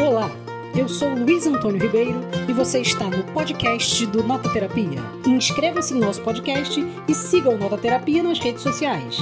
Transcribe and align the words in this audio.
Olá, 0.00 0.30
eu 0.78 0.88
sou 0.88 1.08
Luiz 1.08 1.44
Antônio 1.44 1.82
Ribeiro 1.82 2.20
e 2.48 2.52
você 2.52 2.80
está 2.80 3.06
no 3.06 3.24
podcast 3.32 4.06
do 4.06 4.22
Nota 4.22 4.48
Terapia. 4.52 5.00
Inscreva-se 5.26 5.92
no 5.92 6.06
nosso 6.06 6.22
podcast 6.22 6.80
e 7.08 7.12
siga 7.12 7.50
o 7.50 7.58
Nota 7.58 7.76
Terapia 7.76 8.22
nas 8.22 8.38
redes 8.38 8.62
sociais. 8.62 9.18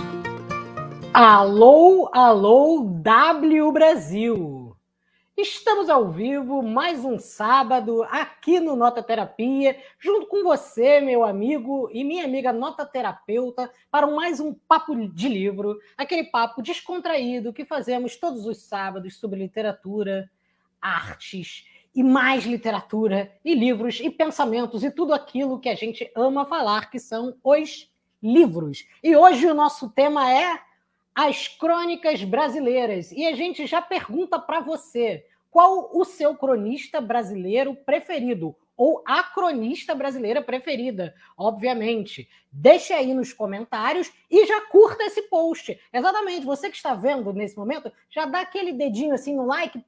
Alô, 1.15 2.11
alô, 2.13 2.85
W 3.03 3.73
Brasil! 3.73 4.77
Estamos 5.35 5.89
ao 5.89 6.11
vivo, 6.13 6.63
mais 6.63 7.03
um 7.07 7.19
sábado, 7.19 8.03
aqui 8.11 8.61
no 8.61 8.77
Nota 8.77 9.03
Terapia, 9.03 9.79
junto 9.99 10.27
com 10.27 10.43
você, 10.43 11.01
meu 11.01 11.25
amigo 11.25 11.89
e 11.91 12.05
minha 12.05 12.25
amiga 12.25 12.53
nota 12.53 12.85
terapeuta, 12.85 13.71
para 13.91 14.07
mais 14.07 14.41
um 14.41 14.53
papo 14.53 14.95
de 15.09 15.29
livro, 15.29 15.79
aquele 15.97 16.25
papo 16.25 16.61
descontraído 16.61 17.53
que 17.53 17.65
fazemos 17.65 18.17
todos 18.17 18.47
os 18.47 18.63
sábados 18.63 19.19
sobre 19.19 19.39
literatura, 19.39 20.31
artes 20.87 21.67
e 21.95 22.03
mais 22.03 22.45
literatura, 22.45 23.33
e 23.45 23.55
livros, 23.55 24.01
e 24.01 24.11
pensamentos, 24.11 24.85
e 24.85 24.91
tudo 24.91 25.15
aquilo 25.15 25.59
que 25.59 25.69
a 25.69 25.75
gente 25.75 26.11
ama 26.15 26.45
falar, 26.45 26.91
que 26.91 26.99
são 26.99 27.35
os 27.43 27.91
livros. 28.23 28.87
E 29.03 29.17
hoje 29.17 29.47
o 29.47 29.55
nosso 29.55 29.89
tema 29.91 30.31
é 30.31 30.61
as 31.15 31.49
crônicas 31.49 32.23
brasileiras. 32.23 33.11
E 33.13 33.27
a 33.27 33.35
gente 33.35 33.67
já 33.67 33.81
pergunta 33.81 34.39
para 34.39 34.61
você: 34.61 35.25
qual 35.51 35.91
o 35.95 36.05
seu 36.05 36.37
cronista 36.37 37.01
brasileiro 37.01 37.75
preferido? 37.75 38.55
Ou 38.77 39.03
a 39.07 39.23
cronista 39.23 39.95
brasileira 39.95 40.43
preferida, 40.43 41.15
obviamente. 41.35 42.29
Deixe 42.53 42.93
aí 42.93 43.15
nos 43.15 43.33
comentários 43.33 44.13
e 44.31 44.45
já 44.45 44.61
curta 44.67 45.03
esse 45.05 45.23
post. 45.23 45.81
Exatamente, 45.91 46.45
você 46.45 46.69
que 46.69 46.77
está 46.77 46.93
vendo 46.93 47.33
nesse 47.33 47.57
momento, 47.57 47.91
já 48.11 48.27
dá 48.27 48.41
aquele 48.43 48.75
dedinho 48.75 49.15
assim 49.15 49.35
no 49.35 49.47
like, 49.47 49.83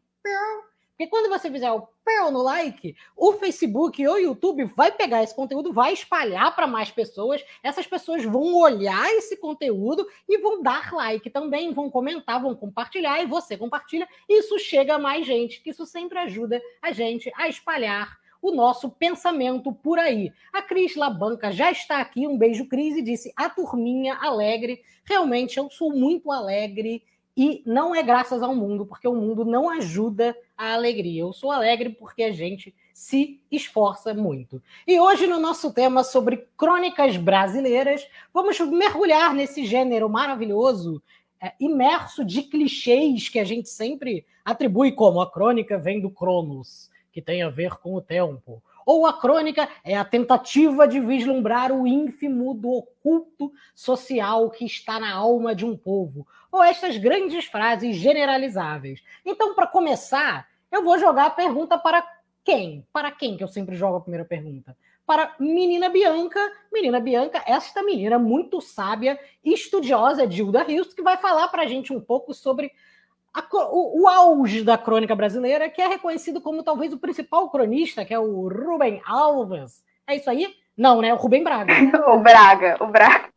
porque 0.98 1.11
quando 1.11 1.30
você 1.30 1.48
fizer 1.48 1.70
o 1.70 1.87
pearl 2.05 2.33
no 2.33 2.43
like, 2.43 2.97
o 3.17 3.33
Facebook 3.34 4.05
ou 4.05 4.14
o 4.14 4.19
YouTube 4.19 4.64
vai 4.64 4.91
pegar 4.91 5.23
esse 5.23 5.33
conteúdo, 5.33 5.73
vai 5.73 5.92
espalhar 5.92 6.53
para 6.56 6.67
mais 6.67 6.91
pessoas. 6.91 7.41
Essas 7.62 7.86
pessoas 7.86 8.25
vão 8.25 8.56
olhar 8.56 9.08
esse 9.12 9.36
conteúdo 9.36 10.05
e 10.28 10.39
vão 10.39 10.61
dar 10.61 10.92
like 10.92 11.31
também, 11.31 11.73
vão 11.73 11.89
comentar, 11.89 12.42
vão 12.42 12.53
compartilhar 12.53 13.23
e 13.23 13.27
você 13.27 13.56
compartilha. 13.56 14.08
Isso 14.28 14.58
chega 14.58 14.97
a 14.97 14.98
mais 14.98 15.25
gente, 15.25 15.62
que 15.62 15.70
isso 15.70 15.86
sempre 15.86 16.19
ajuda 16.19 16.61
a 16.83 16.91
gente 16.91 17.30
a 17.36 17.48
espalhar 17.48 18.19
o 18.42 18.51
nosso 18.51 18.91
pensamento 18.91 19.73
por 19.73 20.01
aí. 20.01 20.33
A 20.53 20.61
Cris 20.62 20.97
Labanca 20.97 21.53
já 21.53 21.70
está 21.70 22.01
aqui, 22.01 22.27
um 22.27 22.36
beijo, 22.36 22.67
Cris, 22.67 22.97
e 22.97 23.03
disse: 23.03 23.33
a 23.36 23.48
turminha 23.48 24.17
alegre. 24.17 24.83
Realmente, 25.05 25.58
eu 25.58 25.70
sou 25.70 25.92
muito 25.92 26.33
alegre 26.33 27.05
e 27.36 27.62
não 27.64 27.95
é 27.95 28.03
graças 28.03 28.42
ao 28.42 28.53
mundo, 28.53 28.84
porque 28.84 29.06
o 29.06 29.14
mundo 29.14 29.45
não 29.45 29.70
ajuda 29.70 30.36
a 30.59 30.75
alegria. 30.75 31.23
Eu 31.23 31.33
sou 31.33 31.53
alegre 31.53 31.91
porque 31.91 32.25
a 32.25 32.33
gente 32.33 32.75
se 32.92 33.41
esforça 33.48 34.12
muito. 34.12 34.61
E 34.84 34.98
hoje, 34.98 35.28
no 35.28 35.39
nosso 35.39 35.73
tema 35.73 36.03
sobre 36.03 36.48
crônicas 36.56 37.17
brasileiras, 37.17 38.05
vamos 38.34 38.59
mergulhar 38.59 39.33
nesse 39.33 39.64
gênero 39.64 40.11
maravilhoso, 40.11 41.01
é, 41.41 41.53
imerso 41.61 42.25
de 42.25 42.42
clichês 42.42 43.29
que 43.29 43.39
a 43.39 43.45
gente 43.45 43.69
sempre 43.69 44.27
atribui 44.45 44.91
como 44.91 45.20
a 45.20 45.31
crônica 45.31 45.79
vem 45.79 46.01
do 46.01 46.11
Cronos, 46.11 46.91
que 47.12 47.23
tem 47.23 47.42
a 47.42 47.48
ver 47.48 47.77
com 47.79 47.95
o 47.95 48.01
tempo 48.01 48.61
ou 48.89 49.05
a 49.05 49.12
crônica 49.12 49.69
é 49.84 49.94
a 49.94 50.03
tentativa 50.03 50.89
de 50.89 50.98
vislumbrar 50.98 51.70
o 51.70 51.86
ínfimo 51.86 52.55
do 52.55 52.70
oculto 52.70 53.53
social 53.75 54.48
que 54.48 54.64
está 54.64 54.98
na 54.98 55.12
alma 55.12 55.55
de 55.55 55.67
um 55.67 55.77
povo, 55.77 56.27
ou 56.50 56.64
estas 56.64 56.97
grandes 56.97 57.45
frases 57.45 57.97
generalizáveis. 57.97 59.03
Então, 59.27 59.55
para 59.55 59.67
começar, 59.67 60.48
eu 60.72 60.83
vou 60.83 60.98
jogar 60.98 61.27
a 61.27 61.30
pergunta 61.30 61.77
para 61.77 62.03
quem? 62.42 62.83
Para 62.91 63.11
quem 63.11 63.36
que 63.36 63.45
eu 63.45 63.48
sempre 63.48 63.77
jogo 63.77 63.98
a 63.98 64.00
primeira 64.00 64.25
pergunta? 64.25 64.75
Para 65.05 65.34
menina 65.39 65.91
Bianca, 65.91 66.41
menina 66.73 66.98
Bianca, 66.98 67.45
esta 67.46 67.83
menina 67.83 68.18
muito 68.18 68.58
sábia, 68.58 69.20
estudiosa, 69.45 70.27
Dilda 70.27 70.63
Rios, 70.63 70.95
que 70.95 71.02
vai 71.02 71.18
falar 71.18 71.48
para 71.48 71.64
a 71.64 71.67
gente 71.67 71.92
um 71.92 72.01
pouco 72.01 72.33
sobre 72.33 72.73
a, 73.39 73.69
o, 73.71 74.03
o, 74.03 74.09
auge 74.09 74.63
da 74.63 74.77
crônica 74.77 75.15
brasileira, 75.15 75.69
que 75.69 75.81
é 75.81 75.89
reconhecido 75.89 76.41
como 76.41 76.63
talvez 76.63 76.93
o 76.93 76.99
principal 76.99 77.49
cronista, 77.51 78.05
que 78.05 78.15
é 78.15 78.19
o 78.19 78.49
Rubem 78.49 79.01
Alves. 79.07 79.83
É 80.07 80.17
isso 80.17 80.29
aí? 80.29 80.55
Não, 80.77 81.01
né? 81.01 81.13
O 81.13 81.17
Rubem 81.17 81.43
Braga. 81.43 81.73
o 82.13 82.19
Braga, 82.19 82.77
o 82.81 82.87
Braga. 82.87 83.29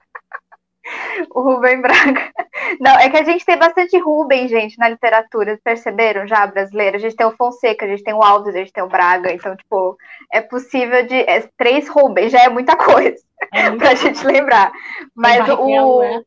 o 1.33 1.41
Rubem 1.41 1.81
Braga. 1.81 2.31
Não, 2.79 2.97
é 2.99 3.09
que 3.09 3.17
a 3.17 3.23
gente 3.23 3.45
tem 3.45 3.57
bastante 3.57 3.97
Rubem, 3.97 4.47
gente, 4.47 4.77
na 4.77 4.89
literatura. 4.89 5.59
Perceberam 5.63 6.27
já, 6.27 6.45
brasileira? 6.47 6.97
A 6.97 6.99
gente 6.99 7.15
tem 7.15 7.25
o 7.25 7.35
Fonseca, 7.35 7.85
a 7.85 7.89
gente 7.89 8.03
tem 8.03 8.13
o 8.13 8.23
Alves, 8.23 8.55
a 8.55 8.59
gente 8.59 8.73
tem 8.73 8.83
o 8.83 8.89
Braga. 8.89 9.31
Então, 9.33 9.55
tipo, 9.55 9.97
é 10.31 10.41
possível 10.41 11.05
de. 11.05 11.15
É, 11.15 11.47
três 11.57 11.87
Rubens 11.87 12.31
já 12.31 12.43
é 12.43 12.49
muita 12.49 12.75
coisa 12.75 13.21
é 13.51 13.71
pra 13.75 13.95
gente 13.95 14.25
lembrar. 14.25 14.71
Mas 15.15 15.47
o. 15.49 16.01
Né? 16.01 16.23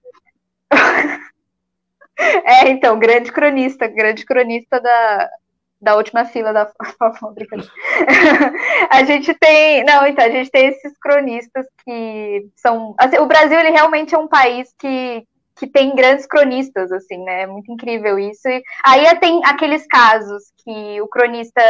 É, 2.45 2.69
então, 2.69 2.99
grande 2.99 3.33
cronista, 3.33 3.87
grande 3.89 4.25
cronista 4.25 4.81
da, 4.81 5.29
da 5.81 5.97
última 5.97 6.25
fila 6.25 6.53
da 6.53 6.71
fábrica. 7.21 7.57
a 8.91 9.05
gente 9.05 9.35
tem, 9.35 9.85
não, 9.85 10.07
então 10.07 10.25
a 10.25 10.31
gente 10.31 10.51
tem 10.51 10.69
esses 10.69 10.97
cronistas 10.99 11.67
que 11.85 12.47
são, 12.57 12.95
assim, 12.99 13.19
o 13.19 13.27
Brasil 13.27 13.59
ele 13.59 13.71
realmente 13.71 14.15
é 14.15 14.19
um 14.19 14.29
país 14.29 14.73
que 14.79 15.25
que 15.57 15.69
tem 15.69 15.95
grandes 15.95 16.27
cronistas, 16.27 16.91
assim, 16.91 17.19
né? 17.23 17.43
É 17.43 17.47
muito 17.47 17.71
incrível 17.71 18.19
isso. 18.19 18.49
E 18.49 18.61
aí 18.85 19.21
tem 19.21 19.41
aqueles 19.45 19.87
casos 19.87 20.53
que 20.65 21.01
o 21.01 21.07
cronista 21.07 21.63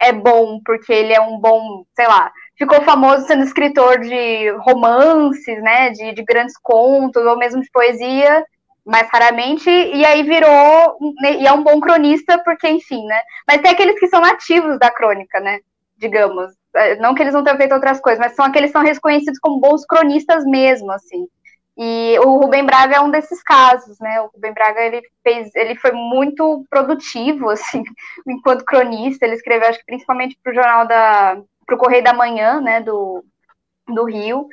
é 0.00 0.12
bom 0.12 0.60
porque 0.64 0.92
ele 0.92 1.12
é 1.12 1.20
um 1.20 1.38
bom, 1.38 1.84
sei 1.94 2.06
lá, 2.08 2.32
ficou 2.58 2.82
famoso 2.82 3.26
sendo 3.26 3.44
escritor 3.44 4.00
de 4.00 4.50
romances, 4.58 5.62
né? 5.62 5.90
De, 5.90 6.14
de 6.14 6.24
grandes 6.24 6.56
contos 6.60 7.24
ou 7.24 7.38
mesmo 7.38 7.62
de 7.62 7.70
poesia 7.70 8.44
mais 8.86 9.08
raramente, 9.10 9.68
e 9.68 10.04
aí 10.04 10.22
virou, 10.22 10.96
né, 11.20 11.32
e 11.34 11.46
é 11.46 11.52
um 11.52 11.64
bom 11.64 11.80
cronista, 11.80 12.38
porque, 12.44 12.68
enfim, 12.68 13.04
né? 13.04 13.20
Mas 13.46 13.60
tem 13.60 13.72
aqueles 13.72 13.98
que 13.98 14.06
são 14.06 14.20
nativos 14.20 14.78
da 14.78 14.90
crônica, 14.90 15.40
né? 15.40 15.58
Digamos. 15.98 16.52
É, 16.74 16.94
não 16.96 17.14
que 17.14 17.22
eles 17.22 17.34
não 17.34 17.42
tenham 17.42 17.56
feito 17.56 17.74
outras 17.74 18.00
coisas, 18.00 18.20
mas 18.20 18.34
são 18.36 18.44
aqueles 18.44 18.70
que 18.70 18.78
são 18.78 18.82
reconhecidos 18.82 19.40
como 19.40 19.58
bons 19.60 19.84
cronistas 19.86 20.44
mesmo, 20.44 20.92
assim. 20.92 21.26
E 21.76 22.18
o 22.20 22.38
Rubem 22.38 22.64
Braga 22.64 22.96
é 22.96 23.00
um 23.00 23.10
desses 23.10 23.42
casos, 23.42 23.98
né? 23.98 24.20
O 24.20 24.30
Rubem 24.32 24.54
Braga 24.54 24.80
ele 24.80 25.02
fez, 25.22 25.54
ele 25.54 25.74
foi 25.76 25.92
muito 25.92 26.64
produtivo, 26.70 27.50
assim, 27.50 27.82
enquanto 28.26 28.64
cronista. 28.64 29.26
Ele 29.26 29.34
escreveu, 29.34 29.68
acho 29.68 29.80
que 29.80 29.86
principalmente 29.86 30.38
para 30.42 30.52
o 30.52 30.54
jornal 30.54 30.86
da, 30.86 31.38
para 31.66 31.74
o 31.74 31.78
Correio 31.78 32.04
da 32.04 32.12
Manhã, 32.12 32.60
né? 32.60 32.80
Do, 32.80 33.24
do 33.88 34.04
Rio. 34.04 34.48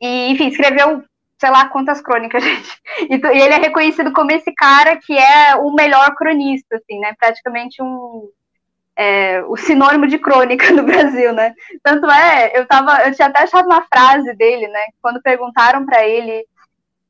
E, 0.00 0.30
enfim, 0.30 0.48
escreveu 0.48 1.04
sei 1.38 1.50
lá 1.50 1.68
quantas 1.68 2.00
crônicas, 2.00 2.42
gente. 2.44 2.82
E, 3.10 3.14
e, 3.14 3.42
ele 3.42 3.54
é 3.54 3.58
reconhecido 3.58 4.12
como 4.12 4.30
esse 4.32 4.52
cara 4.54 4.96
que 4.96 5.16
é 5.16 5.56
o 5.56 5.72
melhor 5.72 6.14
cronista, 6.14 6.76
assim, 6.76 6.98
né? 6.98 7.14
Praticamente 7.18 7.82
um 7.82 8.28
é, 8.96 9.42
o 9.44 9.56
sinônimo 9.56 10.06
de 10.06 10.18
crônica 10.18 10.70
no 10.72 10.84
Brasil, 10.84 11.32
né? 11.32 11.54
Tanto 11.82 12.10
é, 12.10 12.58
eu 12.58 12.66
tava, 12.66 13.02
eu 13.06 13.14
tinha 13.14 13.28
até 13.28 13.42
achado 13.42 13.66
uma 13.66 13.82
frase 13.82 14.34
dele, 14.34 14.68
né? 14.68 14.80
Quando 15.02 15.22
perguntaram 15.22 15.84
para 15.84 16.06
ele 16.06 16.46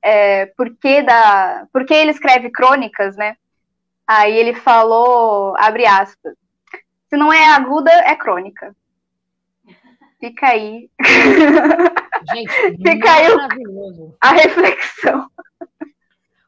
é, 0.02 0.46
por 0.46 0.74
que 0.76 1.02
da, 1.02 1.66
por 1.72 1.84
que 1.84 1.94
ele 1.94 2.10
escreve 2.10 2.50
crônicas, 2.50 3.16
né? 3.16 3.36
Aí 4.06 4.36
ele 4.36 4.54
falou, 4.54 5.54
abre 5.56 5.86
aspas, 5.86 6.34
se 7.08 7.16
não 7.16 7.32
é 7.32 7.46
aguda, 7.54 7.90
é 7.90 8.14
crônica. 8.14 8.74
Fica 10.20 10.48
aí. 10.48 10.90
Gente, 12.32 12.52
Fica 12.82 13.36
maravilhoso. 13.36 14.16
a 14.20 14.32
reflexão. 14.32 15.30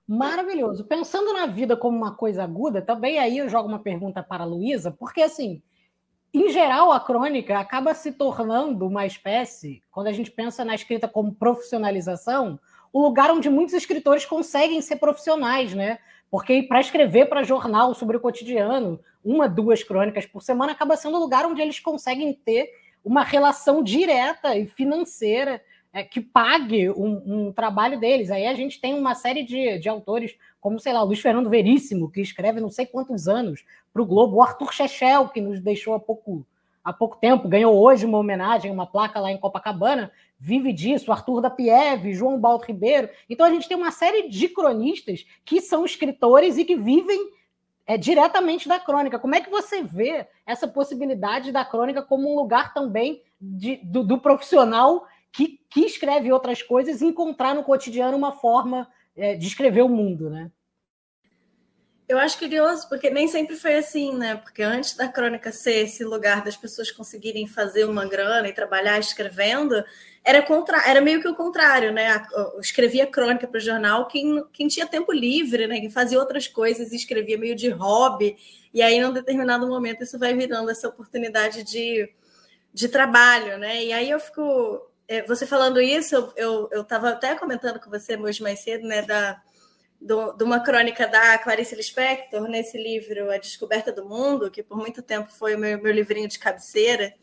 Maravilhoso. 0.07 0.85
Pensando 0.85 1.33
na 1.33 1.47
vida 1.47 1.77
como 1.77 1.97
uma 1.97 2.15
coisa 2.15 2.45
aguda, 2.45 2.81
também 2.81 3.19
aí 3.19 3.39
eu 3.39 3.49
jogo 3.49 3.69
uma 3.69 3.81
pergunta 3.81 4.23
para 4.23 4.45
a 4.45 4.47
Luísa, 4.47 4.91
porque 4.93 5.21
assim, 5.21 5.61
em 6.33 6.49
geral, 6.51 6.93
a 6.93 7.01
crônica 7.01 7.59
acaba 7.59 7.95
se 7.95 8.13
tornando 8.13 8.87
uma 8.87 9.07
espécie, 9.07 9.83
quando 9.91 10.09
a 10.09 10.13
gente 10.13 10.31
pensa 10.31 10.65
na 10.65 10.75
escrita 10.75 11.09
como 11.09 11.35
profissionalização, 11.35 12.61
o 12.93 13.03
lugar 13.03 13.31
onde 13.31 13.51
muitos 13.51 13.75
escritores 13.75 14.25
conseguem 14.25 14.81
ser 14.81 14.97
profissionais, 14.97 15.75
né? 15.75 15.99
Porque 16.31 16.63
para 16.63 16.81
escrever 16.81 17.27
para 17.27 17.43
jornal 17.43 17.95
sobre 17.95 18.17
o 18.17 18.21
cotidiano, 18.21 19.01
uma, 19.25 19.49
duas 19.49 19.83
crônicas 19.83 20.27
por 20.27 20.43
semana, 20.43 20.73
acaba 20.73 20.97
sendo 20.97 21.17
o 21.17 21.21
lugar 21.21 21.47
onde 21.47 21.63
eles 21.63 21.81
conseguem 21.81 22.33
ter 22.33 22.71
uma 23.05 23.23
relação 23.23 23.83
direta 23.83 24.57
e 24.57 24.67
financeira 24.67 25.63
é, 25.97 26.05
que 26.05 26.21
pague 26.21 26.91
um, 26.91 27.23
um, 27.47 27.53
trabalho 27.53 27.99
deles. 27.99 28.31
Aí 28.31 28.47
a 28.47 28.53
gente 28.53 28.79
tem 28.79 28.93
uma 28.93 29.15
série 29.15 29.43
de, 29.43 29.79
de 29.79 29.89
autores, 29.89 30.37
como, 30.61 30.79
sei 30.79 30.93
lá, 30.93 31.03
o 31.03 31.07
Luiz 31.07 31.21
Fernando 31.21 31.49
Veríssimo, 31.49 32.11
que 32.11 32.21
escreve 32.21 32.61
não 32.61 32.69
sei 32.69 32.85
quantos 32.85 33.27
anos 33.27 33.65
para 33.95 34.03
o 34.03 34.05
Globo, 34.05 34.37
o 34.37 34.43
Arthur 34.43 34.75
Chechel, 34.75 35.31
que 35.31 35.41
nos 35.41 35.59
deixou 35.59 35.95
há 35.95 35.99
pouco, 35.99 36.47
há 36.85 36.93
pouco 36.93 37.17
tempo, 37.17 37.49
ganhou 37.49 37.75
hoje 37.75 38.05
uma 38.05 38.19
homenagem, 38.19 38.71
uma 38.71 38.85
placa 38.87 39.19
lá 39.19 39.33
em 39.33 39.39
Copacabana, 39.39 40.13
vive 40.39 40.71
disso, 40.71 41.11
Arthur 41.11 41.41
da 41.41 41.49
Pieve, 41.49 42.13
João 42.13 42.39
Baldo 42.39 42.67
Ribeiro. 42.67 43.09
Então 43.27 43.47
a 43.47 43.51
gente 43.51 43.67
tem 43.67 43.75
uma 43.75 43.91
série 43.91 44.29
de 44.29 44.51
cronistas 44.51 45.25
que 45.47 45.63
são 45.63 45.83
escritores 45.83 46.59
e 46.59 46.67
que 46.67 46.77
vivem 46.77 47.31
é 47.87 47.97
diretamente 47.97 48.69
da 48.69 48.79
crônica. 48.79 49.19
Como 49.19 49.35
é 49.35 49.41
que 49.41 49.49
você 49.49 49.83
vê 49.83 50.27
essa 50.45 50.69
possibilidade 50.69 51.53
da 51.53 51.65
crônica 51.65 52.03
como 52.03 52.31
um 52.31 52.37
lugar 52.37 52.75
também 52.75 53.23
de, 53.41 53.77
do, 53.77 54.03
do, 54.03 54.19
profissional 54.19 55.07
que, 55.37 55.61
que 55.69 55.81
escreve 55.81 56.33
outras 56.33 56.63
coisas 56.63 57.03
encontrar 57.03 57.55
no 57.55 57.63
cotidiano 57.63 58.17
uma 58.17 58.33
forma 58.33 58.89
é, 59.15 59.35
de 59.35 59.47
escrever 59.47 59.83
o 59.83 59.89
mundo, 59.89 60.31
né? 60.31 60.51
Eu 62.09 62.19
acho 62.19 62.39
curioso, 62.39 62.89
porque 62.89 63.11
nem 63.11 63.27
sempre 63.27 63.57
foi 63.57 63.75
assim, 63.75 64.17
né? 64.17 64.37
Porque 64.37 64.63
antes 64.63 64.95
da 64.95 65.09
crônica 65.09 65.51
ser 65.51 65.85
esse 65.85 66.05
lugar 66.05 66.45
das 66.45 66.57
pessoas 66.57 66.89
conseguirem 66.89 67.49
fazer 67.49 67.85
uma 67.85 68.07
grana 68.07 68.49
e 68.49 68.53
trabalhar 68.53 68.99
escrevendo, 69.01 69.85
era, 70.23 70.41
contra... 70.41 70.89
era 70.89 71.01
meio 71.01 71.21
que 71.21 71.27
o 71.27 71.35
contrário, 71.35 71.93
né? 71.93 72.25
Eu 72.33 72.61
escrevia 72.61 73.09
crônica 73.09 73.49
para 73.49 73.59
o 73.59 73.61
jornal 73.61 74.07
quem, 74.07 74.43
quem 74.53 74.69
tinha 74.69 74.87
tempo 74.87 75.13
livre, 75.13 75.67
né? 75.67 75.81
Quem 75.81 75.91
fazia 75.91 76.21
outras 76.21 76.47
coisas 76.47 76.93
e 76.93 76.97
escrevia 76.97 77.37
meio 77.37 77.57
de 77.57 77.69
hobby. 77.71 78.37
E 78.73 78.81
aí, 78.81 79.01
num 79.01 79.13
determinado 79.13 79.67
momento, 79.67 80.05
isso 80.05 80.17
vai 80.17 80.33
virando 80.33 80.71
essa 80.71 80.89
oportunidade 80.89 81.65
de, 81.65 82.09
de 82.73 82.89
trabalho, 82.89 83.59
né? 83.59 83.85
E 83.85 83.93
aí 83.93 84.09
eu 84.09 84.21
fico. 84.21 84.96
É, 85.09 85.23
você 85.23 85.47
falando 85.47 85.81
isso, 85.81 86.33
eu 86.37 86.69
estava 86.75 87.11
até 87.11 87.35
comentando 87.37 87.81
com 87.81 87.89
você 87.91 88.17
hoje 88.17 88.43
mais 88.43 88.61
cedo, 88.61 88.87
né? 88.87 89.03
Da 89.03 89.41
do, 90.01 90.33
de 90.33 90.45
uma 90.45 90.61
crônica 90.61 91.07
da 91.07 91.39
Clarice 91.39 91.75
Lispector, 91.75 92.49
nesse 92.49 92.79
livro 92.79 93.31
A 93.31 93.39
Descoberta 93.39 93.91
do 93.93 94.07
Mundo, 94.07 94.51
que 94.51 94.63
por 94.63 94.77
muito 94.77 95.03
tempo 95.03 95.31
foi 95.31 95.55
o 95.55 95.59
meu, 95.59 95.81
meu 95.81 95.93
livrinho 95.93 96.29
de 96.29 96.39
cabeceira, 96.39 97.15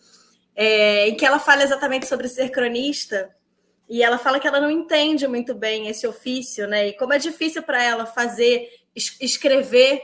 é, 0.56 1.08
em 1.08 1.16
que 1.16 1.26
ela 1.26 1.40
fala 1.40 1.64
exatamente 1.64 2.08
sobre 2.08 2.28
ser 2.28 2.50
cronista, 2.50 3.34
e 3.90 4.02
ela 4.02 4.18
fala 4.18 4.40
que 4.40 4.48
ela 4.48 4.62
não 4.62 4.72
entende 4.72 5.28
muito 5.28 5.54
bem 5.54 5.88
esse 5.88 6.08
ofício, 6.08 6.68
né? 6.68 6.88
E 6.88 6.94
como 6.94 7.14
é 7.14 7.20
difícil 7.20 7.62
para 7.62 7.84
ela 7.84 8.06
fazer, 8.06 8.70
escrever 8.96 10.02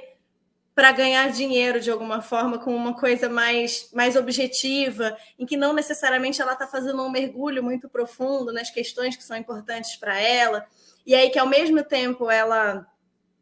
para 0.79 0.93
ganhar 0.93 1.29
dinheiro 1.29 1.81
de 1.81 1.91
alguma 1.91 2.21
forma, 2.21 2.57
com 2.57 2.73
uma 2.73 2.93
coisa 2.93 3.27
mais, 3.27 3.89
mais 3.91 4.15
objetiva, 4.15 5.13
em 5.37 5.45
que 5.45 5.57
não 5.57 5.73
necessariamente 5.73 6.41
ela 6.41 6.53
está 6.53 6.65
fazendo 6.65 7.03
um 7.03 7.09
mergulho 7.09 7.61
muito 7.61 7.89
profundo 7.89 8.53
nas 8.53 8.69
questões 8.69 9.17
que 9.17 9.23
são 9.25 9.35
importantes 9.35 9.97
para 9.97 10.17
ela. 10.17 10.65
E 11.05 11.13
aí 11.13 11.31
que 11.31 11.37
ao 11.37 11.47
mesmo 11.47 11.83
tempo 11.83 12.31
ela 12.31 12.87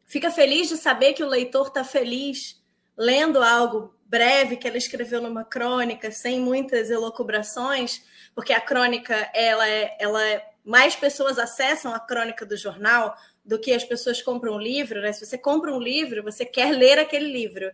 fica 0.04 0.32
feliz 0.32 0.68
de 0.68 0.76
saber 0.76 1.12
que 1.12 1.22
o 1.22 1.28
leitor 1.28 1.68
está 1.68 1.84
feliz 1.84 2.60
lendo 2.96 3.40
algo 3.40 3.94
breve 4.04 4.56
que 4.56 4.66
ela 4.66 4.76
escreveu 4.76 5.22
numa 5.22 5.44
crônica, 5.44 6.10
sem 6.10 6.40
muitas 6.40 6.90
elocubrações, 6.90 8.02
porque 8.34 8.52
a 8.52 8.60
crônica 8.60 9.14
ela 9.32 9.68
é, 9.68 9.96
ela 10.00 10.26
é, 10.26 10.44
mais 10.64 10.96
pessoas 10.96 11.38
acessam 11.38 11.94
a 11.94 12.00
crônica 12.00 12.44
do 12.44 12.56
jornal 12.56 13.16
do 13.48 13.58
que 13.58 13.72
as 13.72 13.82
pessoas 13.82 14.20
compram 14.20 14.56
um 14.56 14.60
livro, 14.60 15.00
né? 15.00 15.10
Se 15.10 15.24
você 15.24 15.38
compra 15.38 15.72
um 15.72 15.80
livro, 15.80 16.22
você 16.22 16.44
quer 16.44 16.70
ler 16.70 16.98
aquele 16.98 17.32
livro. 17.32 17.72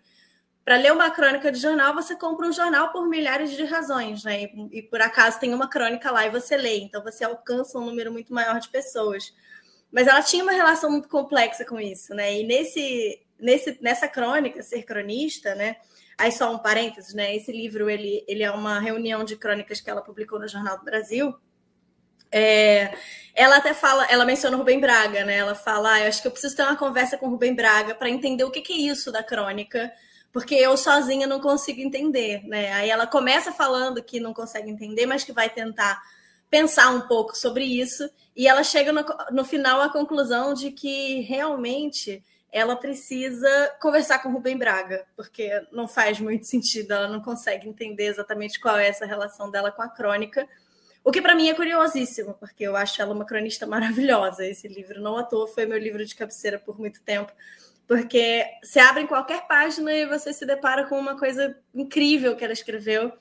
Para 0.64 0.76
ler 0.76 0.92
uma 0.92 1.10
crônica 1.10 1.50
de 1.50 1.58
jornal, 1.58 1.92
você 1.92 2.14
compra 2.14 2.46
um 2.46 2.52
jornal 2.52 2.92
por 2.92 3.08
milhares 3.08 3.50
de 3.50 3.64
razões, 3.64 4.22
né? 4.22 4.44
E, 4.70 4.80
por 4.82 5.02
acaso 5.02 5.40
tem 5.40 5.52
uma 5.52 5.68
crônica 5.68 6.12
lá 6.12 6.24
e 6.26 6.30
você 6.30 6.56
lê, 6.56 6.78
então 6.78 7.02
você 7.02 7.24
alcança 7.24 7.76
um 7.76 7.84
número 7.84 8.12
muito 8.12 8.32
maior 8.32 8.60
de 8.60 8.68
pessoas. 8.68 9.34
Mas 9.90 10.06
ela 10.06 10.22
tinha 10.22 10.44
uma 10.44 10.52
relação 10.52 10.92
muito 10.92 11.08
complexa 11.08 11.64
com 11.64 11.80
isso, 11.80 12.14
né? 12.14 12.40
E 12.40 12.46
nesse, 12.46 13.20
nesse, 13.36 13.76
nessa 13.82 14.06
crônica, 14.06 14.62
ser 14.62 14.84
cronista, 14.84 15.56
né? 15.56 15.76
Aí 16.16 16.30
só 16.30 16.54
um 16.54 16.58
parênteses, 16.58 17.12
né? 17.14 17.34
Esse 17.34 17.50
livro 17.50 17.90
ele, 17.90 18.24
ele 18.28 18.44
é 18.44 18.50
uma 18.52 18.78
reunião 18.78 19.24
de 19.24 19.34
crônicas 19.36 19.80
que 19.80 19.90
ela 19.90 20.02
publicou 20.02 20.38
no 20.38 20.46
Jornal 20.46 20.78
do 20.78 20.84
Brasil. 20.84 21.34
É, 22.36 22.92
ela 23.32 23.58
até 23.58 23.72
fala, 23.72 24.06
ela 24.06 24.24
menciona 24.24 24.56
o 24.56 24.58
Rubem 24.58 24.80
Braga, 24.80 25.24
né? 25.24 25.36
Ela 25.36 25.54
fala, 25.54 25.92
ah, 25.92 26.00
eu 26.00 26.08
acho 26.08 26.20
que 26.20 26.26
eu 26.26 26.32
preciso 26.32 26.56
ter 26.56 26.64
uma 26.64 26.74
conversa 26.74 27.16
com 27.16 27.26
o 27.26 27.30
Rubem 27.30 27.54
Braga 27.54 27.94
para 27.94 28.10
entender 28.10 28.42
o 28.42 28.50
que, 28.50 28.60
que 28.60 28.72
é 28.72 28.76
isso 28.92 29.12
da 29.12 29.22
crônica, 29.22 29.92
porque 30.32 30.56
eu 30.56 30.76
sozinha 30.76 31.28
não 31.28 31.40
consigo 31.40 31.80
entender, 31.80 32.42
né? 32.44 32.72
Aí 32.72 32.90
ela 32.90 33.06
começa 33.06 33.52
falando 33.52 34.02
que 34.02 34.18
não 34.18 34.34
consegue 34.34 34.68
entender, 34.68 35.06
mas 35.06 35.22
que 35.22 35.32
vai 35.32 35.48
tentar 35.48 36.02
pensar 36.50 36.90
um 36.90 37.02
pouco 37.02 37.36
sobre 37.36 37.64
isso, 37.64 38.08
e 38.34 38.48
ela 38.48 38.64
chega 38.64 38.92
no, 38.92 39.04
no 39.30 39.44
final 39.44 39.80
à 39.80 39.88
conclusão 39.88 40.52
de 40.52 40.72
que 40.72 41.20
realmente 41.20 42.20
ela 42.50 42.76
precisa 42.76 43.76
conversar 43.80 44.20
com 44.20 44.28
o 44.28 44.32
Rubem 44.32 44.56
Braga, 44.56 45.04
porque 45.16 45.50
não 45.72 45.88
faz 45.88 46.20
muito 46.20 46.46
sentido, 46.46 46.92
ela 46.92 47.08
não 47.08 47.20
consegue 47.20 47.68
entender 47.68 48.06
exatamente 48.06 48.60
qual 48.60 48.76
é 48.76 48.88
essa 48.88 49.06
relação 49.06 49.50
dela 49.50 49.72
com 49.72 49.82
a 49.82 49.88
crônica, 49.88 50.48
o 51.04 51.12
que 51.12 51.20
para 51.20 51.34
mim 51.34 51.50
é 51.50 51.54
curiosíssimo, 51.54 52.32
porque 52.34 52.64
eu 52.64 52.74
acho 52.74 53.00
ela 53.00 53.14
uma 53.14 53.26
cronista 53.26 53.66
maravilhosa. 53.68 54.46
Esse 54.46 54.66
livro, 54.66 55.02
não 55.02 55.18
à 55.18 55.22
toa, 55.22 55.46
foi 55.46 55.66
meu 55.66 55.78
livro 55.78 56.04
de 56.04 56.14
cabeceira 56.14 56.58
por 56.58 56.78
muito 56.80 57.02
tempo, 57.02 57.30
porque 57.86 58.44
você 58.62 58.80
abre 58.80 59.02
em 59.02 59.06
qualquer 59.06 59.46
página 59.46 59.92
e 59.92 60.06
você 60.06 60.32
se 60.32 60.46
depara 60.46 60.86
com 60.86 60.98
uma 60.98 61.18
coisa 61.18 61.54
incrível 61.74 62.34
que 62.34 62.42
ela 62.42 62.54
escreveu. 62.54 63.12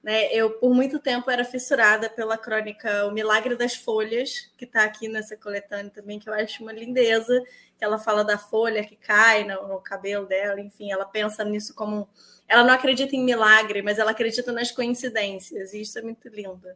Né? 0.00 0.32
Eu, 0.32 0.50
por 0.58 0.72
muito 0.72 1.00
tempo, 1.00 1.30
era 1.30 1.44
fissurada 1.44 2.08
pela 2.08 2.38
crônica 2.38 3.06
O 3.06 3.12
Milagre 3.12 3.56
das 3.56 3.74
Folhas, 3.74 4.50
que 4.56 4.64
está 4.64 4.84
aqui 4.84 5.08
nessa 5.08 5.36
coletânea 5.36 5.90
também, 5.90 6.18
que 6.18 6.28
eu 6.28 6.34
acho 6.34 6.62
uma 6.62 6.72
lindeza, 6.72 7.40
que 7.76 7.84
ela 7.84 7.98
fala 7.98 8.24
da 8.24 8.38
folha 8.38 8.84
que 8.84 8.96
cai 8.96 9.44
no, 9.44 9.66
no 9.66 9.80
cabelo 9.80 10.26
dela, 10.26 10.60
enfim, 10.60 10.92
ela 10.92 11.04
pensa 11.04 11.44
nisso 11.44 11.74
como. 11.74 12.08
Ela 12.48 12.64
não 12.64 12.74
acredita 12.74 13.16
em 13.16 13.24
milagre, 13.24 13.82
mas 13.82 13.98
ela 13.98 14.10
acredita 14.10 14.52
nas 14.52 14.70
coincidências, 14.70 15.72
e 15.72 15.80
isso 15.82 15.98
é 15.98 16.02
muito 16.02 16.28
lindo. 16.28 16.68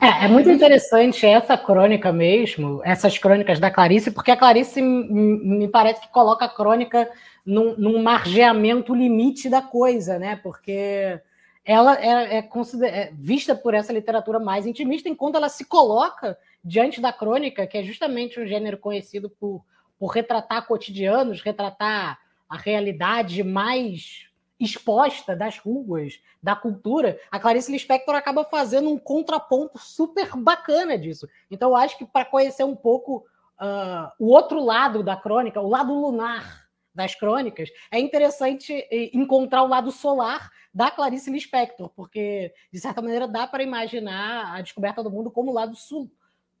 É, 0.00 0.26
é, 0.26 0.28
muito 0.28 0.48
interessante 0.48 1.26
essa 1.26 1.58
crônica 1.58 2.12
mesmo, 2.12 2.80
essas 2.84 3.18
crônicas 3.18 3.58
da 3.58 3.68
Clarice, 3.68 4.12
porque 4.12 4.30
a 4.30 4.36
Clarice 4.36 4.80
me 4.80 5.66
parece 5.66 6.00
que 6.00 6.08
coloca 6.12 6.44
a 6.44 6.48
crônica 6.48 7.10
num, 7.44 7.74
num 7.76 8.00
margeamento 8.00 8.94
limite 8.94 9.48
da 9.48 9.60
coisa, 9.60 10.16
né? 10.16 10.36
Porque 10.36 11.20
ela 11.64 12.00
é, 12.00 12.38
é, 12.38 12.48
é, 12.86 13.12
vista 13.12 13.56
por 13.56 13.74
essa 13.74 13.92
literatura 13.92 14.38
mais 14.38 14.66
intimista, 14.66 15.08
enquanto 15.08 15.34
ela 15.34 15.48
se 15.48 15.64
coloca 15.64 16.38
diante 16.62 17.00
da 17.00 17.12
crônica, 17.12 17.66
que 17.66 17.76
é 17.76 17.82
justamente 17.82 18.40
um 18.40 18.46
gênero 18.46 18.78
conhecido 18.78 19.28
por, 19.28 19.64
por 19.98 20.06
retratar 20.06 20.66
cotidianos, 20.66 21.42
retratar 21.42 22.20
a 22.48 22.56
realidade 22.56 23.42
mais 23.42 24.27
exposta 24.60 25.36
das 25.36 25.58
ruas, 25.58 26.20
da 26.42 26.56
cultura, 26.56 27.18
a 27.30 27.38
Clarice 27.38 27.70
Lispector 27.70 28.14
acaba 28.14 28.44
fazendo 28.44 28.90
um 28.90 28.98
contraponto 28.98 29.78
super 29.78 30.36
bacana 30.36 30.98
disso. 30.98 31.28
Então, 31.50 31.70
eu 31.70 31.76
acho 31.76 31.96
que 31.96 32.04
para 32.04 32.24
conhecer 32.24 32.64
um 32.64 32.74
pouco 32.74 33.24
uh, 33.60 34.10
o 34.18 34.26
outro 34.26 34.64
lado 34.64 35.02
da 35.02 35.16
crônica, 35.16 35.60
o 35.60 35.68
lado 35.68 35.92
lunar 35.92 36.66
das 36.94 37.14
crônicas, 37.14 37.68
é 37.92 38.00
interessante 38.00 38.72
eh, 38.72 39.10
encontrar 39.14 39.62
o 39.62 39.68
lado 39.68 39.92
solar 39.92 40.50
da 40.74 40.90
Clarice 40.90 41.30
Lispector, 41.30 41.88
porque, 41.90 42.52
de 42.72 42.80
certa 42.80 43.00
maneira, 43.00 43.28
dá 43.28 43.46
para 43.46 43.62
imaginar 43.62 44.56
a 44.56 44.60
descoberta 44.60 45.02
do 45.02 45.10
mundo 45.10 45.30
como 45.30 45.52
lado, 45.52 45.76
sul, 45.76 46.10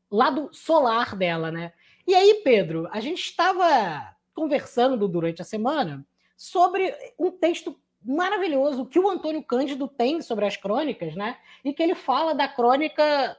lado 0.08 0.48
solar 0.52 1.16
dela, 1.16 1.50
né? 1.50 1.72
E 2.06 2.14
aí, 2.14 2.40
Pedro, 2.44 2.88
a 2.92 3.00
gente 3.00 3.20
estava 3.20 4.14
conversando 4.32 5.08
durante 5.08 5.42
a 5.42 5.44
semana 5.44 6.06
sobre 6.36 6.94
um 7.18 7.32
texto 7.32 7.76
maravilhoso 8.04 8.86
que 8.86 8.98
o 8.98 9.08
Antônio 9.08 9.42
Cândido 9.42 9.88
tem 9.88 10.20
sobre 10.22 10.46
as 10.46 10.56
crônicas, 10.56 11.14
né? 11.14 11.36
E 11.64 11.72
que 11.72 11.82
ele 11.82 11.94
fala 11.94 12.34
da 12.34 12.48
crônica 12.48 13.36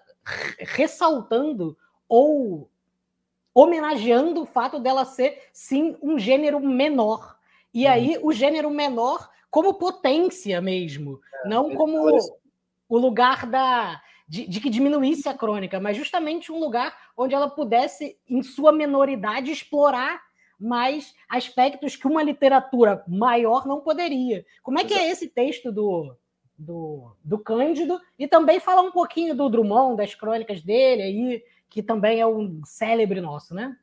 ressaltando 0.60 1.78
ou 2.08 2.70
homenageando 3.54 4.42
o 4.42 4.46
fato 4.46 4.80
dela 4.80 5.06
ser, 5.06 5.50
sim, 5.52 5.98
um 6.02 6.18
gênero 6.18 6.60
menor. 6.60 7.38
E 7.74 7.86
uhum. 7.86 7.92
aí, 7.92 8.20
o 8.22 8.32
gênero 8.32 8.70
menor 8.70 9.30
como 9.50 9.74
potência 9.74 10.62
mesmo, 10.62 11.20
é, 11.46 11.50
não 11.50 11.76
como 11.76 12.18
o 12.88 12.98
lugar 12.98 13.46
da 13.48 14.02
de, 14.28 14.48
de, 14.48 14.62
que 14.62 14.70
diminuísse 14.70 15.28
a 15.28 15.34
crônica, 15.34 15.80
mas 15.80 15.98
justamente 15.98 16.52
um 16.52 16.60
lugar 16.60 16.96
onde 17.18 17.34
ela 17.34 17.50
pudesse, 17.50 18.16
em 18.30 18.44
sua 18.44 18.72
menoridade, 18.72 19.52
explorar 19.52 20.22
mais 20.60 21.14
aspectos 21.30 21.96
que 21.96 22.08
uma 22.08 22.24
literatura 22.24 23.04
maior 23.08 23.66
não 23.66 23.82
poderia. 23.82 24.46
Como 24.62 24.80
é 24.80 24.84
que 24.84 24.94
é 24.94 25.10
esse 25.10 25.28
texto 25.28 25.72
do, 25.72 26.16
do, 26.58 27.16
do 27.24 27.40
Cândido? 27.40 28.00
E 28.18 28.28
também 28.28 28.60
falar 28.60 28.82
um 28.82 28.92
pouquinho 28.92 29.36
do 29.36 29.50
Drummond, 29.50 29.98
das 29.98 30.14
crônicas 30.14 30.62
dele 30.62 31.02
aí, 31.02 31.44
que 31.70 31.82
também 31.82 32.20
é 32.20 32.28
um 32.28 32.62
célebre 32.66 33.22
nosso, 33.22 33.54
né? 33.54 33.78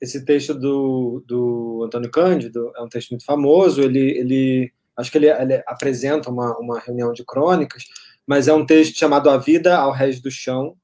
esse 0.00 0.24
texto 0.24 0.54
do, 0.54 1.22
do 1.26 1.82
Antônio 1.84 2.10
Cândido 2.10 2.72
é 2.76 2.82
um 2.82 2.88
texto 2.88 3.10
muito 3.10 3.24
famoso. 3.24 3.80
Ele, 3.80 4.18
ele 4.18 4.72
acho 4.96 5.10
que 5.10 5.18
ele, 5.18 5.28
ele, 5.28 5.62
apresenta 5.66 6.30
uma, 6.30 6.56
uma 6.58 6.78
reunião 6.78 7.12
de 7.12 7.24
crônicas, 7.24 7.84
mas 8.26 8.48
é 8.48 8.52
um 8.52 8.66
texto 8.66 8.98
chamado 8.98 9.30
A 9.30 9.38
Vida 9.38 9.76
ao 9.76 9.92
Rés 9.92 10.20
do 10.20 10.30
Chão. 10.30 10.76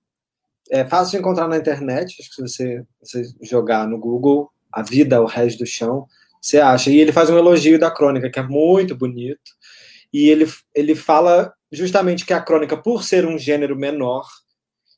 É 0.71 0.85
fácil 0.85 1.13
de 1.13 1.19
encontrar 1.19 1.49
na 1.49 1.59
internet. 1.59 2.17
Acho 2.19 2.29
que 2.31 2.35
se 2.35 2.43
você, 2.43 2.85
você 3.01 3.23
jogar 3.43 3.87
no 3.87 3.99
Google 3.99 4.51
A 4.73 4.83
Vida 4.83 5.17
ao 5.17 5.27
Rés 5.27 5.57
do 5.57 5.67
Chão, 5.67 6.07
você 6.41 6.59
acha. 6.59 6.91
E 6.91 6.99
ele 6.99 7.13
faz 7.13 7.31
um 7.31 7.39
elogio 7.39 7.79
da 7.79 7.91
crônica 7.91 8.31
que 8.31 8.39
é 8.39 8.43
muito 8.43 8.97
bonito. 8.97 9.53
E 10.13 10.29
ele, 10.29 10.47
ele 10.75 10.95
fala 10.95 11.53
justamente 11.71 12.27
que 12.27 12.33
a 12.33 12.41
crônica, 12.41 12.77
por 12.77 13.05
ser 13.05 13.27
um 13.27 13.39
gênero 13.39 13.77
menor, 13.77 14.27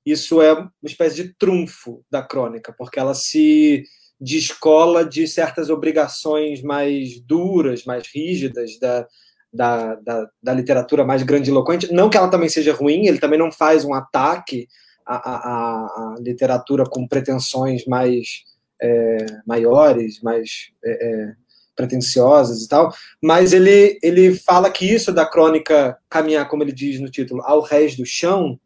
isso 0.04 0.43
é 0.43 0.52
uma 0.52 0.71
espécie 0.83 1.16
de 1.16 1.35
trunfo 1.35 2.04
da 2.11 2.23
crônica, 2.23 2.75
porque 2.76 2.99
ela 2.99 3.14
se 3.14 3.85
de 4.21 4.38
escola 4.38 5.04
de 5.04 5.26
certas 5.26 5.71
obrigações 5.71 6.62
mais 6.62 7.21
duras, 7.21 7.85
mais 7.85 8.04
rígidas 8.12 8.78
da, 8.78 9.07
da, 9.52 9.95
da, 9.97 10.31
da 10.43 10.54
literatura 10.54 11.04
mais 11.04 11.23
grandiloquente. 11.23 11.93
Não 11.93 12.09
que 12.09 12.16
ela 12.16 12.31
também 12.31 12.49
seja 12.49 12.73
ruim, 12.73 13.07
ele 13.07 13.19
também 13.19 13.38
não 13.38 13.52
faz 13.52 13.85
um 13.85 13.93
ataque 13.93 14.66
à, 15.04 15.14
à, 15.14 15.87
à 15.87 16.14
literatura 16.21 16.85
com 16.85 17.07
pretensões 17.07 17.85
mais 17.87 18.45
é, 18.81 19.26
maiores, 19.47 20.21
mais 20.21 20.71
é, 20.85 20.90
é, 20.90 21.35
pretensiosas 21.75 22.62
e 22.62 22.69
tal, 22.69 22.95
mas 23.21 23.52
ele, 23.52 23.99
ele 24.02 24.35
fala 24.35 24.71
que 24.71 24.87
isso 24.87 25.12
da 25.12 25.26
crônica 25.26 25.99
caminhar, 26.09 26.49
como 26.49 26.62
ele 26.62 26.73
diz 26.73 27.00
no 27.00 27.11
título, 27.11 27.43
ao 27.43 27.61
rés 27.61 27.97
do 27.97 28.07
chão, 28.07 28.59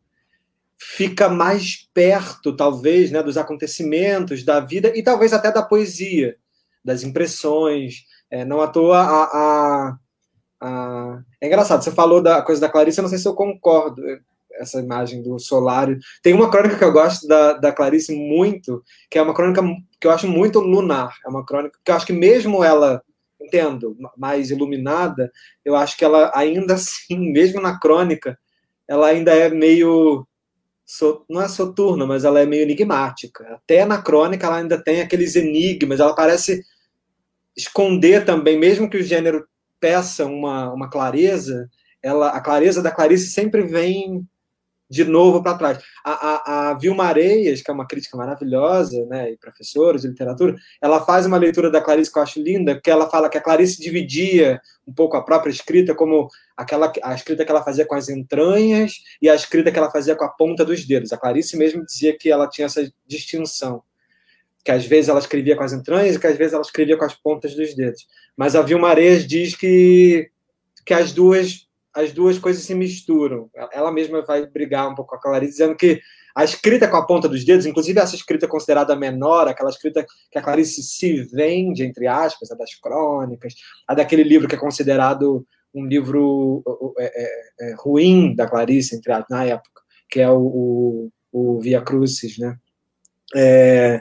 fica 0.79 1.29
mais 1.29 1.89
perto, 1.93 2.55
talvez, 2.55 3.11
né, 3.11 3.23
dos 3.23 3.37
acontecimentos, 3.37 4.45
da 4.45 4.61
vida 4.61 4.93
e 4.95 5.03
talvez 5.03 5.33
até 5.33 5.51
da 5.51 5.63
poesia, 5.63 6.37
das 6.85 7.03
impressões. 7.03 8.05
É, 8.31 8.45
não 8.45 8.61
à 8.61 8.69
toa 8.69 8.99
a, 8.99 9.25
a, 9.25 9.99
a, 10.61 11.23
É 11.41 11.47
engraçado, 11.47 11.83
você 11.83 11.91
falou 11.91 12.23
da 12.23 12.43
coisa 12.43 12.61
da 12.61 12.69
Clarice, 12.69 12.99
eu 12.99 13.03
não 13.03 13.09
sei 13.09 13.19
se 13.19 13.27
eu 13.27 13.35
concordo 13.35 14.03
essa 14.53 14.81
imagem 14.81 15.23
do 15.23 15.39
solário. 15.39 15.99
Tem 16.23 16.35
uma 16.35 16.51
crônica 16.51 16.77
que 16.77 16.85
eu 16.85 16.93
gosto 16.93 17.27
da, 17.27 17.55
da 17.55 17.73
Clarice 17.73 18.15
muito, 18.15 18.83
que 19.11 19.19
é 19.19 19.23
uma 19.23 19.35
crônica 19.35 19.63
que 20.01 20.07
eu 20.07 20.11
acho 20.11 20.29
muito 20.29 20.61
lunar. 20.61 21.17
É 21.25 21.29
uma 21.29 21.45
crônica 21.45 21.79
que 21.85 21.91
eu 21.91 21.95
acho 21.95 22.07
que 22.07 22.13
mesmo 22.13 22.63
ela, 22.63 23.03
entendo, 23.41 23.97
mais 24.17 24.51
iluminada, 24.51 25.31
eu 25.65 25.75
acho 25.77 25.97
que 25.97 26.05
ela 26.05 26.31
ainda 26.35 26.75
assim, 26.75 27.19
mesmo 27.33 27.61
na 27.61 27.79
crônica, 27.79 28.39
ela 28.87 29.09
ainda 29.09 29.33
é 29.35 29.49
meio 29.49 30.27
não 31.29 31.43
é 31.43 31.49
soturna, 31.49 32.07
mas 32.07 32.25
ela 32.25 32.41
é 32.41 32.47
meio 32.47 32.63
enigmática. 32.63 33.45
Até 33.55 33.85
na 33.85 34.01
crônica 34.01 34.47
ela 34.47 34.57
ainda 34.57 34.83
tem 34.83 35.03
aqueles 35.03 35.37
enigmas, 35.37 36.01
ela 36.01 36.15
parece 36.15 36.63
esconder 37.55 38.25
também, 38.25 38.59
mesmo 38.59 38.89
que 38.89 38.97
o 38.97 39.03
gênero 39.03 39.47
peça 39.79 40.25
uma, 40.25 40.73
uma 40.73 40.89
clareza, 40.89 41.69
ela, 42.03 42.31
a 42.31 42.41
clareza 42.41 42.83
da 42.83 42.91
Clarice 42.91 43.31
sempre 43.31 43.63
vem 43.63 44.27
de 44.91 45.05
novo 45.05 45.43
para 45.43 45.59
trás. 45.59 45.79
A, 46.05 46.13
a, 46.13 46.71
a, 46.71 46.75
Vilma 46.75 47.05
Areias, 47.05 47.61
que 47.61 47.71
é 47.71 47.75
uma 47.75 47.87
crítica 47.87 48.17
maravilhosa, 48.17 49.05
né, 49.07 49.31
e 49.31 49.37
professora 49.37 49.99
de 49.99 50.09
literatura, 50.09 50.57
ela 50.81 51.05
faz 51.05 51.27
uma 51.27 51.37
leitura 51.37 51.71
da 51.71 51.81
Clarice 51.81 52.13
que 52.13 52.19
eu 52.19 52.23
acho 52.23 52.41
linda, 52.41 52.81
que 52.81 52.91
ela 52.91 53.09
fala 53.11 53.29
que 53.29 53.37
a 53.37 53.41
Clarice 53.41 53.81
dividia 53.81 54.61
um 54.87 54.93
pouco 54.93 55.17
a 55.17 55.23
própria 55.23 55.51
escrita 55.51 55.95
como 55.95 56.29
aquela 56.57 56.91
a 57.03 57.15
escrita 57.15 57.45
que 57.45 57.51
ela 57.51 57.63
fazia 57.63 57.87
com 57.87 57.95
as 57.95 58.09
entranhas 58.09 58.95
e 59.21 59.29
a 59.29 59.35
escrita 59.35 59.71
que 59.71 59.79
ela 59.79 59.91
fazia 59.91 60.17
com 60.17 60.25
a 60.25 60.29
ponta 60.29 60.65
dos 60.65 60.87
dedos. 60.87 61.13
A 61.13 61.19
Clarice 61.19 61.57
mesmo 61.57 61.85
dizia 61.85 62.17
que 62.17 62.31
ela 62.31 62.49
tinha 62.49 62.67
essa 62.67 62.91
distinção, 63.07 63.83
que 64.65 64.71
às 64.71 64.87
vezes 64.87 65.09
ela 65.09 65.19
escrevia 65.19 65.57
com 65.57 65.63
as 65.63 65.73
entranhas 65.73 66.17
e 66.17 66.19
que 66.19 66.27
às 66.27 66.37
vezes 66.37 66.55
ela 66.55 66.63
escrevia 66.63 66.97
com 66.97 67.05
as 67.05 67.15
pontas 67.15 67.55
dos 67.55 67.75
dedos. 67.75 68.07
Mas 68.37 68.57
a 68.57 68.63
Vilma 68.63 68.89
Areias 68.89 69.27
diz 69.27 69.55
que 69.55 70.31
que 70.87 70.95
as 70.95 71.13
duas 71.13 71.68
as 71.99 72.13
duas 72.13 72.39
coisas 72.39 72.63
se 72.63 72.75
misturam. 72.75 73.51
Ela 73.73 73.91
mesma 73.91 74.23
vai 74.23 74.47
brigar 74.47 74.89
um 74.89 74.95
pouco 74.95 75.11
com 75.11 75.17
a 75.17 75.21
Clarice, 75.21 75.53
dizendo 75.53 75.75
que 75.75 76.01
a 76.35 76.45
escrita 76.45 76.87
com 76.87 76.97
a 76.97 77.05
ponta 77.05 77.29
dos 77.29 77.45
dedos, 77.45 77.67
inclusive 77.67 77.99
essa 77.99 78.15
escrita 78.15 78.47
considerada 78.47 78.95
menor, 78.95 79.49
aquela 79.49 79.71
escrita 79.71 80.07
que 80.31 80.39
a 80.39 80.43
Clarice 80.43 80.81
se 80.83 81.23
vende, 81.25 81.83
entre 81.83 82.07
aspas, 82.07 82.53
a 82.53 82.55
das 82.55 82.73
crônicas, 82.77 83.55
a 83.89 83.95
daquele 83.95 84.23
livro 84.23 84.47
que 84.47 84.55
é 84.55 84.59
considerado 84.59 85.45
um 85.75 85.85
livro 85.85 86.63
é, 87.01 87.05
é, 87.05 87.71
é, 87.71 87.75
ruim 87.77 88.33
da 88.35 88.47
Clarice, 88.47 88.95
entre 88.95 89.13
aspas, 89.13 89.37
na 89.37 89.45
época, 89.45 89.83
que 90.09 90.21
é 90.21 90.31
o, 90.31 90.41
o, 90.41 91.11
o 91.33 91.61
Via 91.61 91.83
Crucis, 91.83 92.39
né? 92.39 92.57
É, 93.35 94.01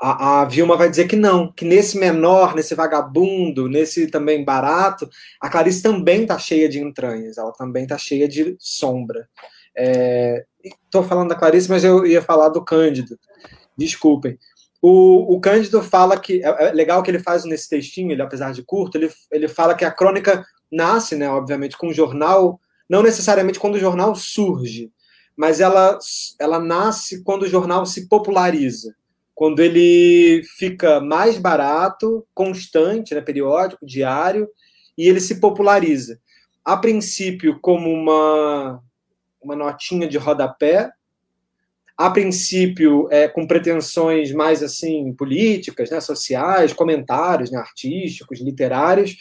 a, 0.00 0.40
a 0.40 0.44
Vilma 0.46 0.76
vai 0.76 0.88
dizer 0.88 1.06
que 1.06 1.14
não, 1.14 1.52
que 1.52 1.64
nesse 1.64 1.98
menor, 1.98 2.54
nesse 2.54 2.74
vagabundo, 2.74 3.68
nesse 3.68 4.06
também 4.06 4.42
barato, 4.42 5.08
a 5.38 5.50
Clarice 5.50 5.82
também 5.82 6.22
está 6.22 6.38
cheia 6.38 6.68
de 6.68 6.80
entranhas, 6.80 7.36
ela 7.36 7.52
também 7.52 7.82
está 7.82 7.98
cheia 7.98 8.26
de 8.26 8.56
sombra. 8.58 9.28
Estou 10.64 11.04
é, 11.04 11.06
falando 11.06 11.28
da 11.28 11.34
Clarice, 11.34 11.68
mas 11.68 11.84
eu 11.84 12.06
ia 12.06 12.22
falar 12.22 12.48
do 12.48 12.64
Cândido. 12.64 13.18
Desculpem. 13.76 14.38
O, 14.80 15.34
o 15.34 15.40
Cândido 15.40 15.82
fala 15.82 16.18
que. 16.18 16.42
É, 16.42 16.68
é 16.68 16.72
legal 16.72 17.02
que 17.02 17.10
ele 17.10 17.18
faz 17.18 17.44
nesse 17.44 17.68
textinho, 17.68 18.12
ele, 18.12 18.22
apesar 18.22 18.52
de 18.52 18.62
curto, 18.62 18.96
ele, 18.96 19.12
ele 19.30 19.48
fala 19.48 19.74
que 19.74 19.84
a 19.84 19.90
crônica 19.90 20.42
nasce, 20.72 21.14
né, 21.14 21.28
obviamente, 21.28 21.76
com 21.76 21.88
o 21.88 21.94
jornal, 21.94 22.58
não 22.88 23.02
necessariamente 23.02 23.60
quando 23.60 23.74
o 23.74 23.80
jornal 23.80 24.14
surge, 24.14 24.90
mas 25.36 25.60
ela, 25.60 25.98
ela 26.38 26.58
nasce 26.58 27.22
quando 27.22 27.42
o 27.42 27.48
jornal 27.48 27.84
se 27.84 28.08
populariza 28.08 28.94
quando 29.40 29.60
ele 29.60 30.42
fica 30.58 31.00
mais 31.00 31.38
barato, 31.38 32.26
constante, 32.34 33.14
né, 33.14 33.22
periódico, 33.22 33.86
diário, 33.86 34.46
e 34.98 35.08
ele 35.08 35.18
se 35.18 35.40
populariza. 35.40 36.20
A 36.62 36.76
princípio, 36.76 37.58
como 37.58 37.90
uma, 37.90 38.82
uma 39.40 39.56
notinha 39.56 40.06
de 40.06 40.18
rodapé, 40.18 40.90
a 41.96 42.10
princípio 42.10 43.08
é, 43.10 43.28
com 43.28 43.46
pretensões 43.46 44.30
mais 44.30 44.62
assim 44.62 45.10
políticas, 45.14 45.88
né, 45.88 46.02
sociais, 46.02 46.74
comentários 46.74 47.50
né, 47.50 47.58
artísticos, 47.58 48.42
literários, 48.42 49.16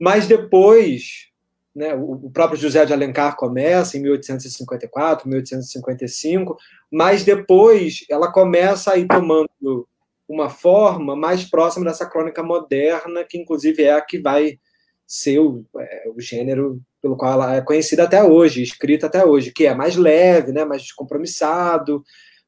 mas 0.00 0.28
depois 0.28 1.32
né, 1.74 1.92
o 1.94 2.30
próprio 2.30 2.60
José 2.60 2.84
de 2.86 2.92
Alencar 2.92 3.36
começa 3.36 3.96
em 3.96 4.02
1854, 4.02 5.28
1855, 5.28 6.56
mas 6.90 7.24
depois 7.24 8.04
ela 8.08 8.30
começa 8.30 8.92
a 8.92 8.96
ir 8.96 9.08
tomando 9.08 9.88
uma 10.28 10.48
forma 10.48 11.16
mais 11.16 11.44
próxima 11.44 11.84
dessa 11.84 12.08
crônica 12.08 12.42
moderna, 12.42 13.24
que 13.24 13.36
inclusive 13.36 13.82
é 13.82 13.92
a 13.92 14.00
que 14.00 14.18
vai 14.20 14.58
ser 15.06 15.40
o, 15.40 15.64
é, 15.76 16.04
o 16.14 16.20
gênero 16.20 16.80
pelo 17.02 17.16
qual 17.16 17.32
ela 17.32 17.56
é 17.56 17.60
conhecida 17.60 18.04
até 18.04 18.22
hoje, 18.22 18.62
escrita 18.62 19.06
até 19.06 19.24
hoje, 19.24 19.52
que 19.52 19.66
é 19.66 19.74
mais 19.74 19.96
leve, 19.96 20.52
né, 20.52 20.64
mais 20.64 20.82
descompromissado, 20.82 22.04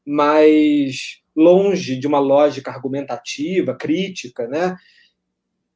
mais 0.07 1.21
longe 1.35 1.97
de 1.97 2.07
uma 2.07 2.21
lógica 2.21 2.71
argumentativa, 2.71 3.75
crítica, 3.75 4.47
né? 4.47 4.77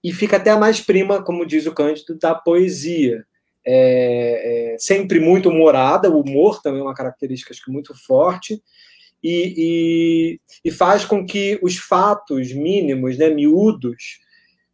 E 0.02 0.12
fica 0.12 0.38
até 0.38 0.56
mais 0.56 0.80
prima, 0.80 1.22
como 1.22 1.44
diz 1.44 1.66
o 1.66 1.74
Cândido, 1.74 2.16
da 2.16 2.34
poesia 2.34 3.26
é, 3.66 4.72
é, 4.74 4.78
sempre 4.78 5.20
muito 5.20 5.48
humorada, 5.48 6.10
o 6.10 6.20
humor 6.20 6.60
também 6.62 6.80
é 6.80 6.84
uma 6.84 6.94
característica 6.94 7.52
acho 7.52 7.64
que, 7.64 7.70
muito 7.70 7.94
forte, 7.94 8.62
e, 9.22 9.54
e, 9.56 10.40
e, 10.64 10.70
faz 10.70 11.04
com 11.04 11.26
que 11.26 11.58
os 11.62 11.76
fatos 11.76 12.52
mínimos, 12.54 13.18
né, 13.18 13.28
miúdos, 13.28 14.18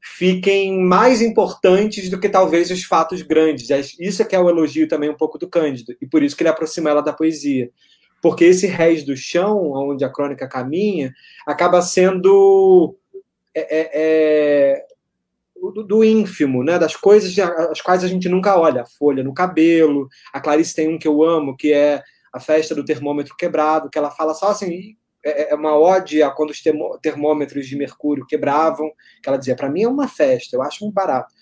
fiquem 0.01 0.79
mais 0.81 1.21
importantes 1.21 2.09
do 2.09 2.21
que 2.21 2.29
talvez 2.29 2.71
os 2.71 2.85
fatos 2.85 3.23
grandes. 3.23 3.69
Isso 3.99 4.23
é 4.23 4.25
que 4.25 4.37
é 4.37 4.39
o 4.39 4.49
elogio 4.49 4.87
também 4.87 5.11
um 5.11 5.17
pouco 5.17 5.37
do 5.37 5.49
Cândido, 5.49 5.97
e 6.01 6.07
por 6.07 6.23
isso 6.23 6.37
que 6.37 6.45
ele 6.45 6.51
aproxima 6.51 6.91
ela 6.91 7.03
da 7.03 7.13
poesia. 7.13 7.71
Porque 8.23 8.45
esse 8.45 8.69
réis 8.69 9.05
do 9.05 9.17
chão, 9.17 9.73
onde 9.73 10.05
a 10.05 10.09
crônica 10.09 10.49
caminha, 10.49 11.13
acaba 11.45 11.83
sendo 11.83 12.97
é, 13.55 13.61
é, 13.61 13.91
é 13.95 14.87
do, 15.61 15.83
do, 15.83 16.05
ínfimo, 16.05 16.63
né? 16.63 16.79
Das 16.79 16.97
coisas 16.97 17.37
as 17.39 17.81
quais 17.81 18.05
a 18.05 18.09
gente 18.09 18.29
nunca 18.29 18.59
olha. 18.59 18.83
A 18.83 18.87
folha 18.87 19.23
no 19.23 19.35
cabelo. 19.35 20.09
A 20.33 20.41
Clarice 20.41 20.75
tem 20.75 20.89
um 20.89 20.99
que 20.99 21.09
eu 21.09 21.23
amo, 21.23 21.57
que 21.57 21.73
é 21.73 22.03
a 22.33 22.41
festa 22.41 22.75
do 22.75 22.85
termômetro 22.85 23.37
quebrado, 23.37 23.91
que 23.91 23.99
ela 23.99 24.11
fala 24.11 24.35
só 24.35 24.49
assim. 24.49 24.95
É, 25.25 25.53
é 25.53 25.55
uma 25.55 25.77
ode 25.77 26.23
a 26.23 26.31
quando 26.31 26.51
os 26.51 26.63
termômetros 27.03 27.67
de 27.67 27.77
mercúrio 27.77 28.27
quebravam, 28.27 28.91
que 29.23 29.29
ela 29.29 29.39
dizia, 29.39 29.57
para 29.57 29.71
mim 29.71 29.83
é 29.83 29.89
uma 29.89 30.07
festa, 30.07 30.57
eu 30.57 30.63
acho 30.63 30.87
um 30.87 30.93
barato. 30.93 31.35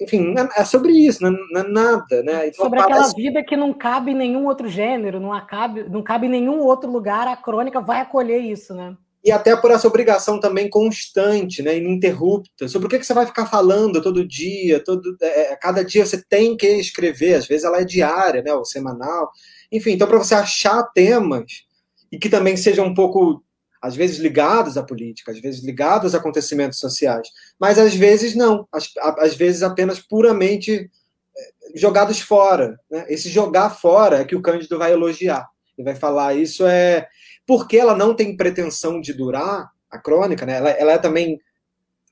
Enfim, 0.00 0.34
é, 0.38 0.60
é 0.60 0.64
sobre 0.64 0.92
isso, 0.92 1.22
não 1.22 1.60
é, 1.60 1.68
nada, 1.68 2.22
né? 2.22 2.48
Então, 2.48 2.64
sobre 2.64 2.78
parece... 2.78 3.00
aquela 3.00 3.14
vida 3.14 3.44
que 3.44 3.56
não 3.56 3.74
cabe 3.74 4.12
em 4.12 4.14
nenhum 4.14 4.46
outro 4.46 4.68
gênero, 4.68 5.18
não, 5.18 5.32
acabe, 5.32 5.82
não 5.88 6.02
cabe 6.02 6.26
em 6.26 6.30
nenhum 6.30 6.60
outro 6.60 6.90
lugar, 6.90 7.26
a 7.26 7.36
crônica 7.36 7.80
vai 7.80 8.00
acolher 8.00 8.38
isso, 8.38 8.74
né? 8.74 8.96
E 9.28 9.30
até 9.30 9.54
por 9.54 9.70
essa 9.70 9.86
obrigação 9.86 10.40
também 10.40 10.70
constante, 10.70 11.62
né, 11.62 11.76
ininterrupta, 11.76 12.66
sobre 12.66 12.86
o 12.86 12.90
que, 12.90 12.98
que 12.98 13.04
você 13.04 13.12
vai 13.12 13.26
ficar 13.26 13.44
falando 13.44 14.00
todo 14.00 14.26
dia, 14.26 14.82
todo, 14.82 15.18
é, 15.20 15.52
é, 15.52 15.56
cada 15.56 15.84
dia 15.84 16.06
você 16.06 16.24
tem 16.30 16.56
que 16.56 16.66
escrever, 16.66 17.34
às 17.34 17.46
vezes 17.46 17.64
ela 17.64 17.78
é 17.78 17.84
diária, 17.84 18.42
né, 18.42 18.54
ou 18.54 18.64
semanal, 18.64 19.30
enfim, 19.70 19.90
então 19.90 20.08
para 20.08 20.16
você 20.16 20.34
achar 20.34 20.82
temas 20.94 21.66
e 22.10 22.18
que 22.18 22.30
também 22.30 22.56
sejam 22.56 22.86
um 22.86 22.94
pouco, 22.94 23.44
às 23.82 23.94
vezes 23.94 24.16
ligados 24.16 24.78
à 24.78 24.82
política, 24.82 25.30
às 25.30 25.40
vezes 25.40 25.62
ligados 25.62 26.14
a 26.14 26.18
acontecimentos 26.18 26.78
sociais, 26.78 27.28
mas 27.60 27.78
às 27.78 27.94
vezes 27.94 28.34
não, 28.34 28.66
às, 28.72 28.90
às 29.18 29.36
vezes 29.36 29.62
apenas 29.62 29.98
puramente 29.98 30.90
é, 31.36 31.78
jogados 31.78 32.18
fora, 32.18 32.80
né? 32.90 33.04
esse 33.10 33.28
jogar 33.28 33.68
fora 33.68 34.20
é 34.20 34.24
que 34.24 34.34
o 34.34 34.40
Cândido 34.40 34.78
vai 34.78 34.90
elogiar, 34.90 35.46
ele 35.76 35.84
vai 35.84 35.94
falar, 35.94 36.34
isso 36.34 36.66
é 36.66 37.06
porque 37.48 37.78
ela 37.78 37.96
não 37.96 38.14
tem 38.14 38.36
pretensão 38.36 39.00
de 39.00 39.14
durar, 39.14 39.70
a 39.90 39.98
crônica, 39.98 40.44
né? 40.44 40.58
ela, 40.58 40.68
ela 40.68 40.92
é 40.92 40.98
também 40.98 41.40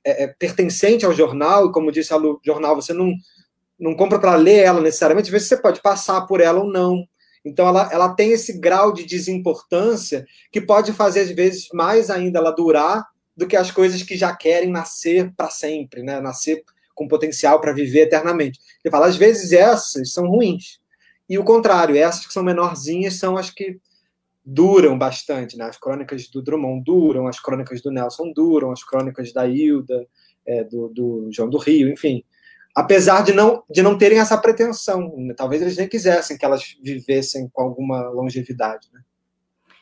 é, 0.03 0.23
é, 0.23 0.27
pertencente 0.27 1.05
ao 1.05 1.13
jornal, 1.13 1.67
e 1.67 1.71
como 1.71 1.91
disse 1.91 2.11
a 2.11 2.17
Lu, 2.17 2.41
jornal, 2.43 2.75
você 2.75 2.91
não, 2.91 3.13
não 3.79 3.95
compra 3.95 4.17
para 4.17 4.35
ler 4.35 4.63
ela 4.63 4.81
necessariamente, 4.81 5.27
às 5.27 5.31
vezes 5.31 5.47
você 5.47 5.57
pode 5.57 5.79
passar 5.79 6.21
por 6.21 6.41
ela 6.41 6.61
ou 6.61 6.67
não. 6.67 7.07
Então 7.45 7.67
ela, 7.67 7.87
ela 7.91 8.15
tem 8.15 8.31
esse 8.31 8.57
grau 8.59 8.91
de 8.91 9.05
desimportância 9.05 10.25
que 10.51 10.59
pode 10.59 10.91
fazer, 10.91 11.19
às 11.19 11.29
vezes, 11.29 11.67
mais 11.71 12.09
ainda 12.09 12.39
ela 12.39 12.49
durar 12.49 13.05
do 13.35 13.45
que 13.45 13.55
as 13.55 13.69
coisas 13.69 14.01
que 14.01 14.17
já 14.17 14.35
querem 14.35 14.71
nascer 14.71 15.31
para 15.37 15.51
sempre, 15.51 16.01
né? 16.01 16.19
Nascer 16.19 16.63
com 16.95 17.07
potencial 17.07 17.61
para 17.61 17.71
viver 17.71 18.01
eternamente. 18.01 18.59
Ele 18.83 18.91
fala, 18.91 19.05
às 19.05 19.15
vezes 19.15 19.53
essas 19.53 20.11
são 20.11 20.27
ruins. 20.27 20.79
E 21.29 21.37
o 21.37 21.43
contrário, 21.43 21.95
essas 21.95 22.25
que 22.25 22.33
são 22.33 22.41
menorzinhas 22.41 23.13
são 23.13 23.37
as 23.37 23.51
que 23.51 23.79
duram 24.49 24.97
bastante, 24.97 25.57
né? 25.57 25.65
As 25.65 25.77
crônicas 25.77 26.29
do 26.29 26.41
Drummond 26.41 26.81
duram, 26.81 27.27
as 27.27 27.37
crônicas 27.37 27.81
do 27.81 27.91
Nelson 27.91 28.31
duram, 28.31 28.71
as 28.71 28.81
crônicas 28.81 29.33
da 29.33 29.45
Hilda, 29.45 30.07
é, 30.45 30.63
do, 30.63 30.87
do, 30.87 31.27
João 31.33 31.49
do 31.49 31.57
Rio, 31.57 31.91
enfim. 31.91 32.23
Apesar 32.73 33.25
de 33.25 33.33
não, 33.33 33.61
de 33.69 33.83
não 33.83 33.97
terem 33.97 34.19
essa 34.19 34.37
pretensão, 34.37 35.13
né? 35.17 35.33
talvez 35.35 35.61
eles 35.61 35.75
nem 35.75 35.89
quisessem 35.89 36.37
que 36.37 36.45
elas 36.45 36.77
vivessem 36.81 37.49
com 37.51 37.61
alguma 37.61 38.07
longevidade, 38.07 38.87
né? 38.93 39.01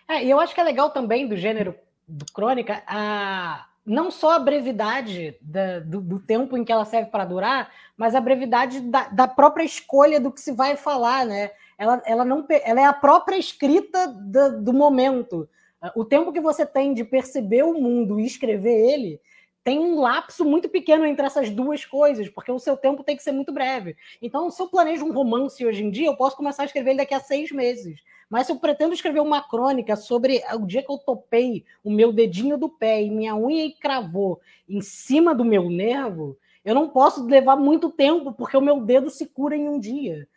É, 0.08 0.26
e 0.26 0.32
eu 0.32 0.40
acho 0.40 0.56
que 0.56 0.62
é 0.62 0.64
legal 0.64 0.90
também 0.90 1.28
do 1.28 1.38
gênero 1.38 1.76
do 2.08 2.26
crônica 2.34 2.82
a 2.88 3.68
não 3.86 4.10
só 4.10 4.34
a 4.34 4.40
brevidade 4.40 5.38
da, 5.40 5.80
do, 5.80 6.02
do, 6.02 6.20
tempo 6.20 6.58
em 6.58 6.66
que 6.66 6.72
ela 6.72 6.86
serve 6.86 7.12
para 7.12 7.24
durar, 7.24 7.72
mas 7.96 8.16
a 8.16 8.22
brevidade 8.22 8.82
da, 8.82 9.10
da, 9.10 9.28
própria 9.28 9.64
escolha 9.64 10.20
do 10.20 10.32
que 10.32 10.42
se 10.42 10.52
vai 10.52 10.76
falar, 10.76 11.24
né? 11.24 11.52
Ela, 11.78 12.02
ela, 12.06 12.26
não, 12.26 12.46
ela 12.50 12.82
é 12.82 12.86
a 12.86 12.94
própria 12.94 13.38
escrita 13.38 14.08
do, 14.08 14.62
do 14.62 14.74
momento. 14.74 15.48
O 15.96 16.06
tempo 16.06 16.32
que 16.32 16.40
você 16.40 16.66
tem 16.66 16.94
de 16.94 17.04
perceber 17.04 17.64
o 17.64 17.74
mundo 17.74 18.20
e 18.20 18.26
escrever 18.26 18.94
ele 18.94 19.20
tem 19.64 19.80
um 19.80 20.00
lapso 20.00 20.46
muito 20.46 20.70
pequeno 20.70 21.08
entre 21.08 21.26
essas 21.26 21.50
duas 21.50 21.84
coisas, 21.84 22.30
porque 22.30 22.52
o 22.52 22.60
seu 22.60 22.78
tempo 22.78 23.04
tem 23.04 23.18
que 23.18 23.24
ser 23.24 23.32
muito 23.32 23.52
breve. 23.52 23.98
Então, 24.22 24.52
se 24.52 24.62
eu 24.62 24.68
planejo 24.68 25.04
um 25.04 25.12
romance 25.12 25.66
hoje 25.66 25.84
em 25.84 25.90
dia, 25.90 26.08
eu 26.08 26.16
posso 26.16 26.38
começar 26.38 26.62
a 26.62 26.66
escrever 26.68 26.92
ele 26.92 27.00
daqui 27.00 27.16
a 27.16 27.20
seis 27.20 27.52
meses. 27.52 28.00
Mas 28.30 28.46
se 28.46 28.52
eu 28.52 28.58
pretendo 28.58 28.94
escrever 28.94 29.22
uma 29.22 29.42
crônica 29.42 29.96
sobre 29.96 30.44
o 30.54 30.68
dia 30.68 30.84
que 30.84 30.92
eu 30.92 31.00
topei 31.00 31.66
o 31.84 31.90
meu 31.90 32.14
dedinho 32.14 32.60
do 32.60 32.70
pé 32.70 33.02
e 33.02 33.10
minha 33.10 33.36
unha 33.36 33.72
cravou 33.80 34.40
em 34.70 34.82
cima 34.82 35.34
do 35.34 35.44
meu 35.44 35.68
nervo, 35.68 36.38
eu 36.64 36.76
não 36.76 36.88
posso 36.88 37.26
levar 37.26 37.56
muito 37.56 37.90
tempo, 37.90 38.34
porque 38.34 38.58
o 38.58 38.62
meu 38.62 38.82
dedo 38.82 39.10
se 39.10 39.26
cura 39.26 39.56
em 39.56 39.68
um 39.68 39.80
dia 39.80 40.28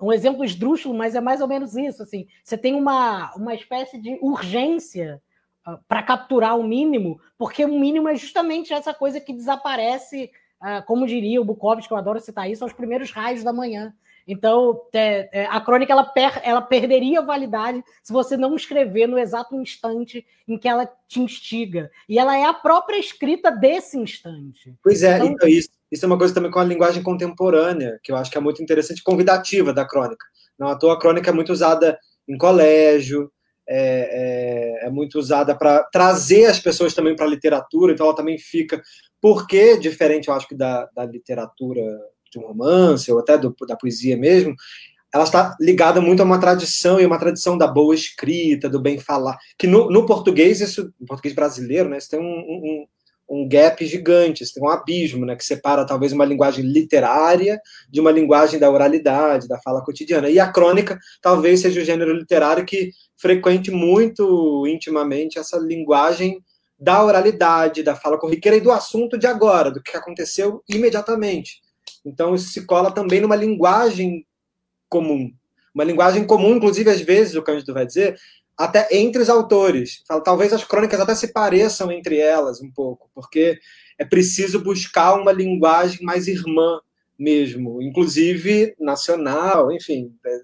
um 0.00 0.12
exemplo 0.12 0.44
esdrúxulo, 0.44 0.94
mas 0.94 1.14
é 1.14 1.20
mais 1.20 1.40
ou 1.40 1.48
menos 1.48 1.76
isso. 1.76 2.02
Assim, 2.02 2.26
você 2.42 2.56
tem 2.56 2.74
uma, 2.74 3.34
uma 3.34 3.54
espécie 3.54 3.98
de 3.98 4.18
urgência 4.22 5.20
uh, 5.66 5.78
para 5.88 6.02
capturar 6.02 6.58
o 6.58 6.62
mínimo, 6.62 7.20
porque 7.36 7.64
o 7.64 7.78
mínimo 7.78 8.08
é 8.08 8.14
justamente 8.14 8.72
essa 8.72 8.94
coisa 8.94 9.20
que 9.20 9.32
desaparece, 9.32 10.30
uh, 10.62 10.84
como 10.86 11.06
diria 11.06 11.40
o 11.40 11.44
Bukowski, 11.44 11.88
que 11.88 11.94
eu 11.94 11.98
adoro 11.98 12.20
citar 12.20 12.50
isso, 12.50 12.64
aos 12.64 12.72
primeiros 12.72 13.10
raios 13.10 13.42
da 13.42 13.52
manhã. 13.52 13.92
Então, 14.26 14.80
é, 14.92 15.28
é, 15.32 15.46
a 15.46 15.60
crônica 15.60 15.92
ela, 15.92 16.04
per, 16.04 16.40
ela 16.42 16.62
perderia 16.62 17.20
validade 17.20 17.84
se 18.02 18.12
você 18.12 18.36
não 18.36 18.56
escrever 18.56 19.06
no 19.06 19.18
exato 19.18 19.54
instante 19.54 20.26
em 20.48 20.56
que 20.56 20.66
ela 20.66 20.90
te 21.06 21.20
instiga. 21.20 21.90
E 22.08 22.18
ela 22.18 22.36
é 22.36 22.44
a 22.44 22.54
própria 22.54 22.98
escrita 22.98 23.50
desse 23.50 23.98
instante. 23.98 24.74
Pois 24.82 25.02
é, 25.02 25.16
então, 25.16 25.26
então 25.28 25.48
isso, 25.48 25.68
isso 25.94 26.04
é 26.04 26.08
uma 26.08 26.18
coisa 26.18 26.34
também 26.34 26.50
com 26.50 26.58
a 26.58 26.64
linguagem 26.64 27.02
contemporânea, 27.02 28.00
que 28.02 28.10
eu 28.10 28.16
acho 28.16 28.28
que 28.30 28.36
é 28.36 28.40
muito 28.40 28.60
interessante, 28.60 29.02
convidativa 29.02 29.72
da 29.72 29.86
crônica. 29.86 30.26
Não 30.58 30.68
à 30.68 30.76
toa 30.76 30.94
a 30.94 30.98
crônica 30.98 31.30
é 31.30 31.32
muito 31.32 31.52
usada 31.52 31.96
em 32.28 32.36
colégio, 32.36 33.30
é, 33.68 34.82
é, 34.82 34.86
é 34.86 34.90
muito 34.90 35.18
usada 35.18 35.56
para 35.56 35.84
trazer 35.84 36.46
as 36.46 36.58
pessoas 36.58 36.94
também 36.94 37.14
para 37.14 37.26
a 37.26 37.28
literatura, 37.28 37.92
então 37.92 38.06
ela 38.06 38.16
também 38.16 38.36
fica. 38.38 38.82
Porque, 39.20 39.78
diferente, 39.78 40.26
eu 40.26 40.34
acho 40.34 40.48
que 40.48 40.56
da, 40.56 40.88
da 40.94 41.04
literatura 41.04 41.80
de 42.30 42.40
um 42.40 42.42
romance, 42.42 43.10
ou 43.12 43.20
até 43.20 43.38
do, 43.38 43.54
da 43.68 43.76
poesia 43.76 44.16
mesmo, 44.16 44.54
ela 45.14 45.22
está 45.22 45.56
ligada 45.60 46.00
muito 46.00 46.20
a 46.20 46.24
uma 46.24 46.40
tradição 46.40 47.00
e 47.00 47.06
uma 47.06 47.20
tradição 47.20 47.56
da 47.56 47.68
boa 47.68 47.94
escrita, 47.94 48.68
do 48.68 48.80
bem 48.80 48.98
falar. 48.98 49.38
Que 49.56 49.68
no, 49.68 49.88
no 49.88 50.04
português, 50.06 50.60
isso, 50.60 50.92
no 50.98 51.06
português 51.06 51.32
brasileiro, 51.36 51.88
né, 51.88 51.98
isso 51.98 52.10
tem 52.10 52.18
um, 52.18 52.24
um, 52.24 52.86
um 53.28 53.48
gap 53.48 53.84
gigante, 53.86 54.44
tem 54.52 54.62
um 54.62 54.68
abismo, 54.68 55.24
né, 55.24 55.34
que 55.34 55.44
separa 55.44 55.86
talvez 55.86 56.12
uma 56.12 56.24
linguagem 56.24 56.64
literária 56.64 57.60
de 57.88 58.00
uma 58.00 58.10
linguagem 58.10 58.60
da 58.60 58.70
oralidade, 58.70 59.48
da 59.48 59.58
fala 59.60 59.82
cotidiana. 59.82 60.28
E 60.28 60.38
a 60.38 60.50
crônica 60.50 60.98
talvez 61.22 61.60
seja 61.60 61.80
o 61.80 61.84
gênero 61.84 62.12
literário 62.12 62.64
que 62.64 62.90
frequente 63.16 63.70
muito 63.70 64.66
intimamente 64.66 65.38
essa 65.38 65.56
linguagem 65.56 66.38
da 66.78 67.02
oralidade, 67.02 67.82
da 67.82 67.96
fala 67.96 68.18
corriqueira 68.18 68.58
e 68.58 68.60
do 68.60 68.70
assunto 68.70 69.16
de 69.16 69.26
agora, 69.26 69.70
do 69.70 69.82
que 69.82 69.96
aconteceu 69.96 70.62
imediatamente. 70.68 71.62
Então, 72.04 72.34
isso 72.34 72.50
se 72.50 72.66
cola 72.66 72.90
também 72.90 73.20
numa 73.20 73.36
linguagem 73.36 74.26
comum. 74.88 75.32
Uma 75.74 75.84
linguagem 75.84 76.26
comum, 76.26 76.56
inclusive, 76.56 76.90
às 76.90 77.00
vezes, 77.00 77.34
o 77.34 77.42
Cândido 77.42 77.72
vai 77.72 77.86
dizer, 77.86 78.16
até 78.56 78.88
entre 78.96 79.20
os 79.20 79.28
autores. 79.28 80.02
Talvez 80.24 80.52
as 80.52 80.64
crônicas 80.64 81.00
até 81.00 81.14
se 81.14 81.32
pareçam 81.32 81.90
entre 81.90 82.18
elas 82.18 82.60
um 82.60 82.70
pouco, 82.70 83.10
porque 83.14 83.58
é 83.98 84.04
preciso 84.04 84.62
buscar 84.62 85.14
uma 85.14 85.32
linguagem 85.32 86.04
mais 86.04 86.26
irmã 86.26 86.80
mesmo, 87.18 87.80
inclusive 87.80 88.74
nacional, 88.78 89.70
enfim, 89.72 90.12
é, 90.26 90.40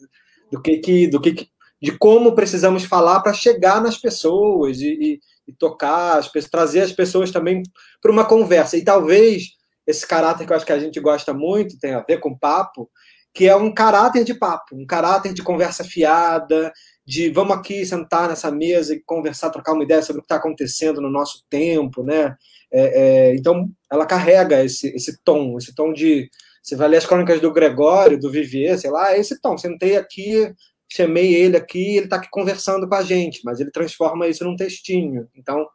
do 0.53 0.62
que, 0.62 0.79
que 0.79 1.07
do 1.09 1.20
que, 1.20 1.49
de 1.83 1.99
como 1.99 2.35
precisamos 2.35 2.85
falar 2.85 3.20
para 3.20 3.33
chegar 3.33 3.83
nas 3.83 3.96
pessoas 3.96 4.81
e, 4.81 4.88
e, 4.88 5.20
e 5.49 5.53
tocar 5.53 6.18
as 6.18 6.29
pessoas, 6.29 6.51
trazer 6.51 6.81
as 6.83 6.92
pessoas 6.92 7.31
também 7.31 7.62
para 8.01 8.12
uma 8.12 8.25
conversa. 8.25 8.77
E 8.77 8.85
talvez 8.85 9.57
esse 9.87 10.07
caráter 10.07 10.46
que 10.46 10.53
eu 10.53 10.57
acho 10.57 10.66
que 10.66 10.73
a 10.73 10.79
gente 10.79 11.01
gosta 11.01 11.35
muito, 11.35 11.79
tem 11.79 11.94
a 11.94 12.01
ver 12.01 12.18
com 12.18 12.37
papo, 12.37 12.88
que 13.33 13.49
é 13.49 13.55
um 13.55 13.73
caráter 13.73 14.25
de 14.25 14.35
papo, 14.35 14.75
um 14.77 14.87
caráter 14.87 15.33
de 15.33 15.42
conversa 15.42 15.85
fiada, 15.85 16.73
de 17.06 17.30
vamos 17.30 17.56
aqui 17.56 17.84
sentar 17.84 18.28
nessa 18.28 18.50
mesa 18.50 18.94
e 18.94 19.00
conversar, 19.00 19.50
trocar 19.50 19.72
uma 19.72 19.84
ideia 19.84 20.02
sobre 20.02 20.20
o 20.20 20.22
que 20.22 20.26
está 20.26 20.36
acontecendo 20.36 21.00
no 21.00 21.10
nosso 21.10 21.44
tempo, 21.48 22.02
né? 22.02 22.36
É, 22.72 23.30
é, 23.30 23.34
então, 23.34 23.68
ela 23.90 24.06
carrega 24.06 24.64
esse, 24.64 24.94
esse 24.94 25.20
tom, 25.24 25.56
esse 25.58 25.74
tom 25.74 25.92
de. 25.92 26.30
Você 26.62 26.76
vai 26.76 26.88
ler 26.88 26.98
as 26.98 27.06
crônicas 27.06 27.40
do 27.40 27.52
Gregório, 27.52 28.20
do 28.20 28.30
Vivier, 28.30 28.78
sei 28.78 28.90
lá, 28.90 29.12
é 29.12 29.18
esse 29.18 29.40
tom. 29.40 29.56
Sentei 29.56 29.96
aqui, 29.96 30.52
chamei 30.92 31.34
ele 31.34 31.56
aqui, 31.56 31.96
ele 31.96 32.04
está 32.04 32.16
aqui 32.16 32.28
conversando 32.30 32.88
com 32.88 32.94
a 32.94 33.02
gente, 33.02 33.40
mas 33.44 33.60
ele 33.60 33.70
transforma 33.70 34.28
isso 34.28 34.44
num 34.44 34.56
textinho. 34.56 35.26
Então, 35.34 35.66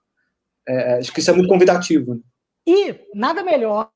é, 0.67 0.99
acho 0.99 1.11
que 1.11 1.19
isso 1.19 1.31
é 1.31 1.33
muito 1.33 1.49
convidativo. 1.49 2.15
Né? 2.15 2.21
E 2.67 2.95
nada 3.13 3.43
melhor 3.43 3.89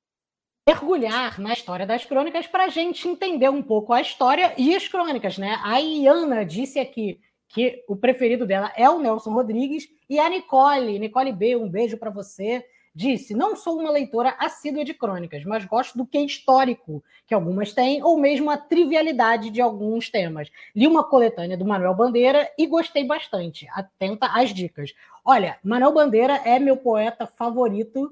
mergulhar 0.70 1.42
na 1.42 1.52
história 1.52 1.84
das 1.84 2.06
crônicas 2.06 2.46
para 2.46 2.66
a 2.66 2.68
gente 2.68 3.08
entender 3.08 3.50
um 3.50 3.62
pouco 3.62 3.92
a 3.92 4.02
história 4.02 4.54
e 4.56 4.76
as 4.76 4.88
crônicas, 4.88 5.36
né? 5.36 5.60
A 5.64 5.80
Iana 5.80 6.46
disse 6.46 6.78
aqui 6.78 7.20
que 7.48 7.84
o 7.88 7.96
preferido 7.96 8.46
dela 8.46 8.72
é 8.78 8.88
o 8.88 9.00
Nelson 9.00 9.32
Rodrigues 9.32 9.90
e 10.08 10.20
a 10.20 10.30
Nicole, 10.30 11.00
Nicole 11.00 11.32
B, 11.32 11.56
um 11.56 11.68
beijo 11.68 11.98
para 11.98 12.12
você, 12.12 12.64
disse: 12.94 13.34
"Não 13.34 13.56
sou 13.56 13.80
uma 13.80 13.90
leitora 13.90 14.36
assídua 14.38 14.86
de 14.86 14.94
crônicas, 14.94 15.44
mas 15.44 15.66
gosto 15.66 15.98
do 15.98 16.06
que 16.06 16.20
é 16.20 16.22
histórico, 16.22 17.04
que 17.26 17.34
algumas 17.34 17.74
têm, 17.74 18.04
ou 18.04 18.20
mesmo 18.20 18.52
a 18.52 18.58
trivialidade 18.58 19.50
de 19.50 19.60
alguns 19.60 20.08
temas. 20.08 20.52
Li 20.76 20.86
uma 20.86 21.04
coletânea 21.04 21.58
do 21.58 21.66
Manuel 21.66 21.96
Bandeira 21.96 22.48
e 22.56 22.68
gostei 22.68 23.04
bastante. 23.04 23.68
Atenta 23.74 24.28
às 24.28 24.54
dicas. 24.54 24.94
Olha, 25.26 25.58
Manuel 25.64 25.94
Bandeira 25.94 26.40
é 26.46 26.60
meu 26.60 26.78
poeta 26.78 27.26
favorito 27.26 28.12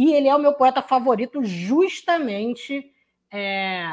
e 0.00 0.14
ele 0.14 0.28
é 0.28 0.34
o 0.34 0.38
meu 0.38 0.54
poeta 0.54 0.80
favorito 0.80 1.44
justamente 1.44 2.90
é, 3.30 3.84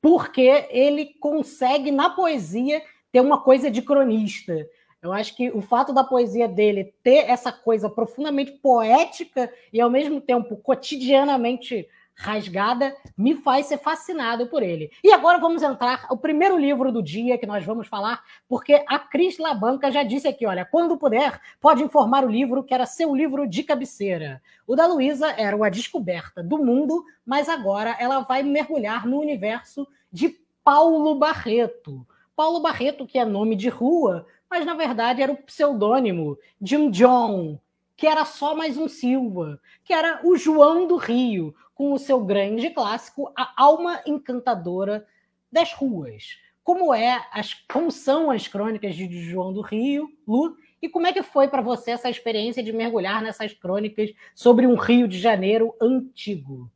porque 0.00 0.66
ele 0.70 1.14
consegue, 1.20 1.90
na 1.90 2.08
poesia, 2.08 2.82
ter 3.12 3.20
uma 3.20 3.38
coisa 3.38 3.70
de 3.70 3.82
cronista. 3.82 4.66
Eu 5.02 5.12
acho 5.12 5.36
que 5.36 5.50
o 5.50 5.60
fato 5.60 5.92
da 5.92 6.02
poesia 6.02 6.48
dele 6.48 6.94
ter 7.02 7.28
essa 7.28 7.52
coisa 7.52 7.90
profundamente 7.90 8.52
poética 8.52 9.52
e, 9.70 9.78
ao 9.78 9.90
mesmo 9.90 10.22
tempo, 10.22 10.56
cotidianamente 10.56 11.86
rasgada, 12.14 12.94
me 13.16 13.34
faz 13.34 13.66
ser 13.66 13.78
fascinado 13.78 14.46
por 14.46 14.62
ele. 14.62 14.90
E 15.02 15.12
agora 15.12 15.38
vamos 15.38 15.62
entrar 15.62 16.06
o 16.10 16.16
primeiro 16.16 16.58
livro 16.58 16.92
do 16.92 17.02
dia 17.02 17.38
que 17.38 17.46
nós 17.46 17.64
vamos 17.64 17.88
falar, 17.88 18.22
porque 18.48 18.84
a 18.86 18.98
Cris 18.98 19.38
Labanca 19.38 19.90
já 19.90 20.02
disse 20.02 20.28
aqui, 20.28 20.46
olha, 20.46 20.64
quando 20.64 20.96
puder, 20.96 21.40
pode 21.60 21.82
informar 21.82 22.24
o 22.24 22.30
livro 22.30 22.62
que 22.62 22.74
era 22.74 22.86
seu 22.86 23.14
livro 23.14 23.46
de 23.46 23.62
cabeceira. 23.62 24.42
O 24.66 24.76
da 24.76 24.86
Luísa 24.86 25.30
era 25.32 25.56
uma 25.56 25.70
descoberta 25.70 26.42
do 26.42 26.58
mundo, 26.58 27.04
mas 27.24 27.48
agora 27.48 27.96
ela 27.98 28.20
vai 28.20 28.42
mergulhar 28.42 29.06
no 29.06 29.18
universo 29.18 29.86
de 30.12 30.36
Paulo 30.62 31.14
Barreto. 31.16 32.06
Paulo 32.36 32.60
Barreto, 32.60 33.06
que 33.06 33.18
é 33.18 33.24
nome 33.24 33.56
de 33.56 33.68
rua, 33.68 34.26
mas 34.48 34.64
na 34.64 34.74
verdade 34.74 35.22
era 35.22 35.32
o 35.32 35.36
pseudônimo 35.36 36.38
de 36.60 36.76
um 36.76 36.90
John, 36.90 37.58
que 37.96 38.06
era 38.06 38.24
só 38.24 38.54
mais 38.54 38.76
um 38.76 38.88
Silva, 38.88 39.60
que 39.84 39.92
era 39.92 40.20
o 40.24 40.36
João 40.36 40.86
do 40.86 40.96
Rio, 40.96 41.54
com 41.74 41.92
o 41.92 41.98
seu 41.98 42.24
grande 42.24 42.70
clássico 42.70 43.32
A 43.36 43.52
Alma 43.56 44.00
Encantadora 44.06 45.06
das 45.50 45.72
Ruas. 45.72 46.38
Como 46.62 46.94
é 46.94 47.26
as, 47.32 47.54
como 47.72 47.90
são 47.90 48.30
as 48.30 48.46
crônicas 48.46 48.94
de 48.94 49.08
João 49.24 49.52
do 49.52 49.60
Rio, 49.60 50.08
Lu, 50.26 50.56
e 50.80 50.88
como 50.88 51.06
é 51.06 51.12
que 51.12 51.22
foi 51.22 51.48
para 51.48 51.60
você 51.60 51.92
essa 51.92 52.08
experiência 52.08 52.62
de 52.62 52.72
mergulhar 52.72 53.22
nessas 53.22 53.52
crônicas 53.52 54.10
sobre 54.34 54.66
um 54.66 54.76
Rio 54.76 55.08
de 55.08 55.18
Janeiro 55.18 55.74
antigo? 55.80 56.70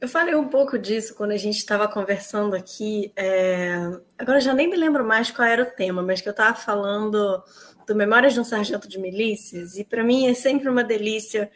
Eu 0.00 0.08
falei 0.08 0.34
um 0.34 0.48
pouco 0.48 0.76
disso 0.76 1.14
quando 1.14 1.30
a 1.30 1.36
gente 1.36 1.58
estava 1.58 1.86
conversando 1.86 2.56
aqui. 2.56 3.12
É... 3.14 3.76
Agora 4.18 4.40
já 4.40 4.52
nem 4.52 4.68
me 4.68 4.76
lembro 4.76 5.04
mais 5.04 5.30
qual 5.30 5.46
era 5.46 5.62
o 5.62 5.70
tema, 5.76 6.02
mas 6.02 6.20
que 6.20 6.28
eu 6.28 6.32
estava 6.32 6.56
falando 6.56 7.40
do 7.86 7.94
Memórias 7.94 8.34
de 8.34 8.40
um 8.40 8.44
Sargento 8.44 8.88
de 8.88 8.98
Milícias, 8.98 9.76
e 9.76 9.84
para 9.84 10.02
mim 10.02 10.26
é 10.26 10.34
sempre 10.34 10.68
uma 10.68 10.82
delícia 10.82 11.50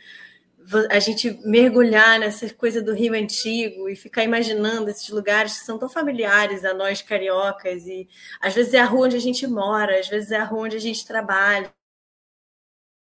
a 0.91 0.99
gente 0.99 1.31
mergulhar 1.47 2.19
nessa 2.19 2.53
coisa 2.53 2.83
do 2.83 2.93
Rio 2.93 3.15
Antigo 3.15 3.89
e 3.89 3.95
ficar 3.95 4.25
imaginando 4.25 4.91
esses 4.91 5.09
lugares 5.09 5.59
que 5.59 5.65
são 5.65 5.79
tão 5.79 5.89
familiares 5.89 6.65
a 6.65 6.75
nós 6.75 7.01
cariocas, 7.03 7.87
e 7.87 8.09
às 8.41 8.55
vezes 8.55 8.75
é 8.75 8.81
a 8.81 8.85
rua 8.85 9.07
onde 9.07 9.17
a 9.17 9.21
gente 9.21 9.47
mora, 9.47 9.99
às 9.99 10.09
vezes 10.09 10.33
é 10.33 10.37
a 10.37 10.45
rua 10.45 10.63
onde 10.63 10.77
a 10.77 10.81
gente 10.81 11.07
trabalha, 11.07 11.73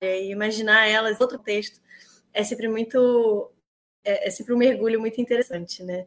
e 0.02 0.30
imaginar 0.30 0.86
elas, 0.86 1.20
outro 1.20 1.38
texto, 1.38 1.80
é 2.32 2.42
sempre 2.44 2.68
muito 2.68 3.50
é, 4.04 4.28
é 4.28 4.30
sempre 4.30 4.52
um 4.54 4.58
mergulho 4.58 5.00
muito 5.00 5.20
interessante, 5.20 5.82
né? 5.82 6.06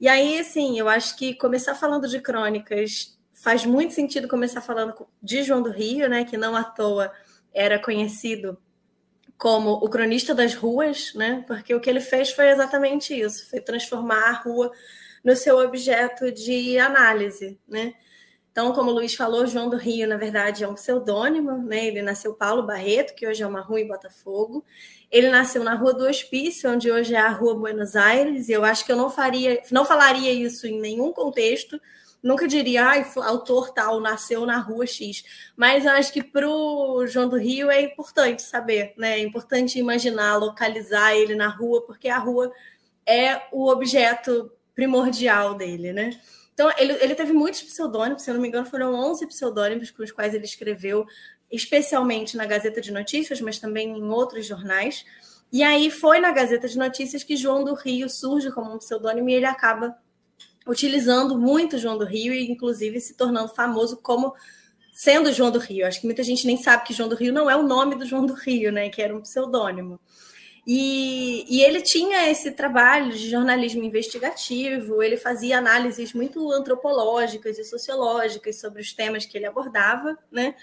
E 0.00 0.08
aí, 0.08 0.38
assim, 0.38 0.78
eu 0.78 0.88
acho 0.88 1.16
que 1.16 1.34
começar 1.34 1.74
falando 1.74 2.08
de 2.08 2.20
crônicas 2.20 3.18
faz 3.32 3.64
muito 3.64 3.94
sentido 3.94 4.28
começar 4.28 4.60
falando 4.60 5.06
de 5.22 5.42
João 5.42 5.62
do 5.62 5.70
Rio, 5.70 6.08
né? 6.08 6.24
Que 6.24 6.36
não 6.36 6.56
à 6.56 6.64
toa 6.64 7.12
era 7.52 7.78
conhecido 7.78 8.58
como 9.38 9.72
o 9.72 9.88
cronista 9.88 10.34
das 10.34 10.54
ruas, 10.54 11.12
né? 11.14 11.44
Porque 11.46 11.74
o 11.74 11.80
que 11.80 11.90
ele 11.90 12.00
fez 12.00 12.30
foi 12.30 12.48
exatamente 12.50 13.18
isso, 13.18 13.48
foi 13.50 13.60
transformar 13.60 14.28
a 14.28 14.32
rua 14.32 14.70
no 15.24 15.36
seu 15.36 15.58
objeto 15.58 16.30
de 16.32 16.78
análise, 16.78 17.58
né? 17.66 17.94
Então, 18.52 18.74
como 18.74 18.90
o 18.90 18.94
Luiz 18.94 19.14
falou, 19.14 19.46
João 19.46 19.70
do 19.70 19.78
Rio, 19.78 20.06
na 20.06 20.18
verdade, 20.18 20.62
é 20.62 20.68
um 20.68 20.74
pseudônimo, 20.74 21.56
né? 21.62 21.86
Ele 21.86 22.02
nasceu 22.02 22.34
Paulo 22.34 22.66
Barreto, 22.66 23.14
que 23.14 23.26
hoje 23.26 23.42
é 23.42 23.46
uma 23.46 23.62
rua 23.62 23.80
em 23.80 23.88
Botafogo. 23.88 24.62
Ele 25.10 25.30
nasceu 25.30 25.64
na 25.64 25.74
Rua 25.74 25.94
do 25.94 26.04
Hospício, 26.04 26.70
onde 26.70 26.92
hoje 26.92 27.14
é 27.14 27.18
a 27.18 27.30
Rua 27.30 27.54
Buenos 27.54 27.96
Aires, 27.96 28.50
e 28.50 28.52
eu 28.52 28.62
acho 28.62 28.84
que 28.84 28.92
eu 28.92 28.96
não 28.96 29.08
faria, 29.08 29.62
não 29.70 29.86
falaria 29.86 30.30
isso 30.32 30.66
em 30.66 30.78
nenhum 30.78 31.12
contexto. 31.14 31.80
Nunca 32.22 32.46
diria, 32.46 32.86
ah, 32.86 33.24
autor 33.24 33.72
tal 33.72 33.98
nasceu 33.98 34.46
na 34.46 34.58
Rua 34.58 34.86
X. 34.86 35.24
Mas 35.56 35.84
eu 35.84 35.90
acho 35.90 36.12
que 36.12 36.22
para 36.22 36.48
o 36.48 37.04
João 37.06 37.28
do 37.28 37.36
Rio 37.36 37.70
é 37.70 37.80
importante 37.80 38.42
saber, 38.42 38.94
né? 38.96 39.18
É 39.18 39.22
importante 39.22 39.78
imaginar, 39.78 40.36
localizar 40.36 41.14
ele 41.14 41.34
na 41.34 41.48
rua, 41.48 41.84
porque 41.84 42.08
a 42.08 42.18
rua 42.18 42.52
é 43.04 43.42
o 43.50 43.68
objeto 43.68 44.52
primordial 44.74 45.54
dele, 45.54 45.92
né? 45.92 46.10
Então, 46.54 46.70
ele, 46.78 46.92
ele 47.00 47.14
teve 47.14 47.32
muitos 47.32 47.62
pseudônimos, 47.62 48.22
se 48.22 48.30
eu 48.30 48.34
não 48.34 48.40
me 48.40 48.48
engano, 48.48 48.66
foram 48.66 48.94
11 48.94 49.26
pseudônimos 49.26 49.90
com 49.90 50.02
os 50.02 50.12
quais 50.12 50.34
ele 50.34 50.44
escreveu, 50.44 51.06
especialmente 51.50 52.36
na 52.36 52.46
Gazeta 52.46 52.80
de 52.80 52.92
Notícias, 52.92 53.40
mas 53.40 53.58
também 53.58 53.98
em 53.98 54.04
outros 54.10 54.46
jornais. 54.46 55.04
E 55.50 55.62
aí 55.62 55.90
foi 55.90 56.20
na 56.20 56.30
Gazeta 56.30 56.68
de 56.68 56.78
Notícias 56.78 57.24
que 57.24 57.36
João 57.36 57.64
do 57.64 57.74
Rio 57.74 58.08
surge 58.08 58.50
como 58.52 58.72
um 58.72 58.78
pseudônimo 58.78 59.28
e 59.28 59.34
ele 59.34 59.46
acaba 59.46 59.96
utilizando 60.66 61.38
muito 61.38 61.78
João 61.78 61.98
do 61.98 62.04
Rio 62.04 62.32
e, 62.32 62.50
inclusive, 62.50 63.00
se 63.00 63.14
tornando 63.14 63.48
famoso 63.48 63.96
como 63.96 64.34
sendo 64.92 65.32
João 65.32 65.50
do 65.50 65.58
Rio. 65.58 65.86
Acho 65.86 66.00
que 66.00 66.06
muita 66.06 66.22
gente 66.22 66.46
nem 66.46 66.56
sabe 66.56 66.84
que 66.84 66.92
João 66.92 67.08
do 67.08 67.16
Rio 67.16 67.32
não 67.32 67.50
é 67.50 67.56
o 67.56 67.62
nome 67.62 67.94
do 67.94 68.06
João 68.06 68.26
do 68.26 68.34
Rio, 68.34 68.70
né? 68.70 68.88
Que 68.88 69.02
era 69.02 69.16
um 69.16 69.20
pseudônimo. 69.20 69.98
E, 70.64 71.44
e, 71.48 71.60
ele 71.62 71.82
tinha 71.82 72.30
esse 72.30 72.52
trabalho 72.52 73.10
de 73.10 73.28
jornalismo 73.28 73.82
investigativo, 73.82 75.02
ele 75.02 75.16
fazia 75.16 75.58
análises 75.58 76.12
muito 76.12 76.52
antropológicas 76.52 77.58
e 77.58 77.64
sociológicas 77.64 78.60
sobre 78.60 78.80
os 78.80 78.92
temas 78.92 79.26
que 79.26 79.36
ele 79.36 79.46
abordava, 79.46 80.16
né? 80.30 80.54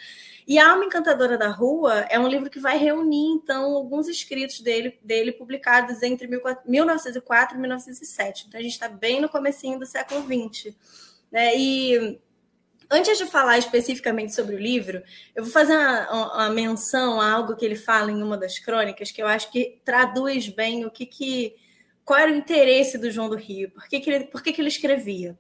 E 0.49 0.57
A 0.57 0.71
Alma 0.71 0.83
Encantadora 0.83 1.38
da 1.38 1.49
Rua 1.49 2.07
é 2.09 2.19
um 2.19 2.27
livro 2.27 2.49
que 2.49 2.59
vai 2.59 2.75
reunir, 2.75 3.33
então, 3.33 3.65
alguns 3.75 4.07
escritos 4.07 4.62
dele, 4.62 4.97
dele 5.03 5.31
publicados 5.31 6.01
entre 6.01 6.27
1904 6.65 7.55
e 7.55 7.59
1907. 7.59 8.45
Então, 8.47 8.59
a 8.59 8.63
gente 8.63 8.71
está 8.71 8.89
bem 8.89 9.21
no 9.21 9.29
comecinho 9.29 9.77
do 9.77 9.85
século 9.85 10.23
XX. 10.23 10.75
Né? 11.31 11.55
E 11.55 12.19
Antes 12.91 13.19
de 13.19 13.27
falar 13.27 13.59
especificamente 13.59 14.33
sobre 14.33 14.55
o 14.55 14.59
livro, 14.59 15.03
eu 15.35 15.43
vou 15.43 15.53
fazer 15.53 15.73
uma, 15.73 16.33
uma, 16.33 16.49
menção 16.49 17.21
a 17.21 17.31
algo 17.31 17.55
que 17.55 17.63
ele 17.63 17.75
fala 17.75 18.12
em 18.12 18.23
uma 18.23 18.35
das 18.35 18.57
crônicas, 18.57 19.12
que 19.12 19.21
eu 19.21 19.27
acho 19.27 19.51
que 19.51 19.79
traduz 19.85 20.49
bem 20.49 20.83
o 20.83 20.89
que, 20.89 21.05
que 21.05 21.55
qual 22.03 22.17
era 22.17 22.31
o 22.31 22.35
interesse 22.35 22.97
do 22.97 23.12
João 23.12 23.29
do 23.29 23.35
Rio, 23.35 23.69
por 23.69 23.88
que, 23.88 23.99
que, 23.99 24.09
ele, 24.09 24.25
por 24.25 24.41
que, 24.41 24.51
que 24.51 24.59
ele 24.59 24.69
escrevia. 24.69 25.38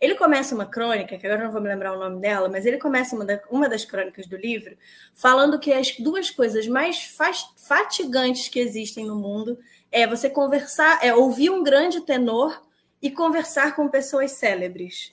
Ele 0.00 0.14
começa 0.14 0.54
uma 0.54 0.66
crônica, 0.66 1.18
que 1.18 1.26
agora 1.26 1.44
não 1.44 1.50
vou 1.50 1.60
me 1.60 1.68
lembrar 1.68 1.92
o 1.92 1.98
nome 1.98 2.20
dela, 2.20 2.48
mas 2.48 2.64
ele 2.64 2.78
começa 2.78 3.16
uma, 3.16 3.24
da, 3.24 3.40
uma 3.50 3.68
das 3.68 3.84
crônicas 3.84 4.26
do 4.26 4.36
livro 4.36 4.76
falando 5.12 5.58
que 5.58 5.72
as 5.72 5.96
duas 5.98 6.30
coisas 6.30 6.68
mais 6.68 7.16
fatigantes 7.56 8.48
que 8.48 8.60
existem 8.60 9.04
no 9.04 9.16
mundo 9.16 9.58
é 9.90 10.06
você 10.06 10.30
conversar, 10.30 11.00
é 11.02 11.12
ouvir 11.14 11.50
um 11.50 11.64
grande 11.64 12.00
tenor 12.02 12.62
e 13.02 13.10
conversar 13.10 13.74
com 13.74 13.88
pessoas 13.88 14.32
célebres. 14.32 15.12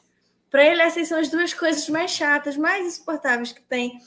Para 0.51 0.63
ele, 0.63 0.81
essas 0.81 1.07
são 1.07 1.19
as 1.19 1.29
duas 1.29 1.53
coisas 1.53 1.89
mais 1.89 2.11
chatas, 2.11 2.55
mais 2.55 2.85
insuportáveis 2.85 3.51
que 3.51 3.61
tem. 3.61 3.99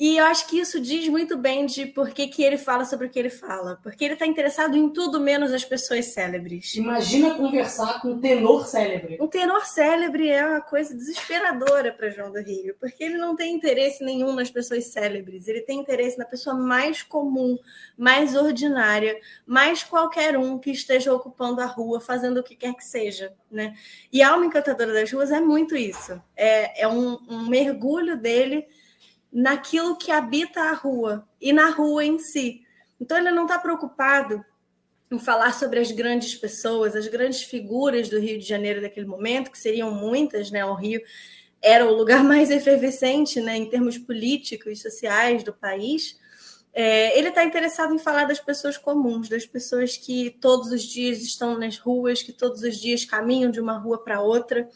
E 0.00 0.16
eu 0.16 0.24
acho 0.24 0.46
que 0.46 0.58
isso 0.58 0.80
diz 0.80 1.06
muito 1.10 1.36
bem 1.36 1.66
de 1.66 1.84
por 1.84 2.08
que, 2.08 2.26
que 2.26 2.42
ele 2.42 2.56
fala 2.56 2.86
sobre 2.86 3.06
o 3.06 3.10
que 3.10 3.18
ele 3.18 3.28
fala. 3.28 3.78
Porque 3.82 4.02
ele 4.02 4.14
está 4.14 4.26
interessado 4.26 4.74
em 4.74 4.88
tudo 4.88 5.20
menos 5.20 5.52
as 5.52 5.62
pessoas 5.62 6.06
célebres. 6.06 6.74
Imagina 6.74 7.34
conversar 7.34 8.00
com 8.00 8.12
um 8.12 8.18
tenor 8.18 8.66
célebre. 8.66 9.18
Um 9.20 9.28
tenor 9.28 9.66
célebre 9.66 10.30
é 10.30 10.42
uma 10.42 10.62
coisa 10.62 10.94
desesperadora 10.94 11.92
para 11.92 12.08
João 12.08 12.32
do 12.32 12.40
Rio, 12.40 12.74
porque 12.80 13.04
ele 13.04 13.18
não 13.18 13.36
tem 13.36 13.54
interesse 13.54 14.02
nenhum 14.02 14.32
nas 14.32 14.50
pessoas 14.50 14.86
célebres. 14.86 15.46
Ele 15.46 15.60
tem 15.60 15.80
interesse 15.80 16.16
na 16.16 16.24
pessoa 16.24 16.56
mais 16.56 17.02
comum, 17.02 17.58
mais 17.94 18.34
ordinária, 18.34 19.14
mais 19.46 19.84
qualquer 19.84 20.34
um 20.38 20.58
que 20.58 20.70
esteja 20.70 21.12
ocupando 21.12 21.60
a 21.60 21.66
rua, 21.66 22.00
fazendo 22.00 22.40
o 22.40 22.42
que 22.42 22.56
quer 22.56 22.74
que 22.74 22.86
seja. 22.86 23.34
Né? 23.50 23.74
E 24.10 24.22
a 24.22 24.30
Alma 24.30 24.46
Encantadora 24.46 24.94
das 24.94 25.12
Ruas 25.12 25.30
é 25.30 25.42
muito 25.42 25.76
isso. 25.76 26.18
É, 26.34 26.84
é 26.84 26.88
um, 26.88 27.18
um 27.28 27.46
mergulho 27.50 28.16
dele 28.16 28.66
naquilo 29.32 29.96
que 29.96 30.10
habita 30.10 30.60
a 30.62 30.72
rua 30.72 31.26
e 31.40 31.52
na 31.52 31.70
rua 31.70 32.04
em 32.04 32.18
si. 32.18 32.62
Então, 33.00 33.16
ele 33.16 33.30
não 33.30 33.44
está 33.44 33.58
preocupado 33.58 34.44
em 35.10 35.18
falar 35.18 35.52
sobre 35.52 35.80
as 35.80 35.90
grandes 35.90 36.34
pessoas, 36.34 36.94
as 36.94 37.08
grandes 37.08 37.42
figuras 37.42 38.08
do 38.08 38.18
Rio 38.18 38.38
de 38.38 38.46
Janeiro 38.46 38.80
daquele 38.80 39.06
momento, 39.06 39.50
que 39.50 39.58
seriam 39.58 39.90
muitas, 39.90 40.50
né? 40.50 40.64
O 40.64 40.74
Rio 40.74 41.00
era 41.60 41.84
o 41.84 41.94
lugar 41.94 42.22
mais 42.24 42.50
efervescente, 42.50 43.40
né, 43.40 43.56
em 43.56 43.68
termos 43.68 43.98
políticos 43.98 44.78
e 44.78 44.82
sociais 44.82 45.42
do 45.42 45.52
país. 45.52 46.18
É, 46.72 47.18
ele 47.18 47.30
está 47.30 47.44
interessado 47.44 47.92
em 47.92 47.98
falar 47.98 48.24
das 48.24 48.38
pessoas 48.38 48.78
comuns, 48.78 49.28
das 49.28 49.44
pessoas 49.44 49.96
que 49.96 50.30
todos 50.40 50.70
os 50.70 50.82
dias 50.82 51.20
estão 51.20 51.58
nas 51.58 51.76
ruas, 51.76 52.22
que 52.22 52.32
todos 52.32 52.62
os 52.62 52.76
dias 52.76 53.04
caminham 53.04 53.50
de 53.50 53.60
uma 53.60 53.76
rua 53.76 54.02
para 54.02 54.20
outra. 54.20 54.68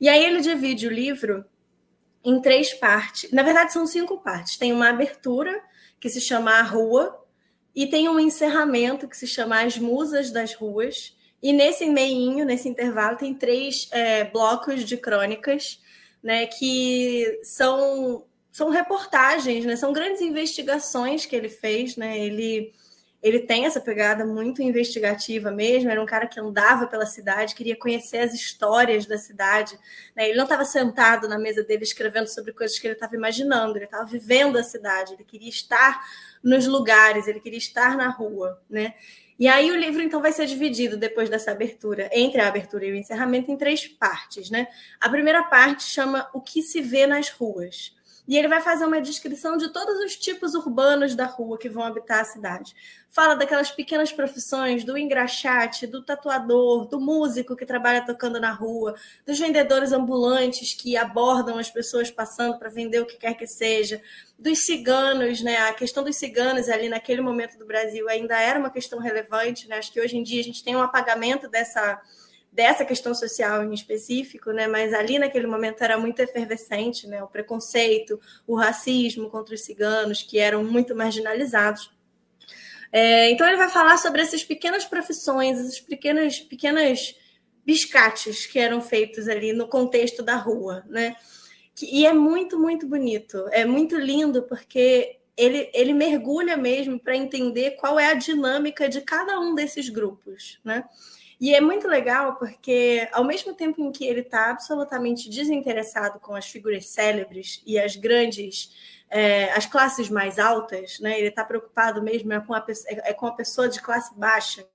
E 0.00 0.08
aí 0.08 0.24
ele 0.24 0.40
divide 0.40 0.88
o 0.88 0.92
livro 0.92 1.44
em 2.24 2.40
três 2.40 2.74
partes. 2.74 3.30
Na 3.32 3.42
verdade, 3.42 3.72
são 3.72 3.86
cinco 3.86 4.18
partes. 4.18 4.56
Tem 4.56 4.72
uma 4.72 4.88
abertura, 4.88 5.62
que 6.00 6.08
se 6.08 6.20
chama 6.20 6.52
A 6.52 6.62
Rua, 6.62 7.24
e 7.74 7.86
tem 7.86 8.08
um 8.08 8.18
encerramento, 8.18 9.08
que 9.08 9.16
se 9.16 9.26
chama 9.26 9.62
As 9.62 9.78
Musas 9.78 10.30
das 10.30 10.54
Ruas. 10.54 11.16
E 11.42 11.52
nesse 11.52 11.86
meinho, 11.86 12.44
nesse 12.44 12.68
intervalo, 12.68 13.16
tem 13.16 13.34
três 13.34 13.88
é, 13.92 14.24
blocos 14.24 14.84
de 14.84 14.96
crônicas, 14.96 15.80
né, 16.22 16.46
que 16.46 17.40
são, 17.44 18.24
são 18.50 18.70
reportagens, 18.70 19.64
né, 19.64 19.76
são 19.76 19.92
grandes 19.92 20.20
investigações 20.20 21.24
que 21.24 21.36
ele 21.36 21.48
fez. 21.48 21.96
Né, 21.96 22.18
ele 22.18 22.72
ele 23.22 23.40
tem 23.40 23.66
essa 23.66 23.80
pegada 23.80 24.24
muito 24.24 24.62
investigativa 24.62 25.50
mesmo. 25.50 25.90
Era 25.90 26.00
um 26.00 26.06
cara 26.06 26.26
que 26.26 26.38
andava 26.38 26.86
pela 26.86 27.04
cidade, 27.04 27.54
queria 27.54 27.76
conhecer 27.76 28.18
as 28.18 28.32
histórias 28.32 29.06
da 29.06 29.18
cidade. 29.18 29.78
Né? 30.14 30.28
Ele 30.28 30.36
não 30.36 30.44
estava 30.44 30.64
sentado 30.64 31.28
na 31.28 31.38
mesa 31.38 31.64
dele 31.64 31.82
escrevendo 31.82 32.28
sobre 32.28 32.52
coisas 32.52 32.78
que 32.78 32.86
ele 32.86 32.94
estava 32.94 33.16
imaginando, 33.16 33.76
ele 33.76 33.86
estava 33.86 34.04
vivendo 34.04 34.56
a 34.56 34.62
cidade, 34.62 35.14
ele 35.14 35.24
queria 35.24 35.48
estar 35.48 36.00
nos 36.42 36.66
lugares, 36.66 37.26
ele 37.26 37.40
queria 37.40 37.58
estar 37.58 37.96
na 37.96 38.08
rua. 38.08 38.60
Né? 38.70 38.94
E 39.36 39.48
aí 39.48 39.70
o 39.72 39.76
livro 39.76 40.00
então 40.00 40.20
vai 40.20 40.32
ser 40.32 40.46
dividido 40.46 40.96
depois 40.96 41.28
dessa 41.28 41.50
abertura, 41.50 42.08
entre 42.12 42.40
a 42.40 42.46
abertura 42.46 42.86
e 42.86 42.92
o 42.92 42.96
encerramento, 42.96 43.50
em 43.50 43.56
três 43.56 43.86
partes. 43.86 44.48
Né? 44.48 44.68
A 45.00 45.08
primeira 45.08 45.42
parte 45.42 45.82
chama 45.82 46.28
O 46.32 46.40
que 46.40 46.62
se 46.62 46.80
vê 46.80 47.04
nas 47.04 47.30
ruas 47.30 47.98
e 48.28 48.36
ele 48.36 48.46
vai 48.46 48.60
fazer 48.60 48.84
uma 48.84 49.00
descrição 49.00 49.56
de 49.56 49.72
todos 49.72 49.98
os 50.04 50.14
tipos 50.14 50.54
urbanos 50.54 51.14
da 51.14 51.24
rua 51.24 51.56
que 51.56 51.70
vão 51.70 51.82
habitar 51.82 52.20
a 52.20 52.24
cidade. 52.24 52.76
Fala 53.10 53.34
daquelas 53.34 53.70
pequenas 53.70 54.12
profissões, 54.12 54.84
do 54.84 54.96
engraxate, 54.96 55.86
do 55.86 56.02
tatuador, 56.02 56.86
do 56.86 57.00
músico 57.00 57.56
que 57.56 57.64
trabalha 57.64 58.04
tocando 58.04 58.38
na 58.38 58.52
rua, 58.52 58.94
dos 59.26 59.38
vendedores 59.38 59.92
ambulantes 59.92 60.74
que 60.74 60.94
abordam 60.94 61.58
as 61.58 61.70
pessoas 61.70 62.10
passando 62.10 62.58
para 62.58 62.68
vender 62.68 63.00
o 63.00 63.06
que 63.06 63.16
quer 63.16 63.32
que 63.34 63.46
seja, 63.46 64.02
dos 64.38 64.58
ciganos, 64.66 65.40
né? 65.40 65.56
A 65.56 65.72
questão 65.72 66.04
dos 66.04 66.16
ciganos 66.16 66.68
ali 66.68 66.90
naquele 66.90 67.22
momento 67.22 67.58
do 67.58 67.64
Brasil 67.64 68.08
ainda 68.10 68.38
era 68.38 68.58
uma 68.58 68.70
questão 68.70 68.98
relevante, 68.98 69.66
né? 69.68 69.78
Acho 69.78 69.90
que 69.90 70.00
hoje 70.00 70.16
em 70.16 70.22
dia 70.22 70.40
a 70.40 70.44
gente 70.44 70.62
tem 70.62 70.76
um 70.76 70.82
apagamento 70.82 71.48
dessa 71.48 72.00
dessa 72.50 72.84
questão 72.84 73.14
social 73.14 73.62
em 73.62 73.72
específico, 73.72 74.50
né? 74.52 74.66
Mas 74.66 74.92
ali 74.92 75.18
naquele 75.18 75.46
momento 75.46 75.82
era 75.82 75.98
muito 75.98 76.20
efervescente, 76.20 77.06
né? 77.06 77.22
O 77.22 77.28
preconceito, 77.28 78.20
o 78.46 78.56
racismo 78.56 79.30
contra 79.30 79.54
os 79.54 79.62
ciganos, 79.62 80.22
que 80.22 80.38
eram 80.38 80.64
muito 80.64 80.94
marginalizados. 80.94 81.90
É, 82.92 83.30
então 83.30 83.46
ele 83.46 83.56
vai 83.56 83.68
falar 83.68 83.98
sobre 83.98 84.22
essas 84.22 84.42
pequenas 84.42 84.84
profissões, 84.84 85.58
essas 85.58 85.80
pequenas, 85.80 86.40
pequenas 86.40 87.14
biscates 87.64 88.46
que 88.46 88.58
eram 88.58 88.80
feitos 88.80 89.28
ali 89.28 89.52
no 89.52 89.68
contexto 89.68 90.22
da 90.22 90.36
rua, 90.36 90.84
né? 90.88 91.16
E 91.82 92.06
é 92.06 92.12
muito, 92.12 92.58
muito 92.58 92.86
bonito, 92.88 93.46
é 93.52 93.64
muito 93.64 93.96
lindo, 93.96 94.42
porque 94.44 95.18
ele, 95.36 95.70
ele 95.72 95.92
mergulha 95.92 96.56
mesmo 96.56 96.98
para 96.98 97.16
entender 97.16 97.72
qual 97.72 97.98
é 97.98 98.06
a 98.06 98.14
dinâmica 98.14 98.88
de 98.88 99.00
cada 99.00 99.38
um 99.38 99.54
desses 99.54 99.88
grupos, 99.88 100.58
né? 100.64 100.84
E 101.40 101.54
é 101.54 101.60
muito 101.60 101.86
legal 101.86 102.34
porque, 102.36 103.08
ao 103.12 103.22
mesmo 103.22 103.54
tempo 103.54 103.80
em 103.80 103.92
que 103.92 104.04
ele 104.04 104.20
está 104.20 104.50
absolutamente 104.50 105.30
desinteressado 105.30 106.18
com 106.18 106.34
as 106.34 106.48
figuras 106.48 106.88
célebres 106.88 107.62
e 107.64 107.78
as 107.78 107.94
grandes, 107.94 108.70
é, 109.10 109.52
as 109.52 109.66
classes 109.66 110.10
mais 110.10 110.38
altas, 110.38 111.00
né? 111.00 111.18
ele 111.18 111.28
está 111.28 111.44
preocupado 111.44 112.02
mesmo 112.02 112.32
é 112.32 112.40
com, 112.40 112.54
a, 112.54 112.64
é 112.86 113.12
com 113.14 113.26
a 113.26 113.32
pessoa 113.32 113.68
de 113.68 113.80
classe 113.80 114.14
baixa 114.14 114.66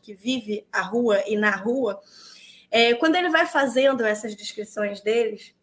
que 0.00 0.14
vive 0.14 0.66
a 0.72 0.80
rua 0.80 1.22
e 1.26 1.36
na 1.36 1.50
rua. 1.50 2.00
É, 2.70 2.94
quando 2.94 3.16
ele 3.16 3.30
vai 3.30 3.46
fazendo 3.46 4.04
essas 4.04 4.34
descrições 4.34 5.00
deles, 5.00 5.54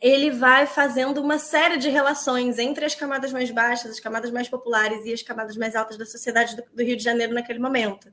ele 0.00 0.30
vai 0.30 0.66
fazendo 0.66 1.20
uma 1.20 1.38
série 1.38 1.76
de 1.76 1.88
relações 1.88 2.58
entre 2.58 2.84
as 2.84 2.94
camadas 2.94 3.32
mais 3.32 3.50
baixas, 3.50 3.90
as 3.90 4.00
camadas 4.00 4.30
mais 4.30 4.48
populares 4.48 5.04
e 5.04 5.12
as 5.12 5.22
camadas 5.22 5.56
mais 5.56 5.74
altas 5.74 5.96
da 5.98 6.06
sociedade 6.06 6.54
do, 6.54 6.62
do 6.72 6.82
Rio 6.82 6.96
de 6.96 7.02
Janeiro 7.02 7.34
naquele 7.34 7.58
momento. 7.58 8.08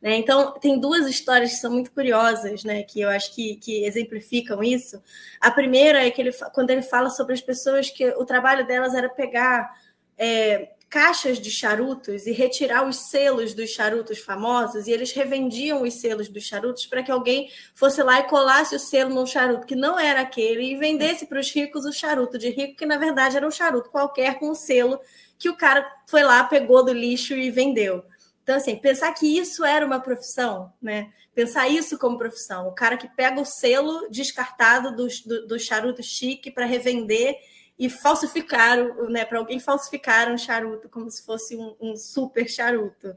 Né? 0.00 0.16
Então, 0.16 0.52
tem 0.52 0.78
duas 0.78 1.06
histórias 1.06 1.50
que 1.50 1.56
são 1.56 1.72
muito 1.72 1.90
curiosas, 1.90 2.62
né? 2.62 2.82
que 2.84 3.00
eu 3.00 3.08
acho 3.08 3.34
que, 3.34 3.56
que 3.56 3.84
exemplificam 3.84 4.62
isso. 4.62 5.02
A 5.40 5.50
primeira 5.50 6.06
é 6.06 6.10
que 6.10 6.22
ele, 6.22 6.32
quando 6.54 6.70
ele 6.70 6.82
fala 6.82 7.10
sobre 7.10 7.34
as 7.34 7.40
pessoas 7.40 7.90
que 7.90 8.08
o 8.10 8.24
trabalho 8.24 8.66
delas 8.66 8.94
era 8.94 9.08
pegar 9.08 9.68
é, 10.16 10.70
caixas 10.88 11.38
de 11.40 11.50
charutos 11.50 12.26
e 12.26 12.32
retirar 12.32 12.86
os 12.86 13.10
selos 13.10 13.54
dos 13.54 13.70
charutos 13.70 14.18
famosos, 14.18 14.86
e 14.86 14.92
eles 14.92 15.12
revendiam 15.12 15.82
os 15.82 15.94
selos 15.94 16.28
dos 16.28 16.44
charutos 16.44 16.86
para 16.86 17.02
que 17.02 17.10
alguém 17.10 17.50
fosse 17.74 18.02
lá 18.02 18.20
e 18.20 18.24
colasse 18.24 18.74
o 18.74 18.78
selo 18.78 19.12
num 19.12 19.26
charuto 19.26 19.66
que 19.66 19.74
não 19.74 19.98
era 19.98 20.20
aquele 20.20 20.62
e 20.62 20.76
vendesse 20.76 21.26
para 21.26 21.40
os 21.40 21.50
ricos 21.50 21.84
o 21.84 21.92
charuto 21.92 22.38
de 22.38 22.50
rico, 22.50 22.76
que 22.76 22.86
na 22.86 22.96
verdade 22.96 23.36
era 23.36 23.46
um 23.46 23.50
charuto 23.50 23.90
qualquer 23.90 24.38
com 24.38 24.50
o 24.50 24.54
selo 24.54 25.00
que 25.38 25.48
o 25.48 25.56
cara 25.56 25.86
foi 26.06 26.22
lá, 26.22 26.44
pegou 26.44 26.84
do 26.84 26.92
lixo 26.92 27.34
e 27.34 27.50
vendeu. 27.50 28.04
Então, 28.42 28.56
assim, 28.56 28.76
pensar 28.76 29.12
que 29.12 29.26
isso 29.26 29.64
era 29.64 29.84
uma 29.84 29.98
profissão, 29.98 30.72
né? 30.80 31.10
Pensar 31.34 31.68
isso 31.68 31.98
como 31.98 32.16
profissão. 32.16 32.68
O 32.68 32.72
cara 32.72 32.96
que 32.96 33.08
pega 33.08 33.40
o 33.40 33.44
selo 33.44 34.08
descartado 34.08 34.94
do, 34.94 35.08
do, 35.26 35.46
do 35.48 35.58
charuto 35.58 36.00
chique 36.00 36.50
para 36.50 36.64
revender 36.64 37.36
e 37.78 37.90
falsificaram, 37.90 39.08
né, 39.10 39.24
para 39.24 39.38
alguém 39.38 39.60
falsificar 39.60 40.30
um 40.30 40.38
charuto 40.38 40.88
como 40.88 41.10
se 41.10 41.24
fosse 41.24 41.56
um, 41.56 41.76
um, 41.80 41.96
super 41.96 42.48
charuto. 42.48 43.14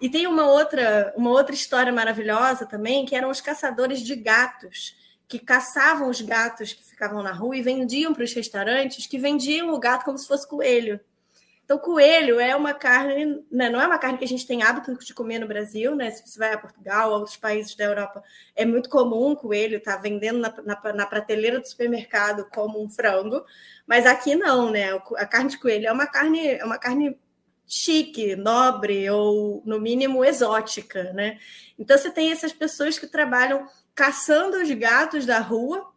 E 0.00 0.08
tem 0.08 0.26
uma 0.26 0.46
outra, 0.46 1.12
uma 1.16 1.30
outra 1.30 1.54
história 1.54 1.92
maravilhosa 1.92 2.66
também, 2.66 3.04
que 3.04 3.16
eram 3.16 3.30
os 3.30 3.40
caçadores 3.40 4.00
de 4.00 4.14
gatos, 4.14 4.94
que 5.26 5.38
caçavam 5.38 6.08
os 6.08 6.20
gatos 6.20 6.72
que 6.72 6.84
ficavam 6.84 7.22
na 7.22 7.32
rua 7.32 7.56
e 7.56 7.62
vendiam 7.62 8.12
para 8.12 8.24
os 8.24 8.32
restaurantes, 8.32 9.06
que 9.06 9.18
vendiam 9.18 9.72
o 9.72 9.78
gato 9.78 10.04
como 10.04 10.18
se 10.18 10.26
fosse 10.26 10.46
coelho. 10.46 11.00
Então, 11.70 11.78
coelho 11.78 12.40
é 12.40 12.56
uma 12.56 12.74
carne, 12.74 13.44
né, 13.48 13.70
não 13.70 13.80
é 13.80 13.86
uma 13.86 13.96
carne 13.96 14.18
que 14.18 14.24
a 14.24 14.28
gente 14.28 14.44
tem 14.44 14.60
hábito 14.60 14.92
de 14.98 15.14
comer 15.14 15.38
no 15.38 15.46
Brasil, 15.46 15.94
né? 15.94 16.10
Se 16.10 16.26
você 16.26 16.36
vai 16.36 16.52
a 16.52 16.58
Portugal, 16.58 17.14
a 17.14 17.18
outros 17.18 17.36
países 17.36 17.76
da 17.76 17.84
Europa, 17.84 18.24
é 18.56 18.66
muito 18.66 18.88
comum 18.88 19.36
coelho 19.36 19.78
estar 19.78 19.94
tá 19.94 20.02
vendendo 20.02 20.40
na, 20.40 20.52
na, 20.64 20.92
na, 20.92 21.06
prateleira 21.06 21.60
do 21.60 21.68
supermercado 21.68 22.44
como 22.52 22.82
um 22.82 22.90
frango, 22.90 23.44
mas 23.86 24.04
aqui 24.04 24.34
não, 24.34 24.68
né? 24.68 25.00
A 25.16 25.24
carne 25.24 25.50
de 25.50 25.60
coelho 25.60 25.86
é 25.86 25.92
uma 25.92 26.08
carne, 26.08 26.44
é 26.44 26.64
uma 26.64 26.76
carne 26.76 27.16
chique, 27.68 28.34
nobre 28.34 29.08
ou, 29.08 29.62
no 29.64 29.80
mínimo, 29.80 30.24
exótica, 30.24 31.12
né? 31.12 31.38
Então, 31.78 31.96
você 31.96 32.10
tem 32.10 32.32
essas 32.32 32.52
pessoas 32.52 32.98
que 32.98 33.06
trabalham 33.06 33.64
caçando 33.94 34.56
os 34.56 34.68
gatos 34.72 35.24
da 35.24 35.38
rua 35.38 35.88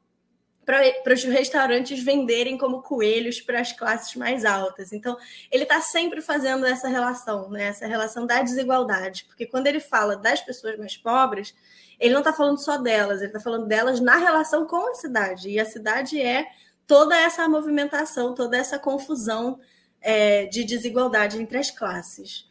para 0.66 1.14
os 1.14 1.24
restaurantes 1.24 2.02
venderem 2.02 2.58
como 2.58 2.82
coelhos 2.82 3.42
para 3.42 3.60
as 3.60 3.72
classes 3.72 4.16
mais 4.16 4.46
altas. 4.46 4.94
Então, 4.94 5.18
ele 5.52 5.64
está 5.64 5.82
sempre 5.82 6.22
fazendo 6.22 6.66
essa 6.66 6.88
relação, 6.88 7.50
né? 7.50 7.66
essa 7.66 7.86
relação 7.86 8.26
da 8.26 8.42
desigualdade, 8.42 9.26
porque 9.26 9.46
quando 9.46 9.68
ele 9.68 9.80
fala 9.80 10.16
das 10.16 10.42
pessoas 10.42 10.78
mais 10.78 10.96
pobres, 10.96 11.54
ele 12.00 12.14
não 12.14 12.22
está 12.22 12.34
falando 12.34 12.60
só 12.60 12.78
delas, 12.78 13.20
ele 13.20 13.28
está 13.28 13.40
falando 13.40 13.68
delas 13.68 14.00
na 14.00 14.18
relação 14.18 14.66
com 14.66 14.90
a 14.90 14.96
cidade. 14.96 15.50
E 15.50 15.60
a 15.60 15.66
cidade 15.66 16.22
é 16.22 16.48
toda 16.88 17.16
essa 17.18 17.48
movimentação, 17.48 18.34
toda 18.34 18.58
essa 18.58 18.80
confusão 18.80 19.60
é, 20.02 20.46
de 20.46 20.64
desigualdade 20.64 21.42
entre 21.42 21.58
as 21.58 21.72
classes. 21.72 22.48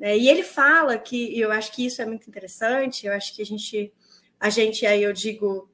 É, 0.00 0.16
e 0.16 0.28
ele 0.28 0.42
fala 0.42 0.98
que, 0.98 1.34
e 1.34 1.40
eu 1.40 1.50
acho 1.50 1.72
que 1.72 1.86
isso 1.86 2.02
é 2.02 2.04
muito 2.04 2.28
interessante, 2.28 3.06
eu 3.06 3.12
acho 3.12 3.34
que 3.34 3.42
a 3.42 3.46
gente, 3.46 3.92
a 4.38 4.50
gente 4.50 4.84
aí 4.84 5.02
eu 5.02 5.12
digo 5.12 5.70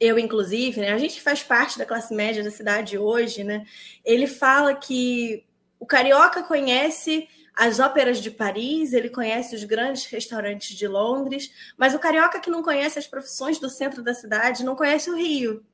eu 0.00 0.18
inclusive, 0.18 0.80
né, 0.80 0.92
a 0.92 0.98
gente 0.98 1.20
faz 1.20 1.42
parte 1.42 1.78
da 1.78 1.86
classe 1.86 2.14
média 2.14 2.42
da 2.42 2.50
cidade 2.50 2.96
hoje, 2.96 3.42
né? 3.42 3.64
Ele 4.04 4.26
fala 4.26 4.74
que 4.74 5.44
o 5.78 5.86
carioca 5.86 6.42
conhece 6.42 7.28
as 7.54 7.80
óperas 7.80 8.22
de 8.22 8.30
Paris, 8.30 8.92
ele 8.92 9.10
conhece 9.10 9.56
os 9.56 9.64
grandes 9.64 10.06
restaurantes 10.06 10.76
de 10.76 10.86
Londres, 10.86 11.50
mas 11.76 11.92
o 11.92 11.98
carioca 11.98 12.38
que 12.38 12.50
não 12.50 12.62
conhece 12.62 12.98
as 12.98 13.06
profissões 13.08 13.58
do 13.58 13.68
centro 13.68 14.00
da 14.02 14.14
cidade 14.14 14.64
não 14.64 14.76
conhece 14.76 15.10
o 15.10 15.16
Rio, 15.16 15.64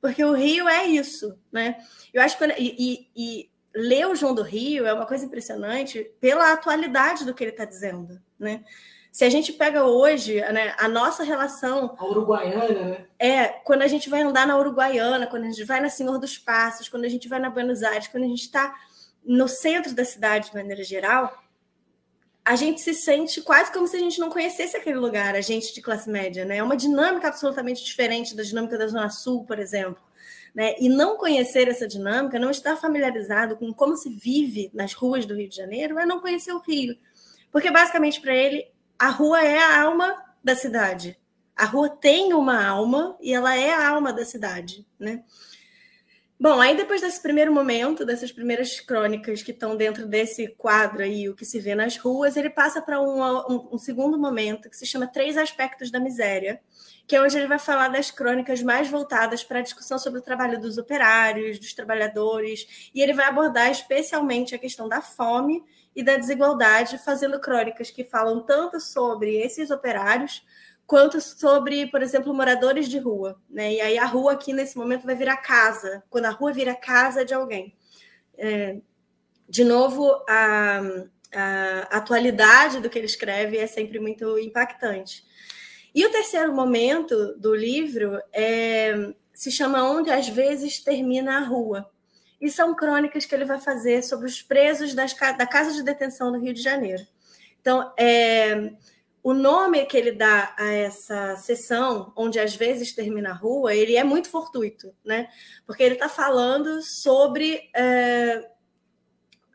porque 0.00 0.24
o 0.24 0.32
Rio 0.32 0.68
é 0.68 0.86
isso, 0.86 1.36
né? 1.50 1.76
Eu 2.12 2.22
acho 2.22 2.38
que 2.38 2.44
e, 2.56 2.76
e, 2.78 3.08
e 3.16 3.50
ler 3.74 4.06
o 4.06 4.14
João 4.14 4.32
do 4.32 4.42
Rio 4.42 4.86
é 4.86 4.92
uma 4.92 5.06
coisa 5.06 5.24
impressionante 5.24 6.08
pela 6.20 6.52
atualidade 6.52 7.24
do 7.24 7.34
que 7.34 7.42
ele 7.42 7.50
está 7.50 7.64
dizendo, 7.64 8.22
né? 8.38 8.64
Se 9.14 9.24
a 9.24 9.30
gente 9.30 9.52
pega 9.52 9.84
hoje 9.84 10.40
né, 10.40 10.74
a 10.76 10.88
nossa 10.88 11.22
relação. 11.22 11.94
A 11.96 12.04
uruguaiana, 12.04 12.84
né? 12.84 13.06
É, 13.16 13.46
quando 13.46 13.82
a 13.82 13.86
gente 13.86 14.10
vai 14.10 14.22
andar 14.22 14.44
na 14.44 14.58
Uruguaiana, 14.58 15.28
quando 15.28 15.44
a 15.44 15.46
gente 15.46 15.62
vai 15.62 15.80
na 15.80 15.88
Senhor 15.88 16.18
dos 16.18 16.36
Passos, 16.36 16.88
quando 16.88 17.04
a 17.04 17.08
gente 17.08 17.28
vai 17.28 17.38
na 17.38 17.48
Buenos 17.48 17.84
Aires, 17.84 18.08
quando 18.08 18.24
a 18.24 18.26
gente 18.26 18.42
está 18.42 18.74
no 19.24 19.46
centro 19.46 19.94
da 19.94 20.04
cidade 20.04 20.50
de 20.50 20.56
maneira 20.56 20.82
geral, 20.82 21.32
a 22.44 22.56
gente 22.56 22.80
se 22.80 22.92
sente 22.92 23.40
quase 23.40 23.72
como 23.72 23.86
se 23.86 23.94
a 23.94 24.00
gente 24.00 24.18
não 24.18 24.30
conhecesse 24.30 24.76
aquele 24.76 24.98
lugar, 24.98 25.36
a 25.36 25.40
gente 25.40 25.72
de 25.72 25.80
classe 25.80 26.10
média, 26.10 26.44
né? 26.44 26.56
É 26.56 26.62
uma 26.64 26.76
dinâmica 26.76 27.28
absolutamente 27.28 27.84
diferente 27.84 28.34
da 28.34 28.42
dinâmica 28.42 28.76
da 28.76 28.88
Zona 28.88 29.10
Sul, 29.10 29.44
por 29.44 29.60
exemplo. 29.60 30.02
Né? 30.52 30.74
E 30.80 30.88
não 30.88 31.16
conhecer 31.18 31.68
essa 31.68 31.86
dinâmica, 31.86 32.36
não 32.36 32.50
estar 32.50 32.76
familiarizado 32.76 33.56
com 33.56 33.72
como 33.72 33.94
se 33.96 34.10
vive 34.10 34.72
nas 34.74 34.92
ruas 34.92 35.24
do 35.24 35.36
Rio 35.36 35.48
de 35.48 35.54
Janeiro, 35.54 36.00
é 36.00 36.04
não 36.04 36.18
conhecer 36.18 36.52
o 36.52 36.58
Rio. 36.58 36.98
Porque 37.52 37.70
basicamente 37.70 38.20
para 38.20 38.34
ele 38.34 38.73
a 38.98 39.08
rua 39.08 39.42
é 39.42 39.58
a 39.58 39.82
alma 39.82 40.16
da 40.42 40.54
cidade. 40.54 41.18
A 41.56 41.64
rua 41.64 41.88
tem 41.88 42.32
uma 42.32 42.64
alma 42.64 43.16
e 43.20 43.32
ela 43.32 43.56
é 43.56 43.72
a 43.72 43.88
alma 43.88 44.12
da 44.12 44.24
cidade, 44.24 44.86
né? 44.98 45.22
Bom, 46.38 46.60
aí 46.60 46.76
depois 46.76 47.00
desse 47.00 47.22
primeiro 47.22 47.54
momento, 47.54 48.04
dessas 48.04 48.32
primeiras 48.32 48.80
crônicas 48.80 49.40
que 49.42 49.52
estão 49.52 49.76
dentro 49.76 50.04
desse 50.04 50.48
quadro 50.48 51.02
aí, 51.02 51.28
o 51.28 51.34
que 51.34 51.44
se 51.44 51.60
vê 51.60 51.76
nas 51.76 51.96
ruas, 51.96 52.36
ele 52.36 52.50
passa 52.50 52.82
para 52.82 53.00
um, 53.00 53.22
um, 53.22 53.68
um, 53.72 53.78
segundo 53.78 54.18
momento 54.18 54.68
que 54.68 54.76
se 54.76 54.84
chama 54.84 55.06
Três 55.06 55.38
Aspectos 55.38 55.92
da 55.92 56.00
Miséria, 56.00 56.60
que 57.06 57.14
é 57.14 57.22
onde 57.22 57.36
ele 57.36 57.46
vai 57.46 57.58
falar 57.58 57.88
das 57.88 58.10
crônicas 58.10 58.62
mais 58.62 58.90
voltadas 58.90 59.44
para 59.44 59.60
a 59.60 59.62
discussão 59.62 59.96
sobre 59.96 60.18
o 60.18 60.22
trabalho 60.22 60.60
dos 60.60 60.76
operários, 60.76 61.58
dos 61.58 61.72
trabalhadores, 61.72 62.90
e 62.92 63.00
ele 63.00 63.12
vai 63.12 63.26
abordar 63.26 63.70
especialmente 63.70 64.56
a 64.56 64.58
questão 64.58 64.88
da 64.88 65.00
fome 65.00 65.62
e 65.94 66.02
da 66.02 66.16
desigualdade, 66.16 66.98
fazendo 66.98 67.40
crônicas 67.40 67.90
que 67.90 68.04
falam 68.04 68.40
tanto 68.40 68.80
sobre 68.80 69.36
esses 69.36 69.70
operários 69.70 70.44
quanto 70.86 71.20
sobre, 71.20 71.86
por 71.86 72.02
exemplo, 72.02 72.34
moradores 72.34 72.88
de 72.88 72.98
rua. 72.98 73.40
Né? 73.48 73.74
E 73.74 73.80
aí 73.80 73.98
a 73.98 74.04
rua 74.04 74.32
aqui 74.32 74.52
nesse 74.52 74.76
momento 74.76 75.06
vai 75.06 75.14
virar 75.14 75.36
casa, 75.38 76.02
quando 76.10 76.26
a 76.26 76.30
rua 76.30 76.52
vira 76.52 76.74
casa 76.74 77.24
de 77.24 77.32
alguém. 77.32 77.74
É, 78.36 78.78
de 79.48 79.64
novo, 79.64 80.10
a, 80.28 80.80
a 81.32 81.80
atualidade 81.98 82.80
do 82.80 82.90
que 82.90 82.98
ele 82.98 83.06
escreve 83.06 83.56
é 83.56 83.66
sempre 83.66 83.98
muito 83.98 84.38
impactante. 84.38 85.24
E 85.94 86.04
o 86.04 86.10
terceiro 86.10 86.52
momento 86.52 87.34
do 87.38 87.54
livro 87.54 88.20
é, 88.32 89.14
se 89.32 89.50
chama 89.50 89.88
Onde 89.88 90.10
às 90.10 90.28
vezes 90.28 90.82
termina 90.82 91.38
a 91.38 91.44
rua 91.44 91.88
e 92.44 92.50
são 92.50 92.74
crônicas 92.74 93.24
que 93.24 93.34
ele 93.34 93.46
vai 93.46 93.58
fazer 93.58 94.04
sobre 94.04 94.26
os 94.26 94.42
presos 94.42 94.92
das, 94.92 95.14
da 95.14 95.46
Casa 95.46 95.72
de 95.72 95.82
Detenção 95.82 96.30
do 96.30 96.38
Rio 96.38 96.52
de 96.52 96.60
Janeiro. 96.60 97.02
Então, 97.58 97.90
é, 97.98 98.70
o 99.22 99.32
nome 99.32 99.86
que 99.86 99.96
ele 99.96 100.12
dá 100.12 100.54
a 100.58 100.70
essa 100.70 101.36
sessão, 101.36 102.12
onde 102.14 102.38
às 102.38 102.54
vezes 102.54 102.92
termina 102.92 103.30
a 103.30 103.32
rua, 103.32 103.74
ele 103.74 103.96
é 103.96 104.04
muito 104.04 104.28
fortuito, 104.28 104.94
né? 105.02 105.28
Porque 105.66 105.82
ele 105.82 105.94
está 105.94 106.06
falando 106.06 106.82
sobre, 106.82 107.70
é, 107.74 108.46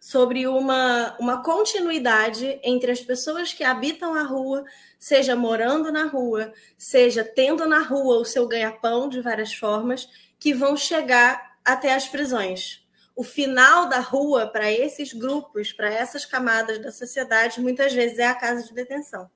sobre 0.01 0.47
uma, 0.47 1.15
uma 1.19 1.43
continuidade 1.43 2.59
entre 2.63 2.91
as 2.91 3.01
pessoas 3.01 3.53
que 3.53 3.63
habitam 3.63 4.15
a 4.15 4.23
rua, 4.23 4.65
seja 4.97 5.35
morando 5.35 5.91
na 5.91 6.05
rua, 6.07 6.51
seja 6.75 7.23
tendo 7.23 7.67
na 7.67 7.83
rua 7.83 8.17
o 8.17 8.25
seu 8.25 8.47
ganha-pão 8.47 9.07
de 9.07 9.21
várias 9.21 9.53
formas, 9.53 10.09
que 10.39 10.55
vão 10.55 10.75
chegar 10.75 11.48
até 11.71 11.93
as 11.93 12.07
prisões. 12.07 12.83
o 13.15 13.23
final 13.23 13.89
da 13.89 13.99
rua 13.99 14.47
para 14.47 14.71
esses 14.71 15.11
grupos, 15.11 15.73
para 15.73 15.93
essas 15.93 16.23
camadas 16.25 16.79
da 16.79 16.89
sociedade, 16.89 17.59
muitas 17.59 17.93
vezes 17.93 18.17
é 18.17 18.25
a 18.25 18.33
casa 18.33 18.65
de 18.65 18.73
detenção. 18.73 19.29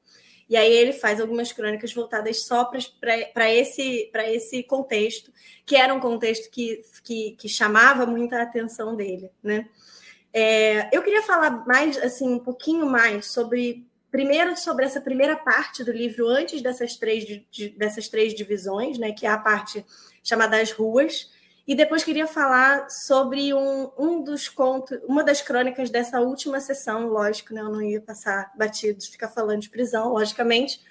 E 0.49 0.55
aí 0.55 0.71
ele 0.71 0.93
faz 0.93 1.19
algumas 1.19 1.51
crônicas 1.51 1.93
voltadas 1.93 2.45
só 2.45 2.63
para 2.63 3.51
esse, 3.51 4.09
esse 4.27 4.63
contexto, 4.63 5.33
que 5.65 5.75
era 5.75 5.93
um 5.93 5.99
contexto 5.99 6.49
que, 6.49 6.81
que, 7.03 7.31
que 7.31 7.49
chamava 7.49 8.05
muita 8.05 8.41
atenção 8.41 8.95
dele. 8.95 9.29
Né? 9.43 9.67
É, 10.31 10.87
eu 10.95 11.03
queria 11.03 11.21
falar 11.21 11.65
mais, 11.67 11.97
assim, 11.97 12.29
um 12.29 12.39
pouquinho 12.39 12.85
mais 12.85 13.33
sobre, 13.33 13.85
primeiro, 14.09 14.55
sobre 14.55 14.85
essa 14.85 15.01
primeira 15.01 15.35
parte 15.35 15.83
do 15.83 15.91
livro, 15.91 16.27
antes 16.27 16.61
dessas 16.61 16.95
três, 16.95 17.25
de, 17.51 17.69
dessas 17.69 18.07
três 18.07 18.33
divisões, 18.33 18.97
né, 18.97 19.11
que 19.11 19.25
é 19.25 19.29
a 19.29 19.37
parte 19.37 19.85
chamada 20.23 20.55
As 20.61 20.71
Ruas, 20.71 21.32
e 21.65 21.75
depois 21.75 22.03
queria 22.03 22.27
falar 22.27 22.89
sobre 22.89 23.53
um, 23.53 23.89
um 23.97 24.21
dos 24.21 24.49
contos, 24.49 24.99
uma 25.07 25.23
das 25.23 25.41
crônicas 25.41 25.89
dessa 25.89 26.19
última 26.19 26.59
sessão, 26.59 27.07
lógico, 27.07 27.53
né? 27.53 27.61
Eu 27.61 27.69
não 27.69 27.81
ia 27.81 28.01
passar 28.01 28.51
batido 28.57 28.99
de 28.99 29.09
ficar 29.09 29.29
falando 29.29 29.61
de 29.61 29.69
prisão, 29.69 30.11
logicamente. 30.11 30.81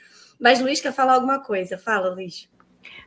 Mas 0.40 0.60
Luiz 0.60 0.80
quer 0.80 0.92
falar 0.92 1.14
alguma 1.14 1.40
coisa. 1.40 1.76
Fala, 1.76 2.14
Luiz. 2.14 2.48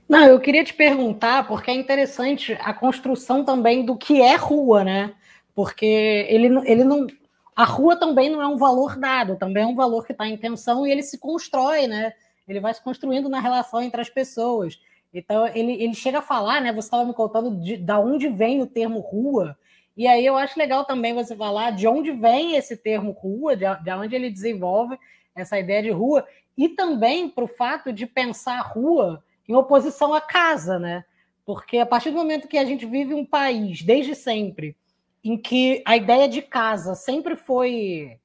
Não, 0.07 0.27
eu 0.27 0.39
queria 0.39 0.63
te 0.63 0.73
perguntar, 0.75 1.47
porque 1.47 1.71
é 1.71 1.73
interessante 1.73 2.53
a 2.61 2.71
construção 2.71 3.43
também 3.43 3.83
do 3.83 3.97
que 3.97 4.21
é 4.21 4.35
rua, 4.35 4.83
né? 4.83 5.15
Porque 5.55 5.85
ele, 6.29 6.47
ele 6.69 6.83
não. 6.83 7.07
A 7.55 7.63
rua 7.63 7.95
também 7.95 8.29
não 8.29 8.41
é 8.41 8.47
um 8.47 8.57
valor 8.57 8.95
dado, 8.97 9.37
também 9.37 9.63
é 9.63 9.67
um 9.67 9.75
valor 9.75 10.05
que 10.05 10.11
está 10.11 10.27
em 10.27 10.37
tensão 10.37 10.85
e 10.85 10.91
ele 10.91 11.01
se 11.01 11.17
constrói, 11.17 11.87
né? 11.87 12.13
Ele 12.47 12.59
vai 12.59 12.73
se 12.73 12.83
construindo 12.83 13.27
na 13.27 13.39
relação 13.39 13.81
entre 13.81 13.99
as 13.99 14.09
pessoas. 14.09 14.79
Então, 15.15 15.47
ele, 15.47 15.81
ele 15.81 15.93
chega 15.93 16.19
a 16.19 16.21
falar, 16.21 16.59
né? 16.61 16.73
Você 16.73 16.87
estava 16.87 17.05
me 17.05 17.13
contando 17.13 17.55
de, 17.55 17.77
da 17.77 17.97
onde 17.97 18.27
vem 18.27 18.61
o 18.61 18.67
termo 18.67 18.99
rua, 18.99 19.57
e 19.95 20.07
aí 20.07 20.25
eu 20.25 20.35
acho 20.35 20.59
legal 20.59 20.83
também 20.83 21.13
você 21.13 21.33
falar 21.33 21.71
de 21.71 21.87
onde 21.87 22.11
vem 22.11 22.57
esse 22.57 22.75
termo 22.75 23.11
rua, 23.11 23.55
de, 23.55 23.63
de 23.81 23.91
onde 23.91 24.13
ele 24.13 24.29
desenvolve 24.29 24.99
essa 25.33 25.57
ideia 25.57 25.81
de 25.81 25.89
rua, 25.89 26.27
e 26.57 26.67
também 26.67 27.29
para 27.29 27.45
o 27.45 27.47
fato 27.47 27.93
de 27.93 28.05
pensar 28.05 28.59
rua 28.59 29.23
em 29.47 29.55
oposição 29.55 30.13
à 30.13 30.19
casa, 30.19 30.77
né? 30.77 31.05
Porque 31.45 31.77
a 31.77 31.85
partir 31.85 32.09
do 32.11 32.17
momento 32.17 32.47
que 32.47 32.57
a 32.57 32.65
gente 32.65 32.85
vive 32.85 33.13
um 33.13 33.25
país, 33.25 33.81
desde 33.81 34.15
sempre, 34.15 34.75
em 35.23 35.37
que 35.37 35.81
a 35.85 35.95
ideia 35.95 36.27
de 36.27 36.41
casa 36.41 36.93
sempre 36.93 37.37
foi. 37.37 38.19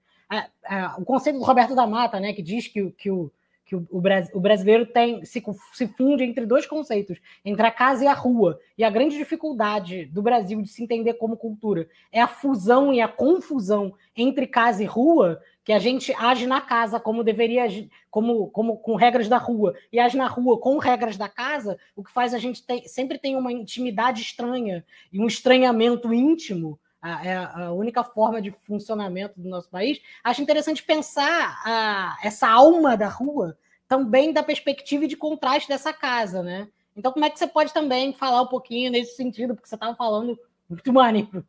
o 0.98 1.04
conceito 1.04 1.38
do 1.38 1.44
Roberto 1.44 1.74
da 1.76 1.86
Mata, 1.86 2.18
né, 2.18 2.32
que 2.32 2.42
diz 2.42 2.66
que, 2.66 2.90
que 2.92 3.10
o, 3.10 3.30
que 3.70 3.76
o, 3.76 3.86
o, 3.88 4.40
brasileiro 4.40 4.84
tem 4.84 5.24
se, 5.24 5.40
se 5.72 5.86
funde 5.86 6.24
entre 6.24 6.44
dois 6.44 6.66
conceitos, 6.66 7.20
entre 7.44 7.64
a 7.64 7.70
casa 7.70 8.02
e 8.02 8.08
a 8.08 8.12
rua. 8.12 8.58
E 8.76 8.82
a 8.82 8.90
grande 8.90 9.16
dificuldade 9.16 10.06
do 10.06 10.20
Brasil 10.20 10.60
de 10.60 10.68
se 10.68 10.82
entender 10.82 11.14
como 11.14 11.36
cultura 11.36 11.88
é 12.10 12.20
a 12.20 12.26
fusão 12.26 12.92
e 12.92 13.00
a 13.00 13.06
confusão 13.06 13.94
entre 14.16 14.48
casa 14.48 14.82
e 14.82 14.86
rua, 14.86 15.40
que 15.64 15.72
a 15.72 15.78
gente 15.78 16.12
age 16.18 16.48
na 16.48 16.60
casa 16.60 16.98
como 16.98 17.22
deveria 17.22 17.62
agir, 17.62 17.88
como, 18.10 18.48
como 18.48 18.76
com 18.76 18.96
regras 18.96 19.28
da 19.28 19.38
rua, 19.38 19.72
e 19.92 20.00
age 20.00 20.16
na 20.16 20.26
rua 20.26 20.58
com 20.58 20.76
regras 20.78 21.16
da 21.16 21.28
casa, 21.28 21.78
o 21.94 22.02
que 22.02 22.10
faz 22.10 22.34
a 22.34 22.38
gente 22.38 22.66
ter, 22.66 22.88
sempre 22.88 23.20
tem 23.20 23.36
uma 23.36 23.52
intimidade 23.52 24.20
estranha 24.20 24.84
e 25.12 25.20
um 25.20 25.28
estranhamento 25.28 26.12
íntimo 26.12 26.76
a, 27.00 27.26
é 27.26 27.36
a 27.36 27.72
única 27.72 28.04
forma 28.04 28.40
de 28.40 28.54
funcionamento 28.66 29.40
do 29.40 29.48
nosso 29.48 29.68
país, 29.68 30.00
acho 30.22 30.42
interessante 30.42 30.82
pensar 30.82 31.60
a, 31.64 32.18
essa 32.22 32.48
alma 32.48 32.96
da 32.96 33.08
rua 33.08 33.56
também 33.88 34.32
da 34.32 34.42
perspectiva 34.42 35.04
e 35.04 35.08
de 35.08 35.16
contraste 35.16 35.68
dessa 35.68 35.92
casa, 35.92 36.42
né? 36.42 36.68
Então, 36.96 37.12
como 37.12 37.24
é 37.24 37.30
que 37.30 37.38
você 37.38 37.46
pode 37.46 37.72
também 37.72 38.12
falar 38.12 38.42
um 38.42 38.46
pouquinho 38.46 38.90
nesse 38.90 39.16
sentido, 39.16 39.54
porque 39.54 39.68
você 39.68 39.74
estava 39.74 39.96
falando 39.96 40.38
muito 40.68 40.92
maneiro. 40.92 41.44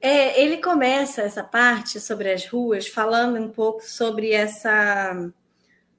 É, 0.00 0.40
ele 0.40 0.58
começa 0.58 1.22
essa 1.22 1.42
parte 1.42 2.00
sobre 2.00 2.30
as 2.30 2.46
ruas 2.46 2.88
falando 2.88 3.40
um 3.40 3.48
pouco 3.48 3.82
sobre 3.82 4.32
essa 4.32 5.32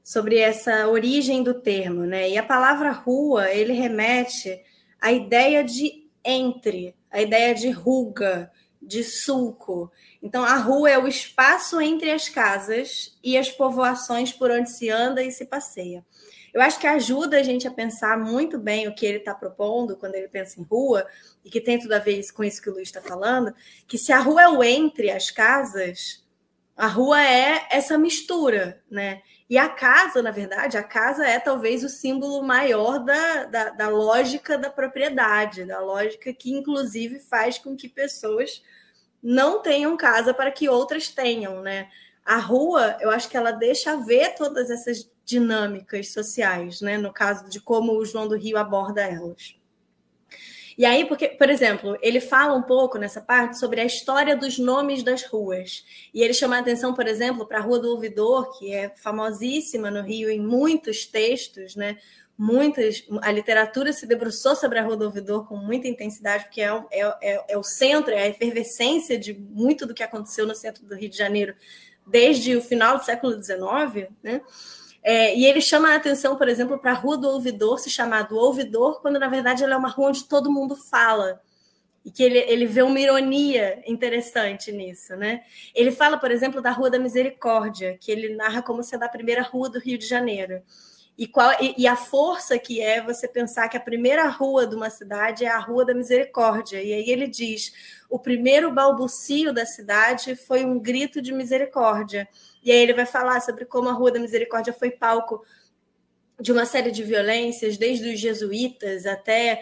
sobre 0.04 0.38
essa 0.38 0.88
origem 0.88 1.42
do 1.42 1.56
termo, 1.56 2.06
né? 2.06 2.30
E 2.30 2.38
a 2.38 2.44
palavra 2.44 2.92
rua, 2.92 3.50
ele 3.52 3.74
remete 3.74 4.62
à 5.02 5.12
ideia 5.12 5.64
de 5.64 6.05
entre, 6.26 6.96
a 7.12 7.22
ideia 7.22 7.54
de 7.54 7.70
ruga, 7.70 8.52
de 8.82 9.04
sulco. 9.04 9.92
Então, 10.22 10.44
a 10.44 10.56
rua 10.56 10.90
é 10.90 10.98
o 10.98 11.08
espaço 11.08 11.80
entre 11.80 12.12
as 12.12 12.28
casas 12.28 13.18
e 13.24 13.38
as 13.38 13.52
povoações 13.52 14.34
por 14.34 14.52
onde 14.52 14.72
se 14.72 14.90
anda 14.90 15.24
e 15.24 15.32
se 15.32 15.46
passeia. 15.46 16.06
Eu 16.54 16.62
acho 16.62 16.80
que 16.80 16.88
ajuda 16.88 17.38
a 17.38 17.44
gente 17.44 17.68
a 17.68 17.72
pensar 17.72 18.18
muito 18.18 18.58
bem 18.58 18.88
o 18.88 18.96
que 18.96 19.06
ele 19.06 19.18
está 19.18 19.36
propondo 19.36 19.98
quando 19.98 20.16
ele 20.16 20.30
pensa 20.30 20.60
em 20.60 20.64
rua, 20.64 21.06
e 21.44 21.50
que 21.50 21.60
tem 21.60 21.78
tudo 21.78 21.92
a 21.92 22.00
ver 22.00 22.22
com 22.32 22.44
isso 22.44 22.62
que 22.62 22.70
o 22.70 22.74
Luiz 22.74 22.88
está 22.88 23.02
falando, 23.02 23.54
que 23.86 23.98
se 23.98 24.14
a 24.14 24.20
rua 24.20 24.44
é 24.44 24.48
o 24.48 24.64
entre 24.64 25.12
as 25.12 25.30
casas, 25.30 26.25
a 26.76 26.88
rua 26.88 27.22
é 27.24 27.68
essa 27.72 27.98
mistura, 27.98 28.84
né? 28.90 29.22
E 29.50 29.58
a 29.58 29.70
casa, 29.70 30.22
na 30.22 30.32
verdade, 30.32 30.78
a 30.78 30.84
casa 30.84 31.26
é 31.26 31.40
talvez 31.40 31.84
o 31.84 31.90
símbolo 31.90 32.44
maior 32.44 33.00
da, 33.00 33.46
da, 33.46 33.70
da, 33.70 33.90
lógica 33.90 34.58
da 34.58 34.70
propriedade, 34.70 35.66
da 35.66 35.80
lógica 35.80 36.34
que, 36.34 36.52
inclusive, 36.52 37.20
faz 37.20 37.58
com 37.58 37.76
que 37.76 37.88
pessoas 37.88 38.62
não 39.22 39.62
tenham 39.62 39.96
casa 39.96 40.34
para 40.34 40.52
que 40.52 40.68
outras 40.68 41.08
tenham, 41.10 41.62
né? 41.62 41.90
A 42.26 42.38
rua, 42.38 42.98
eu 43.00 43.12
acho 43.12 43.30
que 43.30 43.38
ela 43.38 43.52
deixa 43.52 43.96
ver 43.98 44.36
todas 44.36 44.70
essas 44.70 45.10
dinâmicas 45.24 46.12
sociais, 46.12 46.82
né? 46.82 46.98
No 46.98 47.14
caso 47.14 47.50
de 47.50 47.62
como 47.62 47.94
o 47.94 48.06
João 48.06 48.28
do 48.28 48.36
Rio 48.36 48.58
aborda 48.58 49.02
elas. 49.02 49.56
E 50.78 50.86
aí, 50.86 51.06
porque, 51.06 51.30
por 51.30 51.50
exemplo, 51.50 51.98
ele 52.02 52.20
fala 52.20 52.54
um 52.54 52.62
pouco 52.62 52.98
nessa 52.98 53.22
parte 53.22 53.58
sobre 53.58 53.80
a 53.80 53.86
história 53.86 54.36
dos 54.36 54.60
nomes 54.60 55.04
das 55.04 55.24
ruas. 55.24 55.86
E 56.14 56.22
ele 56.22 56.34
chama 56.34 56.58
a 56.58 56.60
atenção, 56.60 56.94
por 56.94 57.08
exemplo, 57.08 57.46
para 57.46 57.60
a 57.60 57.62
Rua 57.62 57.80
do 57.80 57.92
Ouvidor, 57.92 58.58
que 58.58 58.74
é 58.74 58.90
famosíssima 58.90 59.90
no 59.90 60.02
Rio 60.02 60.30
em 60.30 60.40
muitos 60.40 61.06
textos, 61.06 61.76
né? 61.76 61.98
Muitas, 62.38 63.06
a 63.22 63.32
literatura 63.32 63.94
se 63.94 64.06
debruçou 64.06 64.58
sobre 64.58 64.78
a 64.78 64.84
Rua 64.84 64.98
do 64.98 65.06
Ouvidor 65.06 65.48
com 65.48 65.56
muita 65.56 65.88
intensidade, 65.88 66.44
porque 66.44 66.62
é, 66.62 66.68
é, 66.92 67.18
é, 67.22 67.46
é 67.50 67.58
o 67.58 67.64
centro, 67.64 68.12
é 68.12 68.24
a 68.24 68.28
efervescência 68.28 69.18
de 69.18 69.34
muito 69.34 69.86
do 69.86 69.94
que 69.94 70.04
aconteceu 70.04 70.46
no 70.46 70.54
centro 70.54 70.86
do 70.86 70.96
Rio 70.96 71.10
de 71.10 71.18
Janeiro 71.18 71.56
desde 72.06 72.56
o 72.56 72.62
final 72.62 72.98
do 72.98 73.06
século 73.06 73.42
XIX, 73.42 74.10
né? 74.22 74.42
É, 75.08 75.38
e 75.38 75.46
ele 75.46 75.62
chama 75.62 75.92
a 75.92 75.96
atenção, 75.98 76.36
por 76.36 76.48
exemplo, 76.48 76.80
para 76.80 76.90
a 76.90 76.96
Rua 76.96 77.16
do 77.16 77.30
Ouvidor 77.30 77.78
se 77.78 77.92
chamar 77.92 78.24
do 78.24 78.38
Ouvidor, 78.38 79.02
quando 79.02 79.20
na 79.20 79.28
verdade 79.28 79.64
ela 79.64 79.76
é 79.76 79.78
uma 79.78 79.88
rua 79.88 80.10
onde 80.10 80.24
todo 80.24 80.52
mundo 80.52 80.76
fala. 80.76 81.40
E 82.04 82.10
que 82.10 82.24
ele, 82.24 82.40
ele 82.40 82.66
vê 82.66 82.82
uma 82.82 83.00
ironia 83.00 83.84
interessante 83.86 84.72
nisso, 84.72 85.16
né? 85.16 85.44
Ele 85.76 85.92
fala, 85.92 86.18
por 86.18 86.32
exemplo, 86.32 86.60
da 86.60 86.72
Rua 86.72 86.90
da 86.90 86.98
Misericórdia, 86.98 87.98
que 88.02 88.12
ele 88.12 88.36
narra 88.36 88.64
como 88.64 88.82
sendo 88.82 89.04
a 89.04 89.10
primeira 89.10 89.44
rua 89.44 89.70
do 89.70 89.80
Rio 89.80 89.98
de 89.98 90.08
Janeiro. 90.08 90.64
E, 91.18 91.26
qual, 91.28 91.52
e, 91.62 91.74
e, 91.78 91.88
a 91.88 91.96
força 91.96 92.60
que 92.60 92.82
é 92.82 93.02
você 93.02 93.26
pensar 93.26 93.70
que 93.70 93.78
a 93.78 93.80
primeira 93.80 94.28
rua 94.28 94.68
de 94.68 94.76
uma 94.76 94.90
cidade 94.90 95.46
é 95.46 95.48
a 95.48 95.58
Rua 95.58 95.86
da 95.86 95.94
Misericórdia. 95.94 96.84
E 96.84 96.94
aí 96.94 97.10
ele 97.10 97.26
diz: 97.26 97.72
o 98.10 98.20
primeiro 98.20 98.70
balbucio 98.72 99.54
da 99.54 99.66
cidade 99.66 100.36
foi 100.36 100.66
um 100.66 100.78
grito 100.78 101.22
de 101.22 101.34
misericórdia. 101.34 102.28
E 102.62 102.70
aí 102.70 102.78
ele 102.78 102.94
vai 102.94 103.06
falar 103.06 103.40
sobre 103.40 103.64
como 103.64 103.88
a 103.88 103.94
Rua 103.94 104.12
da 104.12 104.20
Misericórdia 104.20 104.74
foi 104.74 104.92
palco 104.92 105.42
de 106.40 106.52
uma 106.52 106.66
série 106.66 106.92
de 106.92 107.02
violências, 107.02 107.78
desde 107.78 108.14
os 108.14 108.20
jesuítas 108.20 109.06
até 109.06 109.62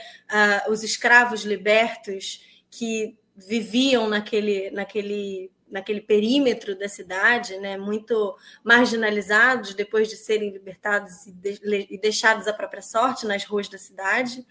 uh, 0.67 0.71
os 0.71 0.83
escravos 0.83 1.43
libertos 1.43 2.43
que 2.71 3.15
viviam 3.35 4.07
naquele, 4.07 4.71
naquele, 4.71 5.51
naquele 5.73 6.01
perímetro 6.01 6.77
da 6.77 6.87
cidade, 6.87 7.57
né, 7.57 7.77
muito 7.77 8.37
marginalizados 8.63 9.73
depois 9.73 10.07
de 10.07 10.15
serem 10.15 10.51
libertados 10.51 11.25
e, 11.25 11.31
de, 11.31 11.87
e 11.89 11.97
deixados 11.97 12.47
à 12.47 12.53
própria 12.53 12.81
sorte 12.81 13.25
nas 13.25 13.43
ruas 13.43 13.67
da 13.67 13.77
cidade. 13.79 14.45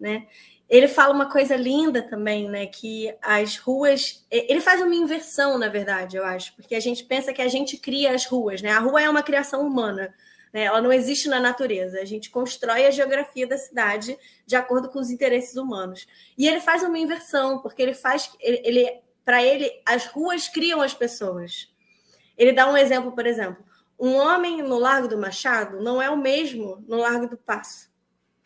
Né? 0.00 0.26
Ele 0.70 0.88
fala 0.88 1.12
uma 1.12 1.30
coisa 1.30 1.54
linda 1.54 2.00
também, 2.00 2.48
né? 2.48 2.64
Que 2.64 3.14
as 3.20 3.58
ruas. 3.58 4.24
Ele 4.30 4.62
faz 4.62 4.80
uma 4.80 4.94
inversão, 4.94 5.58
na 5.58 5.68
verdade, 5.68 6.16
eu 6.16 6.24
acho, 6.24 6.56
porque 6.56 6.74
a 6.74 6.80
gente 6.80 7.04
pensa 7.04 7.30
que 7.30 7.42
a 7.42 7.48
gente 7.48 7.76
cria 7.76 8.14
as 8.14 8.24
ruas, 8.24 8.62
né? 8.62 8.70
A 8.70 8.78
rua 8.78 9.02
é 9.02 9.10
uma 9.10 9.22
criação 9.22 9.66
humana, 9.66 10.14
né? 10.50 10.62
Ela 10.62 10.80
não 10.80 10.90
existe 10.90 11.28
na 11.28 11.38
natureza. 11.38 12.00
A 12.00 12.06
gente 12.06 12.30
constrói 12.30 12.86
a 12.86 12.90
geografia 12.90 13.46
da 13.46 13.58
cidade 13.58 14.16
de 14.46 14.56
acordo 14.56 14.88
com 14.88 14.98
os 14.98 15.10
interesses 15.10 15.56
humanos. 15.56 16.06
E 16.38 16.48
ele 16.48 16.60
faz 16.60 16.82
uma 16.82 16.98
inversão, 16.98 17.58
porque 17.58 17.82
ele 17.82 17.92
faz. 17.92 18.30
Ele, 18.40 18.62
ele 18.64 19.02
para 19.24 19.42
ele, 19.42 19.70
as 19.86 20.06
ruas 20.06 20.48
criam 20.48 20.80
as 20.80 20.94
pessoas. 20.94 21.68
Ele 22.36 22.52
dá 22.52 22.70
um 22.70 22.76
exemplo, 22.76 23.12
por 23.12 23.26
exemplo. 23.26 23.64
Um 23.98 24.14
homem 24.14 24.62
no 24.62 24.78
Largo 24.78 25.08
do 25.08 25.18
Machado 25.18 25.80
não 25.80 26.02
é 26.02 26.10
o 26.10 26.16
mesmo 26.16 26.84
no 26.88 26.96
Largo 26.96 27.28
do 27.28 27.36
Passo 27.36 27.92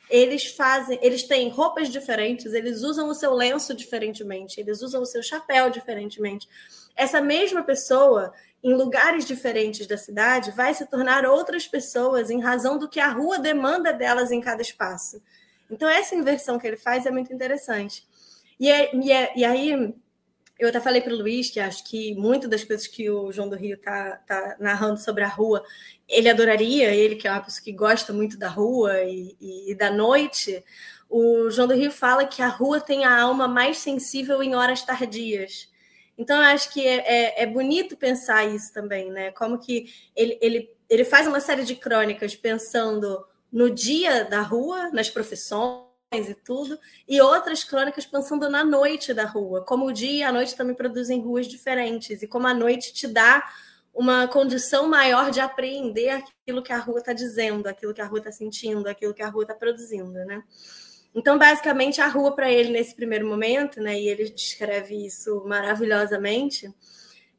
eles 0.09 0.47
fazem, 0.47 0.99
eles 1.03 1.25
têm 1.25 1.49
roupas 1.49 1.89
diferentes, 1.89 2.53
eles 2.53 2.83
usam 2.83 3.09
o 3.09 3.15
seu 3.15 3.35
lenço 3.35 3.75
diferentemente, 3.75 4.61
eles 4.61 4.81
usam 4.81 5.03
o 5.03 5.07
seu 5.07 5.23
chapéu 5.23 5.69
diferentemente. 5.69 6.49
Essa 6.95 7.21
mesma 7.21 7.63
pessoa, 7.63 8.33
em 8.63 8.75
lugares 8.75 9.25
diferentes 9.25 9.87
da 9.87 9.99
cidade, 9.99 10.53
vai 10.53 10.73
se 10.75 10.87
tornar 10.87 11.27
outras 11.27 11.67
pessoas 11.67 12.31
em 12.31 12.41
razão 12.41 12.79
do 12.79 12.89
que 12.89 13.01
a 13.01 13.09
rua 13.09 13.39
demanda 13.39 13.93
delas 13.93 14.31
em 14.31 14.41
cada 14.41 14.63
espaço. 14.63 15.21
Então, 15.69 15.89
essa 15.89 16.15
inversão 16.15 16.59
que 16.59 16.67
ele 16.67 16.77
faz 16.77 17.05
é 17.05 17.11
muito 17.11 17.33
interessante. 17.33 18.07
E, 18.59 18.71
é, 18.71 18.95
e, 18.95 19.13
é, 19.13 19.33
e 19.37 19.45
aí 19.45 19.95
eu 20.59 20.69
até 20.69 20.81
falei 20.81 21.01
para 21.01 21.13
o 21.13 21.17
Luiz 21.17 21.51
que 21.51 21.61
acho 21.61 21.85
que 21.85 22.15
muitas 22.15 22.49
das 22.49 22.65
coisas 22.65 22.87
que 22.87 23.11
o 23.11 23.31
João 23.31 23.49
do 23.49 23.57
Rio 23.57 23.75
está 23.75 24.17
tá 24.27 24.57
narrando 24.59 24.99
sobre 24.99 25.23
a 25.23 25.29
rua, 25.29 25.63
ele 26.09 26.29
adoraria, 26.29 26.95
ele 26.95 27.17
que 27.17 27.29
é 27.29 27.31
uma 27.31 27.43
pessoa 27.43 27.63
que 27.63 27.73
gosta 27.73 28.13
muito 28.13 28.39
da 28.39 28.49
rua 28.49 29.03
e, 29.03 29.37
e, 29.41 29.71
e, 29.73 29.75
da 29.75 29.91
noite. 29.91 30.65
O 31.11 31.51
João 31.51 31.69
do 31.69 31.75
Rio 31.75 31.91
fala 31.91 32.27
que 32.27 32.41
a 32.41 32.49
rua 32.49 32.81
tem 32.81 33.05
a 33.05 33.21
alma 33.21 33.47
mais 33.47 33.79
sensível 33.79 34.43
em 34.43 34.55
horas 34.55 34.83
tardias. 34.83 35.69
Então, 36.19 36.37
eu 36.39 36.49
acho 36.49 36.73
que 36.73 36.87
é, 36.87 36.97
é, 37.07 37.43
é 37.43 37.47
bonito 37.47 37.97
pensar 37.97 38.47
isso 38.47 38.73
também, 38.73 39.11
né? 39.11 39.31
Como 39.33 39.59
que 39.59 39.93
ele, 40.17 40.39
ele, 40.41 40.71
ele 40.89 41.05
faz 41.05 41.27
uma 41.27 41.41
série 41.41 41.65
de 41.65 41.77
crônicas 41.77 42.35
pensando 42.35 43.27
no 43.53 43.71
dia 43.71 44.25
da 44.25 44.41
rua, 44.41 44.91
nas 44.91 45.11
profissões 45.11 45.86
e 46.13 46.35
tudo, 46.35 46.79
e 47.09 47.21
outras 47.21 47.65
crônicas 47.65 48.07
pensando 48.07 48.49
na 48.49 48.65
noite 48.65 49.13
da 49.13 49.25
rua, 49.25 49.65
como 49.65 49.87
o 49.87 49.93
dia 49.93 50.19
e 50.19 50.23
a 50.23 50.33
noite 50.33 50.55
também 50.55 50.75
produzem 50.75 51.21
ruas 51.21 51.49
diferentes, 51.49 52.23
e 52.23 52.29
como 52.29 52.47
a 52.47 52.55
noite 52.55 52.93
te 52.93 53.09
dá 53.09 53.43
uma 53.93 54.29
condição 54.29 54.89
maior 54.89 55.31
de 55.31 55.41
apreender 55.41 56.11
aquilo 56.11 56.63
que 56.63 56.73
a 56.73 56.79
rua 56.79 57.01
está 57.01 57.13
dizendo, 57.13 57.67
aquilo 57.67 57.93
que 57.93 58.01
a 58.01 58.07
rua 58.07 58.19
está 58.19 58.31
sentindo, 58.31 58.89
aquilo 58.89 59.15
que 59.15 59.23
a 59.23 59.29
rua 59.29 59.43
está 59.43 59.55
produzindo, 59.55 60.13
né? 60.13 60.45
Então, 61.15 61.39
basicamente, 61.39 62.01
a 62.01 62.07
rua 62.07 62.37
para 62.37 62.53
ele 62.53 62.71
nesse 62.71 62.95
primeiro 62.95 63.27
momento, 63.27 63.81
né, 63.81 63.99
e 63.99 64.07
ele 64.07 64.29
descreve 64.29 65.07
isso 65.07 65.43
maravilhosamente, 65.47 66.73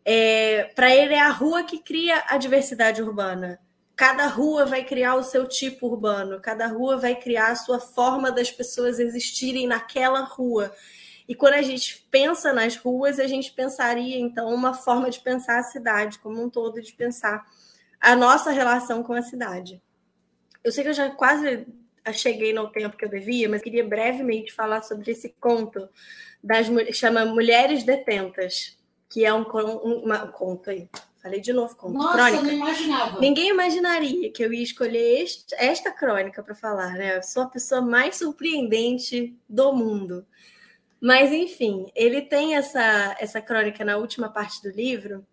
é, 0.04 0.64
para 0.76 0.94
ele 0.94 1.14
é 1.14 1.22
a 1.22 1.30
rua 1.30 1.64
que 1.64 1.80
cria 1.80 2.24
a 2.28 2.38
diversidade 2.38 3.02
urbana 3.04 3.60
cada 3.98 4.28
rua 4.28 4.64
vai 4.64 4.84
criar 4.84 5.16
o 5.16 5.24
seu 5.24 5.48
tipo 5.48 5.88
urbano, 5.88 6.40
cada 6.40 6.68
rua 6.68 6.98
vai 6.98 7.16
criar 7.16 7.48
a 7.48 7.56
sua 7.56 7.80
forma 7.80 8.32
das 8.32 8.52
pessoas 8.52 9.00
existirem 9.00 9.66
naquela 9.66 10.22
rua. 10.22 10.72
E 11.28 11.34
quando 11.34 11.56
a 11.56 11.64
gente 11.64 12.08
pensa 12.12 12.54
nas 12.54 12.76
ruas, 12.76 13.20
a 13.20 13.26
gente 13.26 13.52
pensaria, 13.52 14.20
então, 14.20 14.54
uma 14.54 14.76
forma 14.76 15.10
de 15.10 15.20
pensar 15.20 15.58
a 15.58 15.64
cidade 15.64 16.20
como 16.20 16.42
um 16.42 16.48
todo, 16.48 16.80
de 16.80 16.94
pensar 16.94 17.44
a 18.00 18.16
nossa 18.16 18.52
relação 18.52 19.02
com 19.02 19.14
a 19.14 19.22
cidade. 19.24 19.82
Eu 20.64 20.72
sei 20.72 20.84
que 20.84 20.90
eu 20.92 20.94
já 20.94 21.10
quase 21.10 21.66
cheguei 22.14 22.54
no 22.54 22.70
tempo 22.72 22.96
que 22.96 23.04
eu 23.04 23.10
devia, 23.10 23.50
mas 23.50 23.64
queria 23.64 23.84
brevemente 23.84 24.54
falar 24.54 24.84
sobre 24.84 25.12
esse 25.12 25.36
conto 25.40 25.90
das 26.42 26.68
chama 26.96 27.26
Mulheres 27.26 27.84
Detentas, 27.84 28.78
que 29.10 29.26
é 29.26 29.34
um, 29.34 29.42
um, 29.42 30.04
uma, 30.04 30.24
um 30.24 30.32
conto 30.32 30.70
aí, 30.70 30.88
Falei 31.28 31.42
de 31.42 31.52
novo, 31.52 31.76
conto. 31.76 31.98
Nossa, 31.98 32.14
crônica. 32.14 32.42
não 32.42 32.52
imaginava. 32.54 33.20
Ninguém 33.20 33.50
imaginaria 33.50 34.32
que 34.32 34.42
eu 34.42 34.54
ia 34.54 34.64
escolher 34.64 35.24
este, 35.24 35.54
esta 35.56 35.92
crônica 35.92 36.42
para 36.42 36.56
falar, 36.56 36.94
né? 36.94 37.18
Eu 37.18 37.22
sou 37.22 37.44
a 37.44 37.50
pessoa 37.50 37.82
mais 37.82 38.16
surpreendente 38.16 39.38
do 39.48 39.74
mundo. 39.74 40.26
Mas, 41.02 41.34
enfim, 41.34 41.92
ele 41.94 42.22
tem 42.22 42.56
essa, 42.56 43.14
essa 43.20 43.42
crônica 43.42 43.84
na 43.84 43.98
última 43.98 44.30
parte 44.30 44.64
do 44.64 44.70
livro, 44.70 45.28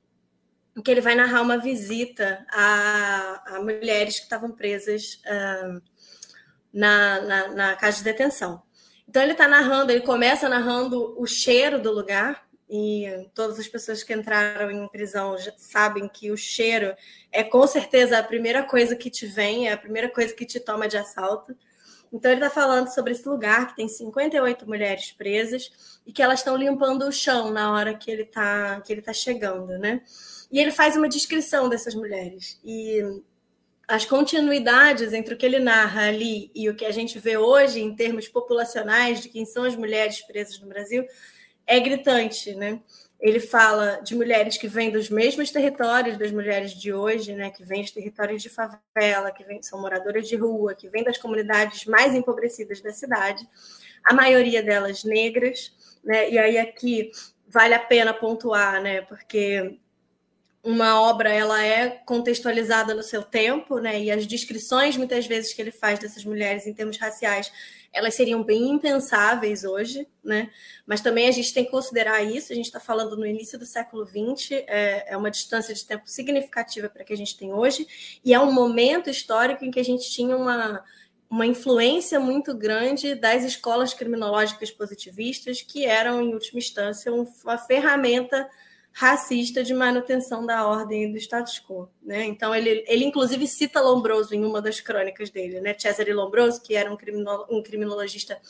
em 0.77 0.83
que 0.83 0.91
ele 0.91 1.01
vai 1.01 1.15
narrar 1.15 1.43
uma 1.43 1.59
visita 1.59 2.45
a, 2.51 3.55
a 3.55 3.61
mulheres 3.63 4.17
que 4.17 4.25
estavam 4.25 4.51
presas 4.51 5.23
uh, 5.27 5.81
na, 6.73 7.21
na, 7.21 7.49
na 7.55 7.77
casa 7.77 7.99
de 7.99 8.03
detenção. 8.03 8.65
Então, 9.09 9.23
ele 9.23 9.31
está 9.31 9.47
narrando, 9.47 9.93
ele 9.93 10.01
começa 10.01 10.49
narrando 10.49 11.15
o 11.17 11.25
cheiro 11.25 11.81
do 11.81 11.93
lugar, 11.93 12.44
e 12.69 13.29
todas 13.35 13.59
as 13.59 13.69
pessoas 13.69 14.03
que 14.03 14.15
entraram 14.15 14.71
em 14.71 14.89
prisão 14.89 15.37
sabem 15.57 16.09
que 16.09 16.31
o 16.31 16.37
cheiro 16.37 16.95
é 17.31 17.43
com 17.43 17.67
certeza 17.67 18.19
a 18.19 18.23
primeira 18.23 18.63
coisa 18.63 18.97
que 18.97 19.11
te 19.11 19.27
vem, 19.27 19.69
é 19.69 19.73
a 19.73 19.77
primeira 19.77 20.09
coisa 20.09 20.35
que 20.35 20.47
te 20.47 20.59
toma 20.59 20.89
de 20.89 20.97
assalto. 20.97 21.55
Então 22.13 22.31
ele 22.31 22.41
está 22.41 22.49
falando 22.49 22.89
sobre 22.89 23.13
esse 23.13 23.29
lugar 23.29 23.69
que 23.69 23.77
tem 23.77 23.89
58 23.89 24.67
mulheres 24.67 25.13
presas 25.13 25.99
e 26.07 26.13
que 26.13 26.23
elas 26.23 26.39
estão 26.39 26.57
limpando 26.57 27.07
o 27.07 27.13
chão 27.13 27.51
na 27.51 27.73
hora 27.73 27.95
que 27.95 28.11
ele 28.11 28.23
está 28.23 28.81
que 28.81 28.93
ele 28.93 29.03
tá 29.03 29.13
chegando, 29.13 29.79
né? 29.79 30.01
E 30.51 30.61
ele 30.61 30.71
faz 30.71 30.97
uma 30.97 31.09
descrição 31.09 31.69
dessas 31.69 31.95
mulheres 31.95 32.61
e 32.65 33.03
as 33.87 34.07
continuidades 34.07 35.13
entre 35.13 35.35
o 35.35 35.37
que 35.37 35.45
ele 35.45 35.59
narra 35.59 36.09
ali 36.09 36.51
e 36.55 36.71
o 36.71 36.75
que 36.75 36.87
a 36.87 36.91
gente 36.91 37.19
vê 37.19 37.37
hoje 37.37 37.81
em 37.81 37.95
termos 37.95 38.29
populacionais 38.29 39.21
de 39.21 39.29
quem 39.29 39.45
são 39.45 39.65
as 39.65 39.77
mulheres 39.77 40.23
presas 40.23 40.59
no 40.61 40.69
Brasil 40.69 41.05
é 41.67 41.81
gritante, 41.81 42.55
né? 42.55 42.81
Ele 43.21 43.41
fala 43.41 44.01
de 44.03 44.15
mulheres 44.15 44.59
que 44.59 44.69
vêm 44.69 44.91
dos 44.91 45.09
mesmos 45.09 45.51
territórios 45.51 46.19
das 46.19 46.31
mulheres 46.31 46.73
de 46.73 46.93
hoje, 46.93 47.35
né? 47.35 47.51
Que 47.51 47.65
vêm 47.65 47.83
de 47.83 47.93
territórios 47.93 48.43
de 48.43 48.51
favela, 48.51 49.33
que 49.33 49.45
vêm, 49.45 49.63
são 49.63 49.81
moradoras 49.81 50.29
de 50.29 50.37
rua, 50.37 50.75
que 50.75 50.89
vêm 50.89 51.03
das 51.03 51.17
comunidades 51.17 51.87
mais 51.87 52.15
empobrecidas 52.15 52.81
da 52.83 52.93
cidade, 52.93 53.49
a 54.05 54.13
maioria 54.13 54.63
delas 54.63 55.05
negras, 55.05 55.73
né? 56.05 56.31
E 56.31 56.39
aí 56.39 56.59
aqui 56.59 57.11
vale 57.49 57.75
a 57.75 57.79
pena 57.79 58.13
pontuar, 58.13 58.83
né? 58.83 59.01
Porque 59.03 59.79
uma 60.65 61.01
obra 61.01 61.31
ela 61.31 61.63
é 61.63 61.91
contextualizada 61.91 62.95
no 62.95 63.03
seu 63.03 63.23
tempo, 63.23 63.79
né? 63.79 64.01
E 64.01 64.11
as 64.11 64.27
descrições 64.27 64.97
muitas 64.97 65.27
vezes 65.27 65.53
que 65.53 65.61
ele 65.61 65.71
faz 65.71 65.99
dessas 65.99 66.25
mulheres 66.25 66.67
em 66.67 66.73
termos 66.73 66.99
raciais, 66.99 67.53
elas 67.95 68.15
seriam 68.15 68.43
bem 68.43 68.71
impensáveis 68.71 69.65
hoje, 69.65 70.07
né? 70.23 70.51
Mas 70.85 71.01
também 71.01 71.29
a 71.29 71.31
gente 71.31 71.55
tem 71.55 71.65
que 71.65 71.71
considerar 71.71 72.23
isso. 72.23 72.53
A 72.53 72.57
gente 72.57 72.67
está 72.67 72.81
falando 72.81 73.17
no 73.17 73.25
início 73.25 73.59
do 73.59 73.65
século 73.65 74.05
XX, 74.05 74.51
é, 74.67 75.13
é 75.13 75.17
uma 75.17 75.31
distância 75.31 75.73
de 75.73 75.87
tempo 75.87 76.03
significativa 76.07 76.89
para 76.89 77.05
que 77.05 77.13
a 77.13 77.17
gente 77.17 77.37
tem 77.37 77.53
hoje, 77.53 77.87
e 78.25 78.35
é 78.35 78.41
um 78.41 78.53
momento 78.53 79.09
histórico 79.09 79.65
em 79.65 79.71
que 79.71 79.81
a 79.81 79.85
gente 79.85 80.11
tinha 80.11 80.37
uma 80.37 80.85
uma 81.35 81.47
influência 81.47 82.21
muito 82.21 82.55
grande 82.55 83.17
das 83.17 83.43
escolas 83.43 83.93
criminológicas 83.93 84.71
positivistas, 84.71 85.63
que 85.63 85.85
eram, 85.85 86.23
em 86.23 86.33
última 86.33 86.61
instância, 86.61 87.13
uma 87.13 87.59
ferramenta 87.59 88.49
racista 88.97 89.65
de 89.65 89.75
manutenção 89.75 90.47
da 90.47 90.65
ordem 90.65 91.05
e 91.05 91.13
do 91.13 91.19
status 91.19 91.59
quo. 91.59 91.91
Né? 92.01 92.25
Então, 92.27 92.55
ele, 92.55 92.85
ele 92.87 93.05
inclusive 93.05 93.45
cita 93.49 93.81
Lombroso 93.81 94.35
em 94.37 94.45
uma 94.45 94.63
das 94.63 94.81
crônicas 94.81 95.31
dele, 95.31 95.61
né? 95.61 95.75
Cesare 95.77 96.13
Lombroso, 96.13 96.63
que 96.63 96.77
era 96.77 96.91
um, 96.93 96.97
criminolo, 96.97 97.45
um 97.51 97.61
criminologista 97.61 98.41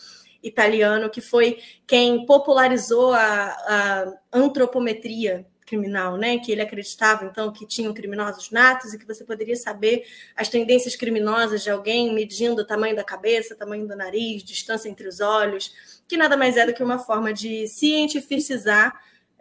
italiano, 0.42 1.08
que 1.08 1.22
foi 1.22 1.58
quem 1.86 2.26
popularizou 2.26 3.14
a, 3.14 3.20
a 3.22 4.14
antropometria 4.30 5.46
criminal, 5.64 6.18
né? 6.18 6.38
Que 6.38 6.52
ele 6.52 6.60
acreditava 6.60 7.24
então 7.24 7.50
que 7.50 7.66
tinham 7.66 7.94
criminosos 7.94 8.50
natos 8.50 8.92
e 8.92 8.98
que 8.98 9.06
você 9.06 9.24
poderia 9.24 9.56
saber 9.56 10.04
as 10.36 10.50
tendências 10.50 10.94
criminosas 10.94 11.62
de 11.62 11.70
alguém 11.70 12.12
medindo 12.12 12.60
o 12.60 12.66
tamanho 12.66 12.94
da 12.94 13.02
cabeça, 13.02 13.56
tamanho 13.56 13.88
do 13.88 13.96
nariz, 13.96 14.44
distância 14.44 14.90
entre 14.90 15.08
os 15.08 15.20
olhos, 15.20 15.72
que 16.06 16.18
nada 16.18 16.36
mais 16.36 16.58
é 16.58 16.66
do 16.66 16.74
que 16.74 16.82
uma 16.82 16.98
forma 16.98 17.32
de 17.32 17.66
cientificizar 17.66 18.94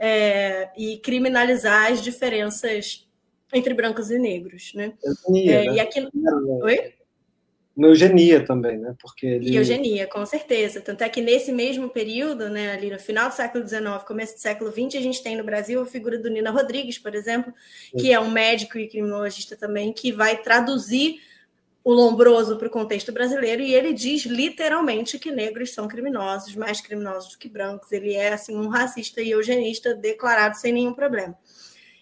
é, 0.05 0.69
e 0.75 0.97
criminalizar 0.97 1.89
as 1.89 2.03
diferenças 2.03 3.07
entre 3.53 3.73
brancos 3.73 4.11
e 4.11 4.19
negros, 4.19 4.73
né? 4.75 4.91
Eugenia, 5.01 5.53
é, 5.53 5.65
né? 5.65 5.75
E 5.75 5.79
aqui... 5.79 6.09
Oi? 6.61 6.93
No 7.75 7.87
eugenia 7.87 8.45
também, 8.45 8.77
né? 8.77 8.93
Porque 8.99 9.25
ele... 9.25 9.49
E 9.49 9.55
eugenia, 9.55 10.05
com 10.05 10.25
certeza. 10.25 10.81
Tanto 10.81 11.05
é 11.05 11.09
que 11.09 11.21
nesse 11.21 11.53
mesmo 11.53 11.87
período, 11.89 12.49
né, 12.49 12.73
ali 12.73 12.89
no 12.89 12.99
final 12.99 13.29
do 13.29 13.35
século 13.35 13.65
XIX, 13.65 14.03
começo 14.05 14.33
do 14.33 14.41
século 14.41 14.71
XX, 14.71 14.95
a 14.95 15.01
gente 15.01 15.23
tem 15.23 15.37
no 15.37 15.43
Brasil 15.45 15.81
a 15.81 15.85
figura 15.85 16.19
do 16.19 16.29
Nina 16.29 16.51
Rodrigues, 16.51 16.97
por 16.99 17.15
exemplo, 17.15 17.53
que 17.97 18.11
é 18.11 18.19
um 18.19 18.29
médico 18.29 18.77
e 18.77 18.89
criminologista 18.89 19.55
também, 19.55 19.93
que 19.93 20.11
vai 20.11 20.35
traduzir 20.35 21.21
o 21.83 21.91
Lombroso 21.91 22.57
para 22.57 22.67
o 22.67 22.71
contexto 22.71 23.11
brasileiro 23.11 23.61
e 23.61 23.75
ele 23.75 23.93
diz 23.93 24.25
literalmente 24.25 25.19
que 25.19 25.31
negros 25.31 25.73
são 25.73 25.87
criminosos, 25.87 26.55
mais 26.55 26.79
criminosos 26.79 27.33
do 27.33 27.37
que 27.37 27.49
brancos. 27.49 27.91
Ele 27.91 28.13
é 28.13 28.31
assim 28.31 28.55
um 28.55 28.69
racista 28.69 29.21
e 29.21 29.31
eugenista 29.31 29.93
declarado 29.93 30.55
sem 30.55 30.71
nenhum 30.71 30.93
problema. 30.93 31.37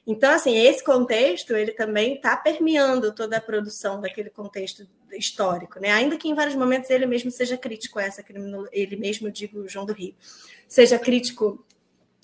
Então, 0.06 0.32
assim, 0.32 0.58
esse 0.58 0.84
contexto 0.84 1.56
ele 1.56 1.72
também 1.72 2.16
está 2.16 2.36
permeando 2.36 3.14
toda 3.14 3.38
a 3.38 3.42
produção 3.42 4.02
daquele 4.02 4.30
contexto 4.30 4.88
histórico, 5.14 5.80
né? 5.80 5.92
Ainda 5.92 6.18
que 6.18 6.28
em 6.28 6.34
vários 6.34 6.56
momentos 6.56 6.90
ele 6.90 7.06
mesmo 7.06 7.32
seja 7.32 7.58
crítico 7.58 8.00
a 8.00 8.04
essa 8.04 8.24
criminologia, 8.24 8.70
ele 8.72 8.96
mesmo, 8.96 9.32
digo, 9.32 9.68
João 9.68 9.86
do 9.86 9.94
Rio, 9.94 10.16
seja 10.68 10.98
crítico 10.98 11.64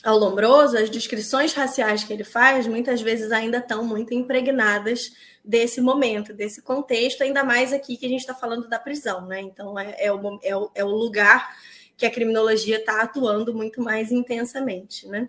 ao 0.03 0.17
Lombroso, 0.17 0.77
as 0.77 0.89
descrições 0.89 1.53
raciais 1.53 2.03
que 2.03 2.13
ele 2.13 2.23
faz 2.23 2.67
muitas 2.67 3.01
vezes 3.01 3.31
ainda 3.31 3.57
estão 3.57 3.83
muito 3.83 4.13
impregnadas 4.13 5.11
desse 5.43 5.81
momento, 5.81 6.33
desse 6.33 6.61
contexto, 6.61 7.23
ainda 7.23 7.43
mais 7.43 7.73
aqui 7.73 7.97
que 7.97 8.05
a 8.05 8.09
gente 8.09 8.21
está 8.21 8.33
falando 8.33 8.69
da 8.69 8.79
prisão, 8.79 9.25
né? 9.25 9.41
Então 9.41 9.77
é, 9.77 9.95
é, 9.97 10.11
o, 10.11 10.39
é, 10.43 10.55
o, 10.55 10.71
é 10.75 10.83
o 10.83 10.89
lugar 10.89 11.55
que 11.95 12.05
a 12.05 12.11
criminologia 12.11 12.77
está 12.77 13.01
atuando 13.01 13.53
muito 13.53 13.81
mais 13.81 14.11
intensamente, 14.11 15.07
né? 15.07 15.27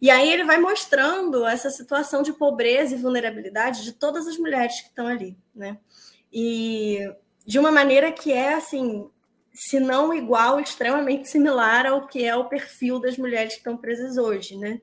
E 0.00 0.10
aí 0.10 0.30
ele 0.30 0.44
vai 0.44 0.58
mostrando 0.58 1.46
essa 1.46 1.70
situação 1.70 2.22
de 2.22 2.32
pobreza 2.32 2.94
e 2.94 2.98
vulnerabilidade 2.98 3.84
de 3.84 3.92
todas 3.92 4.26
as 4.26 4.36
mulheres 4.36 4.82
que 4.82 4.88
estão 4.88 5.06
ali, 5.06 5.34
né? 5.54 5.78
E 6.30 6.98
de 7.46 7.58
uma 7.58 7.70
maneira 7.70 8.12
que 8.12 8.32
é 8.32 8.54
assim 8.54 9.08
se 9.54 9.78
não 9.78 10.12
igual, 10.12 10.58
extremamente 10.58 11.28
similar 11.28 11.86
ao 11.86 12.08
que 12.08 12.24
é 12.24 12.34
o 12.34 12.48
perfil 12.48 12.98
das 12.98 13.16
mulheres 13.16 13.52
que 13.52 13.58
estão 13.58 13.76
presas 13.76 14.18
hoje, 14.18 14.56
né? 14.56 14.80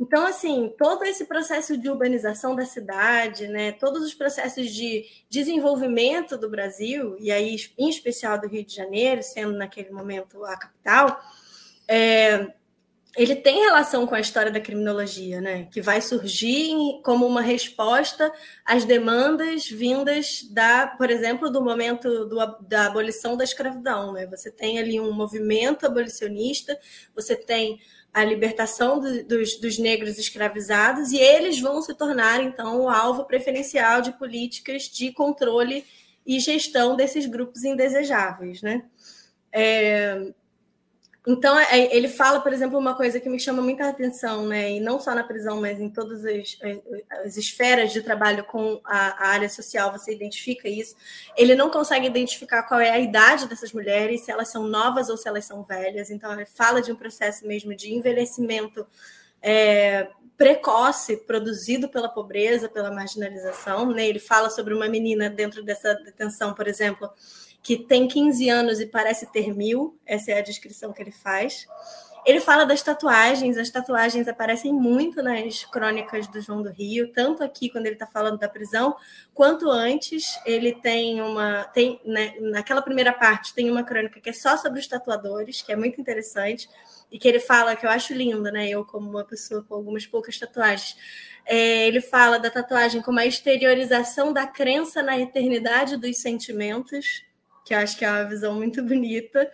Então, 0.00 0.24
assim, 0.24 0.72
todo 0.78 1.02
esse 1.04 1.24
processo 1.24 1.76
de 1.76 1.88
urbanização 1.88 2.54
da 2.54 2.64
cidade, 2.64 3.48
né, 3.48 3.72
todos 3.72 4.04
os 4.04 4.14
processos 4.14 4.70
de 4.70 5.04
desenvolvimento 5.28 6.38
do 6.38 6.48
Brasil, 6.48 7.16
e 7.18 7.32
aí 7.32 7.56
em 7.76 7.88
especial 7.88 8.40
do 8.40 8.46
Rio 8.46 8.64
de 8.64 8.76
Janeiro, 8.76 9.22
sendo 9.24 9.54
naquele 9.54 9.90
momento 9.90 10.44
a 10.44 10.56
capital, 10.56 11.20
é, 11.88 12.54
ele 13.16 13.34
tem 13.34 13.64
relação 13.64 14.06
com 14.06 14.14
a 14.14 14.20
história 14.20 14.50
da 14.50 14.60
criminologia, 14.60 15.40
né? 15.40 15.66
Que 15.70 15.80
vai 15.80 16.00
surgir 16.00 16.74
como 17.02 17.26
uma 17.26 17.40
resposta 17.40 18.32
às 18.64 18.84
demandas 18.84 19.68
vindas 19.68 20.42
da, 20.50 20.86
por 20.86 21.10
exemplo, 21.10 21.50
do 21.50 21.62
momento 21.62 22.26
do, 22.26 22.36
da 22.60 22.86
abolição 22.86 23.36
da 23.36 23.44
escravidão, 23.44 24.12
né? 24.12 24.26
Você 24.26 24.50
tem 24.50 24.78
ali 24.78 25.00
um 25.00 25.12
movimento 25.12 25.86
abolicionista, 25.86 26.78
você 27.14 27.34
tem 27.34 27.80
a 28.12 28.24
libertação 28.24 29.00
do, 29.00 29.24
dos, 29.24 29.56
dos 29.56 29.78
negros 29.78 30.18
escravizados 30.18 31.12
e 31.12 31.18
eles 31.18 31.60
vão 31.60 31.80
se 31.82 31.94
tornar 31.94 32.42
então 32.42 32.80
o 32.82 32.88
alvo 32.88 33.24
preferencial 33.24 34.00
de 34.00 34.12
políticas 34.12 34.82
de 34.84 35.12
controle 35.12 35.84
e 36.26 36.38
gestão 36.40 36.94
desses 36.94 37.26
grupos 37.26 37.64
indesejáveis, 37.64 38.60
né? 38.60 38.84
É, 39.50 40.32
então, 41.30 41.58
é, 41.58 41.94
ele 41.94 42.08
fala, 42.08 42.40
por 42.40 42.54
exemplo, 42.54 42.78
uma 42.78 42.96
coisa 42.96 43.20
que 43.20 43.28
me 43.28 43.38
chama 43.38 43.60
muita 43.60 43.86
atenção, 43.86 44.46
né? 44.46 44.72
E 44.72 44.80
não 44.80 44.98
só 44.98 45.14
na 45.14 45.22
prisão, 45.22 45.60
mas 45.60 45.78
em 45.78 45.90
todas 45.90 46.24
as, 46.24 46.58
as 47.22 47.36
esferas 47.36 47.92
de 47.92 48.00
trabalho 48.00 48.44
com 48.44 48.80
a, 48.82 49.26
a, 49.26 49.28
área 49.28 49.48
social, 49.50 49.92
você 49.92 50.14
identifica 50.14 50.70
isso. 50.70 50.96
Ele 51.36 51.54
não 51.54 51.68
consegue 51.68 52.06
identificar 52.06 52.62
qual 52.62 52.80
é 52.80 52.88
a 52.88 52.98
idade 52.98 53.46
dessas 53.46 53.74
mulheres, 53.74 54.22
se 54.22 54.30
elas 54.30 54.48
são 54.48 54.66
novas 54.66 55.10
ou 55.10 55.18
se 55.18 55.28
elas 55.28 55.44
são 55.44 55.62
velhas. 55.62 56.10
Então, 56.10 56.32
ele 56.32 56.46
fala 56.46 56.80
de 56.80 56.90
um 56.90 56.96
processo 56.96 57.46
mesmo 57.46 57.76
de 57.76 57.92
envelhecimento 57.92 58.86
é, 59.42 60.08
precoce 60.34 61.14
produzido 61.14 61.90
pela 61.90 62.08
pobreza, 62.08 62.70
pela 62.70 62.90
marginalização. 62.90 63.92
Né? 63.92 64.08
Ele 64.08 64.18
fala 64.18 64.48
sobre 64.48 64.72
uma 64.72 64.88
menina 64.88 65.28
dentro 65.28 65.62
dessa 65.62 65.92
detenção, 65.92 66.54
por 66.54 66.66
exemplo 66.66 67.10
que 67.62 67.76
tem 67.76 68.08
15 68.08 68.48
anos 68.48 68.80
e 68.80 68.86
parece 68.86 69.26
ter 69.26 69.54
mil, 69.54 69.98
essa 70.06 70.32
é 70.32 70.38
a 70.38 70.42
descrição 70.42 70.92
que 70.92 71.02
ele 71.02 71.10
faz. 71.10 71.66
Ele 72.28 72.40
fala 72.40 72.66
das 72.66 72.82
tatuagens, 72.82 73.56
as 73.56 73.70
tatuagens 73.70 74.28
aparecem 74.28 74.70
muito 74.72 75.22
nas 75.22 75.64
crônicas 75.64 76.26
do 76.26 76.40
João 76.40 76.62
do 76.62 76.70
Rio, 76.70 77.10
tanto 77.12 77.42
aqui 77.42 77.70
quando 77.70 77.86
ele 77.86 77.94
está 77.94 78.06
falando 78.06 78.38
da 78.38 78.48
prisão, 78.48 78.96
quanto 79.32 79.70
antes. 79.70 80.38
Ele 80.44 80.74
tem 80.74 81.22
uma. 81.22 81.64
tem 81.64 82.00
né, 82.04 82.34
Naquela 82.40 82.82
primeira 82.82 83.12
parte, 83.12 83.54
tem 83.54 83.70
uma 83.70 83.82
crônica 83.82 84.20
que 84.20 84.28
é 84.28 84.32
só 84.32 84.56
sobre 84.56 84.78
os 84.78 84.86
tatuadores, 84.86 85.62
que 85.62 85.72
é 85.72 85.76
muito 85.76 86.00
interessante, 86.00 86.68
e 87.10 87.18
que 87.18 87.26
ele 87.26 87.40
fala, 87.40 87.74
que 87.74 87.86
eu 87.86 87.90
acho 87.90 88.12
linda, 88.12 88.50
né? 88.50 88.68
Eu, 88.68 88.84
como 88.84 89.08
uma 89.08 89.24
pessoa 89.24 89.62
com 89.62 89.74
algumas 89.74 90.06
poucas 90.06 90.38
tatuagens. 90.38 90.96
É, 91.46 91.86
ele 91.86 92.02
fala 92.02 92.38
da 92.38 92.50
tatuagem 92.50 93.00
como 93.00 93.18
a 93.18 93.24
exteriorização 93.24 94.34
da 94.34 94.46
crença 94.46 95.02
na 95.02 95.18
eternidade 95.18 95.96
dos 95.96 96.18
sentimentos 96.18 97.26
que 97.68 97.74
eu 97.74 97.78
acho 97.78 97.98
que 97.98 98.04
é 98.04 98.10
uma 98.10 98.24
visão 98.24 98.54
muito 98.54 98.82
bonita. 98.82 99.50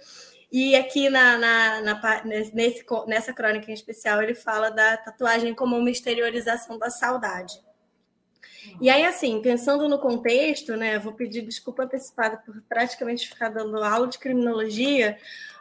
E 0.52 0.76
aqui 0.76 1.10
na, 1.10 1.36
na, 1.36 1.80
na 1.82 2.24
nesse, 2.24 2.86
nessa 3.08 3.32
crônica 3.32 3.68
em 3.68 3.74
especial, 3.74 4.22
ele 4.22 4.36
fala 4.36 4.70
da 4.70 4.96
tatuagem 4.96 5.52
como 5.52 5.76
uma 5.76 5.90
exteriorização 5.90 6.78
da 6.78 6.90
saudade. 6.90 7.60
E 8.80 8.88
aí, 8.88 9.04
assim, 9.04 9.42
pensando 9.42 9.88
no 9.88 9.98
contexto, 9.98 10.76
né, 10.76 10.96
vou 10.98 11.12
pedir 11.12 11.42
desculpa 11.42 11.82
antecipada 11.82 12.36
por 12.36 12.62
praticamente 12.62 13.28
ficar 13.28 13.48
dando 13.48 13.82
aula 13.82 14.06
de 14.06 14.18
criminologia, 14.18 15.18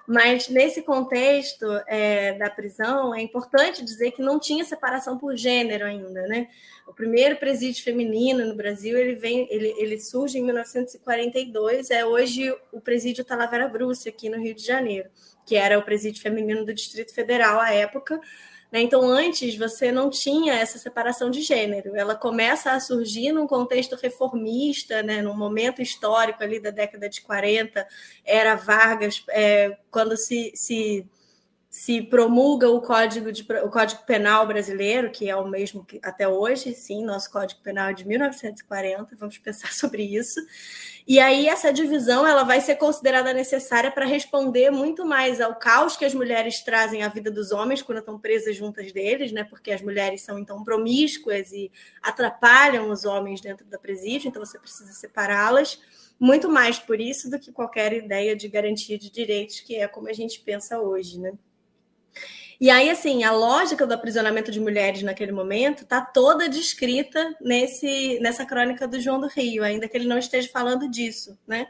mas 0.08 0.50
nesse 0.50 0.82
contexto 0.82 1.66
é, 1.88 2.34
da 2.34 2.50
prisão, 2.50 3.16
é 3.16 3.22
importante 3.22 3.84
dizer 3.84 4.12
que 4.12 4.22
não 4.22 4.38
tinha 4.38 4.66
separação 4.66 5.18
por 5.18 5.36
gênero 5.38 5.86
ainda, 5.86 6.28
né? 6.28 6.50
O 6.86 6.94
primeiro 6.94 7.38
presídio 7.38 7.84
feminino 7.84 8.46
no 8.46 8.56
Brasil 8.56 8.98
ele 8.98 9.16
vem, 9.16 9.48
ele, 9.50 9.74
ele 9.78 10.00
surge 10.00 10.38
em 10.38 10.44
1942. 10.44 11.90
É 11.90 12.06
hoje 12.06 12.54
o 12.74 12.82
presídio 12.82 13.24
Talavera 13.24 13.70
Bruce 13.70 14.10
aqui 14.10 14.30
no 14.30 14.38
Rio 14.38 14.54
de 14.54 14.66
Janeiro, 14.66 15.10
que 15.46 15.56
era 15.56 15.80
o 15.80 15.84
presídio 15.84 16.22
feminino 16.22 16.66
do 16.66 16.74
Distrito 16.74 17.14
Federal 17.14 17.62
à 17.62 17.72
época. 17.74 18.20
Né? 18.74 18.82
Então, 18.82 19.08
antes 19.08 19.56
você 19.56 19.92
não 19.92 20.10
tinha 20.10 20.56
essa 20.56 20.80
separação 20.80 21.30
de 21.30 21.44
gênero. 21.44 21.96
Ela 21.96 22.16
começa 22.16 22.72
a 22.72 22.80
surgir 22.80 23.32
num 23.32 23.46
contexto 23.46 23.96
reformista, 23.96 25.04
né? 25.04 25.22
num 25.22 25.38
momento 25.38 25.80
histórico 25.80 26.44
ali 26.44 26.60
da 26.60 26.72
década 26.72 27.08
de 27.08 27.22
40, 27.22 27.88
era 28.26 28.56
Vargas, 28.56 29.24
é, 29.30 29.78
quando 29.92 30.18
se, 30.18 30.52
se 30.56 31.06
se 31.74 32.04
promulga 32.04 32.70
o 32.70 32.80
código, 32.80 33.32
de, 33.32 33.44
o 33.64 33.68
código 33.68 34.04
Penal 34.04 34.46
brasileiro, 34.46 35.10
que 35.10 35.28
é 35.28 35.36
o 35.36 35.48
mesmo 35.48 35.84
que 35.84 36.00
até 36.04 36.28
hoje, 36.28 36.72
sim, 36.76 37.04
nosso 37.04 37.32
Código 37.32 37.62
Penal 37.62 37.90
é 37.90 37.94
de 37.94 38.08
1940, 38.08 39.16
vamos 39.16 39.40
pensar 39.40 39.70
sobre 39.74 40.04
isso. 40.04 40.40
E 41.08 41.20
aí 41.20 41.48
essa 41.48 41.74
divisão 41.74 42.28
ela 42.28 42.44
vai 42.44 42.62
ser 42.62 42.76
considerada 42.76 43.34
necessária 43.34 43.90
para 43.90 44.06
responder 44.06 44.70
muito 44.70 45.04
mais 45.04 45.42
ao 45.42 45.56
caos 45.56 45.98
que 45.98 46.06
as 46.06 46.14
mulheres 46.14 46.62
trazem 46.62 47.02
à 47.02 47.08
vida 47.08 47.32
dos 47.32 47.52
homens 47.52 47.82
quando 47.82 47.98
estão 47.98 48.20
presas 48.20 48.56
juntas 48.56 48.92
deles, 48.92 49.32
né? 49.32 49.44
Porque 49.44 49.72
as 49.72 49.82
mulheres 49.82 50.22
são 50.22 50.38
então 50.38 50.64
promíscuas 50.64 51.52
e 51.52 51.72
atrapalham 52.04 52.92
os 52.92 53.04
homens 53.04 53.42
dentro 53.42 53.66
da 53.66 53.80
presídio, 53.80 54.28
então 54.28 54.46
você 54.46 54.60
precisa 54.60 54.94
separá-las 54.94 55.82
muito 56.20 56.48
mais 56.48 56.78
por 56.78 57.02
isso 57.02 57.32
do 57.32 57.40
que 57.40 57.52
qualquer 57.52 57.94
ideia 57.94 58.36
de 58.36 58.48
garantia 58.48 58.96
de 58.96 59.10
direitos, 59.10 59.60
que 59.60 59.78
é 59.78 59.88
como 59.88 60.08
a 60.08 60.14
gente 60.14 60.40
pensa 60.40 60.80
hoje, 60.80 61.20
né? 61.20 61.34
E 62.60 62.70
aí, 62.70 62.90
assim, 62.90 63.24
a 63.24 63.32
lógica 63.32 63.86
do 63.86 63.94
aprisionamento 63.94 64.52
de 64.52 64.60
mulheres 64.60 65.02
naquele 65.04 65.32
momento 65.32 65.84
está 65.84 66.00
toda 66.00 66.48
descrita 66.48 67.36
nesse, 67.42 68.20
nessa 68.22 68.46
crônica 68.46 68.88
do 68.88 69.02
João 69.02 69.20
do 69.20 69.28
Rio, 69.28 69.64
ainda 69.64 69.88
que 69.88 69.98
ele 69.98 70.08
não 70.08 70.18
esteja 70.18 70.50
falando 70.50 70.90
disso, 70.90 71.38
né? 71.48 71.68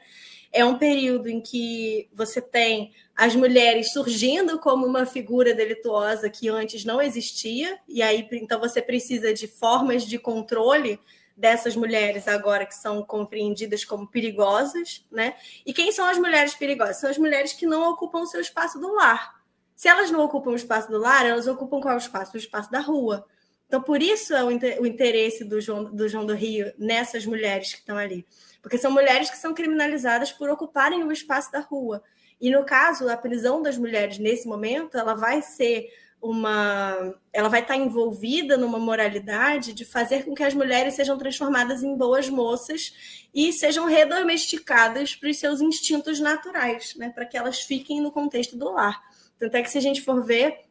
É 0.51 0.63
um 0.63 0.77
período 0.77 1.27
em 1.27 1.41
que 1.41 2.07
você 2.13 2.39
tem 2.39 2.93
as 3.15 3.35
mulheres 3.35 3.91
surgindo 3.91 4.59
como 4.59 4.85
uma 4.85 5.05
figura 5.05 5.55
delituosa 5.55 6.29
que 6.29 6.47
antes 6.47 6.85
não 6.85 7.01
existia, 7.01 7.79
e 7.87 8.03
aí 8.03 8.27
então 8.33 8.59
você 8.59 8.79
precisa 8.79 9.33
de 9.33 9.47
formas 9.47 10.05
de 10.05 10.19
controle 10.19 10.99
dessas 11.35 11.75
mulheres 11.75 12.27
agora 12.27 12.67
que 12.67 12.75
são 12.75 13.01
compreendidas 13.03 13.83
como 13.83 14.07
perigosas, 14.07 15.03
né? 15.11 15.33
E 15.65 15.73
quem 15.73 15.91
são 15.91 16.05
as 16.05 16.19
mulheres 16.19 16.53
perigosas? 16.53 16.97
São 16.97 17.09
as 17.09 17.17
mulheres 17.17 17.53
que 17.53 17.65
não 17.65 17.89
ocupam 17.89 18.19
o 18.19 18.27
seu 18.27 18.41
espaço 18.41 18.79
do 18.79 18.93
lar. 18.93 19.42
Se 19.83 19.89
elas 19.89 20.09
não 20.09 20.21
ocupam 20.21 20.51
o 20.51 20.55
espaço 20.55 20.89
do 20.89 20.97
lar, 20.97 21.25
elas 21.25 21.45
ocupam 21.45 21.81
qual 21.81 21.97
espaço? 21.97 22.35
O 22.35 22.39
espaço 22.39 22.71
da 22.71 22.79
rua. 22.79 23.27
Então, 23.67 23.81
por 23.81 24.01
isso 24.01 24.33
é 24.33 24.41
o 24.41 24.85
interesse 24.85 25.43
do 25.43 25.59
João, 25.59 25.83
do 25.83 26.07
João 26.07 26.25
do 26.25 26.33
Rio 26.33 26.71
nessas 26.77 27.25
mulheres 27.25 27.73
que 27.73 27.79
estão 27.79 27.97
ali. 27.97 28.25
Porque 28.61 28.77
são 28.77 28.89
mulheres 28.89 29.29
que 29.29 29.35
são 29.35 29.53
criminalizadas 29.53 30.31
por 30.31 30.49
ocuparem 30.49 31.03
o 31.03 31.11
espaço 31.11 31.51
da 31.51 31.59
rua. 31.59 32.01
E, 32.39 32.49
no 32.49 32.63
caso, 32.63 33.09
a 33.09 33.17
prisão 33.17 33.61
das 33.61 33.77
mulheres 33.77 34.17
nesse 34.17 34.47
momento, 34.47 34.97
ela 34.97 35.15
vai 35.15 35.41
ser 35.41 35.89
uma. 36.21 37.13
Ela 37.33 37.49
vai 37.49 37.59
estar 37.59 37.75
envolvida 37.75 38.55
numa 38.55 38.79
moralidade 38.79 39.73
de 39.73 39.83
fazer 39.83 40.23
com 40.23 40.33
que 40.33 40.43
as 40.43 40.53
mulheres 40.53 40.93
sejam 40.93 41.17
transformadas 41.17 41.83
em 41.83 41.97
boas 41.97 42.29
moças 42.29 43.27
e 43.33 43.51
sejam 43.51 43.85
redomesticadas 43.85 45.13
para 45.13 45.29
os 45.29 45.37
seus 45.37 45.59
instintos 45.59 46.21
naturais, 46.21 46.95
né? 46.95 47.09
para 47.09 47.25
que 47.25 47.35
elas 47.35 47.59
fiquem 47.59 47.99
no 47.99 48.13
contexto 48.13 48.55
do 48.55 48.71
lar. 48.71 49.11
Tanto 49.37 49.55
é 49.55 49.61
que, 49.61 49.69
se 49.69 49.77
a 49.77 49.81
gente 49.81 50.01
for 50.01 50.23
ver, 50.23 50.63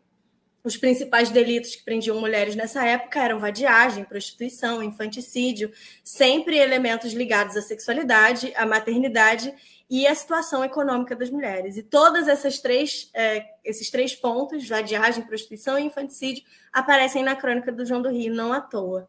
os 0.65 0.77
principais 0.77 1.29
delitos 1.31 1.75
que 1.75 1.85
prendiam 1.85 2.21
mulheres 2.21 2.55
nessa 2.55 2.87
época 2.87 3.21
eram 3.21 3.41
vadiagem, 3.41 4.05
prostituição, 4.05 4.83
infanticídio, 4.83 5.73
sempre 6.05 6.57
elementos 6.57 7.13
ligados 7.13 7.57
à 7.57 7.63
sexualidade, 7.63 8.53
à 8.55 8.65
maternidade 8.65 9.53
e 9.91 10.07
à 10.07 10.15
situação 10.15 10.65
econômica 10.65 11.17
das 11.17 11.31
mulheres. 11.31 11.77
E 11.77 11.83
todas 11.83 12.29
essas 12.29 12.61
três, 12.61 13.11
é, 13.13 13.45
esses 13.65 13.91
três 13.91 14.15
pontos, 14.15 14.67
vadiagem, 14.69 15.25
prostituição 15.25 15.79
e 15.79 15.83
infanticídio, 15.83 16.45
aparecem 16.73 17.25
na 17.25 17.35
crônica 17.35 17.73
do 17.73 17.85
João 17.85 18.01
do 18.01 18.11
Rio, 18.11 18.33
não 18.33 18.53
à 18.53 18.61
toa. 18.61 19.09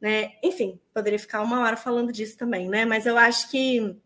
Né? 0.00 0.32
Enfim, 0.42 0.80
poderia 0.92 1.18
ficar 1.18 1.42
uma 1.42 1.60
hora 1.60 1.76
falando 1.76 2.10
disso 2.10 2.36
também, 2.36 2.68
né? 2.68 2.84
Mas 2.84 3.06
eu 3.06 3.16
acho 3.16 3.50
que 3.50 3.96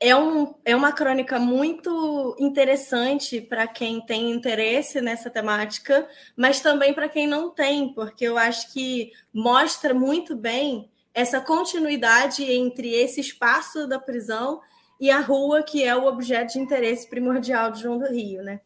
é, 0.00 0.14
um, 0.14 0.54
é 0.64 0.76
uma 0.76 0.92
crônica 0.92 1.38
muito 1.38 2.36
interessante 2.38 3.40
para 3.40 3.66
quem 3.66 4.00
tem 4.00 4.30
interesse 4.30 5.00
nessa 5.00 5.28
temática, 5.28 6.08
mas 6.36 6.60
também 6.60 6.94
para 6.94 7.08
quem 7.08 7.26
não 7.26 7.50
tem, 7.50 7.92
porque 7.92 8.24
eu 8.24 8.38
acho 8.38 8.72
que 8.72 9.10
mostra 9.32 9.92
muito 9.92 10.36
bem 10.36 10.88
essa 11.12 11.40
continuidade 11.40 12.44
entre 12.44 12.94
esse 12.94 13.20
espaço 13.20 13.88
da 13.88 13.98
prisão 13.98 14.60
e 15.00 15.10
a 15.10 15.20
rua, 15.20 15.62
que 15.62 15.82
é 15.82 15.94
o 15.96 16.06
objeto 16.06 16.52
de 16.52 16.60
interesse 16.60 17.08
primordial 17.08 17.72
de 17.72 17.82
João 17.82 17.98
do 17.98 18.06
Rio, 18.06 18.42
né? 18.42 18.60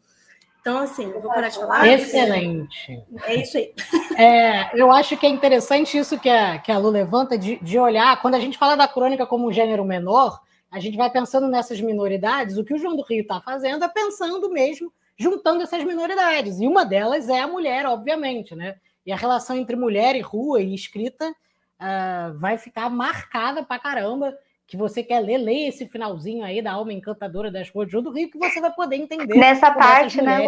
Então, 0.60 0.78
assim, 0.78 1.10
vou 1.10 1.22
parar 1.22 1.48
de 1.48 1.56
falar. 1.56 1.88
Excelente. 1.88 3.02
É 3.24 3.34
isso 3.34 3.56
aí. 3.56 3.74
É, 4.14 4.78
eu 4.78 4.92
acho 4.92 5.16
que 5.16 5.24
é 5.24 5.28
interessante 5.30 5.96
isso 5.96 6.20
que 6.20 6.28
a, 6.28 6.58
que 6.58 6.70
a 6.70 6.76
Lu 6.76 6.90
levanta, 6.90 7.38
de, 7.38 7.56
de 7.62 7.78
olhar, 7.78 8.20
quando 8.20 8.34
a 8.34 8.38
gente 8.38 8.58
fala 8.58 8.76
da 8.76 8.86
crônica 8.86 9.26
como 9.26 9.48
um 9.48 9.52
gênero 9.52 9.84
menor, 9.86 10.38
a 10.72 10.80
gente 10.80 10.96
vai 10.96 11.10
pensando 11.10 11.46
nessas 11.48 11.80
minoridades, 11.82 12.56
o 12.56 12.64
que 12.64 12.72
o 12.72 12.78
João 12.78 12.96
do 12.96 13.02
Rio 13.02 13.20
está 13.20 13.40
fazendo 13.42 13.84
é 13.84 13.88
pensando 13.88 14.50
mesmo, 14.50 14.90
juntando 15.18 15.62
essas 15.62 15.84
minoridades. 15.84 16.58
E 16.58 16.66
uma 16.66 16.82
delas 16.84 17.28
é 17.28 17.40
a 17.40 17.46
mulher, 17.46 17.84
obviamente, 17.84 18.54
né? 18.54 18.76
E 19.04 19.12
a 19.12 19.16
relação 19.16 19.54
entre 19.54 19.76
mulher 19.76 20.16
e 20.16 20.20
rua 20.20 20.62
e 20.62 20.74
escrita 20.74 21.28
uh, 21.28 22.38
vai 22.38 22.56
ficar 22.56 22.88
marcada 22.88 23.62
pra 23.62 23.78
caramba. 23.78 24.34
que 24.66 24.74
você 24.74 25.02
quer 25.02 25.20
ler, 25.20 25.36
leia 25.36 25.68
esse 25.68 25.86
finalzinho 25.86 26.42
aí 26.42 26.62
da 26.62 26.72
Alma 26.72 26.94
Encantadora 26.94 27.50
das 27.50 27.68
Ruas 27.68 27.90
do 27.90 28.10
Rio, 28.10 28.30
que 28.30 28.38
você 28.38 28.58
vai 28.58 28.72
poder 28.72 28.96
entender 28.96 29.34
nessa 29.36 29.70
parte, 29.72 30.22
né, 30.22 30.38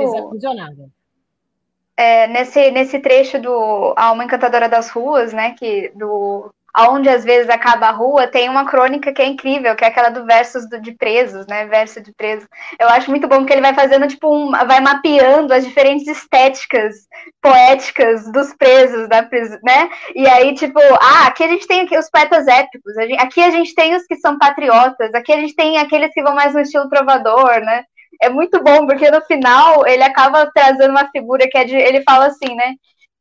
é, 1.97 2.27
nesse, 2.29 2.71
nesse 2.71 2.99
trecho 2.99 3.39
do 3.39 3.93
Alma 3.95 4.25
Encantadora 4.25 4.71
das 4.71 4.89
Ruas, 4.89 5.35
né, 5.35 5.53
que 5.53 5.91
do 5.95 6.51
aonde 6.75 7.09
às 7.09 7.25
vezes 7.25 7.49
acaba 7.49 7.87
a 7.87 7.93
rua, 7.93 8.27
tem 8.27 8.49
uma 8.49 8.67
crônica 8.67 9.13
que 9.13 9.23
é 9.23 9.27
incrível, 9.27 9.77
que 9.77 9.85
é 9.85 9.87
aquela 9.89 10.09
do 10.09 10.27
versos 10.27 10.69
do, 10.69 10.81
de 10.81 10.93
presos, 10.93 11.47
né? 11.47 11.67
Verso 11.67 12.01
de 12.01 12.13
presos. 12.13 12.49
Eu 12.81 12.89
acho 12.89 13.09
muito 13.11 13.29
bom 13.29 13.47
que 13.47 13.53
ele 13.53 13.63
vai 13.63 13.73
fazendo, 13.73 14.09
tipo, 14.09 14.35
um, 14.35 14.51
vai 14.51 14.81
mapeando 14.81 15.55
as 15.55 15.65
diferentes 15.65 16.09
estéticas 16.09 16.97
poéticas 17.41 18.31
dos 18.33 18.53
presos 18.55 19.09
da 19.09 19.23
né? 19.63 19.89
E 20.17 20.27
aí, 20.27 20.53
tipo, 20.55 20.81
ah, 21.01 21.29
aqui 21.29 21.45
a 21.45 21.49
gente 21.49 21.67
tem 21.67 21.83
aqui 21.83 21.97
os 21.97 22.11
poetas 22.11 22.47
épicos, 22.49 22.93
aqui 23.21 23.41
a 23.41 23.51
gente 23.51 23.75
tem 23.75 23.95
os 23.95 24.05
que 24.05 24.17
são 24.17 24.37
patriotas, 24.39 25.15
aqui 25.15 25.33
a 25.33 25.39
gente 25.39 25.55
tem 25.55 25.79
aqueles 25.79 26.13
que 26.13 26.23
vão 26.23 26.35
mais 26.35 26.55
no 26.55 26.61
estilo 26.61 26.89
trovador, 26.89 27.61
né? 27.61 27.85
É 28.21 28.29
muito 28.29 28.63
bom, 28.63 28.87
porque 28.87 29.11
no 29.11 29.21
final 29.23 29.87
ele 29.87 30.03
acaba 30.03 30.51
trazendo 30.55 30.91
uma 30.91 31.09
figura 31.11 31.49
que 31.49 31.59
é 31.59 31.65
de. 31.65 31.77
Ele 31.77 32.03
fala 32.03 32.27
assim, 32.27 32.55
né? 32.55 32.75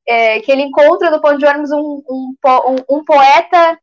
É, 0.08 0.40
que 0.40 0.52
ele 0.52 0.64
encontra 0.64 1.10
no 1.10 1.22
Ponto 1.22 1.38
de 1.38 1.46
Ônibus 1.46 1.72
um, 1.72 2.02
um, 2.10 2.36
um, 2.46 2.98
um 2.98 3.04
poeta 3.06 3.78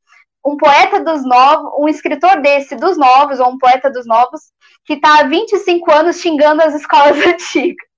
um 0.44 0.56
poeta 0.56 1.00
dos 1.00 1.22
novos, 1.22 1.70
um 1.78 1.88
escritor 1.88 2.40
desse 2.40 2.74
dos 2.74 2.96
novos, 2.96 3.38
ou 3.40 3.50
um 3.50 3.58
poeta 3.58 3.90
dos 3.90 4.06
novos, 4.06 4.40
que 4.86 4.94
está 4.94 5.20
há 5.20 5.24
25 5.24 5.92
anos 5.92 6.20
xingando 6.20 6.62
as 6.62 6.74
escolas 6.74 7.18
antigas. 7.26 7.90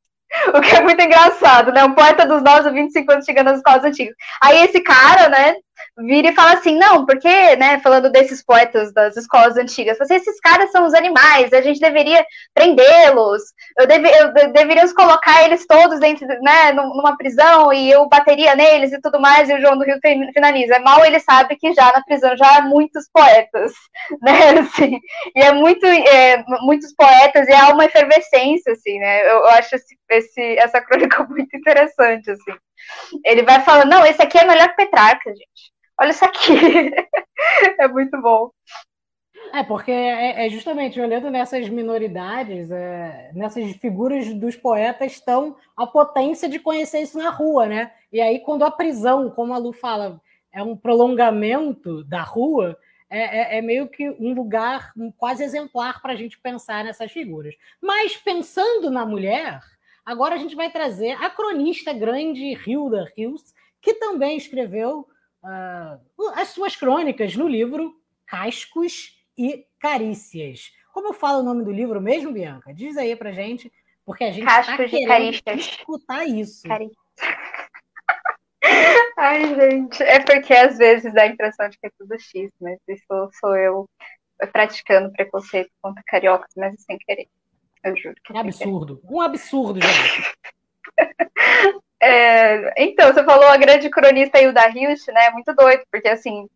O 0.54 0.60
que 0.60 0.74
é 0.74 0.80
muito 0.80 1.00
engraçado, 1.00 1.70
né? 1.72 1.84
Um 1.84 1.94
poeta 1.94 2.26
dos 2.26 2.42
novos 2.42 2.66
há 2.66 2.70
25 2.70 3.12
anos 3.12 3.24
xingando 3.24 3.50
as 3.50 3.58
escolas 3.58 3.84
antigas. 3.84 4.14
Aí 4.42 4.64
esse 4.64 4.80
cara, 4.80 5.28
né, 5.28 5.54
vira 5.98 6.30
e 6.30 6.34
fala 6.34 6.54
assim, 6.54 6.76
não, 6.76 7.04
porque, 7.04 7.56
né, 7.56 7.78
falando 7.80 8.10
desses 8.10 8.42
poetas 8.42 8.92
das 8.94 9.16
escolas 9.16 9.56
antigas, 9.56 10.00
assim, 10.00 10.14
esses 10.14 10.40
caras 10.40 10.70
são 10.70 10.86
os 10.86 10.94
animais, 10.94 11.52
a 11.52 11.60
gente 11.60 11.80
deveria 11.80 12.24
prendê-los, 12.54 13.42
eu, 13.78 13.86
deve, 13.86 14.08
eu 14.08 14.32
deveríamos 14.52 14.92
colocar 14.94 15.44
eles 15.44 15.66
todos 15.66 16.00
dentro, 16.00 16.26
né, 16.40 16.72
numa 16.72 17.16
prisão 17.16 17.72
e 17.72 17.90
eu 17.90 18.08
bateria 18.08 18.54
neles 18.54 18.92
e 18.92 19.00
tudo 19.00 19.20
mais, 19.20 19.50
e 19.50 19.54
o 19.54 19.60
João 19.60 19.76
do 19.76 19.84
Rio 19.84 19.98
finaliza. 20.32 20.78
Mal 20.78 21.04
ele 21.04 21.20
sabe 21.20 21.56
que 21.56 21.74
já 21.74 21.92
na 21.92 22.02
prisão 22.02 22.36
já 22.36 22.58
há 22.58 22.62
muitos 22.62 23.08
poetas, 23.12 23.72
né, 24.22 24.60
assim, 24.60 24.98
e 25.36 25.42
é 25.42 25.52
muito, 25.52 25.84
é, 25.86 26.42
muitos 26.62 26.94
poetas 26.94 27.46
e 27.48 27.52
há 27.52 27.68
uma 27.68 27.84
efervescência, 27.84 28.72
assim, 28.72 28.98
né, 28.98 29.22
eu, 29.28 29.36
eu 29.40 29.46
acho 29.48 29.76
esse, 29.76 29.96
esse, 30.10 30.58
essa 30.58 30.80
crônica 30.80 31.22
muito 31.28 31.54
interessante, 31.54 32.30
assim. 32.30 32.52
Ele 33.24 33.42
vai 33.42 33.60
falando, 33.60 33.90
não, 33.90 34.06
esse 34.06 34.20
aqui 34.20 34.38
é 34.38 34.44
melhor 34.44 34.68
que 34.70 34.76
Petrarca, 34.76 35.30
gente 35.30 35.72
olha 36.02 36.10
isso 36.10 36.24
aqui. 36.24 36.52
é 37.78 37.88
muito 37.88 38.20
bom. 38.20 38.50
É, 39.54 39.62
porque 39.62 39.90
é, 39.90 40.46
é, 40.46 40.48
justamente 40.48 41.00
olhando 41.00 41.30
nessas 41.30 41.68
minoridades, 41.68 42.70
é, 42.70 43.30
nessas 43.34 43.70
figuras 43.76 44.32
dos 44.34 44.56
poetas, 44.56 45.12
estão 45.12 45.56
a 45.76 45.86
potência 45.86 46.48
de 46.48 46.58
conhecer 46.58 47.00
isso 47.00 47.18
na 47.18 47.30
rua, 47.30 47.66
né? 47.66 47.92
E 48.10 48.20
aí, 48.20 48.40
quando 48.40 48.64
a 48.64 48.70
prisão, 48.70 49.30
como 49.30 49.52
a 49.52 49.58
Lu 49.58 49.72
fala, 49.72 50.20
é 50.52 50.62
um 50.62 50.76
prolongamento 50.76 52.02
da 52.04 52.22
rua, 52.22 52.76
é, 53.10 53.56
é, 53.56 53.58
é 53.58 53.62
meio 53.62 53.88
que 53.88 54.08
um 54.10 54.32
lugar 54.32 54.92
quase 55.18 55.44
exemplar 55.44 56.00
para 56.00 56.14
a 56.14 56.16
gente 56.16 56.38
pensar 56.40 56.82
nessas 56.82 57.12
figuras. 57.12 57.54
Mas 57.80 58.16
pensando 58.16 58.90
na 58.90 59.04
mulher, 59.04 59.60
agora 60.04 60.34
a 60.34 60.38
gente 60.38 60.56
vai 60.56 60.70
trazer 60.70 61.12
a 61.22 61.28
cronista 61.28 61.92
grande 61.92 62.58
Hilda 62.66 63.12
Hills, 63.16 63.52
que 63.82 63.94
também 63.94 64.36
escreveu 64.36 65.06
uh, 65.42 66.00
as 66.34 66.48
suas 66.48 66.76
crônicas 66.76 67.36
no 67.36 67.48
livro 67.48 67.94
Cascos 68.26 69.18
e 69.36 69.66
Carícias. 69.78 70.72
Como 70.92 71.08
eu 71.08 71.12
falo 71.12 71.40
o 71.40 71.42
nome 71.42 71.64
do 71.64 71.72
livro 71.72 72.00
mesmo, 72.00 72.32
Bianca? 72.32 72.72
Diz 72.72 72.96
aí 72.96 73.16
pra 73.16 73.32
gente, 73.32 73.72
porque 74.04 74.24
a 74.24 74.32
gente 74.32 74.46
está 74.46 74.76
querendo 74.76 75.58
escutar 75.58 76.26
isso. 76.26 76.62
Ai, 79.16 79.54
gente, 79.54 80.02
é 80.02 80.20
porque 80.20 80.54
às 80.54 80.78
vezes 80.78 81.12
dá 81.12 81.22
a 81.22 81.26
impressão 81.26 81.68
de 81.68 81.78
que 81.78 81.86
é 81.86 81.90
tudo 81.98 82.18
X, 82.18 82.50
mas 82.60 82.78
isso 82.88 83.30
sou 83.40 83.56
eu 83.56 83.88
praticando 84.52 85.12
preconceito 85.12 85.70
contra 85.80 86.02
cariocas, 86.06 86.50
mas 86.56 86.80
sem 86.82 86.98
querer. 86.98 87.28
Eu 87.84 87.96
juro. 87.96 88.14
Que 88.24 88.36
é 88.36 88.40
absurdo. 88.40 89.00
Um 89.04 89.20
absurdo, 89.20 89.80
gente. 89.80 90.32
É, 92.02 92.82
então, 92.84 93.12
você 93.12 93.22
falou 93.22 93.46
a 93.46 93.56
grande 93.56 93.88
cronista 93.88 94.40
Hilda 94.40 94.68
Hilst, 94.68 95.06
né? 95.08 95.30
Muito 95.30 95.54
doido, 95.54 95.84
porque 95.90 96.08
assim, 96.08 96.48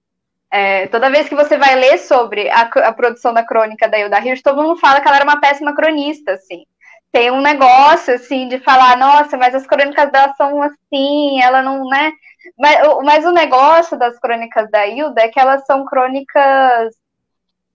é, 0.51 0.89
toda 0.89 1.11
vez 1.11 1.29
que 1.29 1.37
você 1.37 1.57
vai 1.57 1.77
ler 1.77 1.99
sobre 1.99 2.49
a, 2.51 2.63
a 2.63 2.93
produção 2.93 3.33
da 3.33 3.45
crônica 3.45 3.89
da 3.89 3.99
Hilda 3.99 4.21
Hilst, 4.21 4.43
todo 4.43 4.63
mundo 4.63 4.81
fala 4.81 5.01
que 5.01 5.07
ela 5.09 5.17
era 5.19 5.25
uma 5.25 5.41
péssima 5.41 5.75
cronista, 5.75 6.33
assim. 6.33 6.65
Tem 7.13 7.31
um 7.31 7.41
negócio, 7.41 8.15
assim, 8.15 8.49
de 8.49 8.59
falar, 8.61 8.97
nossa, 8.99 9.37
mas 9.37 9.55
as 9.55 9.67
crônicas 9.67 10.11
dela 10.13 10.35
são 10.37 10.61
assim, 10.63 11.41
ela 11.43 11.63
não, 11.63 11.89
né? 11.89 12.13
Mas, 12.59 12.79
mas 13.05 13.25
o 13.25 13.33
negócio 13.33 13.99
das 13.99 14.19
crônicas 14.19 14.71
da 14.71 14.87
Hilda 14.87 15.23
é 15.23 15.29
que 15.29 15.41
elas 15.41 15.65
são 15.67 15.85
crônicas 15.87 16.95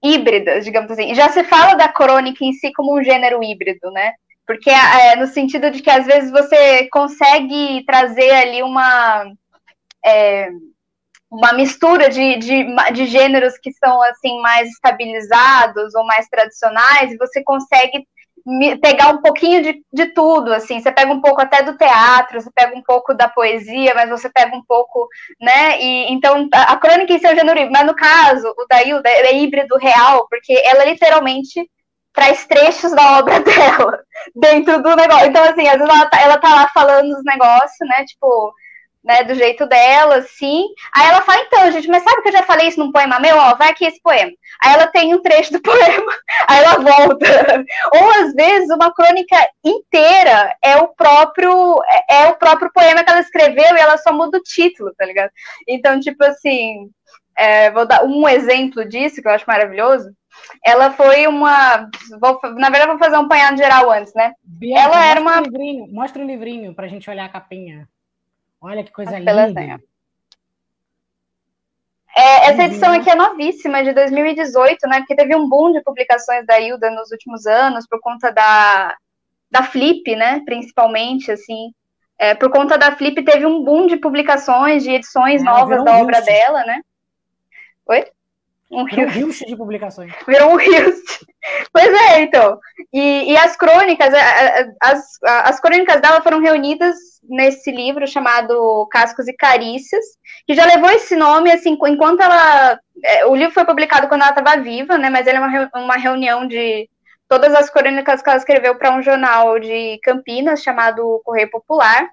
híbridas, 0.03 0.65
digamos 0.65 0.91
assim. 0.91 1.15
Já 1.15 1.29
se 1.29 1.43
fala 1.43 1.75
da 1.75 1.87
crônica 1.89 2.43
em 2.43 2.53
si 2.53 2.71
como 2.73 2.97
um 2.99 3.03
gênero 3.03 3.43
híbrido, 3.43 3.91
né? 3.91 4.13
Porque 4.45 4.69
é, 4.69 5.15
no 5.15 5.27
sentido 5.27 5.69
de 5.71 5.81
que 5.81 5.89
às 5.89 6.05
vezes 6.05 6.31
você 6.31 6.87
consegue 6.89 7.83
trazer 7.85 8.31
ali 8.31 8.63
uma. 8.63 9.25
É, 10.05 10.49
uma 11.31 11.53
mistura 11.53 12.09
de, 12.09 12.35
de, 12.37 12.65
de 12.91 13.05
gêneros 13.05 13.57
que 13.57 13.71
são 13.71 14.01
assim 14.03 14.41
mais 14.41 14.67
estabilizados 14.69 15.95
ou 15.95 16.03
mais 16.05 16.27
tradicionais, 16.27 17.13
e 17.13 17.17
você 17.17 17.41
consegue 17.41 18.05
pegar 18.81 19.09
um 19.09 19.21
pouquinho 19.21 19.61
de, 19.61 19.83
de 19.93 20.13
tudo, 20.13 20.51
assim, 20.51 20.79
você 20.79 20.91
pega 20.91 21.13
um 21.13 21.21
pouco 21.21 21.41
até 21.41 21.61
do 21.61 21.77
teatro, 21.77 22.41
você 22.41 22.49
pega 22.53 22.75
um 22.75 22.81
pouco 22.81 23.13
da 23.13 23.27
poesia, 23.27 23.93
mas 23.93 24.09
você 24.09 24.29
pega 24.29 24.55
um 24.55 24.63
pouco, 24.65 25.07
né, 25.39 25.79
e 25.79 26.11
então 26.11 26.49
a, 26.53 26.73
a 26.73 26.77
crônica 26.77 27.13
em 27.13 27.19
seu 27.19 27.35
gênero, 27.35 27.71
mas 27.71 27.85
no 27.85 27.95
caso, 27.95 28.53
o 28.57 28.65
da 28.67 28.81
é 28.81 29.37
híbrido 29.37 29.77
real, 29.77 30.27
porque 30.27 30.53
ela 30.65 30.85
literalmente 30.85 31.69
traz 32.13 32.45
trechos 32.45 32.91
da 32.93 33.19
obra 33.19 33.39
dela 33.41 33.99
dentro 34.35 34.81
do 34.81 34.95
negócio. 34.95 35.27
Então, 35.27 35.43
assim, 35.43 35.67
às 35.67 35.77
vezes 35.77 35.89
ela 35.89 36.05
tá, 36.07 36.21
ela 36.21 36.37
tá 36.37 36.55
lá 36.55 36.67
falando 36.73 37.11
os 37.11 37.23
negócios, 37.23 37.89
né? 37.89 38.05
Tipo, 38.05 38.53
né, 39.03 39.23
do 39.23 39.33
jeito 39.33 39.65
dela, 39.65 40.17
assim. 40.17 40.65
Aí 40.93 41.07
ela 41.07 41.21
fala, 41.21 41.41
então, 41.41 41.71
gente, 41.71 41.87
mas 41.87 42.03
sabe 42.03 42.21
que 42.21 42.29
eu 42.29 42.33
já 42.33 42.43
falei 42.43 42.67
isso 42.67 42.79
num 42.79 42.91
poema 42.91 43.19
meu? 43.19 43.35
Ó, 43.35 43.55
vai 43.55 43.69
aqui 43.71 43.85
esse 43.85 44.01
poema. 44.01 44.31
Aí 44.63 44.73
ela 44.73 44.87
tem 44.87 45.13
um 45.13 45.21
trecho 45.21 45.53
do 45.53 45.61
poema, 45.63 46.13
aí 46.47 46.59
ela 46.59 46.75
volta. 46.75 47.65
Ou 47.93 48.11
às 48.23 48.33
vezes 48.33 48.69
uma 48.69 48.93
crônica 48.93 49.35
inteira 49.63 50.55
é 50.63 50.77
o 50.77 50.89
próprio 50.89 51.81
é, 52.09 52.23
é 52.23 52.27
o 52.27 52.35
próprio 52.35 52.71
poema 52.73 53.03
que 53.03 53.09
ela 53.09 53.21
escreveu 53.21 53.75
e 53.75 53.79
ela 53.79 53.97
só 53.97 54.13
muda 54.13 54.37
o 54.37 54.43
título, 54.43 54.93
tá 54.95 55.05
ligado? 55.05 55.31
Então, 55.67 55.99
tipo 55.99 56.23
assim, 56.23 56.89
é, 57.37 57.71
vou 57.71 57.87
dar 57.87 58.03
um 58.03 58.27
exemplo 58.29 58.87
disso 58.87 59.21
que 59.21 59.27
eu 59.27 59.31
acho 59.31 59.45
maravilhoso 59.47 60.11
ela 60.65 60.91
foi 60.91 61.27
uma. 61.27 61.89
Vou, 62.19 62.39
na 62.55 62.69
verdade, 62.69 62.91
vou 62.91 62.99
fazer 62.99 63.17
um 63.17 63.25
apanhado 63.25 63.57
geral 63.57 63.91
antes, 63.91 64.13
né? 64.13 64.33
Bianca, 64.43 64.81
ela 64.81 65.05
era 65.05 65.19
uma. 65.19 65.39
Um 65.39 65.43
livrinho, 65.43 65.87
mostra 65.91 66.21
o 66.21 66.25
um 66.25 66.27
livrinho 66.27 66.73
para 66.73 66.85
a 66.85 66.89
gente 66.89 67.09
olhar 67.09 67.25
a 67.25 67.29
capinha. 67.29 67.87
Olha 68.61 68.83
que 68.83 68.91
coisa 68.91 69.17
linda. 69.17 69.81
É, 72.15 72.51
essa 72.51 72.63
edição 72.63 72.93
aqui 72.93 73.09
é 73.09 73.15
novíssima, 73.15 73.83
de 73.83 73.93
2018, 73.93 74.87
né? 74.87 74.99
Porque 74.99 75.15
teve 75.15 75.35
um 75.35 75.47
boom 75.47 75.71
de 75.71 75.81
publicações 75.81 76.45
da 76.45 76.59
Hilda 76.59 76.91
nos 76.91 77.09
últimos 77.11 77.45
anos, 77.45 77.87
por 77.87 77.99
conta 78.01 78.31
da, 78.31 78.95
da 79.49 79.63
Flip, 79.63 80.15
né? 80.15 80.41
Principalmente, 80.45 81.31
assim. 81.31 81.71
É, 82.19 82.35
por 82.35 82.51
conta 82.51 82.77
da 82.77 82.95
Flip, 82.95 83.23
teve 83.23 83.45
um 83.45 83.63
boom 83.63 83.87
de 83.87 83.97
publicações, 83.97 84.83
de 84.83 84.91
edições 84.91 85.41
é, 85.41 85.45
novas 85.45 85.83
da 85.83 85.97
obra 85.97 86.21
dela, 86.21 86.63
né? 86.65 86.81
Oi? 87.87 88.05
Um 88.71 88.85
Virou 88.85 89.29
de 89.29 89.55
publicações. 89.55 90.13
Virou 90.25 90.53
um 90.53 90.59
Hilst. 90.59 91.25
Pois 91.73 91.93
é, 92.09 92.21
então. 92.21 92.57
E, 92.93 93.31
e 93.31 93.37
as 93.37 93.57
crônicas, 93.57 94.13
as, 94.81 95.03
as 95.21 95.59
crônicas 95.59 95.99
dela 96.01 96.21
foram 96.21 96.39
reunidas 96.39 96.95
nesse 97.23 97.71
livro 97.71 98.07
chamado 98.07 98.87
Cascos 98.89 99.27
e 99.27 99.33
Carícias, 99.33 100.03
que 100.47 100.53
já 100.55 100.65
levou 100.65 100.89
esse 100.89 101.15
nome, 101.15 101.51
assim, 101.51 101.77
enquanto 101.87 102.21
ela... 102.21 102.79
É, 103.03 103.25
o 103.25 103.35
livro 103.35 103.53
foi 103.53 103.65
publicado 103.65 104.07
quando 104.07 104.21
ela 104.21 104.31
estava 104.31 104.61
viva, 104.61 104.97
né, 104.97 105.09
mas 105.09 105.27
ele 105.27 105.37
é 105.37 105.41
uma, 105.41 105.69
uma 105.75 105.97
reunião 105.97 106.47
de 106.47 106.89
todas 107.27 107.53
as 107.53 107.69
crônicas 107.69 108.21
que 108.21 108.29
ela 108.29 108.37
escreveu 108.37 108.75
para 108.75 108.95
um 108.95 109.01
jornal 109.01 109.59
de 109.59 109.99
Campinas 110.03 110.61
chamado 110.61 111.21
Correio 111.23 111.49
Popular. 111.49 112.09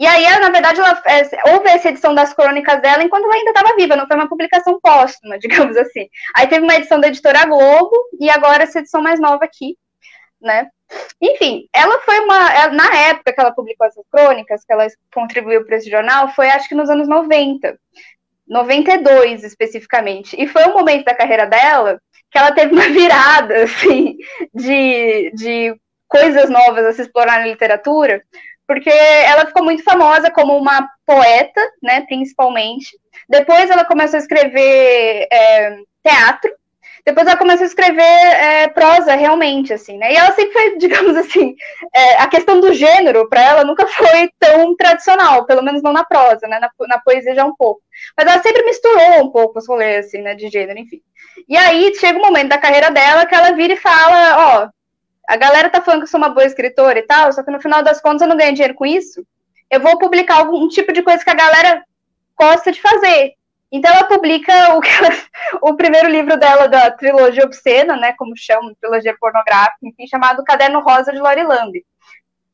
E 0.00 0.06
aí, 0.06 0.24
na 0.40 0.48
verdade, 0.48 0.80
ela, 0.80 1.02
é, 1.04 1.52
houve 1.52 1.68
essa 1.68 1.90
edição 1.90 2.14
das 2.14 2.32
crônicas 2.32 2.80
dela 2.80 3.04
enquanto 3.04 3.24
ela 3.24 3.34
ainda 3.34 3.50
estava 3.50 3.76
viva, 3.76 3.94
não 3.94 4.06
foi 4.06 4.16
uma 4.16 4.30
publicação 4.30 4.80
póstuma, 4.80 5.36
digamos 5.38 5.76
assim. 5.76 6.08
Aí 6.34 6.46
teve 6.46 6.62
uma 6.64 6.74
edição 6.74 6.98
da 6.98 7.08
editora 7.08 7.44
Globo 7.44 7.92
e 8.18 8.30
agora 8.30 8.62
essa 8.62 8.78
edição 8.78 9.02
mais 9.02 9.20
nova 9.20 9.44
aqui, 9.44 9.76
né? 10.40 10.68
Enfim, 11.20 11.68
ela 11.70 12.00
foi 12.00 12.18
uma. 12.20 12.68
Na 12.68 12.96
época 12.96 13.30
que 13.30 13.40
ela 13.40 13.52
publicou 13.52 13.86
essas 13.86 14.04
crônicas, 14.10 14.64
que 14.64 14.72
ela 14.72 14.86
contribuiu 15.12 15.66
para 15.66 15.76
esse 15.76 15.90
jornal, 15.90 16.30
foi 16.30 16.48
acho 16.48 16.66
que 16.66 16.74
nos 16.74 16.88
anos 16.88 17.06
90. 17.06 17.78
92 18.48 19.44
especificamente. 19.44 20.34
E 20.36 20.48
foi 20.48 20.64
um 20.64 20.72
momento 20.72 21.04
da 21.04 21.14
carreira 21.14 21.46
dela 21.46 22.00
que 22.30 22.38
ela 22.38 22.52
teve 22.52 22.72
uma 22.72 22.88
virada, 22.90 23.64
assim, 23.64 24.16
de, 24.54 25.30
de 25.34 25.76
coisas 26.08 26.50
novas 26.50 26.84
a 26.86 26.92
se 26.92 27.02
explorar 27.02 27.38
na 27.38 27.46
literatura, 27.46 28.22
porque 28.70 28.88
ela 28.88 29.46
ficou 29.46 29.64
muito 29.64 29.82
famosa 29.82 30.30
como 30.30 30.56
uma 30.56 30.88
poeta, 31.04 31.60
né, 31.82 32.02
principalmente. 32.02 32.96
Depois 33.28 33.68
ela 33.68 33.84
começou 33.84 34.16
a 34.16 34.20
escrever 34.20 35.26
é, 35.28 35.76
teatro, 36.04 36.54
depois 37.04 37.26
ela 37.26 37.36
começou 37.36 37.64
a 37.64 37.66
escrever 37.66 38.00
é, 38.00 38.68
prosa 38.68 39.16
realmente, 39.16 39.72
assim, 39.72 39.98
né? 39.98 40.12
E 40.12 40.16
ela 40.16 40.30
sempre 40.30 40.52
foi, 40.52 40.76
digamos 40.78 41.16
assim, 41.16 41.56
é, 41.92 42.22
a 42.22 42.28
questão 42.28 42.60
do 42.60 42.72
gênero 42.72 43.28
para 43.28 43.42
ela 43.42 43.64
nunca 43.64 43.88
foi 43.88 44.30
tão 44.38 44.76
tradicional, 44.76 45.44
pelo 45.46 45.64
menos 45.64 45.82
não 45.82 45.92
na 45.92 46.04
prosa, 46.04 46.46
né? 46.46 46.60
Na, 46.60 46.70
na, 46.86 47.00
poesia 47.00 47.34
já 47.34 47.44
um 47.44 47.56
pouco. 47.56 47.82
Mas 48.16 48.28
ela 48.28 48.40
sempre 48.40 48.62
misturou 48.62 49.24
um 49.24 49.32
pouco 49.32 49.58
os 49.58 49.66
rolês, 49.66 50.06
assim, 50.06 50.22
né? 50.22 50.36
De 50.36 50.48
gênero, 50.48 50.78
enfim. 50.78 51.02
E 51.48 51.56
aí 51.56 51.92
chega 51.96 52.20
um 52.20 52.22
momento 52.22 52.50
da 52.50 52.58
carreira 52.58 52.88
dela 52.92 53.26
que 53.26 53.34
ela 53.34 53.50
vira 53.50 53.72
e 53.72 53.76
fala, 53.76 54.62
ó, 54.62 54.68
a 55.30 55.36
galera 55.36 55.70
tá 55.70 55.80
falando 55.80 56.00
que 56.00 56.04
eu 56.06 56.10
sou 56.10 56.18
uma 56.18 56.28
boa 56.30 56.44
escritora 56.44 56.98
e 56.98 57.02
tal, 57.02 57.32
só 57.32 57.40
que 57.44 57.52
no 57.52 57.60
final 57.60 57.84
das 57.84 58.00
contas 58.00 58.22
eu 58.22 58.28
não 58.28 58.36
ganho 58.36 58.52
dinheiro 58.52 58.74
com 58.74 58.84
isso. 58.84 59.24
Eu 59.70 59.78
vou 59.78 59.96
publicar 59.96 60.38
algum 60.38 60.66
tipo 60.66 60.92
de 60.92 61.02
coisa 61.02 61.22
que 61.22 61.30
a 61.30 61.34
galera 61.34 61.84
gosta 62.36 62.72
de 62.72 62.82
fazer. 62.82 63.34
Então 63.70 63.94
ela 63.94 64.08
publica 64.08 64.52
o, 64.74 64.80
o 65.70 65.76
primeiro 65.76 66.08
livro 66.08 66.36
dela 66.36 66.66
da 66.66 66.90
trilogia 66.90 67.44
obscena, 67.44 67.96
né, 67.96 68.12
como 68.14 68.36
chama, 68.36 68.74
trilogia 68.80 69.16
pornográfica, 69.20 69.78
enfim, 69.84 70.04
chamado 70.08 70.42
Caderno 70.42 70.80
Rosa 70.80 71.12
de 71.12 71.20
Lori 71.20 71.44
Lamb, 71.44 71.80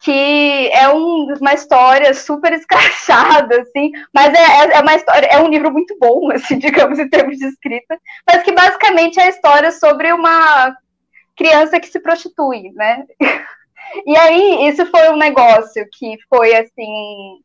que 0.00 0.70
é 0.74 0.86
um, 0.90 1.32
uma 1.40 1.54
história 1.54 2.12
super 2.12 2.52
escrachada, 2.60 3.62
assim, 3.62 3.90
mas 4.12 4.34
é, 4.34 4.42
é, 4.42 4.76
é, 4.76 4.80
uma 4.82 4.94
história, 4.94 5.26
é 5.28 5.38
um 5.38 5.48
livro 5.48 5.72
muito 5.72 5.96
bom, 5.98 6.30
assim, 6.36 6.58
digamos, 6.58 6.98
em 6.98 7.08
termos 7.08 7.38
de 7.38 7.46
escrita, 7.46 7.98
mas 8.26 8.42
que 8.42 8.52
basicamente 8.52 9.18
é 9.18 9.22
a 9.22 9.30
história 9.30 9.72
sobre 9.72 10.12
uma 10.12 10.76
criança 11.36 11.80
que 11.80 11.88
se 11.88 12.00
prostitui, 12.00 12.72
né? 12.74 13.04
E 14.04 14.16
aí, 14.16 14.68
isso 14.68 14.84
foi 14.86 15.08
um 15.10 15.16
negócio 15.16 15.86
que 15.92 16.18
foi, 16.28 16.54
assim, 16.56 17.38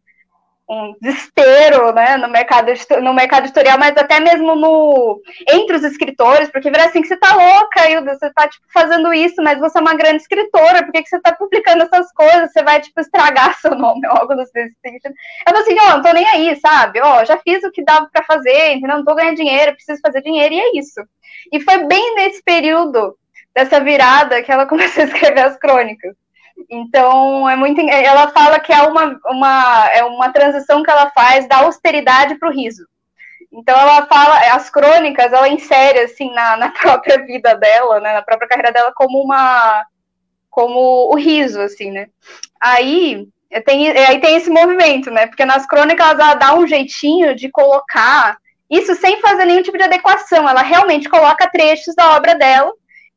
um 0.72 0.96
desespero 1.02 1.92
né, 1.94 2.16
no, 2.16 2.30
mercado, 2.30 2.72
no 3.02 3.14
mercado 3.14 3.44
editorial, 3.44 3.78
mas 3.78 3.96
até 3.98 4.22
mesmo 4.22 4.56
no 4.56 5.22
entre 5.50 5.76
os 5.76 5.84
escritores, 5.84 6.50
porque 6.50 6.72
vira 6.72 6.86
assim 6.86 7.02
que 7.02 7.10
você 7.10 7.18
tá 7.18 7.36
louca, 7.36 7.90
Hilda, 7.90 8.16
você 8.16 8.32
tá 8.32 8.48
tipo, 8.48 8.66
fazendo 8.74 9.14
isso, 9.14 9.44
mas 9.44 9.60
você 9.60 9.78
é 9.78 9.82
uma 9.82 9.96
grande 9.96 10.22
escritora, 10.22 10.84
por 10.84 10.94
que, 10.94 11.04
que 11.04 11.10
você 11.10 11.20
tá 11.20 11.36
publicando 11.36 11.84
essas 11.84 12.12
coisas? 12.14 12.52
Você 12.52 12.64
vai 12.64 12.80
tipo, 12.80 13.02
estragar 13.02 13.54
seu 13.60 13.76
nome 13.76 14.08
algo 14.08 14.34
desse 14.34 14.52
sentido. 14.52 15.14
Eu 15.48 15.58
assim, 15.58 15.76
ó, 15.78 15.84
oh, 15.84 15.90
não 15.98 16.02
tô 16.02 16.14
nem 16.14 16.26
aí, 16.26 16.56
sabe? 16.60 17.02
Ó, 17.02 17.22
oh, 17.22 17.26
já 17.26 17.38
fiz 17.38 17.62
o 17.64 17.72
que 17.72 17.84
dava 17.84 18.08
para 18.12 18.24
fazer, 18.24 18.74
entendeu? 18.74 18.98
Não 18.98 19.06
tô 19.06 19.14
ganhando 19.14 19.36
dinheiro, 19.36 19.74
preciso 19.74 20.00
fazer 20.02 20.22
dinheiro, 20.22 20.54
e 20.54 20.60
é 20.60 20.78
isso. 20.78 21.02
E 21.52 21.60
foi 21.60 21.86
bem 21.86 22.16
nesse 22.16 22.42
período 22.44 23.18
dessa 23.54 23.80
virada 23.80 24.42
que 24.42 24.52
ela 24.52 24.66
começou 24.68 25.04
a 25.04 25.08
escrever 25.08 25.42
as 25.42 25.58
crônicas. 25.58 26.16
Então, 26.70 27.50
é 27.50 27.56
muito. 27.56 27.82
Ela 27.82 28.30
fala 28.30 28.60
que 28.60 28.72
é 28.72 28.82
uma, 28.84 29.20
uma, 29.26 29.90
é 29.94 30.04
uma 30.04 30.32
transição 30.32 30.84
que 30.84 30.92
ela 30.92 31.10
faz 31.12 31.48
da 31.48 31.58
austeridade 31.58 32.36
para 32.36 32.50
o 32.50 32.52
riso. 32.52 32.86
Então, 33.52 33.78
ela 33.78 34.06
fala, 34.06 34.38
as 34.54 34.70
crônicas, 34.70 35.34
ela 35.34 35.50
insere, 35.50 36.00
assim, 36.00 36.32
na, 36.34 36.58
na 36.58 36.70
própria 36.72 37.26
vida 37.26 37.56
dela, 37.56 38.00
né, 38.00 38.14
na 38.14 38.22
própria 38.22 38.48
carreira 38.48 38.72
dela, 38.72 38.92
como 38.96 39.22
uma. 39.22 39.86
como 40.50 41.12
o 41.12 41.16
riso, 41.16 41.60
assim, 41.62 41.92
né. 41.92 42.08
Aí. 42.60 43.28
Tem, 43.66 43.90
aí 43.90 44.22
tem 44.22 44.38
esse 44.38 44.50
movimento, 44.50 45.12
né? 45.12 45.28
Porque 45.28 45.44
nas 45.44 45.66
crônicas 45.66 46.18
ela 46.18 46.36
dá 46.36 46.56
um 46.56 46.66
jeitinho 46.66 47.36
de 47.36 47.52
colocar 47.52 48.38
isso 48.70 48.96
sem 48.96 49.20
fazer 49.20 49.44
nenhum 49.44 49.62
tipo 49.62 49.78
de 49.78 49.84
adequação. 49.84 50.48
Ela 50.48 50.62
realmente 50.62 51.10
coloca 51.10 51.52
trechos 51.52 51.94
da 51.94 52.16
obra 52.16 52.34
dela 52.34 52.72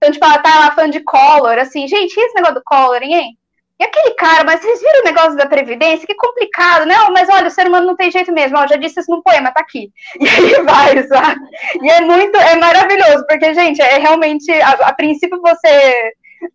então, 0.05 0.13
tipo, 0.13 0.25
ela 0.25 0.39
tá 0.39 0.59
lá 0.59 0.71
falando 0.73 0.93
de 0.93 1.01
Collor, 1.01 1.59
assim, 1.59 1.89
gente, 1.89 2.15
e 2.15 2.21
esse 2.21 2.35
negócio 2.35 2.57
do 2.57 2.65
Collor, 2.65 3.03
hein? 3.03 3.39
E 3.79 3.85
aquele 3.85 4.15
cara, 4.15 4.45
mas 4.45 4.61
vocês 4.61 4.81
viram 4.81 5.01
o 5.01 5.05
negócio 5.05 5.37
da 5.37 5.47
Previdência? 5.47 6.07
Que 6.07 6.15
complicado, 6.15 6.87
né? 6.87 6.95
Mas 7.13 7.29
olha, 7.29 7.49
o 7.49 7.51
ser 7.51 7.67
humano 7.67 7.87
não 7.87 7.97
tem 7.97 8.11
jeito 8.11 8.33
mesmo, 8.33 8.57
ó, 8.57 8.67
já 8.67 8.77
disse 8.77 9.01
isso 9.01 9.11
num 9.11 9.23
poema, 9.23 9.51
tá 9.51 9.61
aqui. 9.61 9.91
E 10.21 10.29
aí 10.29 10.63
vai, 10.63 11.03
sabe? 11.09 11.41
E 11.83 11.91
é 11.91 12.01
muito, 12.03 12.37
é 12.37 12.57
maravilhoso, 12.57 13.27
porque, 13.27 13.53
gente, 13.55 13.81
é 13.81 13.99
realmente, 13.99 14.53
a, 14.53 14.71
a 14.71 14.93
princípio 14.93 15.41
você. 15.41 16.13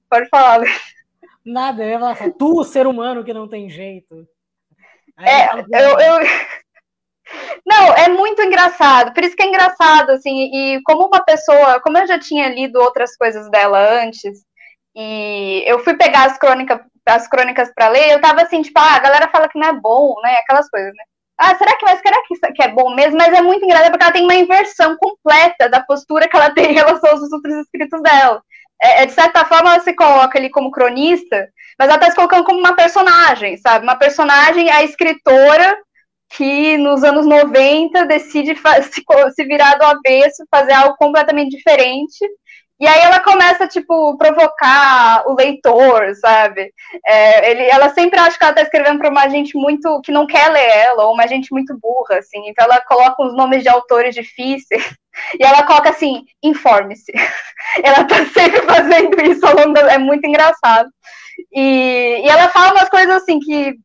Pode 0.09 0.29
falar, 0.29 0.61
Nada, 1.43 1.83
eu 1.83 1.89
ia 1.89 1.99
falar 1.99 2.11
assim, 2.11 2.31
tu, 2.31 2.63
ser 2.63 2.85
humano 2.85 3.23
que 3.23 3.33
não 3.33 3.47
tem 3.47 3.69
jeito. 3.69 4.27
Aí 5.17 5.27
é, 5.27 5.49
eu, 5.53 5.99
eu, 5.99 6.27
não, 7.65 7.93
é 7.93 8.09
muito 8.09 8.41
engraçado. 8.41 9.13
Por 9.13 9.23
isso 9.23 9.35
que 9.35 9.43
é 9.43 9.47
engraçado, 9.47 10.11
assim, 10.11 10.51
e 10.53 10.81
como 10.83 11.07
uma 11.07 11.23
pessoa, 11.23 11.79
como 11.81 11.97
eu 11.97 12.07
já 12.07 12.19
tinha 12.19 12.49
lido 12.49 12.79
outras 12.79 13.15
coisas 13.15 13.49
dela 13.49 13.79
antes, 14.03 14.43
e 14.95 15.63
eu 15.65 15.79
fui 15.79 15.95
pegar 15.95 16.25
as 16.25 16.37
crônicas, 16.37 16.79
as 17.05 17.27
crônicas 17.27 17.71
para 17.73 17.89
ler, 17.89 18.11
eu 18.11 18.21
tava 18.21 18.41
assim, 18.41 18.61
tipo, 18.61 18.79
ah, 18.79 18.95
a 18.95 18.99
galera 18.99 19.29
fala 19.29 19.47
que 19.49 19.59
não 19.59 19.67
é 19.67 19.73
bom, 19.73 20.15
né? 20.23 20.35
Aquelas 20.37 20.69
coisas, 20.69 20.91
né? 20.95 21.03
Ah, 21.37 21.55
será 21.55 21.75
que, 21.77 21.85
mas 21.85 21.99
será 22.01 22.17
que, 22.27 22.53
que 22.53 22.63
é 22.63 22.67
bom 22.67 22.93
mesmo? 22.93 23.17
Mas 23.17 23.33
é 23.33 23.41
muito 23.41 23.63
engraçado 23.63 23.91
porque 23.91 24.03
ela 24.03 24.13
tem 24.13 24.23
uma 24.23 24.35
inversão 24.35 24.97
completa 24.97 25.69
da 25.69 25.81
postura 25.81 26.27
que 26.27 26.35
ela 26.35 26.53
tem 26.53 26.71
em 26.71 26.73
relação 26.73 27.11
aos 27.11 27.31
outros 27.31 27.55
escritos 27.55 28.01
dela. 28.01 28.41
É, 28.81 29.03
é, 29.03 29.05
de 29.05 29.13
certa 29.13 29.45
forma, 29.45 29.73
ela 29.73 29.79
se 29.81 29.93
coloca 29.93 30.37
ali 30.37 30.49
como 30.49 30.71
cronista, 30.71 31.47
mas 31.77 31.87
ela 31.87 31.95
está 31.95 32.09
se 32.09 32.15
colocando 32.15 32.43
como 32.43 32.59
uma 32.59 32.75
personagem, 32.75 33.57
sabe? 33.57 33.83
Uma 33.83 33.95
personagem, 33.95 34.69
a 34.69 34.83
escritora 34.83 35.77
que 36.29 36.77
nos 36.77 37.03
anos 37.03 37.25
90 37.25 38.05
decide 38.05 38.55
se, 39.35 39.45
virar 39.45 39.75
do 39.75 39.83
avesso, 39.85 40.45
fazer 40.49 40.73
algo 40.73 40.95
completamente 40.97 41.55
diferente. 41.57 42.25
E 42.79 42.87
aí 42.87 43.01
ela 43.01 43.19
começa, 43.19 43.67
tipo, 43.67 44.17
provocar 44.17 45.23
o 45.27 45.35
leitor, 45.35 46.15
sabe? 46.15 46.71
É, 47.05 47.51
ele, 47.51 47.63
ela 47.63 47.89
sempre 47.89 48.17
acha 48.17 48.37
que 48.37 48.43
ela 48.43 48.53
tá 48.53 48.61
escrevendo 48.61 48.99
para 48.99 49.09
uma 49.09 49.27
gente 49.27 49.57
muito 49.57 49.99
que 49.99 50.13
não 50.13 50.25
quer 50.25 50.49
ler 50.49 50.65
ela, 50.65 51.03
ou 51.03 51.13
uma 51.13 51.27
gente 51.27 51.51
muito 51.51 51.77
burra, 51.77 52.19
assim. 52.19 52.47
Então 52.47 52.63
ela 52.63 52.79
coloca 52.79 53.21
uns 53.21 53.35
nomes 53.35 53.63
de 53.63 53.69
autores 53.69 54.15
difíceis. 54.15 54.81
E 55.39 55.43
ela 55.43 55.63
coloca 55.63 55.89
assim, 55.89 56.23
informe-se. 56.43 57.11
Ela 57.83 58.03
tá 58.05 58.25
sempre 58.25 58.61
fazendo 58.63 59.21
isso 59.21 59.45
ao 59.45 59.55
longo 59.55 59.73
da... 59.73 59.93
É 59.93 59.97
muito 59.97 60.25
engraçado. 60.25 60.89
E, 61.53 62.21
e, 62.25 62.27
ela 62.27 62.49
fala 62.49 62.71
umas 62.71 62.89
coisas 62.89 63.15
assim 63.15 63.39
que 63.39 63.75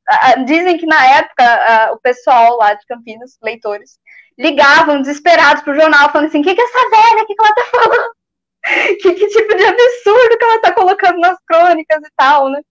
dizem 0.46 0.78
que 0.78 0.86
na 0.86 1.06
época 1.18 1.92
o 1.92 1.98
pessoal 1.98 2.56
lá 2.56 2.72
de 2.74 2.84
Campinas, 2.86 3.36
leitores, 3.42 3.98
ligavam 4.38 5.00
desesperados 5.00 5.62
pro 5.62 5.74
jornal 5.74 6.10
falando 6.10 6.28
assim, 6.28 6.40
o 6.40 6.42
que, 6.42 6.54
que 6.54 6.60
é 6.60 6.64
essa 6.64 6.90
velha, 6.90 7.22
o 7.22 7.26
que, 7.26 7.34
que 7.34 7.44
ela 7.44 7.54
tá 7.54 7.64
falando? 7.70 8.14
Que, 9.02 9.12
que, 9.12 9.28
tipo 9.28 9.54
de 9.54 9.62
absurdo 9.62 10.38
que 10.38 10.44
ela 10.44 10.60
tá 10.62 10.72
colocando 10.72 11.18
nas 11.18 11.36
crônicas 11.46 11.98
e 11.98 12.10
tal, 12.16 12.48
né? 12.48 12.62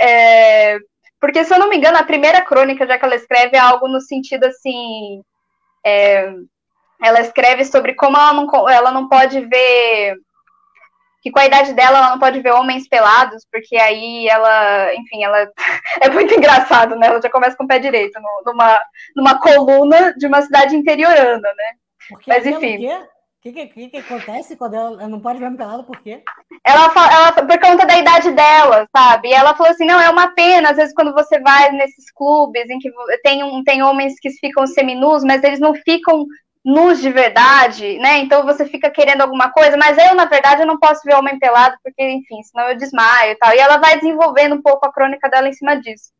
É, 0.00 0.78
porque, 1.20 1.44
se 1.44 1.52
eu 1.52 1.58
não 1.58 1.68
me 1.68 1.76
engano, 1.76 1.98
a 1.98 2.04
primeira 2.04 2.40
crônica, 2.42 2.86
já 2.86 2.98
que 2.98 3.04
ela 3.04 3.16
escreve, 3.16 3.56
é 3.56 3.60
algo 3.60 3.88
no 3.88 4.00
sentido 4.00 4.44
assim. 4.44 5.22
É, 5.84 6.32
ela 7.02 7.20
escreve 7.20 7.64
sobre 7.64 7.94
como 7.94 8.16
ela 8.16 8.32
não, 8.32 8.68
ela 8.68 8.92
não 8.92 9.08
pode 9.08 9.40
ver 9.40 10.16
que 11.20 11.30
com 11.30 11.40
a 11.40 11.46
idade 11.46 11.72
dela 11.72 11.98
ela 11.98 12.10
não 12.10 12.18
pode 12.18 12.40
ver 12.40 12.52
homens 12.52 12.88
pelados, 12.88 13.46
porque 13.50 13.76
aí 13.76 14.28
ela, 14.28 14.94
enfim, 14.94 15.24
ela 15.24 15.50
é 16.00 16.08
muito 16.10 16.34
engraçado, 16.34 16.96
né? 16.96 17.08
Ela 17.08 17.20
já 17.20 17.30
começa 17.30 17.56
com 17.56 17.64
o 17.64 17.68
pé 17.68 17.78
direito, 17.78 18.18
numa, 18.44 18.80
numa 19.16 19.38
coluna 19.38 20.14
de 20.16 20.26
uma 20.26 20.42
cidade 20.42 20.76
interiorana, 20.76 21.48
né? 21.56 21.72
Porque 22.08 22.30
Mas 22.30 22.46
enfim. 22.46 22.88
O 23.38 23.40
que, 23.40 23.66
que, 23.66 23.88
que, 23.88 23.96
acontece 23.98 24.56
quando 24.56 24.74
ela 24.74 25.08
não 25.08 25.20
pode 25.20 25.38
ver 25.38 25.46
homem 25.46 25.56
pelado? 25.56 25.84
Por 25.84 25.96
quê? 26.00 26.22
Ela, 26.64 26.90
ela, 27.12 27.32
por 27.32 27.60
conta 27.60 27.86
da 27.86 27.96
idade 27.96 28.32
dela, 28.32 28.86
sabe? 28.94 29.28
E 29.28 29.32
ela 29.32 29.54
falou 29.54 29.70
assim: 29.72 29.86
não, 29.86 30.00
é 30.00 30.10
uma 30.10 30.34
pena, 30.34 30.70
às 30.70 30.76
vezes, 30.76 30.92
quando 30.92 31.14
você 31.14 31.38
vai 31.38 31.70
nesses 31.70 32.10
clubes 32.10 32.68
em 32.68 32.80
que 32.80 32.90
tem, 33.22 33.44
um, 33.44 33.62
tem 33.62 33.80
homens 33.80 34.14
que 34.20 34.30
ficam 34.30 34.66
seminus, 34.66 35.22
mas 35.22 35.42
eles 35.44 35.60
não 35.60 35.72
ficam 35.72 36.26
nus 36.68 37.00
de 37.00 37.10
verdade, 37.10 37.98
né? 37.98 38.18
Então 38.18 38.44
você 38.44 38.66
fica 38.66 38.90
querendo 38.90 39.22
alguma 39.22 39.50
coisa, 39.50 39.74
mas 39.78 39.96
eu, 39.96 40.14
na 40.14 40.26
verdade, 40.26 40.60
eu 40.60 40.66
não 40.66 40.78
posso 40.78 41.00
ver 41.02 41.14
homem 41.14 41.38
pelado, 41.38 41.78
porque, 41.82 42.02
enfim, 42.02 42.42
senão 42.42 42.68
eu 42.68 42.76
desmaio 42.76 43.32
e 43.32 43.36
tal. 43.36 43.54
E 43.54 43.58
ela 43.58 43.78
vai 43.78 43.98
desenvolvendo 43.98 44.54
um 44.54 44.60
pouco 44.60 44.84
a 44.84 44.92
crônica 44.92 45.30
dela 45.30 45.48
em 45.48 45.52
cima 45.54 45.80
disso. 45.80 46.12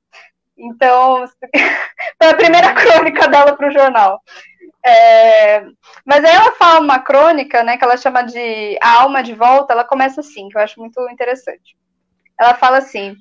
Então, 0.56 1.26
foi 2.18 2.30
a 2.30 2.34
primeira 2.34 2.72
crônica 2.72 3.28
dela 3.28 3.54
para 3.54 3.68
o 3.68 3.70
jornal. 3.70 4.22
É, 4.86 5.66
mas 6.02 6.24
aí 6.24 6.34
ela 6.34 6.52
fala 6.52 6.80
uma 6.80 6.98
crônica, 6.98 7.62
né, 7.62 7.76
que 7.76 7.84
ela 7.84 7.98
chama 7.98 8.22
de 8.22 8.78
A 8.80 9.02
Alma 9.02 9.22
de 9.22 9.34
Volta, 9.34 9.74
ela 9.74 9.84
começa 9.84 10.22
assim, 10.22 10.48
que 10.48 10.56
eu 10.56 10.62
acho 10.62 10.80
muito 10.80 10.98
interessante. 11.10 11.76
Ela 12.40 12.54
fala 12.54 12.78
assim: 12.78 13.14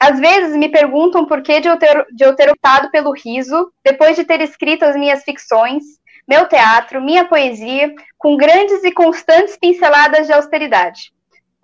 às 0.00 0.18
vezes 0.18 0.56
me 0.56 0.70
perguntam 0.70 1.26
por 1.26 1.42
que 1.42 1.60
de 1.60 1.68
eu, 1.68 1.76
ter, 1.76 2.06
de 2.14 2.24
eu 2.24 2.34
ter 2.34 2.50
optado 2.50 2.90
pelo 2.90 3.12
riso, 3.12 3.70
depois 3.84 4.16
de 4.16 4.24
ter 4.24 4.40
escrito 4.40 4.84
as 4.84 4.96
minhas 4.96 5.22
ficções, 5.24 5.98
meu 6.28 6.46
teatro, 6.46 7.00
minha 7.00 7.24
poesia, 7.26 7.92
com 8.18 8.36
grandes 8.36 8.84
e 8.84 8.92
constantes 8.92 9.56
pinceladas 9.56 10.26
de 10.26 10.32
austeridade. 10.32 11.10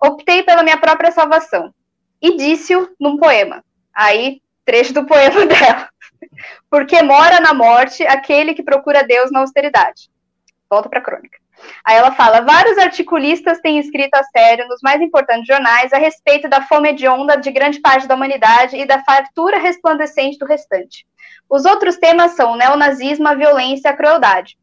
Optei 0.01 0.41
pela 0.41 0.63
minha 0.63 0.77
própria 0.77 1.11
salvação. 1.11 1.73
E 2.19 2.35
disse-o 2.35 2.89
num 2.99 3.17
poema. 3.17 3.63
Aí 3.93 4.41
trecho 4.65 4.93
do 4.93 5.05
poema 5.05 5.45
dela. 5.45 5.89
Porque 6.69 7.01
mora 7.03 7.39
na 7.39 7.53
morte 7.53 8.05
aquele 8.07 8.55
que 8.55 8.63
procura 8.63 9.03
Deus 9.03 9.31
na 9.31 9.41
austeridade. 9.41 10.09
Volta 10.67 10.89
para 10.89 10.99
a 10.99 11.03
crônica. 11.03 11.37
Aí 11.85 11.95
ela 11.95 12.11
fala: 12.11 12.41
vários 12.41 12.77
articulistas 12.77 13.59
têm 13.59 13.79
escrito 13.79 14.15
a 14.15 14.23
sério 14.23 14.67
nos 14.67 14.81
mais 14.81 15.01
importantes 15.01 15.47
jornais 15.47 15.93
a 15.93 15.97
respeito 15.97 16.49
da 16.49 16.61
fome 16.61 16.89
hedionda 16.89 17.37
de 17.37 17.51
grande 17.51 17.79
parte 17.79 18.07
da 18.07 18.15
humanidade 18.15 18.75
e 18.75 18.85
da 18.85 19.03
fartura 19.03 19.59
resplandecente 19.59 20.37
do 20.37 20.45
restante. 20.45 21.05
Os 21.49 21.65
outros 21.65 21.97
temas 21.97 22.31
são 22.31 22.53
o 22.53 22.55
neonazismo, 22.55 23.27
a 23.27 23.33
violência 23.33 23.89
e 23.89 23.91
a 23.91 23.95
crueldade. 23.95 24.57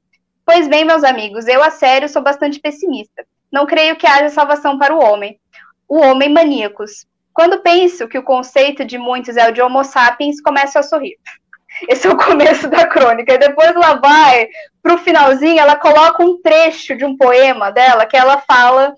Pois 0.45 0.67
bem, 0.69 0.85
meus 0.85 1.05
amigos, 1.05 1.47
eu 1.47 1.63
a 1.63 1.71
sério 1.71 2.09
sou 2.09 2.23
bastante 2.23 2.59
pessimista. 2.59 3.25
Não 3.51 3.67
creio 3.67 3.97
que 3.97 4.07
haja 4.07 4.29
salvação 4.29 4.79
para 4.79 4.95
o 4.95 5.03
homem. 5.03 5.39
O 5.89 6.01
homem 6.01 6.29
maníacos. 6.29 7.07
Quando 7.33 7.61
penso 7.61 8.09
que 8.09 8.19
o 8.19 8.23
conceito 8.23 8.85
de 8.85 8.99
muitos 8.99 9.37
é 9.37 9.49
o 9.49 9.53
de 9.53 9.63
Homo 9.63 9.85
sapiens, 9.85 10.41
começo 10.41 10.79
a 10.79 10.83
sorrir. 10.83 11.17
Esse 11.89 12.07
é 12.07 12.11
o 12.11 12.17
começo 12.17 12.69
da 12.69 12.87
crônica. 12.87 13.33
E 13.33 13.39
depois 13.39 13.71
ela 13.71 13.95
vai 13.95 14.49
para 14.83 14.95
o 14.95 14.99
finalzinho, 14.99 15.61
ela 15.61 15.77
coloca 15.77 16.23
um 16.23 16.41
trecho 16.43 16.97
de 16.97 17.05
um 17.05 17.17
poema 17.17 17.71
dela 17.71 18.05
que 18.05 18.17
ela 18.17 18.39
fala 18.39 18.95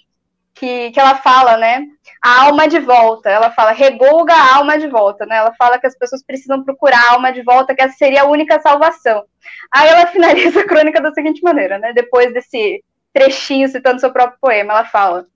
que, 0.55 0.91
que 0.93 1.01
ela 1.01 1.17
fala, 1.17 1.57
né? 1.57 1.85
A 2.25 2.45
alma 2.45 2.67
de 2.67 2.79
volta. 2.79 3.29
Ela 3.29 3.51
fala, 3.51 3.73
regulga 3.73 4.33
a 4.33 4.57
alma 4.57 4.79
de 4.79 4.89
volta, 4.89 5.27
né? 5.27 5.37
Ela 5.37 5.53
fala 5.59 5.79
que 5.79 5.87
as 5.87 5.95
pessoas 5.95 6.25
precisam 6.25 6.65
procurar 6.65 6.99
a 6.99 7.13
alma 7.13 7.31
de 7.31 7.43
volta, 7.43 7.75
que 7.75 7.83
essa 7.83 7.99
seria 7.99 8.23
a 8.23 8.27
única 8.27 8.59
salvação. 8.63 9.25
Aí 9.71 9.89
ela 9.89 10.07
finaliza 10.09 10.61
a 10.61 10.67
crônica 10.67 11.03
da 11.03 11.13
seguinte 11.13 11.43
maneira, 11.43 11.79
né? 11.79 11.93
Depois 11.93 12.33
desse 12.33 12.83
trechinho 13.13 13.69
citando 13.69 14.01
seu 14.01 14.11
próprio 14.11 14.39
poema, 14.41 14.73
ela 14.73 14.87
fala: 14.87 15.27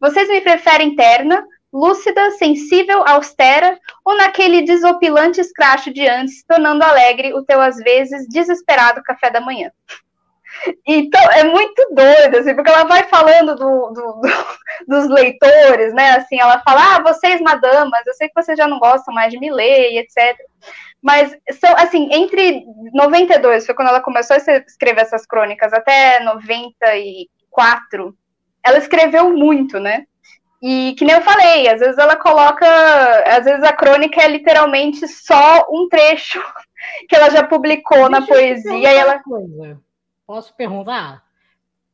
Vocês 0.00 0.28
me 0.28 0.40
preferem 0.40 0.94
terna, 0.94 1.44
lúcida, 1.72 2.30
sensível, 2.38 3.02
austera, 3.08 3.76
ou 4.04 4.16
naquele 4.16 4.62
desopilante 4.62 5.40
escracho 5.40 5.92
de 5.92 6.06
antes, 6.06 6.44
tornando 6.44 6.84
alegre 6.84 7.34
o 7.34 7.42
teu 7.42 7.60
às 7.60 7.76
vezes 7.78 8.24
desesperado 8.28 9.02
café 9.02 9.30
da 9.30 9.40
manhã. 9.40 9.72
Então, 10.86 11.20
é 11.32 11.44
muito 11.44 11.88
doido, 11.92 12.38
assim, 12.38 12.54
porque 12.54 12.70
ela 12.70 12.84
vai 12.84 13.04
falando 13.04 13.54
do, 13.54 13.90
do, 13.90 14.20
do, 14.20 14.28
dos 14.88 15.08
leitores, 15.08 15.92
né? 15.92 16.12
Assim, 16.12 16.38
ela 16.40 16.60
fala, 16.60 16.96
ah, 16.96 17.02
vocês, 17.02 17.40
madamas, 17.40 18.06
eu 18.06 18.14
sei 18.14 18.28
que 18.28 18.34
vocês 18.34 18.56
já 18.56 18.66
não 18.66 18.78
gostam 18.78 19.14
mais 19.14 19.32
de 19.32 19.38
me 19.38 19.50
ler, 19.50 19.92
e 19.92 19.98
etc. 19.98 20.36
Mas, 21.02 21.36
são, 21.60 21.72
assim, 21.76 22.08
entre 22.12 22.64
92, 22.92 23.66
foi 23.66 23.74
quando 23.74 23.88
ela 23.88 24.00
começou 24.00 24.34
a 24.34 24.38
escrever 24.38 25.02
essas 25.02 25.26
crônicas, 25.26 25.72
até 25.72 26.20
94, 26.20 28.16
ela 28.64 28.78
escreveu 28.78 29.30
muito, 29.32 29.78
né? 29.78 30.04
E 30.62 30.94
que 30.98 31.04
nem 31.04 31.14
eu 31.14 31.20
falei, 31.20 31.68
às 31.68 31.80
vezes 31.80 31.98
ela 31.98 32.16
coloca, 32.16 32.66
às 33.26 33.44
vezes 33.44 33.62
a 33.62 33.72
crônica 33.72 34.20
é 34.20 34.26
literalmente 34.26 35.06
só 35.06 35.66
um 35.70 35.88
trecho 35.88 36.42
que 37.08 37.14
ela 37.14 37.30
já 37.30 37.44
publicou 37.44 38.08
Deixa 38.08 38.10
na 38.10 38.26
poesia 38.26 38.92
e 38.92 38.96
ela 38.96 39.22
coisa. 39.22 39.78
Posso 40.26 40.52
perguntar? 40.54 41.24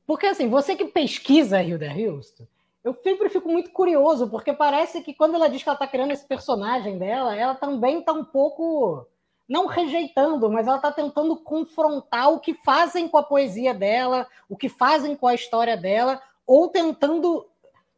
Porque 0.07 0.27
assim, 0.27 0.49
você 0.49 0.75
que 0.75 0.87
pesquisa 0.87 1.63
Hilda 1.63 1.93
Houston, 1.93 2.47
eu 2.83 2.95
sempre 3.03 3.29
fico 3.29 3.49
muito 3.49 3.71
curioso, 3.71 4.29
porque 4.29 4.53
parece 4.53 5.03
que 5.03 5.15
quando 5.15 5.37
ela 5.37 5.49
diz 5.49 5.63
que 5.63 5.69
ela 5.69 5.77
está 5.77 5.87
criando 5.87 6.11
esse 6.11 6.27
personagem 6.27 6.99
dela, 6.99 7.37
ela 7.37 7.55
também 7.55 8.01
está 8.01 8.13
um 8.13 8.25
pouco 8.25 9.07
não 9.49 9.67
rejeitando, 9.67 10.51
mas 10.51 10.67
ela 10.67 10.77
está 10.77 10.91
tentando 10.91 11.37
confrontar 11.37 12.33
o 12.33 12.41
que 12.41 12.55
fazem 12.55 13.07
com 13.07 13.19
a 13.19 13.23
poesia 13.23 13.75
dela, 13.75 14.27
o 14.49 14.57
que 14.57 14.69
fazem 14.69 15.15
com 15.15 15.27
a 15.27 15.35
história 15.35 15.77
dela, 15.77 16.21
ou 16.47 16.69
tentando 16.69 17.47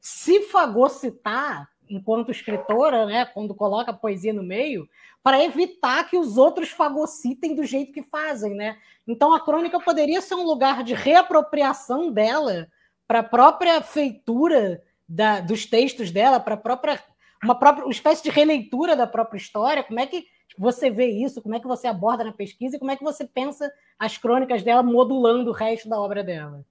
se 0.01 0.43
fagocitar 0.43 1.71
enquanto 1.89 2.31
escritora, 2.31 3.07
né, 3.07 3.25
quando 3.27 3.55
coloca 3.55 3.91
a 3.91 3.95
poesia 3.95 4.33
no 4.33 4.43
meio, 4.43 4.89
para 5.25 5.43
evitar 5.43 6.07
que 6.09 6.19
os 6.19 6.37
outros 6.37 6.69
fagocitem 6.69 7.55
do 7.55 7.65
jeito 7.65 7.95
que 7.95 8.03
fazem, 8.03 8.55
né? 8.55 8.77
Então 9.09 9.33
a 9.33 9.41
crônica 9.41 9.81
poderia 9.81 10.21
ser 10.21 10.35
um 10.35 10.45
lugar 10.45 10.85
de 10.85 10.93
reapropriação 10.93 12.13
dela 12.13 12.69
para 13.09 13.21
a 13.21 13.25
própria 13.25 13.81
feitura 13.81 14.83
da, 15.09 15.41
dos 15.41 15.65
textos 15.65 16.11
dela, 16.11 16.39
para 16.39 16.59
própria 16.59 17.03
uma 17.43 17.59
própria 17.59 17.85
uma 17.85 17.93
espécie 17.93 18.23
de 18.23 18.29
releitura 18.29 18.95
da 18.95 19.07
própria 19.07 19.39
história. 19.39 19.83
Como 19.83 19.99
é 19.99 20.07
que 20.07 20.27
você 20.59 20.91
vê 20.91 21.07
isso? 21.07 21.41
Como 21.41 21.55
é 21.55 21.61
que 21.61 21.67
você 21.67 21.87
aborda 21.87 22.23
na 22.23 22.33
pesquisa? 22.33 22.77
E 22.77 22.79
como 22.79 22.91
é 22.91 22.97
que 22.97 23.03
você 23.03 23.27
pensa 23.27 23.73
as 23.99 24.19
crônicas 24.19 24.63
dela 24.63 24.83
modulando 24.83 25.51
o 25.51 25.55
resto 25.55 25.89
da 25.89 25.99
obra 25.99 26.23
dela? 26.23 26.67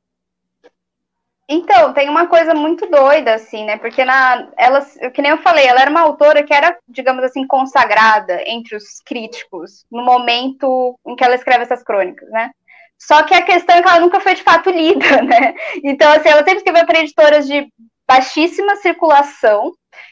Então, 1.50 1.94
tem 1.94 2.10
uma 2.10 2.28
coisa 2.28 2.54
muito 2.54 2.89
doida, 2.89 3.36
assim, 3.36 3.66
né? 3.66 3.78
Porque 3.78 4.06
na, 4.06 4.50
ela, 4.58 4.82
que 5.14 5.22
nem 5.22 5.32
eu 5.32 5.38
falei, 5.39 5.66
ela 5.66 5.82
era 5.82 5.91
uma 5.91 6.02
autora 6.02 6.44
que 6.44 6.54
era, 6.54 6.78
digamos 6.88 7.24
assim, 7.24 7.46
consagrada 7.46 8.41
entre 8.48 8.78
os 8.78 9.02
críticos 9.06 9.86
no 9.91 10.04
momento 10.04 10.98
em 11.06 11.16
que 11.16 11.24
ela 11.24 11.36
escreve 11.36 11.64
essas 11.64 11.84
crônicas, 11.84 12.30
né? 12.30 12.52
Só 12.98 13.24
que 13.24 13.34
a 13.34 13.41
questão 13.41 13.76
é 13.76 13.82
que 13.82 13.88
ela 13.89 14.00
nunca 14.00 14.22
foi 14.22 14.36
de 14.36 14.44
fato 14.44 14.70
lida, 14.72 15.22
né? 15.22 15.54
Então, 15.84 16.12
assim, 16.14 16.30
ela 16.30 16.44
sempre 16.44 16.58
escreveu 16.58 16.86
para 16.86 17.00
editoras 17.00 17.46
de 17.46 17.68
baixíssima 18.08 18.76
circulação, 18.78 19.72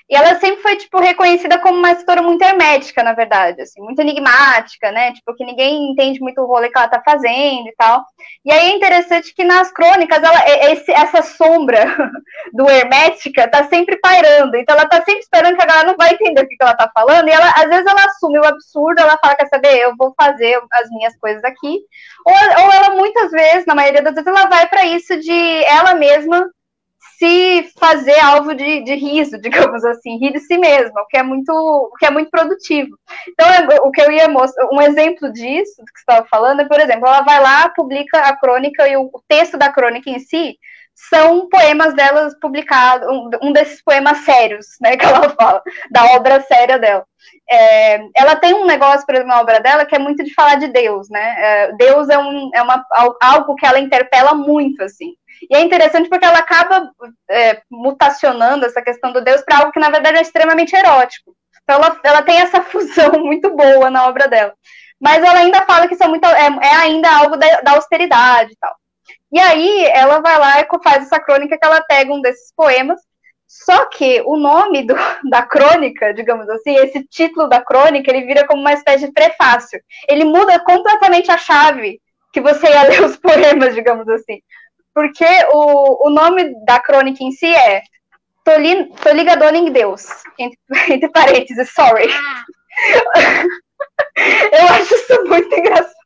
e 0.10 0.16
ela 0.16 0.38
sempre 0.40 0.62
foi, 0.62 0.76
tipo, 0.76 1.00
reconhecida 1.00 1.58
como 1.60 1.78
uma 1.78 1.92
escritora 1.92 2.22
muito 2.22 2.42
hermética, 2.42 3.02
na 3.02 3.14
verdade, 3.14 3.62
assim, 3.62 3.82
muito 3.82 4.02
enigmática, 4.02 4.92
né? 4.92 5.14
Tipo, 5.14 5.34
que 5.34 5.46
ninguém 5.46 5.90
entende 5.90 6.20
muito 6.20 6.42
o 6.42 6.46
rolê 6.46 6.70
que 6.70 6.78
ela 6.78 6.90
tá 6.90 7.02
fazendo 7.04 7.68
e 7.68 7.74
tal. 7.78 8.04
E 8.44 8.52
aí 8.52 8.72
é 8.72 8.76
interessante 8.76 9.34
que 9.34 9.44
nas 9.44 9.72
crônicas, 9.72 10.22
ela, 10.22 10.72
esse, 10.72 10.92
essa 10.92 11.22
sombra 11.22 11.80
do 12.54 12.70
hermética 12.70 13.48
tá 13.48 13.64
sempre 13.70 13.98
pairando. 14.02 14.58
Então 14.58 14.76
ela 14.76 14.88
tá 14.88 14.98
sempre 14.98 15.22
esperando 15.22 15.56
que 15.56 15.64
a 15.64 15.68
galera 15.68 15.88
não 15.88 15.98
vai 15.98 16.14
entender 16.14 16.42
o 16.42 16.48
que, 16.48 16.58
que 16.58 16.64
ela 16.64 16.76
tá 16.76 16.92
falando. 16.94 17.30
E 17.30 17.32
ela, 17.32 17.50
às 17.52 17.70
vezes, 17.70 17.86
ela 17.86 18.06
assume 18.06 18.40
o 18.40 18.46
absurdo, 18.46 19.00
ela 19.00 19.18
fala, 19.18 19.36
quer 19.36 19.48
saber, 19.48 19.78
eu 19.78 19.96
vou 19.98 20.14
fazer 20.20 20.60
as 20.74 20.90
minhas 20.90 21.18
coisas 21.18 21.44
aqui. 21.46 21.80
Ou, 22.26 22.64
ou 22.66 22.74
ela, 22.74 22.96
muitas 22.96 23.32
vezes, 23.32 23.66
na 23.66 23.76
maioria 23.76 24.02
das 24.02 24.14
vezes, 24.14 24.28
ela 24.28 24.48
vai 24.48 24.68
para 24.68 24.86
isso 24.86 25.18
de 25.22 25.64
ela 25.64 25.94
mesma 25.94 26.50
se 27.22 27.70
fazer 27.80 28.20
alvo 28.20 28.56
de, 28.56 28.84
de 28.84 28.96
riso, 28.96 29.38
digamos 29.40 29.86
assim, 29.86 30.18
rir 30.18 30.34
de 30.34 30.40
si 30.40 30.58
mesma, 30.58 31.02
o 31.02 31.06
que 31.06 31.18
é 31.18 31.22
muito, 31.22 31.52
o 31.52 31.96
que 32.00 32.08
é 32.08 32.10
muito 32.10 32.32
produtivo. 32.32 32.98
Então, 33.30 33.48
o 33.84 33.92
que 33.92 34.02
eu 34.02 34.12
ia 34.12 34.28
mostrar, 34.28 34.68
um 34.72 34.82
exemplo 34.82 35.32
disso 35.32 35.76
que 35.76 36.00
você 36.00 36.12
estava 36.12 36.28
falando 36.28 36.62
é, 36.62 36.68
por 36.68 36.80
exemplo, 36.80 37.06
ela 37.06 37.22
vai 37.22 37.40
lá, 37.40 37.70
publica 37.70 38.18
a 38.18 38.36
crônica 38.36 38.88
e 38.88 38.98
o 38.98 39.12
texto 39.28 39.56
da 39.56 39.72
crônica 39.72 40.10
em 40.10 40.20
si 40.20 40.58
são 40.96 41.48
poemas 41.50 41.94
delas 41.94 42.38
publicados, 42.40 43.08
um, 43.08 43.30
um 43.42 43.52
desses 43.52 43.84
poemas 43.84 44.20
sérios, 44.20 44.68
né, 44.82 44.96
que 44.98 45.06
ela 45.06 45.30
fala, 45.30 45.62
da 45.90 46.06
obra 46.16 46.42
séria 46.42 46.78
dela. 46.78 47.06
É, 47.50 48.00
ela 48.16 48.36
tem 48.36 48.54
um 48.54 48.66
negócio, 48.66 49.06
por 49.06 49.16
exemplo, 49.16 49.32
na 49.32 49.42
obra 49.42 49.60
dela, 49.60 49.86
que 49.86 49.96
é 49.96 50.00
muito 50.00 50.24
de 50.24 50.34
falar 50.34 50.56
de 50.56 50.68
Deus, 50.68 51.10
né? 51.10 51.36
É, 51.38 51.74
Deus 51.74 52.10
é, 52.10 52.18
um, 52.18 52.50
é 52.54 52.62
uma, 52.62 52.86
algo 53.22 53.56
que 53.56 53.66
ela 53.66 53.80
interpela 53.80 54.34
muito, 54.34 54.84
assim. 54.84 55.14
E 55.50 55.56
é 55.56 55.62
interessante 55.62 56.10
porque 56.10 56.26
ela 56.26 56.40
acaba 56.40 56.90
é, 57.30 57.62
mutacionando 57.70 58.66
essa 58.66 58.82
questão 58.82 59.12
do 59.12 59.22
Deus 59.22 59.42
para 59.42 59.58
algo 59.58 59.72
que, 59.72 59.80
na 59.80 59.90
verdade, 59.90 60.18
é 60.18 60.22
extremamente 60.22 60.76
erótico. 60.76 61.36
Então, 61.64 61.76
ela, 61.78 62.00
ela 62.04 62.22
tem 62.22 62.40
essa 62.40 62.62
fusão 62.64 63.12
muito 63.24 63.56
boa 63.56 63.90
na 63.90 64.08
obra 64.08 64.28
dela. 64.28 64.54
Mas 65.00 65.24
ela 65.24 65.40
ainda 65.40 65.66
fala 65.66 65.88
que 65.88 66.02
é, 66.02 66.08
muito, 66.08 66.26
é, 66.26 66.48
é 66.62 66.76
ainda 66.76 67.10
algo 67.10 67.36
da, 67.36 67.62
da, 67.62 67.72
austeridade 67.72 68.52
e 68.52 68.58
tal. 68.60 68.76
E 69.32 69.40
aí, 69.40 69.86
ela 69.94 70.20
vai 70.20 70.38
lá 70.38 70.60
e 70.60 70.68
faz 70.84 71.04
essa 71.04 71.20
crônica 71.20 71.58
que 71.58 71.66
ela 71.66 71.82
pega 71.82 72.14
um 72.14 72.22
desses 72.22 72.54
poemas. 72.56 73.00
Só 73.48 73.86
que 73.86 74.22
o 74.26 74.38
nome 74.38 74.86
do, 74.86 74.96
da 75.30 75.42
crônica, 75.42 76.14
digamos 76.14 76.50
assim, 76.50 76.76
esse 76.76 77.04
título 77.08 77.48
da 77.48 77.62
crônica, 77.62 78.10
ele 78.12 78.26
vira 78.26 78.46
como 78.46 78.62
uma 78.62 78.74
espécie 78.74 79.08
de 79.08 79.14
prefácio. 79.14 79.80
Ele 80.08 80.24
muda 80.24 80.60
completamente 80.60 81.32
a 81.32 81.38
chave 81.38 82.02
que 82.34 82.42
você 82.42 82.68
ia 82.68 82.84
ler 82.90 83.04
os 83.04 83.18
poemas, 83.18 83.76
digamos 83.76 84.08
assim 84.08 84.40
porque 84.94 85.26
o, 85.54 86.08
o 86.08 86.10
nome 86.10 86.54
da 86.66 86.78
crônica 86.78 87.24
em 87.24 87.32
si 87.32 87.48
é 87.48 87.82
Tô, 88.44 88.58
li, 88.58 88.90
tô 89.04 89.12
ligadona 89.12 89.58
em 89.58 89.72
Deus, 89.72 90.08
entre, 90.38 90.58
entre 90.94 91.10
parênteses, 91.10 91.70
sorry. 91.74 92.08
Ah. 92.12 92.44
Eu 94.52 94.68
acho 94.68 94.96
isso 94.96 95.24
muito 95.26 95.54
engraçado. 95.54 96.01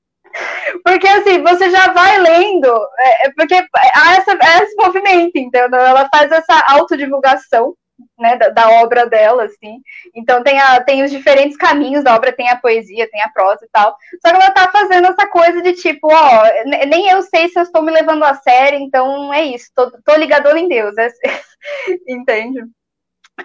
Porque 0.83 1.07
assim, 1.07 1.41
você 1.41 1.69
já 1.69 1.91
vai 1.91 2.19
lendo, 2.19 2.67
é, 2.97 3.27
é 3.27 3.31
porque 3.33 3.55
há 3.55 4.15
essa, 4.15 4.37
esse 4.63 4.75
movimento, 4.75 5.37
entendeu? 5.37 5.79
Ela 5.79 6.09
faz 6.13 6.31
essa 6.31 6.63
autodivulgação 6.67 7.75
né, 8.17 8.37
da, 8.37 8.49
da, 8.49 8.69
obra 8.81 9.07
dela, 9.07 9.45
assim. 9.45 9.81
Então 10.13 10.43
tem, 10.43 10.59
a, 10.59 10.81
tem 10.81 11.03
os 11.03 11.11
diferentes 11.11 11.57
caminhos 11.57 12.03
da 12.03 12.15
obra, 12.15 12.33
tem 12.33 12.49
a 12.49 12.57
poesia, 12.57 13.09
tem 13.09 13.21
a 13.21 13.29
prosa 13.29 13.65
e 13.65 13.69
tal. 13.71 13.95
Só 14.21 14.29
que 14.29 14.35
ela 14.35 14.51
tá 14.51 14.69
fazendo 14.71 15.07
essa 15.07 15.27
coisa 15.27 15.61
de 15.61 15.73
tipo, 15.73 16.07
ó, 16.11 16.43
nem 16.87 17.09
eu 17.09 17.21
sei 17.21 17.47
se 17.49 17.57
eu 17.57 17.63
estou 17.63 17.81
me 17.81 17.91
levando 17.91 18.23
a 18.23 18.35
sério, 18.35 18.79
então 18.79 19.33
é 19.33 19.43
isso, 19.43 19.69
tô, 19.75 19.91
tô 20.03 20.15
ligador 20.15 20.55
em 20.57 20.67
Deus, 20.67 20.95
é, 20.97 21.09
entende? 22.07 22.63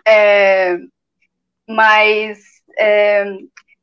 É, 0.07 0.77
mas 1.69 2.39
é, 2.79 3.25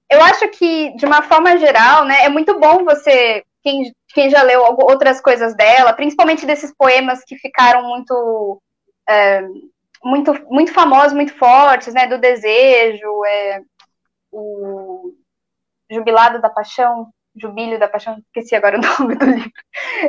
eu 0.09 0.21
acho 0.21 0.47
que, 0.49 0.95
de 0.95 1.05
uma 1.05 1.21
forma 1.21 1.57
geral, 1.57 2.05
né, 2.05 2.23
é 2.25 2.29
muito 2.29 2.59
bom 2.59 2.83
você, 2.83 3.43
quem, 3.63 3.93
quem 4.13 4.29
já 4.29 4.41
leu 4.41 4.61
outras 4.63 5.21
coisas 5.21 5.55
dela, 5.55 5.93
principalmente 5.93 6.45
desses 6.45 6.73
poemas 6.75 7.23
que 7.25 7.37
ficaram 7.37 7.83
muito. 7.83 8.61
É, 9.09 9.41
muito, 10.03 10.31
muito 10.45 10.71
famosos, 10.73 11.13
muito 11.13 11.33
fortes, 11.33 11.93
né? 11.93 12.07
Do 12.07 12.17
desejo, 12.17 13.25
é, 13.25 13.61
o 14.31 15.13
Jubilado 15.89 16.41
da 16.41 16.49
Paixão, 16.49 17.11
Jubilho 17.39 17.79
da 17.79 17.87
Paixão, 17.87 18.17
esqueci 18.17 18.55
agora 18.55 18.77
o 18.77 18.81
nome 18.99 19.15
do 19.15 19.25
livro. 19.25 19.51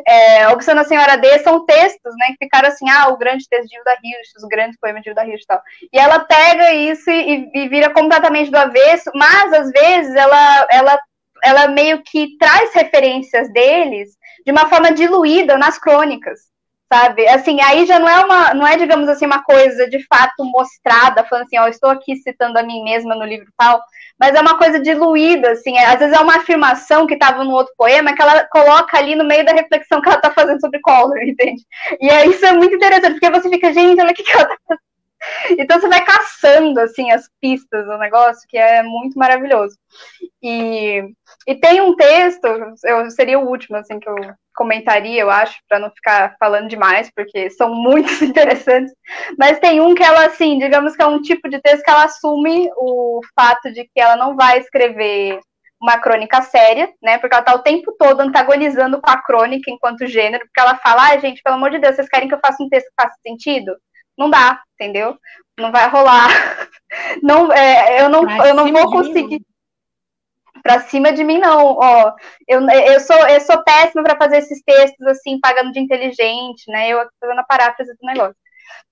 É, 0.06 0.48
Obsessão 0.48 0.84
Senhora 0.84 1.16
D 1.16 1.38
são 1.40 1.64
textos, 1.64 2.14
né, 2.16 2.28
que 2.28 2.44
ficaram 2.44 2.68
assim, 2.68 2.88
ah, 2.88 3.08
o 3.08 3.16
grande 3.16 3.48
texto 3.48 3.68
de 3.68 3.76
Hilda 3.76 3.96
Hilst, 4.02 4.36
os 4.36 4.48
grandes 4.48 4.78
poemas 4.78 5.02
de 5.02 5.10
Hilda 5.10 5.26
Hilst 5.26 5.44
e 5.44 5.46
tal. 5.46 5.62
E 5.92 5.98
ela 5.98 6.20
pega 6.20 6.72
isso 6.72 7.10
e, 7.10 7.50
e, 7.54 7.68
vira 7.68 7.90
completamente 7.90 8.50
do 8.50 8.58
avesso, 8.58 9.10
mas 9.14 9.52
às 9.52 9.70
vezes 9.70 10.14
ela, 10.14 10.66
ela, 10.70 11.00
ela 11.44 11.68
meio 11.68 12.02
que 12.02 12.36
traz 12.38 12.74
referências 12.74 13.52
deles 13.52 14.10
de 14.44 14.52
uma 14.52 14.68
forma 14.68 14.92
diluída 14.92 15.56
nas 15.56 15.78
crônicas 15.78 16.48
sabe? 16.92 17.28
Assim, 17.28 17.60
aí 17.60 17.86
já 17.86 17.98
não 17.98 18.08
é 18.08 18.24
uma, 18.24 18.54
não 18.54 18.66
é, 18.66 18.76
digamos 18.76 19.08
assim, 19.08 19.26
uma 19.26 19.42
coisa 19.42 19.88
de 19.88 20.04
fato 20.06 20.44
mostrada, 20.44 21.24
falando 21.24 21.44
assim, 21.44 21.58
ó, 21.58 21.64
oh, 21.64 21.68
estou 21.68 21.90
aqui 21.90 22.16
citando 22.16 22.58
a 22.58 22.62
mim 22.62 22.82
mesma 22.82 23.14
no 23.14 23.24
livro 23.24 23.46
tal, 23.56 23.80
mas 24.18 24.34
é 24.34 24.40
uma 24.40 24.58
coisa 24.58 24.80
diluída, 24.80 25.50
assim, 25.52 25.76
é, 25.76 25.86
às 25.86 25.98
vezes 25.98 26.16
é 26.16 26.20
uma 26.20 26.36
afirmação 26.36 27.06
que 27.06 27.14
estava 27.14 27.44
no 27.44 27.52
outro 27.52 27.72
poema 27.76 28.14
que 28.14 28.22
ela 28.22 28.44
coloca 28.48 28.96
ali 28.96 29.14
no 29.14 29.24
meio 29.24 29.44
da 29.44 29.52
reflexão 29.52 30.00
que 30.00 30.08
ela 30.08 30.16
está 30.16 30.30
fazendo 30.30 30.60
sobre 30.60 30.80
Collor, 30.80 31.18
entende? 31.22 31.62
E 32.00 32.10
aí 32.10 32.30
isso 32.30 32.44
é 32.46 32.52
muito 32.52 32.74
interessante, 32.74 33.12
porque 33.12 33.30
você 33.30 33.48
fica, 33.48 33.72
gente, 33.72 34.00
olha 34.00 34.10
o 34.10 34.14
que, 34.14 34.22
que 34.22 34.32
ela 34.32 34.42
está. 34.42 34.87
Então 35.50 35.80
você 35.80 35.88
vai 35.88 36.04
caçando 36.04 36.80
assim 36.80 37.10
as 37.10 37.28
pistas 37.40 37.86
do 37.86 37.98
negócio, 37.98 38.46
que 38.48 38.56
é 38.56 38.82
muito 38.82 39.18
maravilhoso. 39.18 39.76
E, 40.42 41.02
e 41.46 41.54
tem 41.56 41.80
um 41.80 41.96
texto, 41.96 42.46
eu 42.84 43.10
seria 43.10 43.38
o 43.38 43.48
último 43.48 43.76
assim 43.76 43.98
que 43.98 44.08
eu 44.08 44.16
comentaria, 44.54 45.20
eu 45.20 45.30
acho, 45.30 45.56
para 45.68 45.78
não 45.78 45.90
ficar 45.90 46.34
falando 46.38 46.68
demais, 46.68 47.10
porque 47.14 47.48
são 47.50 47.72
muitos 47.74 48.20
interessantes. 48.22 48.92
Mas 49.38 49.60
tem 49.60 49.80
um 49.80 49.94
que 49.94 50.02
ela 50.02 50.26
assim, 50.26 50.58
digamos 50.58 50.96
que 50.96 51.02
é 51.02 51.06
um 51.06 51.22
tipo 51.22 51.48
de 51.48 51.60
texto 51.60 51.84
que 51.84 51.90
ela 51.90 52.04
assume 52.04 52.68
o 52.76 53.20
fato 53.34 53.72
de 53.72 53.84
que 53.84 54.00
ela 54.00 54.16
não 54.16 54.36
vai 54.36 54.58
escrever 54.58 55.40
uma 55.80 55.98
crônica 55.98 56.42
séria, 56.42 56.92
né? 57.00 57.18
Porque 57.18 57.34
ela 57.34 57.44
tá 57.44 57.54
o 57.54 57.62
tempo 57.62 57.94
todo 57.96 58.20
antagonizando 58.20 59.00
com 59.00 59.10
a 59.10 59.22
crônica 59.22 59.70
enquanto 59.70 60.06
gênero, 60.06 60.44
porque 60.44 60.60
ela 60.60 60.76
fala, 60.76 61.10
ah, 61.10 61.18
gente, 61.18 61.40
pelo 61.40 61.54
amor 61.54 61.70
de 61.70 61.78
Deus, 61.78 61.94
vocês 61.94 62.08
querem 62.08 62.28
que 62.28 62.34
eu 62.34 62.40
faça 62.44 62.62
um 62.62 62.68
texto 62.68 62.88
que 62.88 63.02
faça 63.02 63.14
sentido? 63.24 63.76
Não 64.18 64.28
dá, 64.28 64.60
entendeu? 64.74 65.16
Não 65.58 65.70
vai 65.70 65.88
rolar. 65.88 66.28
Não, 67.22 67.52
é, 67.52 68.00
eu 68.00 68.08
não, 68.08 68.46
eu 68.46 68.54
não 68.54 68.72
vou 68.72 68.90
conseguir. 68.90 69.42
Pra 70.62 70.80
cima 70.80 71.12
de 71.12 71.22
mim, 71.22 71.38
não. 71.38 71.76
Ó, 71.76 72.12
eu, 72.46 72.66
eu, 72.66 72.98
sou, 73.00 73.28
eu 73.28 73.40
sou 73.42 73.62
péssima 73.62 74.02
para 74.02 74.16
fazer 74.16 74.38
esses 74.38 74.62
textos 74.64 75.06
assim, 75.06 75.38
pagando 75.38 75.70
de 75.70 75.80
inteligente, 75.80 76.64
né? 76.68 76.88
Eu 76.88 77.06
fazendo 77.20 77.40
a 77.40 77.44
paráfrase 77.44 77.92
do 77.92 78.06
negócio. 78.06 78.34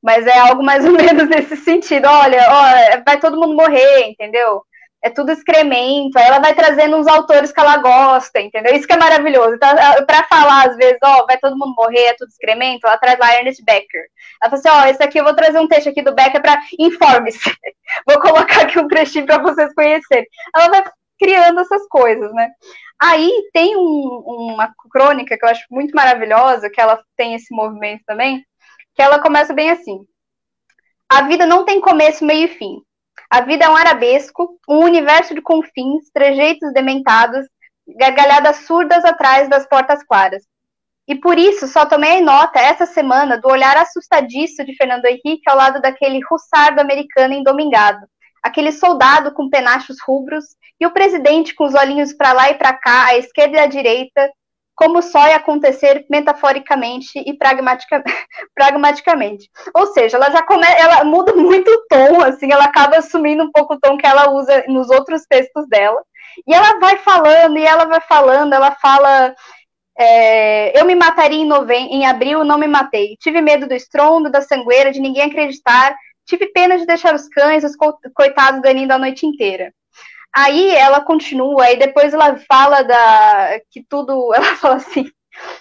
Mas 0.02 0.26
é 0.26 0.38
algo 0.38 0.62
mais 0.62 0.84
ou 0.84 0.92
menos 0.92 1.26
nesse 1.26 1.56
sentido. 1.56 2.06
Olha, 2.06 2.46
ó, 2.50 3.02
vai 3.02 3.18
todo 3.18 3.40
mundo 3.40 3.56
morrer, 3.56 4.10
entendeu? 4.10 4.62
É 5.02 5.10
tudo 5.10 5.30
excremento, 5.30 6.18
aí 6.18 6.26
ela 6.26 6.40
vai 6.40 6.54
trazendo 6.54 6.96
uns 6.96 7.06
autores 7.06 7.52
que 7.52 7.60
ela 7.60 7.76
gosta, 7.76 8.40
entendeu? 8.40 8.74
Isso 8.74 8.86
que 8.86 8.92
é 8.92 8.96
maravilhoso. 8.96 9.54
Então, 9.54 9.68
para 10.06 10.24
falar, 10.24 10.68
às 10.68 10.76
vezes, 10.76 10.98
ó, 11.02 11.24
vai 11.26 11.38
todo 11.38 11.56
mundo 11.56 11.74
morrer, 11.76 12.06
é 12.06 12.14
tudo 12.14 12.28
excremento, 12.28 12.86
ela 12.86 12.98
traz 12.98 13.18
lá 13.18 13.34
Ernest 13.36 13.62
Becker. 13.64 14.02
Ela 14.42 14.50
fala 14.50 14.54
assim, 14.54 14.68
ó, 14.68 14.90
esse 14.90 15.02
aqui 15.02 15.18
eu 15.18 15.24
vou 15.24 15.34
trazer 15.34 15.58
um 15.58 15.68
texto 15.68 15.88
aqui 15.88 16.02
do 16.02 16.14
Becker 16.14 16.42
para 16.42 16.60
informe-se. 16.78 17.38
vou 18.08 18.20
colocar 18.20 18.62
aqui 18.62 18.78
um 18.78 18.88
trechinho 18.88 19.26
para 19.26 19.38
vocês 19.38 19.72
conhecerem. 19.74 20.26
Ela 20.54 20.68
vai 20.68 20.84
criando 21.18 21.60
essas 21.60 21.86
coisas, 21.88 22.32
né? 22.32 22.50
Aí 23.00 23.30
tem 23.52 23.76
um, 23.76 24.22
uma 24.54 24.72
crônica 24.90 25.36
que 25.36 25.44
eu 25.44 25.48
acho 25.48 25.64
muito 25.70 25.94
maravilhosa, 25.94 26.70
que 26.70 26.80
ela 26.80 27.00
tem 27.16 27.34
esse 27.34 27.54
movimento 27.54 28.02
também, 28.06 28.44
que 28.94 29.02
ela 29.02 29.20
começa 29.20 29.52
bem 29.52 29.70
assim. 29.70 30.00
A 31.08 31.22
vida 31.22 31.46
não 31.46 31.64
tem 31.64 31.80
começo, 31.80 32.24
meio 32.24 32.46
e 32.46 32.48
fim. 32.48 32.82
A 33.30 33.40
vida 33.40 33.64
é 33.64 33.68
um 33.68 33.76
arabesco, 33.76 34.58
um 34.68 34.84
universo 34.84 35.34
de 35.34 35.42
confins, 35.42 36.10
trejeitos 36.12 36.72
dementados, 36.72 37.46
gargalhadas 37.98 38.66
surdas 38.66 39.04
atrás 39.04 39.48
das 39.48 39.66
portas 39.66 40.02
claras. 40.04 40.42
E 41.08 41.14
por 41.14 41.38
isso 41.38 41.68
só 41.68 41.86
tomei 41.86 42.20
nota 42.20 42.58
essa 42.58 42.84
semana 42.84 43.38
do 43.38 43.48
olhar 43.48 43.76
assustadiço 43.76 44.64
de 44.64 44.74
Fernando 44.74 45.06
Henrique 45.06 45.48
ao 45.48 45.56
lado 45.56 45.80
daquele 45.80 46.20
russardo 46.28 46.80
americano 46.80 47.34
endomingado, 47.34 48.06
aquele 48.42 48.72
soldado 48.72 49.32
com 49.32 49.48
penachos 49.48 49.96
rubros 50.04 50.44
e 50.80 50.86
o 50.86 50.92
presidente 50.92 51.54
com 51.54 51.64
os 51.64 51.74
olhinhos 51.74 52.12
para 52.12 52.32
lá 52.32 52.50
e 52.50 52.54
para 52.54 52.72
cá, 52.72 53.06
à 53.06 53.16
esquerda 53.16 53.56
e 53.56 53.60
à 53.60 53.66
direita, 53.66 54.30
como 54.76 55.00
só 55.02 55.26
ia 55.26 55.36
acontecer 55.36 56.04
metaforicamente 56.10 57.18
e 57.18 57.32
pragmatica, 57.36 58.04
pragmaticamente. 58.54 59.50
Ou 59.74 59.86
seja, 59.86 60.18
ela 60.18 60.30
já 60.30 60.42
come, 60.42 60.66
ela 60.66 61.02
muda 61.02 61.34
muito 61.34 61.68
o 61.68 61.86
tom, 61.88 62.20
assim, 62.20 62.52
ela 62.52 62.64
acaba 62.64 62.98
assumindo 62.98 63.42
um 63.42 63.50
pouco 63.50 63.74
o 63.74 63.80
tom 63.80 63.96
que 63.96 64.06
ela 64.06 64.30
usa 64.30 64.64
nos 64.68 64.90
outros 64.90 65.22
textos 65.26 65.66
dela. 65.68 66.00
E 66.46 66.54
ela 66.54 66.78
vai 66.78 66.98
falando, 66.98 67.58
e 67.58 67.64
ela 67.64 67.86
vai 67.86 68.00
falando, 68.02 68.52
ela 68.52 68.70
fala. 68.72 69.34
É, 69.98 70.78
eu 70.78 70.84
me 70.84 70.94
mataria 70.94 71.38
em, 71.38 71.46
novembro, 71.46 71.90
em 71.90 72.06
abril, 72.06 72.44
não 72.44 72.58
me 72.58 72.66
matei. 72.66 73.16
Tive 73.18 73.40
medo 73.40 73.66
do 73.66 73.72
estrondo, 73.72 74.30
da 74.30 74.42
sangueira, 74.42 74.92
de 74.92 75.00
ninguém 75.00 75.22
acreditar. 75.22 75.96
Tive 76.26 76.48
pena 76.48 76.76
de 76.76 76.84
deixar 76.84 77.14
os 77.14 77.26
cães, 77.28 77.64
os 77.64 77.72
coitados, 78.14 78.60
ganindo 78.60 78.92
a 78.92 78.98
noite 78.98 79.24
inteira. 79.24 79.72
Aí 80.36 80.70
ela 80.70 81.00
continua, 81.00 81.70
e 81.70 81.78
depois 81.78 82.12
ela 82.12 82.36
fala 82.46 82.82
da 82.82 83.58
que 83.70 83.82
tudo, 83.88 84.32
ela 84.36 84.54
fala 84.56 84.76
assim. 84.76 85.10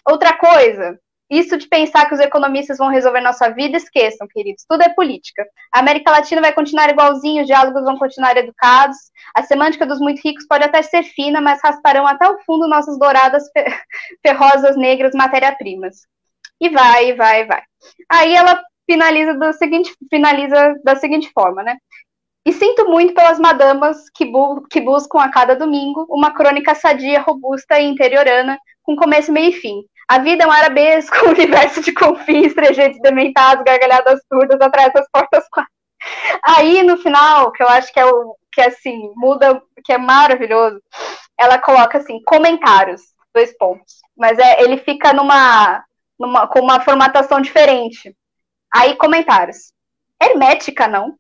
Outra 0.08 0.38
coisa, 0.38 1.00
isso 1.30 1.58
de 1.58 1.68
pensar 1.68 2.08
que 2.08 2.14
os 2.14 2.20
economistas 2.20 2.78
vão 2.78 2.90
resolver 2.90 3.22
nossa 3.22 3.50
vida, 3.50 3.78
esqueçam, 3.78 4.28
queridos. 4.28 4.66
Tudo 4.68 4.84
é 4.84 4.94
política. 4.94 5.46
A 5.74 5.80
América 5.80 6.12
Latina 6.12 6.42
vai 6.42 6.54
continuar 6.54 6.90
igualzinho, 6.90 7.42
os 7.42 7.48
diálogos 7.48 7.84
vão 7.84 7.98
continuar 7.98 8.36
educados. 8.38 8.98
A 9.36 9.44
semântica 9.44 9.86
dos 9.86 10.00
muito 10.00 10.22
ricos 10.24 10.46
pode 10.48 10.66
até 10.66 10.82
ser 10.82 11.04
fina, 11.04 11.42
mas 11.42 11.62
rasparão 11.64 12.06
até 12.06 12.28
o 12.30 12.40
fundo 12.46 12.68
nossas 12.68 13.00
douradas, 13.00 13.44
ferrosas, 14.26 14.76
negras, 14.78 15.14
matéria-primas. 15.14 16.06
E 16.60 16.70
vai, 16.70 17.14
vai, 17.14 17.46
vai. 17.46 17.64
Aí 18.10 18.36
ela 18.36 18.62
finaliza 18.90 19.34
do 19.34 19.52
seguinte, 19.54 19.94
finaliza 20.10 20.76
da 20.84 20.96
seguinte 20.96 21.32
forma, 21.34 21.64
né? 21.64 21.78
E 22.46 22.54
sinto 22.54 22.86
muito 22.88 23.14
pelas 23.14 23.40
madamas 23.40 24.08
que, 24.14 24.24
bu 24.24 24.62
que 24.70 24.80
buscam 24.80 25.20
a 25.20 25.30
cada 25.30 25.56
domingo 25.56 26.06
uma 26.10 26.32
crônica 26.32 26.76
sadia, 26.76 27.20
robusta 27.20 27.80
e 27.80 27.86
interiorana, 27.86 28.60
com 28.84 28.96
começo, 28.96 29.32
meio 29.32 29.50
e 29.50 29.54
fim. 29.54 29.84
A 30.08 30.20
vida 30.20 30.44
é 30.44 30.48
um 30.48 30.52
arabesco, 30.52 31.16
um 31.26 31.30
universo 31.30 31.82
de 31.82 31.92
confins, 31.92 32.54
trejeitos 32.54 33.02
dementados, 33.02 33.64
gargalhadas 33.64 34.20
surdas 34.32 34.62
atrás 34.62 34.94
das 34.94 35.08
portas. 35.12 35.44
Aí, 36.44 36.84
no 36.84 36.98
final, 36.98 37.52
que 37.52 37.64
eu 37.64 37.68
acho 37.68 37.92
que 37.92 38.00
é 38.00 38.06
o 38.06 38.36
que 38.52 38.62
assim, 38.62 39.12
muda, 39.16 39.60
que 39.84 39.92
é 39.92 39.98
maravilhoso, 39.98 40.80
ela 41.38 41.58
coloca 41.58 41.98
assim, 41.98 42.22
comentários, 42.24 43.02
dois 43.34 43.58
pontos. 43.58 43.96
Mas 44.16 44.38
é, 44.38 44.62
ele 44.62 44.78
fica 44.78 45.12
numa, 45.14 45.84
numa 46.20 46.48
com 46.48 46.60
uma 46.60 46.80
formatação 46.80 47.42
diferente. 47.42 48.16
Aí, 48.72 48.96
comentários. 48.96 49.74
Hermética, 50.22 50.88
não? 50.88 51.18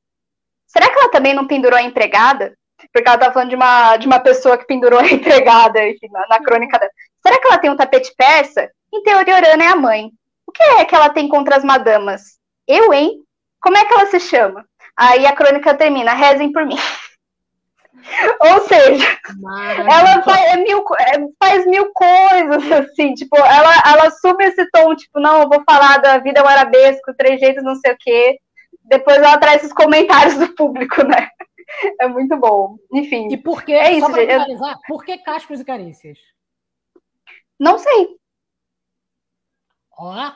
Será 0.76 0.90
que 0.92 1.00
ela 1.00 1.10
também 1.10 1.34
não 1.34 1.48
pendurou 1.48 1.78
a 1.78 1.82
empregada? 1.82 2.54
Porque 2.92 3.08
ela 3.08 3.18
tá 3.18 3.32
falando 3.32 3.50
de 3.50 3.56
uma, 3.56 3.96
de 3.96 4.08
uma 4.08 4.20
pessoa 4.20 4.58
que 4.58 4.68
pendurou 4.68 5.00
a 5.00 5.08
empregada 5.08 5.88
enfim, 5.88 6.10
na, 6.12 6.28
na 6.28 6.44
crônica 6.44 6.78
dela. 6.78 6.92
Será 7.26 7.40
que 7.40 7.48
ela 7.48 7.58
tem 7.58 7.70
um 7.70 7.78
tapete 7.78 8.14
persa? 8.18 8.70
Em 8.94 9.02
teoria, 9.02 9.36
Orana 9.36 9.64
é 9.64 9.68
a 9.68 9.76
mãe. 9.76 10.12
O 10.46 10.52
que 10.52 10.62
é 10.62 10.84
que 10.84 10.94
ela 10.94 11.10
tem 11.10 11.30
contra 11.30 11.56
as 11.56 11.64
madamas? 11.64 12.40
Eu, 12.68 12.94
hein? 12.94 13.24
Como 13.62 13.78
é 13.78 13.86
que 13.86 13.94
ela 13.94 14.06
se 14.08 14.20
chama? 14.20 14.66
Aí 14.98 15.26
a 15.26 15.34
crônica 15.34 15.74
termina, 15.76 16.14
rezem 16.14 16.52
por 16.52 16.66
mim. 16.66 16.78
Ou 18.40 18.60
seja, 18.68 19.18
ela 19.90 20.22
faz 20.24 20.54
é 20.54 20.58
mil, 20.58 20.84
é, 21.00 21.14
faz 21.42 21.66
mil 21.66 21.90
coisas, 21.94 22.72
assim, 22.84 23.14
tipo, 23.14 23.36
ela, 23.38 23.74
ela 23.86 24.08
assume 24.08 24.46
esse 24.46 24.70
tom, 24.72 24.94
tipo, 24.96 25.20
não, 25.20 25.42
eu 25.42 25.50
vou 25.50 25.64
falar 25.64 25.98
da 25.98 26.18
vida 26.20 26.42
arabesco, 26.42 27.16
três 27.18 27.40
jeitos, 27.40 27.64
não 27.64 27.76
sei 27.76 27.94
o 27.94 27.98
quê 27.98 28.40
depois 28.88 29.18
ela 29.18 29.38
traz 29.38 29.64
os 29.64 29.74
comentários 29.74 30.38
do 30.38 30.54
público, 30.56 31.04
né? 31.04 31.30
É 32.00 32.08
muito 32.08 32.38
bom. 32.38 32.78
Enfim. 32.94 33.28
E 33.32 33.36
por 33.36 33.64
que, 33.64 33.74
é 33.74 33.94
isso, 33.94 34.06
só 34.06 34.14
finalizar, 34.14 34.78
por 34.88 35.04
que 35.04 35.18
cascos 35.18 35.60
e 35.60 35.66
carícias? 35.66 36.18
Não 37.60 37.78
sei. 37.80 38.18
Ó, 39.98 40.32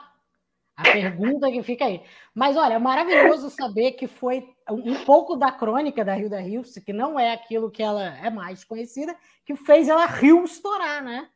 a 0.79 0.83
pergunta 0.83 1.51
que 1.51 1.61
fica 1.61 1.85
aí. 1.85 2.01
Mas 2.33 2.57
olha, 2.57 2.73
é 2.73 2.79
maravilhoso 2.79 3.49
saber 3.49 3.91
que 3.91 4.07
foi 4.07 4.49
um 4.69 5.03
pouco 5.05 5.35
da 5.35 5.51
crônica 5.51 6.03
da 6.03 6.17
Hilda 6.17 6.41
Hilst, 6.41 6.83
que 6.83 6.93
não 6.93 7.19
é 7.19 7.33
aquilo 7.33 7.69
que 7.69 7.83
ela 7.83 8.17
é 8.17 8.29
mais 8.29 8.63
conhecida, 8.63 9.15
que 9.45 9.55
fez 9.55 9.87
ela 9.87 10.05
rio 10.05 10.43
estourar, 10.43 11.03
né? 11.03 11.29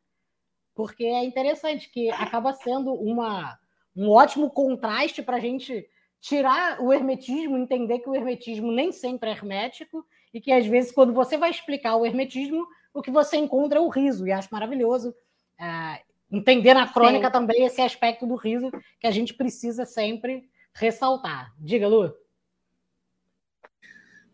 Porque 0.73 1.03
é 1.03 1.23
interessante 1.23 1.89
que 1.89 2.09
acaba 2.09 2.53
sendo 2.53 2.93
uma, 2.93 3.57
um 3.95 4.09
ótimo 4.09 4.49
contraste 4.49 5.21
para 5.21 5.37
a 5.37 5.41
gente 5.41 5.85
tirar 6.23 6.81
o 6.81 6.93
hermetismo, 6.93 7.57
entender 7.57 7.99
que 7.99 8.09
o 8.09 8.15
hermetismo 8.15 8.71
nem 8.71 8.93
sempre 8.93 9.29
é 9.29 9.33
hermético 9.33 10.05
e 10.33 10.39
que 10.39 10.53
às 10.53 10.65
vezes 10.65 10.89
quando 10.89 11.11
você 11.11 11.37
vai 11.37 11.51
explicar 11.51 11.97
o 11.97 12.05
hermetismo, 12.05 12.65
o 12.93 13.01
que 13.01 13.11
você 13.11 13.35
encontra 13.35 13.77
é 13.77 13.81
o 13.81 13.89
riso. 13.89 14.25
E 14.25 14.31
acho 14.31 14.47
maravilhoso 14.49 15.13
é, 15.59 16.01
entender 16.31 16.73
na 16.73 16.87
crônica 16.87 17.27
Sim. 17.27 17.31
também 17.33 17.65
esse 17.65 17.81
aspecto 17.81 18.25
do 18.25 18.35
riso 18.35 18.71
que 19.01 19.05
a 19.05 19.11
gente 19.11 19.33
precisa 19.33 19.83
sempre 19.83 20.49
ressaltar. 20.73 21.53
Diga, 21.59 21.89
Lu. 21.89 22.15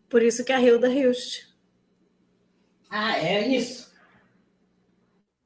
Por 0.08 0.22
isso 0.22 0.44
que 0.44 0.52
a 0.52 0.60
Hilda 0.60 0.88
Hilst. 0.88 1.48
Ah, 2.88 3.18
é 3.18 3.48
isso. 3.48 3.92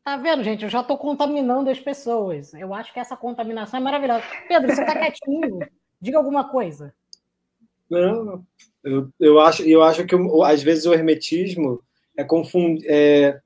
Tá 0.02 0.18
vendo, 0.18 0.44
gente? 0.44 0.62
Eu 0.62 0.70
já 0.70 0.82
estou 0.82 0.98
contaminando 0.98 1.70
as 1.70 1.80
pessoas. 1.80 2.52
Eu 2.52 2.74
acho 2.74 2.92
que 2.92 3.00
essa 3.00 3.16
contaminação 3.16 3.80
é 3.80 3.82
maravilhosa. 3.82 4.24
Pedro, 4.46 4.74
você 4.74 4.82
está 4.82 4.92
quietinho. 4.92 5.60
Diga 6.04 6.18
alguma 6.18 6.46
coisa. 6.50 6.94
Não, 7.88 8.44
eu, 8.84 9.08
eu, 9.18 9.40
acho, 9.40 9.62
eu 9.62 9.82
acho 9.82 10.04
que 10.04 10.14
às 10.44 10.62
vezes 10.62 10.84
o 10.84 10.92
hermetismo 10.92 11.82
é 12.14 12.22
confundir. 12.22 12.84
É, 12.86 13.40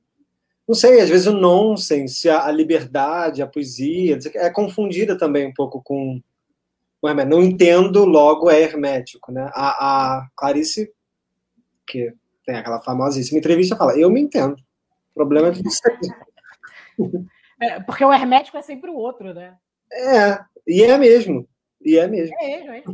não 0.67 0.75
sei, 0.75 1.01
às 1.01 1.09
vezes 1.09 1.29
o 1.29 1.33
nonsense, 1.33 2.29
a, 2.29 2.47
a 2.47 2.51
liberdade, 2.51 3.43
a 3.43 3.47
poesia, 3.47 4.19
é 4.35 4.51
confundida 4.51 5.17
também 5.17 5.47
um 5.47 5.55
pouco 5.55 5.81
com 5.81 6.21
o 7.01 7.09
hermético. 7.09 7.37
Não 7.37 7.45
entendo, 7.45 8.05
logo 8.05 8.51
é 8.51 8.61
hermético. 8.61 9.31
Né? 9.31 9.49
A, 9.55 10.17
a 10.17 10.29
Clarice, 10.35 10.93
que 11.87 12.13
tem 12.45 12.57
aquela 12.57 12.83
famosíssima 12.83 13.39
entrevista, 13.39 13.77
fala: 13.77 13.97
Eu 13.97 14.11
me 14.11 14.21
entendo. 14.21 14.57
O 15.13 15.15
problema 15.15 15.47
é 15.47 15.53
que 15.53 15.63
você. 15.63 15.81
É, 17.61 17.81
porque 17.81 18.05
o 18.05 18.13
hermético 18.13 18.57
é 18.57 18.63
sempre 18.63 18.89
o 18.89 18.95
outro, 18.95 19.35
né? 19.35 19.57
É, 19.93 20.39
e 20.65 20.81
é 20.85 20.97
mesmo. 20.97 21.45
E 21.89 21.97
é 21.97 22.07
mesmo. 22.07 22.37
É, 22.39 22.79
é. 22.79 22.85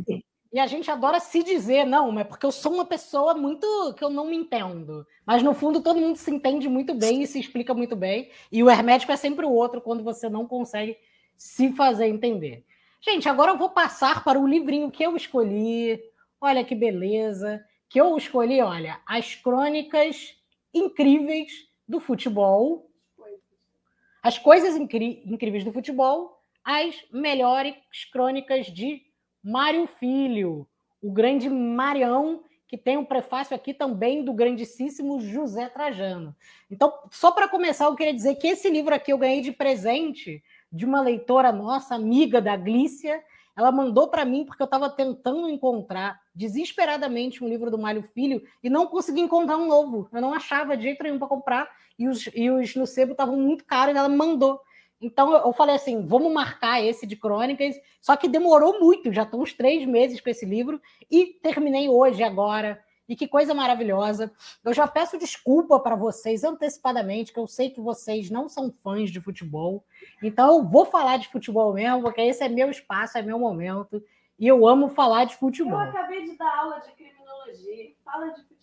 E 0.53 0.59
a 0.59 0.67
gente 0.67 0.89
adora 0.89 1.19
se 1.19 1.43
dizer, 1.43 1.85
não, 1.85 2.17
é 2.17 2.23
porque 2.23 2.45
eu 2.45 2.51
sou 2.51 2.73
uma 2.73 2.85
pessoa 2.85 3.33
muito 3.33 3.93
que 3.97 4.01
eu 4.01 4.09
não 4.09 4.25
me 4.25 4.37
entendo. 4.37 5.05
Mas 5.25 5.43
no 5.43 5.53
fundo 5.53 5.81
todo 5.81 5.99
mundo 5.99 6.15
se 6.15 6.31
entende 6.31 6.69
muito 6.69 6.93
bem 6.93 7.21
e 7.21 7.27
se 7.27 7.37
explica 7.37 7.73
muito 7.73 7.93
bem. 7.93 8.29
E 8.49 8.63
o 8.63 8.69
hermético 8.69 9.11
é 9.11 9.17
sempre 9.17 9.45
o 9.45 9.51
outro 9.51 9.81
quando 9.81 10.01
você 10.01 10.29
não 10.29 10.47
consegue 10.47 10.97
se 11.35 11.73
fazer 11.73 12.07
entender. 12.07 12.63
Gente, 13.01 13.27
agora 13.27 13.51
eu 13.51 13.57
vou 13.57 13.71
passar 13.71 14.23
para 14.23 14.39
o 14.39 14.47
livrinho 14.47 14.89
que 14.89 15.03
eu 15.03 15.17
escolhi. 15.17 16.01
Olha 16.39 16.63
que 16.63 16.73
beleza. 16.73 17.61
Que 17.89 17.99
eu 17.99 18.15
escolhi, 18.15 18.61
olha, 18.61 19.01
as 19.05 19.35
crônicas 19.35 20.37
incríveis 20.73 21.51
do 21.85 21.99
futebol. 21.99 22.89
As 24.23 24.39
coisas 24.39 24.77
incríveis 24.77 25.65
do 25.65 25.73
futebol, 25.73 26.34
as 26.65 26.95
melhores 27.13 27.75
crônicas 28.11 28.65
de 28.65 29.03
Mário 29.43 29.85
Filho, 29.85 30.67
o 30.99 31.11
grande 31.11 31.47
Marião, 31.47 32.43
que 32.67 32.75
tem 32.75 32.97
um 32.97 33.05
prefácio 33.05 33.55
aqui 33.55 33.73
também 33.73 34.25
do 34.25 34.33
grandíssimo 34.33 35.21
José 35.21 35.69
Trajano. 35.69 36.35
Então, 36.69 36.91
só 37.11 37.31
para 37.31 37.47
começar, 37.47 37.85
eu 37.85 37.95
queria 37.95 38.13
dizer 38.13 38.35
que 38.35 38.47
esse 38.47 38.67
livro 38.69 38.95
aqui 38.95 39.13
eu 39.13 39.17
ganhei 39.19 39.41
de 39.41 39.51
presente 39.51 40.43
de 40.71 40.83
uma 40.83 40.99
leitora 40.99 41.51
nossa, 41.51 41.93
amiga 41.93 42.41
da 42.41 42.57
Glícia. 42.57 43.23
Ela 43.55 43.71
mandou 43.71 44.07
para 44.07 44.25
mim 44.25 44.43
porque 44.43 44.61
eu 44.61 44.65
estava 44.65 44.89
tentando 44.89 45.47
encontrar 45.47 46.19
desesperadamente 46.33 47.43
um 47.43 47.47
livro 47.47 47.69
do 47.69 47.77
Mário 47.77 48.01
Filho 48.01 48.41
e 48.63 48.69
não 48.69 48.87
consegui 48.87 49.21
encontrar 49.21 49.57
um 49.57 49.67
novo. 49.67 50.09
Eu 50.11 50.19
não 50.19 50.33
achava 50.33 50.75
de 50.75 50.83
jeito 50.83 51.03
nenhum 51.03 51.19
para 51.19 51.27
comprar 51.27 51.69
e 51.97 52.07
os, 52.07 52.27
e 52.33 52.49
os 52.49 52.75
no 52.75 52.87
sebo 52.87 53.11
estavam 53.11 53.37
muito 53.37 53.63
caros 53.63 53.93
e 53.93 53.97
ela 53.97 54.09
mandou. 54.09 54.59
Então 55.01 55.33
eu 55.33 55.53
falei 55.53 55.75
assim: 55.75 56.05
vamos 56.05 56.31
marcar 56.31 56.83
esse 56.83 57.05
de 57.05 57.15
crônicas. 57.15 57.75
Só 58.01 58.15
que 58.15 58.27
demorou 58.27 58.79
muito, 58.79 59.11
já 59.11 59.23
estão 59.23 59.41
uns 59.41 59.53
três 59.53 59.85
meses 59.85 60.21
com 60.21 60.29
esse 60.29 60.45
livro 60.45 60.81
e 61.09 61.37
terminei 61.41 61.89
hoje, 61.89 62.23
agora. 62.23 62.83
E 63.07 63.15
que 63.15 63.27
coisa 63.27 63.53
maravilhosa. 63.53 64.31
Eu 64.63 64.73
já 64.73 64.87
peço 64.87 65.17
desculpa 65.19 65.79
para 65.79 65.95
vocês 65.95 66.43
antecipadamente, 66.43 67.31
que 67.31 67.39
eu 67.39 67.45
sei 67.45 67.69
que 67.69 67.79
vocês 67.79 68.31
não 68.31 68.49
são 68.49 68.73
fãs 68.83 69.11
de 69.11 69.21
futebol. 69.21 69.83
Então 70.23 70.57
eu 70.57 70.63
vou 70.63 70.85
falar 70.85 71.17
de 71.17 71.27
futebol 71.27 71.73
mesmo, 71.73 72.01
porque 72.01 72.21
esse 72.21 72.43
é 72.43 72.49
meu 72.49 72.71
espaço, 72.71 73.17
é 73.17 73.21
meu 73.21 73.37
momento. 73.37 74.03
E 74.39 74.47
eu 74.47 74.67
amo 74.67 74.89
falar 74.89 75.25
de 75.25 75.35
futebol. 75.35 75.73
Eu 75.73 75.89
acabei 75.89 76.23
de 76.25 76.35
dar 76.35 76.57
aula 76.57 76.79
de 76.79 76.91
criminologia. 76.93 77.93
Fala 78.03 78.29
de. 78.29 78.54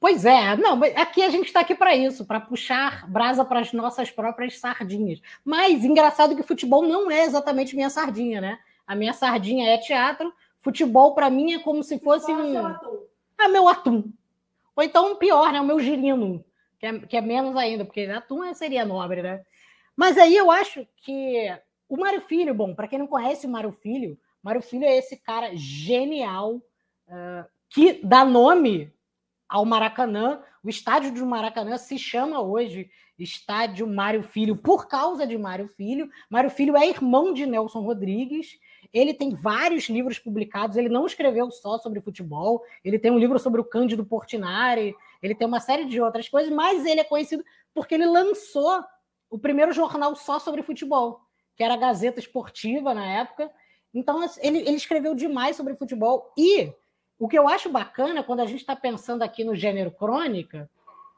Pois 0.00 0.24
é, 0.24 0.56
não, 0.56 0.82
aqui 0.96 1.22
a 1.22 1.28
gente 1.28 1.46
está 1.46 1.60
aqui 1.60 1.74
para 1.74 1.94
isso, 1.94 2.24
para 2.24 2.40
puxar 2.40 3.06
brasa 3.10 3.44
para 3.44 3.60
as 3.60 3.70
nossas 3.72 4.10
próprias 4.10 4.58
sardinhas. 4.58 5.20
Mas 5.44 5.84
engraçado 5.84 6.34
que 6.34 6.42
futebol 6.42 6.82
não 6.82 7.10
é 7.10 7.24
exatamente 7.24 7.76
minha 7.76 7.90
sardinha, 7.90 8.40
né? 8.40 8.58
A 8.86 8.94
minha 8.94 9.12
sardinha 9.12 9.68
é 9.68 9.76
teatro, 9.76 10.32
futebol 10.60 11.14
para 11.14 11.28
mim 11.28 11.52
é 11.52 11.58
como 11.58 11.82
se 11.82 11.98
fosse 11.98 12.32
um. 12.32 12.66
Atum. 12.66 12.98
Ah, 13.36 13.48
meu 13.48 13.68
atum. 13.68 14.10
Ou 14.74 14.82
então 14.82 15.16
pior, 15.16 15.52
né? 15.52 15.60
O 15.60 15.66
meu 15.66 15.78
girino, 15.78 16.42
que 16.78 16.86
é, 16.86 16.98
que 17.00 17.16
é 17.18 17.20
menos 17.20 17.54
ainda, 17.54 17.84
porque 17.84 18.06
atum 18.06 18.42
é, 18.42 18.54
seria 18.54 18.86
nobre, 18.86 19.22
né? 19.22 19.42
Mas 19.94 20.16
aí 20.16 20.34
eu 20.34 20.50
acho 20.50 20.86
que 20.96 21.54
o 21.86 21.98
Mário 21.98 22.22
Filho, 22.22 22.54
bom, 22.54 22.74
para 22.74 22.88
quem 22.88 22.98
não 22.98 23.06
conhece 23.06 23.46
o 23.46 23.50
Mário 23.50 23.70
Filho, 23.70 24.18
Mário 24.42 24.62
Filho 24.62 24.84
é 24.84 24.96
esse 24.96 25.16
cara 25.16 25.50
genial 25.54 26.54
uh, 26.54 27.44
que 27.68 28.00
dá 28.02 28.24
nome 28.24 28.90
ao 29.50 29.66
Maracanã. 29.66 30.40
O 30.62 30.70
estádio 30.70 31.12
do 31.12 31.26
Maracanã 31.26 31.76
se 31.76 31.98
chama 31.98 32.40
hoje 32.40 32.88
Estádio 33.18 33.86
Mário 33.86 34.22
Filho 34.22 34.56
por 34.56 34.86
causa 34.86 35.26
de 35.26 35.36
Mário 35.36 35.66
Filho. 35.66 36.08
Mário 36.30 36.48
Filho 36.48 36.76
é 36.76 36.88
irmão 36.88 37.34
de 37.34 37.44
Nelson 37.44 37.80
Rodrigues. 37.80 38.58
Ele 38.92 39.12
tem 39.12 39.34
vários 39.34 39.88
livros 39.88 40.18
publicados. 40.18 40.76
Ele 40.76 40.88
não 40.88 41.04
escreveu 41.04 41.50
só 41.50 41.78
sobre 41.78 42.00
futebol. 42.00 42.62
Ele 42.84 42.98
tem 42.98 43.10
um 43.10 43.18
livro 43.18 43.38
sobre 43.38 43.60
o 43.60 43.64
Cândido 43.64 44.06
Portinari. 44.06 44.94
Ele 45.20 45.34
tem 45.34 45.46
uma 45.46 45.60
série 45.60 45.84
de 45.84 46.00
outras 46.00 46.28
coisas, 46.28 46.52
mas 46.52 46.86
ele 46.86 47.00
é 47.00 47.04
conhecido 47.04 47.44
porque 47.74 47.94
ele 47.94 48.06
lançou 48.06 48.82
o 49.28 49.38
primeiro 49.38 49.72
jornal 49.72 50.14
só 50.16 50.38
sobre 50.38 50.62
futebol, 50.62 51.20
que 51.56 51.62
era 51.62 51.74
a 51.74 51.76
Gazeta 51.76 52.18
Esportiva 52.18 52.94
na 52.94 53.06
época. 53.06 53.50
Então, 53.92 54.24
ele, 54.38 54.58
ele 54.58 54.76
escreveu 54.76 55.14
demais 55.14 55.56
sobre 55.56 55.74
futebol 55.76 56.32
e 56.36 56.72
o 57.20 57.28
que 57.28 57.38
eu 57.38 57.46
acho 57.46 57.68
bacana 57.68 58.22
quando 58.22 58.40
a 58.40 58.46
gente 58.46 58.60
está 58.60 58.74
pensando 58.74 59.22
aqui 59.22 59.44
no 59.44 59.54
gênero 59.54 59.90
crônica 59.90 60.68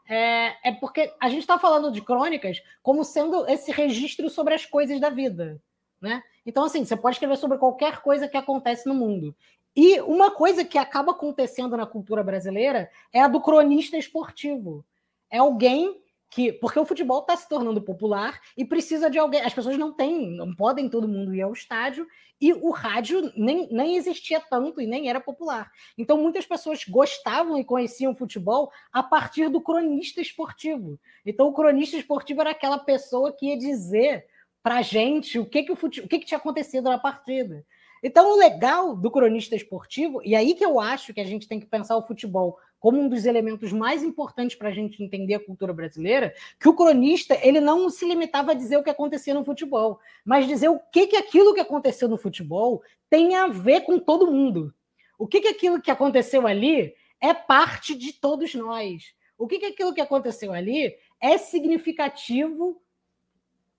é, 0.08 0.68
é 0.68 0.72
porque 0.72 1.14
a 1.20 1.28
gente 1.28 1.42
está 1.42 1.60
falando 1.60 1.92
de 1.92 2.02
crônicas 2.02 2.60
como 2.82 3.04
sendo 3.04 3.48
esse 3.48 3.70
registro 3.70 4.28
sobre 4.28 4.52
as 4.52 4.66
coisas 4.66 5.00
da 5.00 5.08
vida. 5.08 5.62
Né? 6.00 6.20
Então, 6.44 6.64
assim, 6.64 6.84
você 6.84 6.96
pode 6.96 7.14
escrever 7.14 7.36
sobre 7.36 7.56
qualquer 7.56 8.02
coisa 8.02 8.26
que 8.26 8.36
acontece 8.36 8.88
no 8.88 8.94
mundo. 8.94 9.32
E 9.76 10.00
uma 10.00 10.32
coisa 10.32 10.64
que 10.64 10.76
acaba 10.76 11.12
acontecendo 11.12 11.76
na 11.76 11.86
cultura 11.86 12.24
brasileira 12.24 12.90
é 13.12 13.20
a 13.20 13.28
do 13.28 13.40
cronista 13.40 13.96
esportivo. 13.96 14.84
É 15.30 15.38
alguém 15.38 16.01
que 16.32 16.50
porque 16.50 16.78
o 16.78 16.86
futebol 16.86 17.20
está 17.20 17.36
se 17.36 17.46
tornando 17.46 17.80
popular 17.82 18.40
e 18.56 18.64
precisa 18.64 19.10
de 19.10 19.18
alguém. 19.18 19.42
As 19.42 19.52
pessoas 19.52 19.76
não 19.76 19.92
têm, 19.92 20.30
não 20.30 20.54
podem 20.54 20.88
todo 20.88 21.06
mundo 21.06 21.34
ir 21.34 21.42
ao 21.42 21.52
estádio 21.52 22.06
e 22.40 22.54
o 22.54 22.70
rádio 22.70 23.30
nem, 23.36 23.68
nem 23.70 23.96
existia 23.96 24.40
tanto 24.40 24.80
e 24.80 24.86
nem 24.86 25.10
era 25.10 25.20
popular. 25.20 25.70
Então 25.96 26.16
muitas 26.16 26.46
pessoas 26.46 26.84
gostavam 26.86 27.58
e 27.58 27.64
conheciam 27.64 28.16
futebol 28.16 28.72
a 28.90 29.02
partir 29.02 29.50
do 29.50 29.60
cronista 29.60 30.22
esportivo. 30.22 30.98
Então 31.24 31.48
o 31.48 31.52
cronista 31.52 31.98
esportivo 31.98 32.40
era 32.40 32.52
aquela 32.52 32.78
pessoa 32.78 33.30
que 33.30 33.48
ia 33.48 33.58
dizer 33.58 34.26
para 34.62 34.80
gente 34.80 35.38
o 35.38 35.44
que 35.44 35.64
que 35.64 35.72
o, 35.72 35.76
fute... 35.76 36.00
o 36.00 36.08
que, 36.08 36.18
que 36.18 36.24
tinha 36.24 36.38
acontecido 36.38 36.88
na 36.88 36.98
partida. 36.98 37.62
Então, 38.04 38.32
o 38.32 38.36
legal 38.36 38.96
do 38.96 39.12
cronista 39.12 39.54
esportivo, 39.54 40.20
e 40.24 40.34
aí 40.34 40.54
que 40.54 40.64
eu 40.64 40.80
acho 40.80 41.14
que 41.14 41.20
a 41.20 41.24
gente 41.24 41.46
tem 41.46 41.60
que 41.60 41.66
pensar 41.66 41.96
o 41.96 42.04
futebol 42.04 42.58
como 42.82 43.00
um 43.00 43.08
dos 43.08 43.24
elementos 43.26 43.72
mais 43.72 44.02
importantes 44.02 44.56
para 44.56 44.68
a 44.68 44.72
gente 44.72 45.00
entender 45.00 45.34
a 45.34 45.40
cultura 45.40 45.72
brasileira, 45.72 46.34
que 46.58 46.68
o 46.68 46.74
cronista 46.74 47.38
ele 47.40 47.60
não 47.60 47.88
se 47.88 48.04
limitava 48.04 48.50
a 48.50 48.54
dizer 48.54 48.76
o 48.76 48.82
que 48.82 48.90
acontecia 48.90 49.32
no 49.32 49.44
futebol, 49.44 50.00
mas 50.24 50.48
dizer 50.48 50.68
o 50.68 50.80
que, 50.90 51.06
que 51.06 51.14
aquilo 51.14 51.54
que 51.54 51.60
aconteceu 51.60 52.08
no 52.08 52.16
futebol 52.16 52.82
tem 53.08 53.36
a 53.36 53.46
ver 53.46 53.82
com 53.82 54.00
todo 54.00 54.32
mundo. 54.32 54.74
O 55.16 55.28
que, 55.28 55.40
que 55.40 55.46
aquilo 55.46 55.80
que 55.80 55.92
aconteceu 55.92 56.44
ali 56.44 56.92
é 57.20 57.32
parte 57.32 57.94
de 57.94 58.14
todos 58.14 58.52
nós. 58.52 59.14
O 59.38 59.46
que, 59.46 59.60
que 59.60 59.66
aquilo 59.66 59.94
que 59.94 60.00
aconteceu 60.00 60.52
ali 60.52 60.92
é 61.20 61.38
significativo 61.38 62.82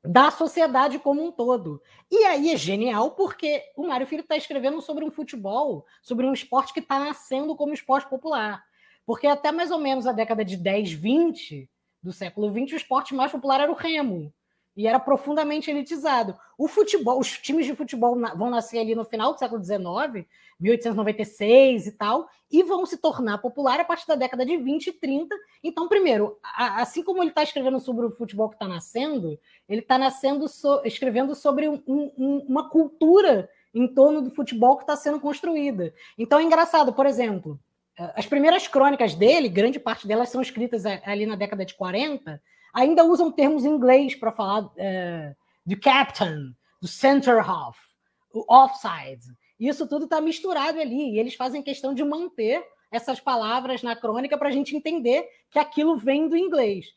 da 0.01 0.31
sociedade 0.31 0.97
como 0.97 1.21
um 1.21 1.31
todo. 1.31 1.81
E 2.09 2.23
aí 2.23 2.53
é 2.53 2.57
genial 2.57 3.11
porque 3.11 3.63
o 3.75 3.85
Mário 3.85 4.07
Filho 4.07 4.21
está 4.21 4.38
escrevendo 4.38 4.80
sobre 4.80 5.03
um 5.03 5.11
futebol, 5.11 5.85
sobre 6.01 6.25
um 6.25 6.31
esporte 6.31 6.73
que 6.73 6.80
está 6.80 6.99
nascendo 6.99 7.53
como 7.53 7.73
esporte 7.73 8.09
popular. 8.09 8.63
Porque 9.05 9.27
até 9.27 9.51
mais 9.51 9.71
ou 9.71 9.80
menos 9.80 10.07
a 10.07 10.11
década 10.11 10.43
de 10.45 10.55
10, 10.55 10.93
20 10.93 11.69
do 12.01 12.11
século 12.11 12.51
20, 12.51 12.73
o 12.73 12.77
esporte 12.77 13.13
mais 13.13 13.31
popular 13.31 13.61
era 13.61 13.71
o 13.71 13.75
remo 13.75 14.34
e 14.75 14.88
era 14.88 14.99
profundamente 14.99 15.69
elitizado. 15.69 16.35
O 16.57 16.67
futebol, 16.67 17.19
os 17.19 17.38
times 17.38 17.65
de 17.65 17.75
futebol 17.75 18.19
vão 18.35 18.49
nascer 18.49 18.80
ali 18.80 18.95
no 18.95 19.05
final 19.05 19.34
do 19.34 19.39
século 19.39 19.63
XIX, 19.63 20.25
1896 20.59 21.88
e 21.88 21.91
tal, 21.91 22.27
e 22.51 22.63
vão 22.63 22.85
se 22.85 22.97
tornar 22.97 23.38
popular 23.38 23.80
a 23.80 23.85
partir 23.85 24.07
da 24.07 24.15
década 24.15 24.45
de 24.45 24.57
20 24.57 24.88
e 24.88 24.93
30. 24.93 25.35
Então, 25.63 25.88
primeiro, 25.88 26.38
assim 26.55 27.03
como 27.03 27.21
ele 27.21 27.30
está 27.30 27.43
escrevendo 27.43 27.80
sobre 27.80 28.05
o 28.05 28.11
futebol 28.11 28.49
que 28.49 28.55
está 28.55 28.67
nascendo, 28.67 29.39
ele 29.69 29.81
está 29.81 29.97
nascendo 29.97 30.47
so, 30.47 30.81
escrevendo 30.85 31.35
sobre 31.35 31.67
um, 31.67 31.81
um, 31.88 32.45
uma 32.47 32.69
cultura 32.69 33.49
em 33.73 33.88
torno 33.88 34.21
do 34.21 34.30
futebol 34.30 34.77
que 34.77 34.84
está 34.84 34.95
sendo 34.95 35.19
construída. 35.19 35.93
Então 36.17 36.39
é 36.39 36.43
engraçado, 36.43 36.93
por 36.93 37.05
exemplo, 37.05 37.59
as 37.98 38.26
primeiras 38.26 38.68
crônicas 38.68 39.14
dele, 39.14 39.48
grande 39.48 39.80
parte 39.80 40.07
delas 40.07 40.30
são 40.30 40.41
escritas 40.41 40.86
ali 40.86 41.26
na 41.26 41.36
década 41.36 41.65
de 41.65 41.76
40, 41.76 42.41
ainda 42.74 43.03
usam 43.03 43.32
termos 43.32 43.65
em 43.65 43.70
inglês 43.70 44.15
para 44.15 44.32
falar 44.32 44.64
uh, 44.64 45.36
do 45.65 45.80
captain, 45.80 46.53
do 46.82 46.88
center 46.88 47.38
half, 47.38 47.78
o 48.34 48.44
offside. 48.52 49.26
Isso 49.60 49.88
tudo 49.88 50.06
está 50.06 50.20
misturado 50.20 50.80
ali, 50.80 51.14
e 51.14 51.20
eles 51.20 51.36
fazem 51.36 51.61
questão 51.61 51.94
de 51.94 52.03
manter 52.03 52.65
essas 52.91 53.20
palavras 53.20 53.84
na 53.84 53.95
crônica 53.95 54.38
para 54.38 54.49
a 54.49 54.52
gente 54.52 54.76
entender 54.76 55.28
que 55.49 55.60
aquilo 55.60 55.95
vem 55.95 56.28
do 56.28 56.36
inglês. 56.36 56.88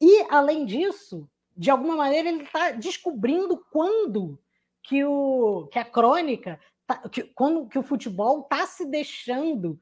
E, 0.00 0.26
além 0.30 0.64
disso, 0.64 1.28
de 1.56 1.70
alguma 1.70 1.96
maneira, 1.96 2.28
ele 2.28 2.42
está 2.42 2.70
descobrindo 2.70 3.62
quando 3.70 4.38
que, 4.82 5.04
o, 5.04 5.68
que 5.70 5.78
a 5.78 5.84
crônica, 5.84 6.58
tá, 6.86 7.08
que, 7.08 7.24
quando 7.24 7.68
que 7.68 7.78
o 7.78 7.82
futebol 7.82 8.42
está 8.42 8.66
se 8.66 8.86
deixando 8.86 9.78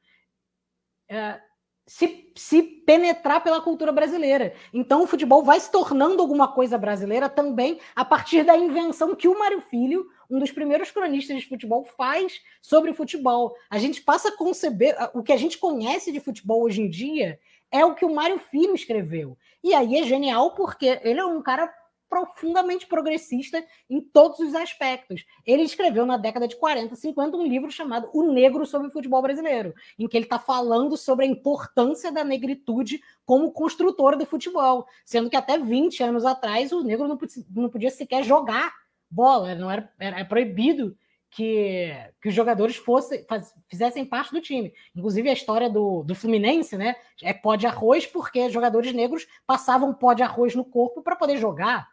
é, 1.09 1.39
se, 1.87 2.31
se 2.35 2.61
penetrar 2.61 3.41
pela 3.41 3.61
cultura 3.61 3.91
brasileira. 3.91 4.53
Então, 4.73 5.03
o 5.03 5.07
futebol 5.07 5.41
vai 5.43 5.59
se 5.59 5.71
tornando 5.71 6.21
alguma 6.21 6.49
coisa 6.49 6.77
brasileira 6.77 7.29
também 7.29 7.79
a 7.95 8.03
partir 8.03 8.43
da 8.43 8.57
invenção 8.57 9.15
que 9.15 9.27
o 9.27 9.39
Mário 9.39 9.61
Filho, 9.61 10.05
um 10.29 10.37
dos 10.37 10.51
primeiros 10.51 10.91
cronistas 10.91 11.37
de 11.37 11.47
futebol, 11.47 11.85
faz 11.97 12.41
sobre 12.61 12.91
o 12.91 12.93
futebol. 12.93 13.55
A 13.69 13.77
gente 13.77 14.01
passa 14.01 14.29
a 14.29 14.37
conceber 14.37 14.95
o 15.13 15.23
que 15.23 15.31
a 15.31 15.37
gente 15.37 15.57
conhece 15.57 16.11
de 16.11 16.19
futebol 16.19 16.63
hoje 16.63 16.81
em 16.81 16.89
dia 16.89 17.39
é 17.71 17.85
o 17.85 17.95
que 17.95 18.05
o 18.05 18.13
Mário 18.13 18.39
Filho 18.39 18.75
escreveu. 18.75 19.37
E 19.63 19.73
aí 19.73 19.97
é 19.97 20.03
genial 20.03 20.55
porque 20.55 20.99
ele 21.03 21.19
é 21.19 21.25
um 21.25 21.41
cara 21.41 21.73
profundamente 22.09 22.87
progressista 22.87 23.63
em 23.89 24.01
todos 24.01 24.39
os 24.39 24.55
aspectos. 24.55 25.25
Ele 25.45 25.63
escreveu 25.63 26.05
na 26.05 26.17
década 26.17 26.47
de 26.47 26.55
40, 26.55 26.95
50 26.95 27.37
um 27.37 27.45
livro 27.45 27.71
chamado 27.71 28.09
O 28.13 28.23
Negro 28.23 28.65
sobre 28.65 28.87
o 28.87 28.91
Futebol 28.91 29.21
Brasileiro, 29.21 29.73
em 29.97 30.07
que 30.07 30.17
ele 30.17 30.25
está 30.25 30.39
falando 30.39 30.95
sobre 30.97 31.25
a 31.25 31.27
importância 31.27 32.11
da 32.11 32.23
negritude 32.23 33.01
como 33.25 33.51
construtora 33.51 34.17
do 34.17 34.25
futebol, 34.25 34.87
sendo 35.05 35.29
que 35.29 35.35
até 35.35 35.57
20 35.57 36.03
anos 36.03 36.25
atrás 36.25 36.71
o 36.71 36.83
negro 36.83 37.07
não 37.07 37.69
podia, 37.69 37.91
sequer 37.91 38.23
jogar 38.23 38.73
bola, 39.09 39.55
não 39.55 39.71
era, 39.71 39.91
era 39.99 40.25
proibido 40.25 40.97
que, 41.29 41.91
que 42.21 42.29
os 42.29 42.33
jogadores 42.33 42.75
fossem, 42.75 43.23
faz, 43.27 43.53
fizessem 43.67 44.05
parte 44.05 44.31
do 44.31 44.41
time. 44.41 44.73
Inclusive, 44.95 45.29
a 45.29 45.33
história 45.33 45.69
do, 45.69 46.03
do 46.03 46.15
Fluminense 46.15 46.77
né, 46.77 46.95
é 47.21 47.33
pó 47.33 47.55
de 47.55 47.67
arroz, 47.67 48.05
porque 48.05 48.49
jogadores 48.49 48.93
negros 48.93 49.27
passavam 49.45 49.93
pó 49.93 50.13
de 50.13 50.23
arroz 50.23 50.55
no 50.55 50.65
corpo 50.65 51.01
para 51.01 51.15
poder 51.15 51.37
jogar. 51.37 51.89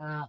Ah, 0.00 0.28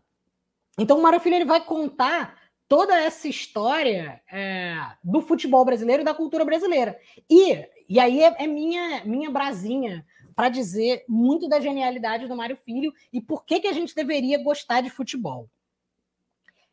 então, 0.78 1.00
o 1.00 1.02
Mário 1.02 1.20
Filho 1.20 1.36
ele 1.36 1.46
vai 1.46 1.64
contar 1.64 2.38
toda 2.68 2.96
essa 2.96 3.28
história 3.28 4.22
é, 4.32 4.76
do 5.04 5.22
futebol 5.22 5.66
brasileiro 5.66 6.02
e 6.02 6.06
da 6.06 6.14
cultura 6.14 6.46
brasileira. 6.46 7.00
E, 7.30 7.68
e 7.90 8.00
aí 8.00 8.22
é, 8.22 8.44
é 8.44 8.48
minha, 8.48 9.04
minha 9.06 9.32
brasinha 9.32 10.06
para 10.36 10.50
dizer 10.50 11.04
muito 11.08 11.48
da 11.50 11.60
genialidade 11.60 12.28
do 12.28 12.36
Mário 12.36 12.58
Filho 12.58 12.94
e 13.12 13.20
por 13.20 13.46
que, 13.46 13.62
que 13.62 13.68
a 13.68 13.74
gente 13.74 13.96
deveria 13.96 14.44
gostar 14.44 14.82
de 14.82 14.90
futebol 14.90 15.50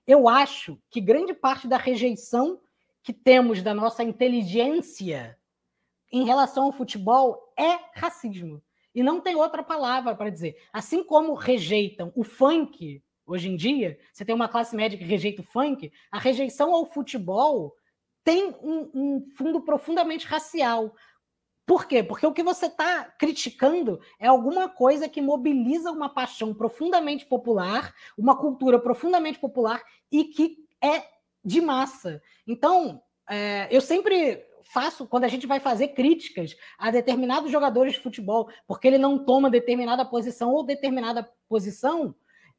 eu 0.08 0.26
acho 0.26 0.80
que 0.88 1.02
grande 1.02 1.34
parte 1.34 1.68
da 1.68 1.76
rejeição 1.76 2.58
que 3.02 3.12
temos 3.12 3.62
da 3.62 3.74
nossa 3.74 4.02
inteligência 4.02 5.38
em 6.10 6.24
relação 6.24 6.64
ao 6.64 6.72
futebol 6.72 7.52
é 7.54 7.78
racismo. 7.92 8.62
E 8.98 9.02
não 9.04 9.20
tem 9.20 9.36
outra 9.36 9.62
palavra 9.62 10.12
para 10.16 10.28
dizer. 10.28 10.56
Assim 10.72 11.04
como 11.04 11.32
rejeitam 11.34 12.10
o 12.16 12.24
funk 12.24 13.00
hoje 13.24 13.48
em 13.48 13.54
dia, 13.54 13.96
você 14.12 14.24
tem 14.24 14.34
uma 14.34 14.48
classe 14.48 14.74
média 14.74 14.98
que 14.98 15.04
rejeita 15.04 15.40
o 15.40 15.44
funk, 15.44 15.92
a 16.10 16.18
rejeição 16.18 16.74
ao 16.74 16.84
futebol 16.84 17.76
tem 18.24 18.48
um, 18.60 18.90
um 18.92 19.26
fundo 19.36 19.60
profundamente 19.60 20.26
racial. 20.26 20.96
Por 21.64 21.86
quê? 21.86 22.02
Porque 22.02 22.26
o 22.26 22.32
que 22.32 22.42
você 22.42 22.66
está 22.66 23.04
criticando 23.04 24.00
é 24.18 24.26
alguma 24.26 24.68
coisa 24.68 25.08
que 25.08 25.22
mobiliza 25.22 25.92
uma 25.92 26.08
paixão 26.08 26.52
profundamente 26.52 27.24
popular, 27.24 27.94
uma 28.18 28.36
cultura 28.36 28.80
profundamente 28.80 29.38
popular 29.38 29.80
e 30.10 30.24
que 30.24 30.56
é 30.82 31.04
de 31.44 31.60
massa. 31.60 32.20
Então, 32.44 33.00
é, 33.30 33.68
eu 33.70 33.80
sempre 33.80 34.44
faço, 34.69 35.07
quando 35.07 35.24
a 35.24 35.28
gente 35.28 35.47
vai 35.47 35.61
fazer 35.61 35.89
críticas 35.89 36.57
a 36.78 36.90
determinados 36.90 37.51
jogadores 37.51 37.95
de 37.95 38.01
futebol, 38.01 38.49
porque 38.66 38.86
ele 38.86 38.99
não 38.99 39.24
toma 39.24 39.51
determinada 39.51 40.05
posição 40.05 40.53
ou 40.53 40.62
determinada 40.62 41.28
posição, 41.49 42.15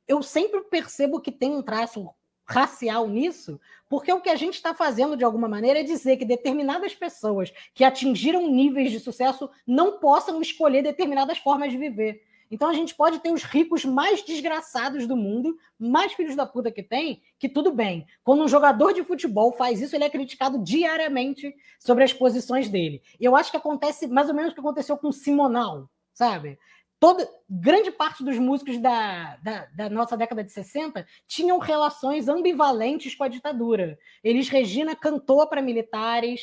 eu 0.08 0.22
sempre 0.24 0.62
percebo 0.62 1.22
que 1.22 1.32
tem 1.32 1.52
um 1.56 1.62
traço 1.62 2.10
racial 2.46 3.08
nisso, 3.08 3.60
porque 3.88 4.12
o 4.12 4.22
que 4.22 4.30
a 4.30 4.36
gente 4.36 4.56
está 4.56 4.74
fazendo 4.74 5.16
de 5.16 5.24
alguma 5.24 5.48
maneira 5.48 5.82
é 5.82 5.84
dizer 5.84 6.18
que 6.18 6.26
determinadas 6.26 6.96
pessoas 6.96 7.54
que 7.76 7.84
atingiram 7.84 8.50
níveis 8.50 8.92
de 8.92 9.00
sucesso 9.00 9.50
não 9.68 10.00
possam 10.00 10.42
escolher 10.42 10.82
determinadas 10.82 11.38
formas 11.38 11.72
de 11.72 11.78
viver. 11.78 12.24
Então 12.50 12.70
a 12.70 12.74
gente 12.74 12.96
pode 12.96 13.20
ter 13.20 13.32
os 13.32 13.44
ricos 13.44 13.86
mais 13.86 14.24
desgraçados 14.24 15.06
do 15.06 15.16
mundo, 15.16 15.58
mais 15.78 16.14
filhos 16.14 16.36
da 16.36 16.46
puta 16.46 16.72
que 16.72 16.82
tem, 16.82 17.22
que 17.38 17.48
tudo 17.48 17.72
bem. 17.72 18.06
Quando 18.24 18.44
um 18.44 18.48
jogador 18.48 18.94
de 18.94 19.04
futebol 19.04 19.52
faz 19.54 19.82
isso, 19.82 19.96
ele 19.96 20.04
é 20.04 20.10
criticado 20.10 20.64
diariamente 20.64 21.56
sobre 21.80 22.04
as 22.04 22.14
posições 22.14 22.70
dele. 22.70 23.02
E 23.20 23.26
eu 23.26 23.36
acho 23.36 23.52
que 23.52 23.58
acontece 23.58 24.08
mais 24.08 24.30
ou 24.30 24.36
menos 24.36 24.52
o 24.52 24.54
que 24.54 24.62
aconteceu 24.62 24.98
com 24.98 25.12
Simonal, 25.12 25.90
sabe? 26.14 26.58
toda 27.00 27.28
grande 27.50 27.92
parte 27.92 28.24
dos 28.24 28.38
músicos 28.38 28.78
da, 28.78 29.38
da, 29.38 29.66
da, 29.74 29.90
nossa 29.90 30.18
década 30.18 30.44
de 30.44 30.52
60 30.52 31.08
tinham 31.28 31.58
relações 31.58 32.28
ambivalentes 32.28 33.16
com 33.16 33.24
a 33.24 33.30
ditadura. 33.30 33.98
Elis 34.24 34.50
Regina 34.50 34.96
cantou 34.96 35.48
para 35.48 35.62
militares, 35.62 36.42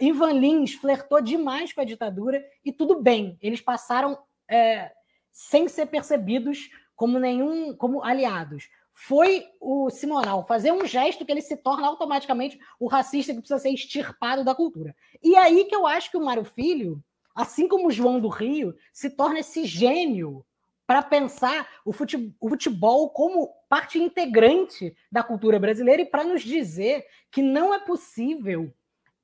Ivan 0.00 0.32
Lins 0.32 0.74
flertou 0.74 1.20
demais 1.20 1.72
com 1.72 1.80
a 1.80 1.84
ditadura, 1.84 2.42
e 2.64 2.72
tudo 2.72 3.02
bem, 3.02 3.36
eles 3.42 3.60
passaram 3.60 4.16
é, 4.48 4.92
sem 5.36 5.68
ser 5.68 5.86
percebidos 5.86 6.70
como 6.94 7.18
nenhum 7.18 7.76
como 7.76 8.02
aliados. 8.02 8.68
Foi 8.94 9.44
o 9.60 9.90
Simonal 9.90 10.46
fazer 10.46 10.72
um 10.72 10.86
gesto 10.86 11.26
que 11.26 11.30
ele 11.30 11.42
se 11.42 11.56
torna 11.56 11.86
automaticamente 11.86 12.58
o 12.80 12.86
racista 12.86 13.34
que 13.34 13.40
precisa 13.40 13.60
ser 13.60 13.70
extirpado 13.70 14.42
da 14.42 14.54
cultura. 14.54 14.96
E 15.22 15.36
aí 15.36 15.66
que 15.66 15.74
eu 15.76 15.86
acho 15.86 16.10
que 16.10 16.16
o 16.16 16.24
Mário 16.24 16.44
Filho 16.44 17.04
assim 17.36 17.68
como 17.68 17.88
o 17.88 17.92
João 17.92 18.18
do 18.18 18.28
Rio, 18.28 18.74
se 18.94 19.10
torna 19.10 19.40
esse 19.40 19.66
gênio 19.66 20.44
para 20.86 21.02
pensar 21.02 21.68
o 21.84 21.92
futebol 21.92 23.10
como 23.10 23.52
parte 23.68 23.98
integrante 23.98 24.96
da 25.12 25.22
cultura 25.22 25.58
brasileira 25.58 26.02
e 26.02 26.06
para 26.06 26.24
nos 26.24 26.42
dizer 26.42 27.04
que 27.30 27.42
não 27.42 27.74
é 27.74 27.78
possível 27.78 28.72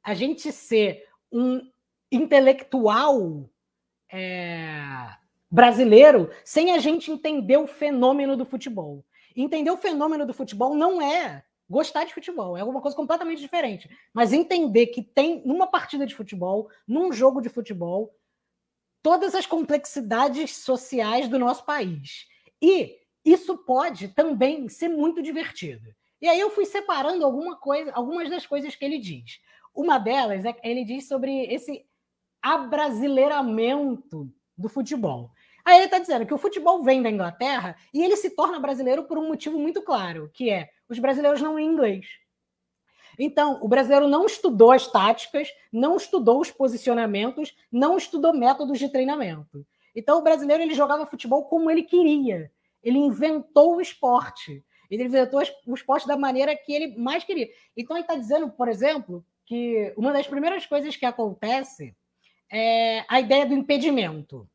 a 0.03 0.13
gente 0.13 0.53
ser 0.53 1.07
um 1.33 1.63
intelectual 2.11 3.49
é, 4.11 5.09
brasileiro 5.53 6.31
sem 6.43 6.73
a 6.73 6.79
gente 6.79 7.13
entender 7.13 7.59
o 7.59 7.67
fenômeno 7.67 8.39
do 8.39 8.47
futebol. 8.47 9.05
Entender 9.37 9.71
o 9.71 9.77
fenômeno 9.77 10.27
do 10.27 10.33
futebol 10.33 10.75
não 10.75 11.01
é 11.03 11.45
gostar 11.69 12.05
de 12.05 12.15
futebol, 12.15 12.57
é 12.57 12.65
uma 12.65 12.81
coisa 12.81 12.97
completamente 12.97 13.41
diferente. 13.41 13.89
Mas 14.15 14.33
entender 14.33 14.87
que 14.87 15.03
tem 15.03 15.43
numa 15.45 15.67
partida 15.67 16.07
de 16.07 16.15
futebol, 16.15 16.71
num 16.89 17.13
jogo 17.13 17.43
de 17.43 17.51
futebol, 17.51 18.15
todas 19.03 19.35
as 19.35 19.47
complexidades 19.47 20.57
sociais 20.57 21.29
do 21.29 21.39
nosso 21.39 21.65
país. 21.65 22.27
E 22.61 22.99
isso 23.25 23.59
pode 23.59 24.09
também 24.09 24.69
ser 24.69 24.89
muito 24.89 25.23
divertido. 25.23 25.95
E 26.21 26.29
aí 26.29 26.41
eu 26.41 26.51
fui 26.51 26.65
separando 26.65 27.25
alguma 27.25 27.57
coisa, 27.57 27.93
algumas 27.93 28.31
das 28.31 28.47
coisas 28.47 28.75
que 28.75 28.85
ele 28.85 28.99
diz. 28.99 29.41
Uma 29.75 29.99
delas 29.99 30.45
é 30.45 30.53
que 30.53 30.67
ele 30.67 30.85
diz 30.85 31.09
sobre 31.09 31.45
esse 31.47 31.85
abrasileiramento 32.41 34.31
do 34.57 34.69
futebol. 34.69 35.31
Aí 35.65 35.77
ele 35.77 35.85
está 35.85 35.99
dizendo 35.99 36.27
que 36.27 36.35
o 36.35 36.39
futebol 36.39 36.83
vem 36.83 37.03
da 37.03 37.11
Inglaterra 37.11 37.77
e 37.95 38.03
ele 38.03 38.17
se 38.17 38.31
torna 38.31 38.59
brasileiro 38.59 39.05
por 39.05 39.17
um 39.17 39.29
motivo 39.29 39.59
muito 39.59 39.83
claro, 39.83 40.31
que 40.33 40.51
é 40.51 40.71
os 40.89 40.99
brasileiros 40.99 41.41
não 41.41 41.55
lêem 41.55 41.69
inglês. 41.69 42.07
Então, 43.19 43.59
o 43.63 43.69
brasileiro 43.69 44.09
não 44.09 44.27
estudou 44.27 44.73
as 44.73 44.87
táticas, 44.87 45.49
não 45.73 45.97
estudou 45.97 46.41
os 46.41 46.51
posicionamentos, 46.51 47.55
não 47.71 47.97
estudou 47.97 48.33
métodos 48.33 48.79
de 48.79 48.89
treinamento. 48.89 49.67
Então, 49.95 50.19
o 50.19 50.23
brasileiro 50.23 50.63
ele 50.63 50.75
jogava 50.75 51.07
futebol 51.07 51.45
como 51.45 51.71
ele 51.71 51.83
queria. 51.83 52.51
Ele 52.83 52.99
inventou 52.99 53.77
o 53.77 53.81
esporte. 53.81 54.65
Ele 54.91 55.05
inventou 55.05 55.43
o 55.67 55.75
esporte 55.75 56.07
da 56.07 56.17
maneira 56.17 56.57
que 56.57 56.73
ele 56.73 56.97
mais 56.97 57.23
queria. 57.23 57.49
Então, 57.77 57.97
ele 57.97 58.05
está 58.05 58.17
dizendo, 58.17 58.51
por 58.51 58.69
exemplo, 58.69 59.25
que 59.45 59.93
uma 59.97 60.13
das 60.13 60.27
primeiras 60.27 60.67
coisas 60.67 60.97
que 60.97 61.05
acontece 61.05 61.95
é 62.51 63.05
a 63.09 63.21
ideia 63.21 63.47
do 63.47 63.55
impedimento. 63.55 64.49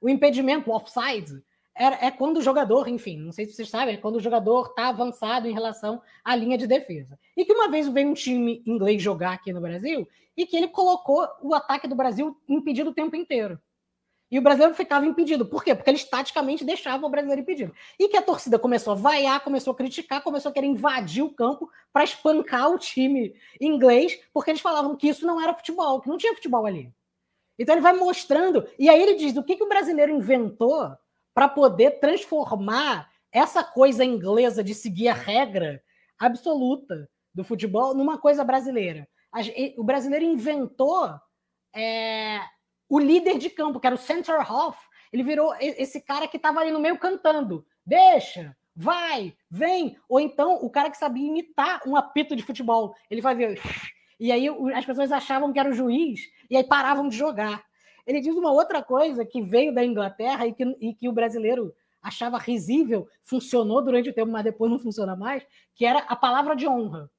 O 0.00 0.08
impedimento, 0.08 0.70
o 0.70 0.74
offside, 0.74 1.42
é, 1.74 2.06
é 2.06 2.10
quando 2.10 2.38
o 2.38 2.42
jogador, 2.42 2.88
enfim, 2.88 3.16
não 3.16 3.32
sei 3.32 3.46
se 3.46 3.52
vocês 3.52 3.70
sabem, 3.70 3.94
é 3.94 3.98
quando 3.98 4.16
o 4.16 4.20
jogador 4.20 4.66
está 4.66 4.88
avançado 4.88 5.46
em 5.46 5.52
relação 5.52 6.02
à 6.24 6.34
linha 6.34 6.58
de 6.58 6.66
defesa. 6.66 7.18
E 7.36 7.44
que 7.44 7.52
uma 7.52 7.70
vez 7.70 7.88
veio 7.88 8.08
um 8.08 8.14
time 8.14 8.62
inglês 8.66 9.00
jogar 9.00 9.32
aqui 9.32 9.52
no 9.52 9.60
Brasil 9.60 10.06
e 10.36 10.44
que 10.44 10.56
ele 10.56 10.68
colocou 10.68 11.26
o 11.40 11.54
ataque 11.54 11.86
do 11.86 11.94
Brasil 11.94 12.36
impedido 12.48 12.90
o 12.90 12.94
tempo 12.94 13.14
inteiro. 13.14 13.60
E 14.30 14.38
o 14.38 14.42
brasileiro 14.42 14.74
ficava 14.74 15.06
impedido. 15.06 15.46
Por 15.46 15.64
quê? 15.64 15.74
Porque 15.74 15.88
eles 15.88 16.04
taticamente 16.04 16.64
deixavam 16.64 17.08
o 17.08 17.10
brasileiro 17.10 17.40
impedido. 17.40 17.72
E 17.98 18.08
que 18.08 18.16
a 18.16 18.22
torcida 18.22 18.58
começou 18.58 18.92
a 18.92 18.96
vaiar, 18.96 19.40
começou 19.40 19.72
a 19.72 19.76
criticar, 19.76 20.22
começou 20.22 20.50
a 20.50 20.52
querer 20.52 20.66
invadir 20.66 21.22
o 21.22 21.32
campo 21.32 21.70
para 21.92 22.04
espancar 22.04 22.70
o 22.70 22.78
time 22.78 23.34
inglês, 23.58 24.20
porque 24.32 24.50
eles 24.50 24.60
falavam 24.60 24.96
que 24.96 25.08
isso 25.08 25.26
não 25.26 25.40
era 25.40 25.54
futebol, 25.54 26.00
que 26.00 26.08
não 26.08 26.18
tinha 26.18 26.34
futebol 26.34 26.66
ali. 26.66 26.92
Então 27.58 27.74
ele 27.74 27.82
vai 27.82 27.92
mostrando. 27.92 28.66
E 28.78 28.88
aí 28.88 29.02
ele 29.02 29.14
diz: 29.14 29.36
o 29.36 29.42
que, 29.42 29.56
que 29.56 29.64
o 29.64 29.68
brasileiro 29.68 30.12
inventou 30.12 30.96
para 31.34 31.48
poder 31.48 32.00
transformar 32.00 33.10
essa 33.32 33.62
coisa 33.62 34.04
inglesa 34.04 34.62
de 34.62 34.74
seguir 34.74 35.08
a 35.08 35.14
regra 35.14 35.82
absoluta 36.18 37.08
do 37.34 37.44
futebol 37.44 37.94
numa 37.94 38.18
coisa 38.18 38.42
brasileira. 38.42 39.06
O 39.76 39.84
brasileiro 39.84 40.24
inventou 40.24 41.08
é, 41.74 42.40
o 42.88 42.98
líder 42.98 43.38
de 43.38 43.50
campo, 43.50 43.78
que 43.78 43.86
era 43.86 43.94
o 43.94 43.98
Center 43.98 44.40
Hoff, 44.50 44.78
ele 45.12 45.22
virou 45.22 45.54
esse 45.60 46.00
cara 46.00 46.28
que 46.28 46.36
estava 46.36 46.60
ali 46.60 46.70
no 46.70 46.80
meio 46.80 46.98
cantando. 46.98 47.64
Deixa, 47.84 48.56
vai, 48.74 49.34
vem. 49.50 49.96
Ou 50.08 50.20
então 50.20 50.56
o 50.56 50.70
cara 50.70 50.90
que 50.90 50.96
sabia 50.96 51.28
imitar 51.28 51.80
um 51.86 51.96
apito 51.96 52.36
de 52.36 52.42
futebol. 52.42 52.94
Ele 53.10 53.22
fazia. 53.22 53.54
E 54.20 54.32
aí 54.32 54.48
as 54.74 54.84
pessoas 54.84 55.12
achavam 55.12 55.52
que 55.52 55.58
era 55.58 55.70
o 55.70 55.74
juiz 55.74 56.20
e 56.50 56.56
aí 56.56 56.64
paravam 56.64 57.08
de 57.08 57.16
jogar. 57.16 57.64
Ele 58.06 58.20
diz 58.20 58.34
uma 58.34 58.50
outra 58.50 58.82
coisa 58.82 59.24
que 59.24 59.42
veio 59.42 59.74
da 59.74 59.84
Inglaterra 59.84 60.46
e 60.46 60.52
que, 60.52 60.64
e 60.80 60.94
que 60.94 61.08
o 61.08 61.12
brasileiro 61.12 61.74
achava 62.02 62.38
risível, 62.38 63.08
funcionou 63.22 63.82
durante 63.82 64.08
o 64.08 64.14
tempo, 64.14 64.30
mas 64.30 64.44
depois 64.44 64.70
não 64.70 64.78
funciona 64.78 65.14
mais, 65.16 65.44
que 65.74 65.84
era 65.84 66.00
a 66.00 66.16
palavra 66.16 66.54
de 66.54 66.66
honra. 66.66 67.10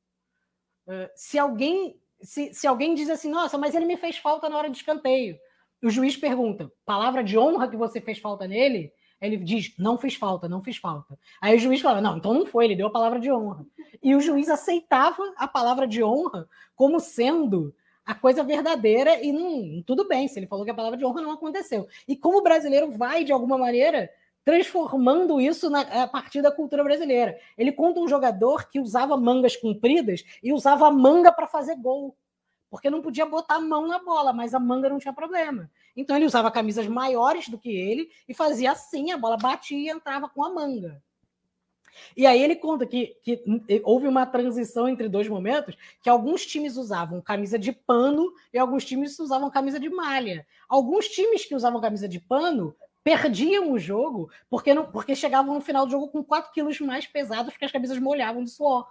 Uh, 0.87 1.09
se 1.15 1.37
alguém 1.37 1.99
se, 2.21 2.53
se 2.53 2.67
alguém 2.67 2.93
diz 2.95 3.09
assim, 3.09 3.29
nossa, 3.29 3.57
mas 3.57 3.75
ele 3.75 3.85
me 3.85 3.97
fez 3.97 4.17
falta 4.17 4.49
na 4.49 4.57
hora 4.57 4.69
de 4.69 4.77
escanteio, 4.77 5.37
o 5.81 5.89
juiz 5.89 6.17
pergunta, 6.17 6.71
palavra 6.85 7.23
de 7.23 7.37
honra 7.37 7.69
que 7.69 7.77
você 7.77 8.01
fez 8.01 8.19
falta 8.19 8.47
nele? 8.47 8.91
Ele 9.21 9.37
diz, 9.37 9.73
não 9.77 9.97
fiz 9.97 10.15
falta, 10.15 10.47
não 10.47 10.61
fiz 10.61 10.77
falta. 10.77 11.17
Aí 11.41 11.55
o 11.55 11.59
juiz 11.59 11.81
fala, 11.81 12.01
não, 12.01 12.17
então 12.17 12.33
não 12.33 12.45
foi, 12.45 12.65
ele 12.65 12.75
deu 12.75 12.87
a 12.87 12.91
palavra 12.91 13.19
de 13.19 13.31
honra. 13.31 13.65
E 14.01 14.15
o 14.15 14.21
juiz 14.21 14.49
aceitava 14.49 15.21
a 15.37 15.47
palavra 15.47 15.85
de 15.87 16.03
honra 16.03 16.47
como 16.75 16.99
sendo 16.99 17.73
a 18.09 18.15
coisa 18.15 18.43
verdadeira 18.43 19.23
e 19.23 19.31
não, 19.31 19.83
tudo 19.83 20.07
bem, 20.07 20.27
se 20.27 20.39
ele 20.39 20.47
falou 20.47 20.65
que 20.65 20.71
a 20.71 20.73
palavra 20.73 20.97
de 20.97 21.05
honra 21.05 21.21
não 21.21 21.29
aconteceu. 21.29 21.87
E 22.07 22.15
como 22.15 22.39
o 22.39 22.41
brasileiro 22.41 22.89
vai, 22.89 23.23
de 23.23 23.31
alguma 23.31 23.55
maneira, 23.55 24.09
transformando 24.43 25.39
isso 25.39 25.69
na, 25.69 25.81
a 25.81 26.07
partir 26.07 26.41
da 26.41 26.51
cultura 26.51 26.83
brasileira. 26.83 27.37
Ele 27.55 27.71
conta 27.71 27.99
um 27.99 28.07
jogador 28.07 28.67
que 28.67 28.79
usava 28.79 29.15
mangas 29.15 29.55
compridas 29.55 30.23
e 30.41 30.51
usava 30.51 30.87
a 30.87 30.91
manga 30.91 31.31
para 31.31 31.45
fazer 31.45 31.75
gol 31.75 32.17
porque 32.67 32.89
não 32.89 33.01
podia 33.01 33.25
botar 33.25 33.55
a 33.55 33.59
mão 33.59 33.87
na 33.87 33.99
bola, 33.99 34.31
mas 34.31 34.53
a 34.53 34.59
manga 34.59 34.89
não 34.89 34.99
tinha 34.99 35.13
problema. 35.13 35.69
Então 35.95 36.15
ele 36.15 36.25
usava 36.25 36.51
camisas 36.51 36.87
maiores 36.87 37.47
do 37.49 37.57
que 37.57 37.69
ele 37.69 38.09
e 38.27 38.33
fazia 38.33 38.71
assim, 38.71 39.11
a 39.11 39.17
bola 39.17 39.37
batia 39.37 39.77
e 39.77 39.89
entrava 39.89 40.29
com 40.29 40.43
a 40.43 40.49
manga. 40.53 41.01
E 42.15 42.25
aí 42.25 42.41
ele 42.41 42.55
conta 42.55 42.85
que, 42.85 43.17
que 43.21 43.43
houve 43.83 44.07
uma 44.07 44.25
transição 44.25 44.87
entre 44.87 45.07
dois 45.07 45.27
momentos, 45.27 45.75
que 46.01 46.09
alguns 46.09 46.45
times 46.45 46.77
usavam 46.77 47.21
camisa 47.21 47.57
de 47.57 47.71
pano 47.71 48.31
e 48.53 48.57
alguns 48.57 48.85
times 48.85 49.17
usavam 49.19 49.49
camisa 49.49 49.79
de 49.79 49.89
malha. 49.89 50.45
Alguns 50.67 51.07
times 51.07 51.45
que 51.45 51.55
usavam 51.55 51.81
camisa 51.81 52.07
de 52.07 52.19
pano 52.19 52.75
perdiam 53.03 53.71
o 53.71 53.79
jogo 53.79 54.29
porque, 54.49 54.73
não, 54.73 54.91
porque 54.91 55.15
chegavam 55.15 55.55
no 55.55 55.61
final 55.61 55.85
do 55.85 55.91
jogo 55.91 56.09
com 56.09 56.23
4 56.23 56.51
quilos 56.51 56.79
mais 56.79 57.07
pesados 57.07 57.53
porque 57.53 57.65
as 57.65 57.71
camisas 57.71 57.97
molhavam 57.97 58.43
de 58.43 58.51
suor. 58.51 58.87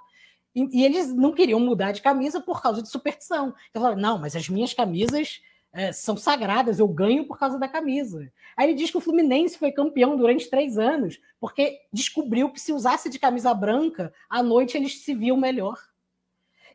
E, 0.55 0.81
e, 0.81 0.85
eles 0.85 1.15
não 1.15 1.33
queriam 1.33 1.61
mudar 1.61 1.93
de 1.93 2.03
camisa 2.03 2.41
por 2.41 2.61
causa 2.61 2.83
de 2.83 2.89
superstição. 2.89 3.55
Então 3.70 3.83
falaram, 3.83 4.01
não, 4.01 4.19
mas 4.19 4.35
as 4.35 4.49
minhas 4.49 4.73
camisas 4.73 5.41
é, 5.73 5.93
são 5.93 6.16
sagradas, 6.16 6.78
eu 6.78 6.89
ganho 6.89 7.27
por 7.27 7.39
causa 7.39 7.59
da 7.59 7.69
camisa. 7.69 8.31
Aí 8.57 8.69
ele 8.69 8.78
diz 8.78 8.90
que 8.90 8.97
o 8.97 9.01
Fluminense 9.01 9.59
foi 9.59 9.70
campeão 9.70 10.16
durante 10.16 10.51
três 10.51 10.78
anos, 10.78 11.20
porque 11.40 11.81
descobriu 11.93 12.51
que 12.51 12.61
se 12.61 12.73
usasse 12.73 13.09
de 13.09 13.19
camisa 13.19 13.53
branca, 13.55 14.12
à 14.28 14.43
noite 14.43 14.77
eles 14.77 15.03
se 15.03 15.15
viam 15.15 15.36
melhor. 15.36 15.78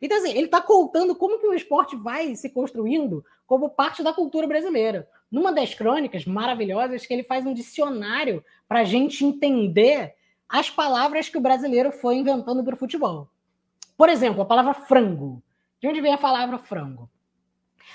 Então, 0.00 0.18
assim, 0.18 0.30
ele 0.30 0.46
está 0.46 0.60
contando 0.60 1.14
como 1.14 1.38
que 1.38 1.46
o 1.46 1.54
esporte 1.54 1.96
vai 1.96 2.34
se 2.36 2.50
construindo 2.50 3.24
como 3.46 3.70
parte 3.70 4.02
da 4.02 4.12
cultura 4.12 4.46
brasileira. 4.46 5.08
Numa 5.30 5.52
das 5.52 5.74
crônicas 5.74 6.24
maravilhosas, 6.24 7.06
que 7.06 7.12
ele 7.12 7.22
faz 7.22 7.44
um 7.46 7.54
dicionário 7.54 8.44
para 8.68 8.80
a 8.80 8.84
gente 8.84 9.24
entender 9.24 10.14
as 10.48 10.70
palavras 10.70 11.28
que 11.28 11.38
o 11.38 11.40
brasileiro 11.40 11.90
foi 11.90 12.16
inventando 12.16 12.62
para 12.62 12.74
o 12.74 12.78
futebol. 12.78 13.28
Por 13.96 14.08
exemplo, 14.08 14.42
a 14.42 14.46
palavra 14.46 14.74
frango. 14.74 15.42
De 15.80 15.88
onde 15.88 16.00
vem 16.00 16.12
a 16.12 16.18
palavra 16.18 16.58
frango? 16.58 17.08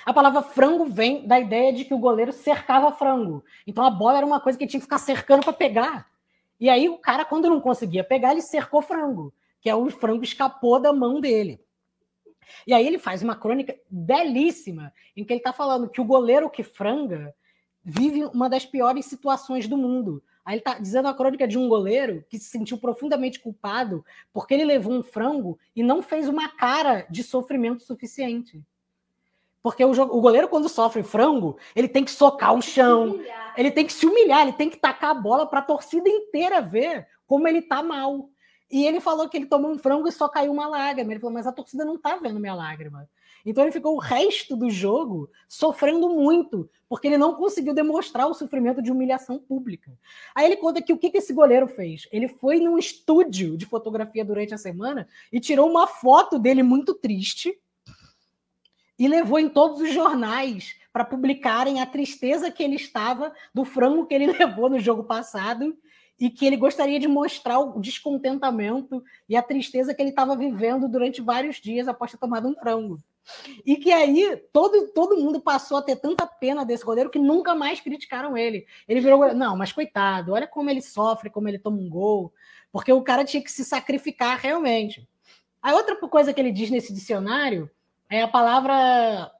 A 0.04 0.12
palavra 0.12 0.42
frango 0.42 0.86
vem 0.86 1.26
da 1.26 1.38
ideia 1.38 1.72
de 1.72 1.84
que 1.84 1.94
o 1.94 1.98
goleiro 1.98 2.32
cercava 2.32 2.92
frango. 2.92 3.44
Então 3.66 3.84
a 3.84 3.90
bola 3.90 4.18
era 4.18 4.26
uma 4.26 4.40
coisa 4.40 4.58
que 4.58 4.66
tinha 4.66 4.80
que 4.80 4.86
ficar 4.86 4.98
cercando 4.98 5.42
para 5.42 5.52
pegar. 5.52 6.10
E 6.58 6.68
aí 6.68 6.88
o 6.88 6.98
cara, 6.98 7.24
quando 7.24 7.48
não 7.48 7.60
conseguia 7.60 8.04
pegar, 8.04 8.32
ele 8.32 8.42
cercou 8.42 8.82
frango, 8.82 9.32
que 9.60 9.68
é 9.68 9.74
o 9.74 9.90
frango 9.90 10.24
escapou 10.24 10.80
da 10.80 10.92
mão 10.92 11.20
dele. 11.20 11.60
E 12.66 12.74
aí 12.74 12.86
ele 12.86 12.98
faz 12.98 13.22
uma 13.22 13.36
crônica 13.36 13.76
belíssima 13.88 14.92
em 15.16 15.24
que 15.24 15.32
ele 15.32 15.40
está 15.40 15.52
falando 15.52 15.88
que 15.88 16.00
o 16.00 16.04
goleiro 16.04 16.50
que 16.50 16.62
franga 16.62 17.34
vive 17.82 18.24
uma 18.26 18.48
das 18.48 18.66
piores 18.66 19.06
situações 19.06 19.66
do 19.66 19.76
mundo, 19.76 20.22
Aí 20.44 20.54
ele 20.54 20.60
está 20.60 20.78
dizendo 20.78 21.06
a 21.06 21.14
crônica 21.14 21.46
de 21.46 21.58
um 21.58 21.68
goleiro 21.68 22.24
que 22.28 22.38
se 22.38 22.46
sentiu 22.46 22.78
profundamente 22.78 23.38
culpado 23.38 24.04
porque 24.32 24.54
ele 24.54 24.64
levou 24.64 24.92
um 24.92 25.02
frango 25.02 25.58
e 25.76 25.82
não 25.82 26.02
fez 26.02 26.28
uma 26.28 26.48
cara 26.48 27.06
de 27.10 27.22
sofrimento 27.22 27.82
suficiente. 27.82 28.60
Porque 29.62 29.84
o, 29.84 29.90
o 29.90 30.20
goleiro, 30.20 30.48
quando 30.48 30.68
sofre 30.68 31.02
frango, 31.02 31.56
ele 31.76 31.88
tem 31.88 32.04
que 32.04 32.10
socar 32.10 32.54
o 32.54 32.62
chão, 32.62 33.20
ele 33.56 33.70
tem 33.70 33.86
que 33.86 33.92
se 33.92 34.06
humilhar, 34.06 34.42
ele 34.42 34.52
tem 34.52 34.70
que 34.70 34.78
tacar 34.78 35.10
a 35.10 35.14
bola 35.14 35.46
para 35.46 35.58
a 35.58 35.62
torcida 35.62 36.08
inteira 36.08 36.60
ver 36.60 37.06
como 37.26 37.46
ele 37.46 37.58
está 37.58 37.82
mal. 37.82 38.30
E 38.70 38.86
ele 38.86 39.00
falou 39.00 39.28
que 39.28 39.36
ele 39.36 39.46
tomou 39.46 39.70
um 39.70 39.78
frango 39.78 40.08
e 40.08 40.12
só 40.12 40.28
caiu 40.28 40.52
uma 40.52 40.68
lágrima. 40.68 41.12
Ele 41.12 41.20
falou, 41.20 41.34
mas 41.34 41.46
a 41.46 41.52
torcida 41.52 41.84
não 41.84 41.96
está 41.96 42.16
vendo 42.16 42.38
minha 42.38 42.54
lágrima. 42.54 43.08
Então 43.44 43.64
ele 43.64 43.72
ficou 43.72 43.96
o 43.96 43.98
resto 43.98 44.56
do 44.56 44.70
jogo 44.70 45.28
sofrendo 45.48 46.08
muito, 46.08 46.68
porque 46.88 47.08
ele 47.08 47.18
não 47.18 47.34
conseguiu 47.34 47.74
demonstrar 47.74 48.28
o 48.28 48.34
sofrimento 48.34 48.82
de 48.82 48.92
humilhação 48.92 49.38
pública. 49.38 49.90
Aí 50.34 50.46
ele 50.46 50.56
conta 50.56 50.82
que 50.82 50.92
o 50.92 50.98
que 50.98 51.10
esse 51.14 51.32
goleiro 51.32 51.66
fez? 51.66 52.06
Ele 52.12 52.28
foi 52.28 52.60
num 52.60 52.78
estúdio 52.78 53.56
de 53.56 53.66
fotografia 53.66 54.24
durante 54.24 54.54
a 54.54 54.58
semana 54.58 55.08
e 55.32 55.40
tirou 55.40 55.68
uma 55.68 55.86
foto 55.86 56.38
dele 56.38 56.62
muito 56.62 56.94
triste 56.94 57.58
e 59.00 59.08
levou 59.08 59.38
em 59.38 59.48
todos 59.48 59.80
os 59.80 59.94
jornais 59.94 60.76
para 60.92 61.06
publicarem 61.06 61.80
a 61.80 61.86
tristeza 61.86 62.50
que 62.50 62.62
ele 62.62 62.76
estava 62.76 63.32
do 63.54 63.64
frango 63.64 64.04
que 64.04 64.14
ele 64.14 64.26
levou 64.36 64.68
no 64.68 64.78
jogo 64.78 65.04
passado 65.04 65.74
e 66.18 66.28
que 66.28 66.44
ele 66.44 66.58
gostaria 66.58 67.00
de 67.00 67.08
mostrar 67.08 67.60
o 67.60 67.80
descontentamento 67.80 69.02
e 69.26 69.34
a 69.34 69.42
tristeza 69.42 69.94
que 69.94 70.02
ele 70.02 70.10
estava 70.10 70.36
vivendo 70.36 70.86
durante 70.86 71.22
vários 71.22 71.56
dias 71.56 71.88
após 71.88 72.10
ter 72.10 72.18
tomado 72.18 72.46
um 72.46 72.54
frango. 72.54 72.98
E 73.64 73.76
que 73.76 73.90
aí 73.90 74.36
todo, 74.52 74.88
todo 74.88 75.16
mundo 75.16 75.40
passou 75.40 75.78
a 75.78 75.82
ter 75.82 75.96
tanta 75.96 76.26
pena 76.26 76.62
desse 76.62 76.84
goleiro 76.84 77.08
que 77.08 77.18
nunca 77.18 77.54
mais 77.54 77.80
criticaram 77.80 78.36
ele. 78.36 78.66
Ele 78.86 79.00
virou, 79.00 79.32
não, 79.32 79.56
mas 79.56 79.72
coitado, 79.72 80.32
olha 80.32 80.46
como 80.46 80.68
ele 80.68 80.82
sofre, 80.82 81.30
como 81.30 81.48
ele 81.48 81.58
toma 81.58 81.78
um 81.78 81.88
gol, 81.88 82.34
porque 82.70 82.92
o 82.92 83.00
cara 83.00 83.24
tinha 83.24 83.42
que 83.42 83.50
se 83.50 83.64
sacrificar 83.64 84.38
realmente. 84.38 85.08
A 85.62 85.74
outra 85.74 85.96
coisa 85.96 86.34
que 86.34 86.40
ele 86.40 86.52
diz 86.52 86.68
nesse 86.68 86.92
dicionário 86.92 87.70
é 88.10 88.22
a 88.22 88.28
palavra 88.28 89.30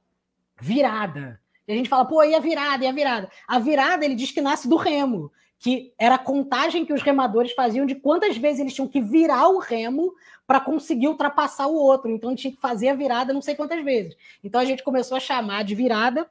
virada. 0.61 1.41
E 1.67 1.73
a 1.73 1.77
gente 1.77 1.89
fala, 1.89 2.05
pô, 2.05 2.23
e 2.23 2.35
a 2.35 2.41
virada, 2.41 2.85
e 2.85 2.87
a 2.87 2.93
virada? 2.93 3.31
A 3.47 3.59
virada, 3.59 4.05
ele 4.05 4.15
diz 4.15 4.31
que 4.31 4.41
nasce 4.41 4.69
do 4.69 4.77
remo, 4.77 5.31
que 5.59 5.93
era 5.99 6.15
a 6.15 6.19
contagem 6.19 6.87
que 6.87 6.93
os 6.93 7.03
remadores 7.03 7.53
faziam 7.53 7.85
de 7.85 7.95
quantas 7.95 8.37
vezes 8.37 8.61
eles 8.61 8.75
tinham 8.75 8.89
que 8.89 9.01
virar 9.01 9.49
o 9.49 9.59
remo 9.59 10.15
para 10.47 10.61
conseguir 10.61 11.09
ultrapassar 11.09 11.67
o 11.67 11.75
outro. 11.75 12.11
Então 12.11 12.35
tinha 12.35 12.53
que 12.53 12.61
fazer 12.61 12.89
a 12.89 12.95
virada 12.95 13.33
não 13.33 13.43
sei 13.43 13.55
quantas 13.55 13.85
vezes. 13.85 14.17
Então 14.43 14.61
a 14.61 14.65
gente 14.65 14.83
começou 14.83 15.17
a 15.17 15.21
chamar 15.21 15.65
de 15.65 15.75
virada 15.75 16.29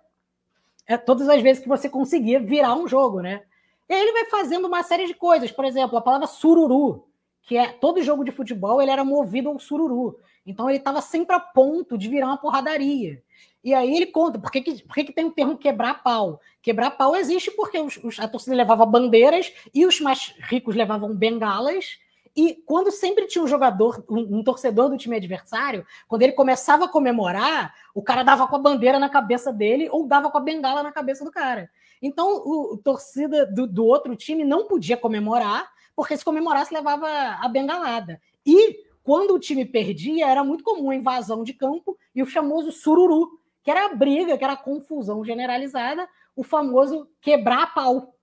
é, 0.88 0.98
todas 0.98 1.30
as 1.30 1.42
vezes 1.42 1.62
que 1.62 1.70
você 1.70 1.88
conseguia 1.88 2.40
virar 2.40 2.76
um 2.76 2.88
jogo, 2.88 3.22
né? 3.22 3.44
E 3.88 3.94
aí 3.94 4.02
ele 4.02 4.12
vai 4.12 4.26
fazendo 4.26 4.68
uma 4.68 4.84
série 4.84 5.06
de 5.06 5.14
coisas. 5.14 5.52
Por 5.52 5.64
exemplo, 5.66 5.98
a 5.98 6.02
palavra 6.02 6.28
sururu, 6.28 7.06
que 7.44 7.56
é 7.56 7.68
todo 7.68 8.04
jogo 8.04 8.24
de 8.24 8.32
futebol, 8.32 8.82
ele 8.82 8.92
era 8.92 9.06
movido 9.06 9.50
ao 9.50 9.60
sururu. 9.60 10.20
Então 10.50 10.68
ele 10.68 10.80
estava 10.80 11.00
sempre 11.00 11.36
a 11.36 11.40
ponto 11.40 11.98
de 11.98 12.10
virar 12.10 12.28
uma 12.28 12.38
porradaria. 12.38 13.22
E 13.64 13.74
aí 13.74 13.96
ele 13.96 14.08
conta 14.08 14.40
por 14.40 14.52
que, 14.52 14.62
que, 14.62 14.84
por 14.84 14.96
que, 14.96 15.04
que 15.04 15.14
tem 15.14 15.26
o 15.26 15.32
termo 15.32 15.58
quebrar 15.58 16.02
pau. 16.02 16.42
Quebrar 16.62 16.92
pau 16.92 17.16
existe 17.16 17.52
porque 17.52 17.78
os, 17.78 17.98
os, 18.04 18.20
a 18.20 18.28
torcida 18.28 18.56
levava 18.56 18.86
bandeiras 18.86 19.54
e 19.74 19.86
os 19.86 20.00
mais 20.00 20.34
ricos 20.40 20.76
levavam 20.76 21.14
bengalas. 21.14 22.00
E 22.36 22.56
quando 22.66 22.90
sempre 22.90 23.28
tinha 23.28 23.44
um 23.44 23.48
jogador, 23.48 24.04
um, 24.10 24.40
um, 24.40 24.44
torcedor 24.44 24.90
do 24.90 24.98
time 24.98 25.18
adversário, 25.18 25.86
quando 26.08 26.24
ele 26.24 26.32
começava 26.32 26.86
a 26.86 26.90
comemorar, 26.90 27.74
o 27.94 28.02
cara 28.02 28.24
dava 28.24 28.48
com 28.48 28.56
a 28.56 28.60
bandeira 28.60 28.98
na 28.98 29.10
cabeça 29.10 29.54
dele 29.54 29.88
ou 29.92 30.08
dava 30.08 30.32
com 30.32 30.38
a 30.38 30.42
bengala 30.42 30.82
na 30.82 30.92
cabeça 30.92 31.24
do 31.24 31.32
cara. 31.32 31.70
Então, 32.02 32.42
o, 32.44 32.74
o 32.74 32.78
torcida 32.78 33.46
do, 33.46 33.68
do 33.68 33.86
outro 33.86 34.16
time 34.16 34.44
não 34.44 34.68
podia 34.68 34.98
comemorar, 34.98 35.70
porque 35.96 36.16
se 36.16 36.24
comemorasse 36.24 36.74
levava 36.74 37.08
a 37.08 37.48
bengalada. 37.50 38.22
E 38.46 38.89
quando 39.10 39.34
o 39.34 39.40
time 39.40 39.66
perdia, 39.66 40.28
era 40.28 40.44
muito 40.44 40.64
comum 40.64 40.92
a 40.92 40.96
invasão 40.96 41.44
de 41.44 41.52
campo 41.52 41.98
e 42.14 42.22
o 42.22 42.28
famoso 42.28 42.72
sururu, 42.72 43.40
que 43.64 43.72
era 43.72 43.88
a 43.88 43.96
briga, 43.96 44.38
que 44.38 44.44
era 44.44 44.54
a 44.54 44.56
confusão 44.56 45.26
generalizada, 45.26 46.08
o 46.36 46.44
famoso 46.44 47.10
quebrar 47.20 47.74
pau. 47.74 48.14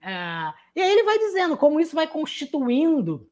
É, 0.00 0.54
e 0.74 0.80
aí 0.80 0.90
ele 0.90 1.02
vai 1.02 1.18
dizendo 1.18 1.54
como 1.54 1.78
isso 1.78 1.94
vai 1.94 2.06
constituindo 2.06 3.28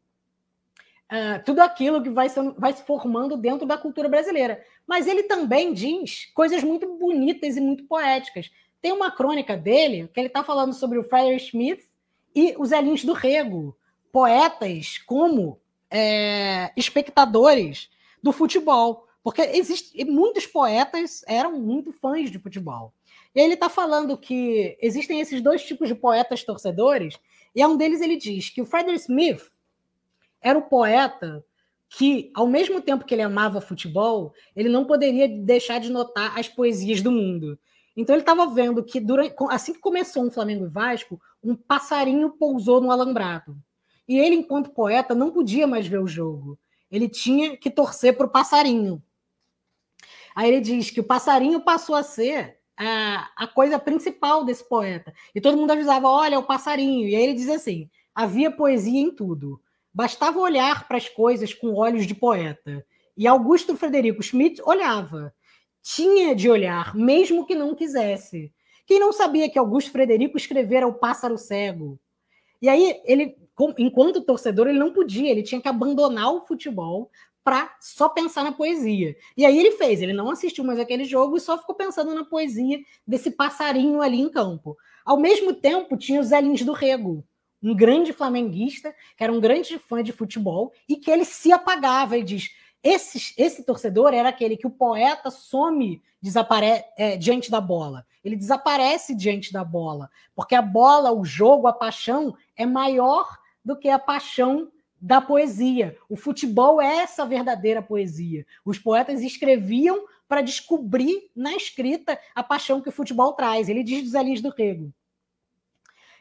é, 1.09 1.39
tudo 1.39 1.61
aquilo 1.61 2.03
que 2.03 2.11
vai, 2.11 2.29
sendo, 2.29 2.55
vai 2.59 2.75
se 2.75 2.85
formando 2.85 3.35
dentro 3.39 3.67
da 3.67 3.79
cultura 3.79 4.07
brasileira. 4.07 4.63
Mas 4.87 5.07
ele 5.07 5.23
também 5.23 5.73
diz 5.73 6.27
coisas 6.35 6.63
muito 6.63 6.99
bonitas 6.99 7.57
e 7.57 7.63
muito 7.63 7.85
poéticas. 7.85 8.51
Tem 8.83 8.93
uma 8.93 9.11
crônica 9.11 9.57
dele 9.57 10.07
que 10.13 10.21
ele 10.21 10.27
está 10.27 10.45
falando 10.45 10.75
sobre 10.75 10.99
o 10.99 11.03
Friar 11.03 11.33
Smith 11.37 11.89
e 12.35 12.55
os 12.59 12.73
Elins 12.73 13.07
do 13.07 13.15
Rego, 13.15 13.75
poetas 14.13 14.99
como 14.99 15.59
é, 15.91 16.73
espectadores 16.77 17.91
do 18.23 18.33
futebol. 18.33 19.07
Porque 19.23 19.43
existe, 19.43 20.05
muitos 20.05 20.47
poetas 20.47 21.23
eram 21.27 21.59
muito 21.59 21.93
fãs 21.93 22.31
de 22.31 22.39
futebol. 22.39 22.93
E 23.35 23.41
ele 23.41 23.55
está 23.55 23.69
falando 23.69 24.17
que 24.17 24.79
existem 24.81 25.21
esses 25.21 25.43
dois 25.43 25.65
tipos 25.65 25.89
de 25.89 25.95
poetas 25.95 26.43
torcedores, 26.45 27.19
e 27.55 27.65
um 27.67 27.77
deles 27.77 28.01
ele 28.01 28.17
diz 28.17 28.51
que 28.51 28.63
o 28.63 28.67
Frederick 28.67 29.01
Smith 29.01 29.51
era 30.41 30.59
o 30.59 30.63
poeta 30.63 31.45
que, 31.89 32.31
ao 32.35 32.47
mesmo 32.47 32.81
tempo 32.81 33.05
que 33.05 33.15
ele 33.15 33.23
amava 33.23 33.61
futebol, 33.61 34.33
ele 34.55 34.69
não 34.69 34.85
poderia 34.85 35.29
deixar 35.29 35.81
de 35.81 35.91
notar 35.91 36.39
as 36.39 36.49
poesias 36.49 37.01
do 37.01 37.11
mundo. 37.11 37.59
Então 37.97 38.15
ele 38.15 38.23
estava 38.23 38.47
vendo 38.47 38.85
que 38.85 39.01
durante, 39.01 39.35
assim 39.49 39.73
que 39.73 39.81
começou 39.81 40.25
um 40.25 40.31
Flamengo 40.31 40.67
e 40.67 40.69
Vasco, 40.69 41.21
um 41.43 41.55
passarinho 41.55 42.31
pousou 42.31 42.81
no 42.81 42.91
alambrado. 42.91 43.57
E 44.09 44.19
ele, 44.19 44.37
enquanto 44.37 44.71
poeta, 44.71 45.15
não 45.15 45.31
podia 45.31 45.67
mais 45.67 45.87
ver 45.87 46.01
o 46.01 46.07
jogo. 46.07 46.59
Ele 46.91 47.09
tinha 47.09 47.57
que 47.57 47.71
torcer 47.71 48.17
para 48.17 48.27
o 48.27 48.31
passarinho. 48.31 49.03
Aí 50.35 50.49
ele 50.49 50.61
diz 50.61 50.91
que 50.91 51.01
o 51.01 51.05
passarinho 51.05 51.61
passou 51.61 51.95
a 51.95 52.03
ser 52.03 52.59
a, 52.77 53.31
a 53.37 53.47
coisa 53.47 53.79
principal 53.79 54.45
desse 54.45 54.69
poeta. 54.69 55.13
E 55.35 55.41
todo 55.41 55.57
mundo 55.57 55.71
avisava: 55.71 56.09
olha, 56.09 56.35
é 56.35 56.39
o 56.39 56.43
passarinho. 56.43 57.09
E 57.09 57.17
aí 57.17 57.23
ele 57.23 57.35
diz 57.35 57.49
assim: 57.49 57.91
havia 58.15 58.51
poesia 58.51 59.01
em 59.01 59.11
tudo. 59.11 59.61
Bastava 59.93 60.39
olhar 60.39 60.87
para 60.87 60.99
as 60.99 61.09
coisas 61.09 61.55
com 61.55 61.75
olhos 61.75 62.07
de 62.07 62.15
poeta. 62.15 62.85
E 63.17 63.27
Augusto 63.27 63.75
Frederico 63.77 64.23
Schmidt 64.23 64.61
olhava. 64.63 65.35
Tinha 65.83 66.35
de 66.35 66.51
olhar, 66.51 66.95
mesmo 66.95 67.47
que 67.47 67.55
não 67.55 67.75
quisesse. 67.75 68.53
Quem 68.87 69.01
não 69.01 69.13
sabia 69.13 69.49
que 69.49 69.59
Augusto 69.59 69.91
Frederico 69.91 70.37
escrevera 70.37 70.87
O 70.87 70.95
Pássaro 70.95 71.39
Cego? 71.39 71.99
E 72.61 72.69
aí, 72.69 73.01
ele, 73.05 73.37
enquanto 73.79 74.23
torcedor, 74.23 74.69
ele 74.69 74.79
não 74.79 74.93
podia, 74.93 75.31
ele 75.31 75.43
tinha 75.43 75.61
que 75.61 75.69
abandonar 75.69 76.33
o 76.33 76.47
futebol 76.47 77.11
para 77.43 77.77
só 77.81 78.09
pensar 78.09 78.43
na 78.43 78.51
poesia. 78.51 79.17
E 79.37 79.47
aí 79.47 79.57
ele 79.57 79.73
fez, 79.73 80.03
ele 80.03 80.13
não 80.13 80.31
assistiu 80.31 80.65
mais 80.65 80.81
aquele 80.81 81.05
jogo 81.05 81.37
e 81.37 81.41
só 81.41 81.57
ficou 81.57 81.77
pensando 81.77 82.13
na 82.13 82.25
poesia 82.25 82.81
desse 83.07 83.31
passarinho 83.31 84.03
ali 84.03 84.21
em 84.21 84.29
campo. 84.29 84.77
Ao 85.05 85.17
mesmo 85.17 85.55
tempo, 85.55 85.97
tinha 85.97 86.21
o 86.21 86.25
Zé 86.25 86.41
Lins 86.41 86.65
do 86.65 86.73
Rego, 86.73 87.25
um 87.63 87.75
grande 87.75 88.13
flamenguista, 88.13 88.93
que 89.17 89.23
era 89.23 89.33
um 89.33 89.41
grande 89.41 89.79
fã 89.79 90.03
de 90.03 90.11
futebol, 90.11 90.73
e 90.89 90.97
que 90.97 91.09
ele 91.09 91.25
se 91.25 91.53
apagava. 91.53 92.17
Ele 92.17 92.25
diz: 92.25 92.51
esse, 92.83 93.33
esse 93.39 93.63
torcedor 93.63 94.13
era 94.13 94.29
aquele 94.29 94.57
que 94.57 94.67
o 94.67 94.71
poeta 94.71 95.31
some 95.31 96.03
desapare 96.21 96.85
é, 96.97 97.17
diante 97.17 97.49
da 97.49 97.61
bola. 97.61 98.05
Ele 98.25 98.35
desaparece 98.35 99.15
diante 99.15 99.53
da 99.53 99.63
bola, 99.63 100.11
porque 100.35 100.57
a 100.57 100.63
bola, 100.63 101.13
o 101.13 101.25
jogo, 101.25 101.69
a 101.69 101.73
paixão 101.73 102.35
é 102.57 102.67
maior 102.67 103.29
do 103.67 103.77
que 103.77 103.89
a 103.89 103.99
paixão 103.99 104.71
da 105.01 105.21
poesia. 105.21 105.99
O 106.09 106.15
futebol 106.17 106.81
é 106.81 106.99
essa 106.99 107.27
verdadeira 107.27 107.83
poesia. 107.83 108.47
Os 108.65 108.79
poetas 108.79 109.21
escreviam 109.23 110.05
para 110.29 110.41
descobrir 110.41 111.31
na 111.35 111.57
escrita 111.57 112.17
a 112.33 112.45
paixão 112.45 112.81
que 112.81 112.89
o 112.89 112.93
futebol 112.93 113.33
traz. 113.33 113.69
Ele 113.69 113.83
diz 113.83 114.05
dos 114.05 114.15
Elins 114.15 114.41
do 114.41 114.51
Rego. 114.51 114.95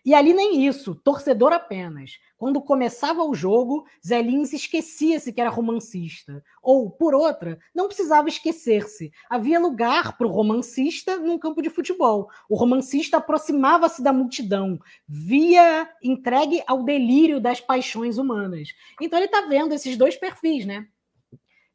E 0.05 0.13
ali 0.13 0.35
nem 0.35 0.63
isso, 0.67 0.93
torcedor 0.93 1.51
apenas. 1.51 2.19
Quando 2.37 2.61
começava 2.61 3.23
o 3.23 3.33
jogo, 3.33 3.87
Zé 4.05 4.21
Lins 4.21 4.53
esquecia-se 4.53 5.33
que 5.33 5.41
era 5.41 5.49
romancista. 5.49 6.43
Ou, 6.61 6.91
por 6.91 7.15
outra, 7.15 7.57
não 7.73 7.87
precisava 7.87 8.29
esquecer-se. 8.29 9.11
Havia 9.27 9.59
lugar 9.59 10.15
para 10.15 10.27
o 10.27 10.29
romancista 10.29 11.17
num 11.17 11.39
campo 11.39 11.59
de 11.59 11.71
futebol. 11.71 12.29
O 12.47 12.55
romancista 12.55 13.17
aproximava-se 13.17 14.03
da 14.03 14.13
multidão, 14.13 14.79
via 15.07 15.89
entregue 16.03 16.61
ao 16.67 16.83
delírio 16.83 17.41
das 17.41 17.59
paixões 17.59 18.19
humanas. 18.19 18.69
Então 19.01 19.17
ele 19.17 19.25
está 19.25 19.41
vendo 19.41 19.73
esses 19.73 19.97
dois 19.97 20.15
perfis, 20.15 20.67
né? 20.67 20.87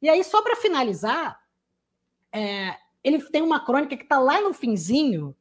E 0.00 0.08
aí, 0.08 0.22
só 0.22 0.40
para 0.40 0.54
finalizar, 0.54 1.38
é, 2.32 2.76
ele 3.02 3.20
tem 3.30 3.42
uma 3.42 3.64
crônica 3.64 3.96
que 3.96 4.04
está 4.04 4.20
lá 4.20 4.40
no 4.40 4.54
finzinho, 4.54 5.34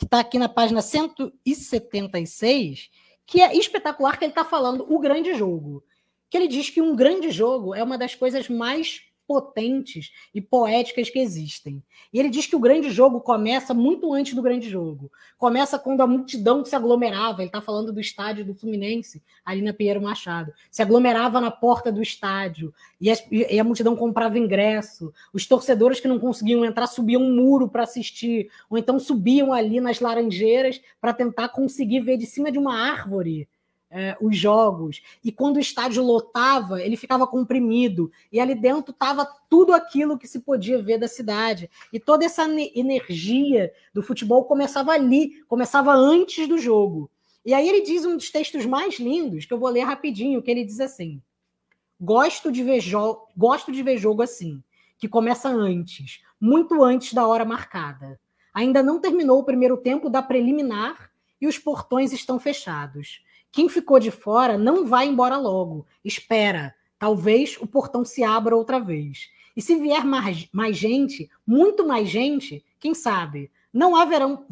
que 0.00 0.06
está 0.06 0.18
aqui 0.20 0.38
na 0.38 0.48
página 0.48 0.80
176, 0.80 2.88
que 3.26 3.42
é 3.42 3.54
espetacular, 3.54 4.18
que 4.18 4.24
ele 4.24 4.32
está 4.32 4.46
falando 4.46 4.90
o 4.90 4.98
grande 4.98 5.34
jogo. 5.34 5.84
Que 6.30 6.38
ele 6.38 6.48
diz 6.48 6.70
que 6.70 6.80
um 6.80 6.96
grande 6.96 7.30
jogo 7.30 7.74
é 7.74 7.84
uma 7.84 7.98
das 7.98 8.14
coisas 8.14 8.48
mais 8.48 9.02
potentes 9.30 10.10
e 10.34 10.40
poéticas 10.40 11.08
que 11.08 11.20
existem. 11.20 11.80
E 12.12 12.18
ele 12.18 12.28
diz 12.28 12.48
que 12.48 12.56
o 12.56 12.58
grande 12.58 12.90
jogo 12.90 13.20
começa 13.20 13.72
muito 13.72 14.12
antes 14.12 14.34
do 14.34 14.42
grande 14.42 14.68
jogo. 14.68 15.08
Começa 15.38 15.78
quando 15.78 16.00
a 16.00 16.06
multidão 16.08 16.64
se 16.64 16.74
aglomerava, 16.74 17.40
ele 17.40 17.46
está 17.48 17.60
falando 17.60 17.92
do 17.92 18.00
estádio 18.00 18.44
do 18.44 18.56
Fluminense, 18.56 19.22
ali 19.44 19.62
na 19.62 19.72
Pinheiro 19.72 20.02
Machado, 20.02 20.52
se 20.68 20.82
aglomerava 20.82 21.40
na 21.40 21.48
porta 21.48 21.92
do 21.92 22.02
estádio 22.02 22.74
e, 23.00 23.08
e 23.30 23.60
a 23.60 23.62
multidão 23.62 23.94
comprava 23.94 24.36
ingresso. 24.36 25.14
Os 25.32 25.46
torcedores 25.46 26.00
que 26.00 26.08
não 26.08 26.18
conseguiam 26.18 26.64
entrar 26.64 26.88
subiam 26.88 27.22
um 27.22 27.32
muro 27.32 27.68
para 27.68 27.84
assistir, 27.84 28.50
ou 28.68 28.76
então 28.76 28.98
subiam 28.98 29.52
ali 29.52 29.80
nas 29.80 30.00
laranjeiras 30.00 30.80
para 31.00 31.14
tentar 31.14 31.50
conseguir 31.50 32.00
ver 32.00 32.16
de 32.16 32.26
cima 32.26 32.50
de 32.50 32.58
uma 32.58 32.74
árvore 32.74 33.48
é, 33.90 34.16
os 34.20 34.36
jogos. 34.36 35.02
E 35.22 35.32
quando 35.32 35.56
o 35.56 35.60
estádio 35.60 36.02
lotava, 36.02 36.80
ele 36.80 36.96
ficava 36.96 37.26
comprimido. 37.26 38.10
E 38.30 38.38
ali 38.38 38.54
dentro 38.54 38.92
estava 38.92 39.26
tudo 39.48 39.72
aquilo 39.72 40.16
que 40.16 40.28
se 40.28 40.40
podia 40.40 40.80
ver 40.80 40.98
da 40.98 41.08
cidade. 41.08 41.68
E 41.92 41.98
toda 41.98 42.24
essa 42.24 42.44
energia 42.74 43.72
do 43.92 44.02
futebol 44.02 44.44
começava 44.44 44.92
ali, 44.92 45.42
começava 45.48 45.92
antes 45.92 46.46
do 46.46 46.56
jogo. 46.56 47.10
E 47.44 47.52
aí 47.52 47.68
ele 47.68 47.80
diz 47.80 48.04
um 48.04 48.16
dos 48.16 48.30
textos 48.30 48.64
mais 48.66 48.98
lindos, 48.98 49.44
que 49.44 49.52
eu 49.52 49.58
vou 49.58 49.70
ler 49.70 49.82
rapidinho, 49.82 50.42
que 50.42 50.50
ele 50.50 50.64
diz 50.64 50.78
assim: 50.78 51.20
Gosto 52.00 52.52
de 52.52 52.62
ver, 52.62 52.80
jo 52.80 53.26
gosto 53.36 53.72
de 53.72 53.82
ver 53.82 53.98
jogo 53.98 54.22
assim, 54.22 54.62
que 54.98 55.08
começa 55.08 55.48
antes, 55.48 56.22
muito 56.40 56.82
antes 56.84 57.12
da 57.12 57.26
hora 57.26 57.44
marcada. 57.44 58.20
Ainda 58.52 58.82
não 58.82 59.00
terminou 59.00 59.38
o 59.38 59.44
primeiro 59.44 59.76
tempo 59.76 60.10
da 60.10 60.22
preliminar 60.22 61.10
e 61.40 61.46
os 61.46 61.58
portões 61.58 62.12
estão 62.12 62.38
fechados. 62.38 63.22
Quem 63.52 63.68
ficou 63.68 63.98
de 63.98 64.10
fora 64.10 64.56
não 64.56 64.86
vai 64.86 65.06
embora 65.06 65.36
logo. 65.36 65.86
Espera. 66.04 66.74
Talvez 66.98 67.56
o 67.60 67.66
portão 67.66 68.04
se 68.04 68.22
abra 68.22 68.54
outra 68.54 68.78
vez. 68.78 69.30
E 69.56 69.62
se 69.62 69.76
vier 69.76 70.04
mais, 70.04 70.48
mais 70.52 70.76
gente, 70.76 71.28
muito 71.46 71.86
mais 71.86 72.08
gente, 72.08 72.64
quem 72.78 72.94
sabe? 72.94 73.50
Não, 73.72 73.96
haverão, 73.96 74.44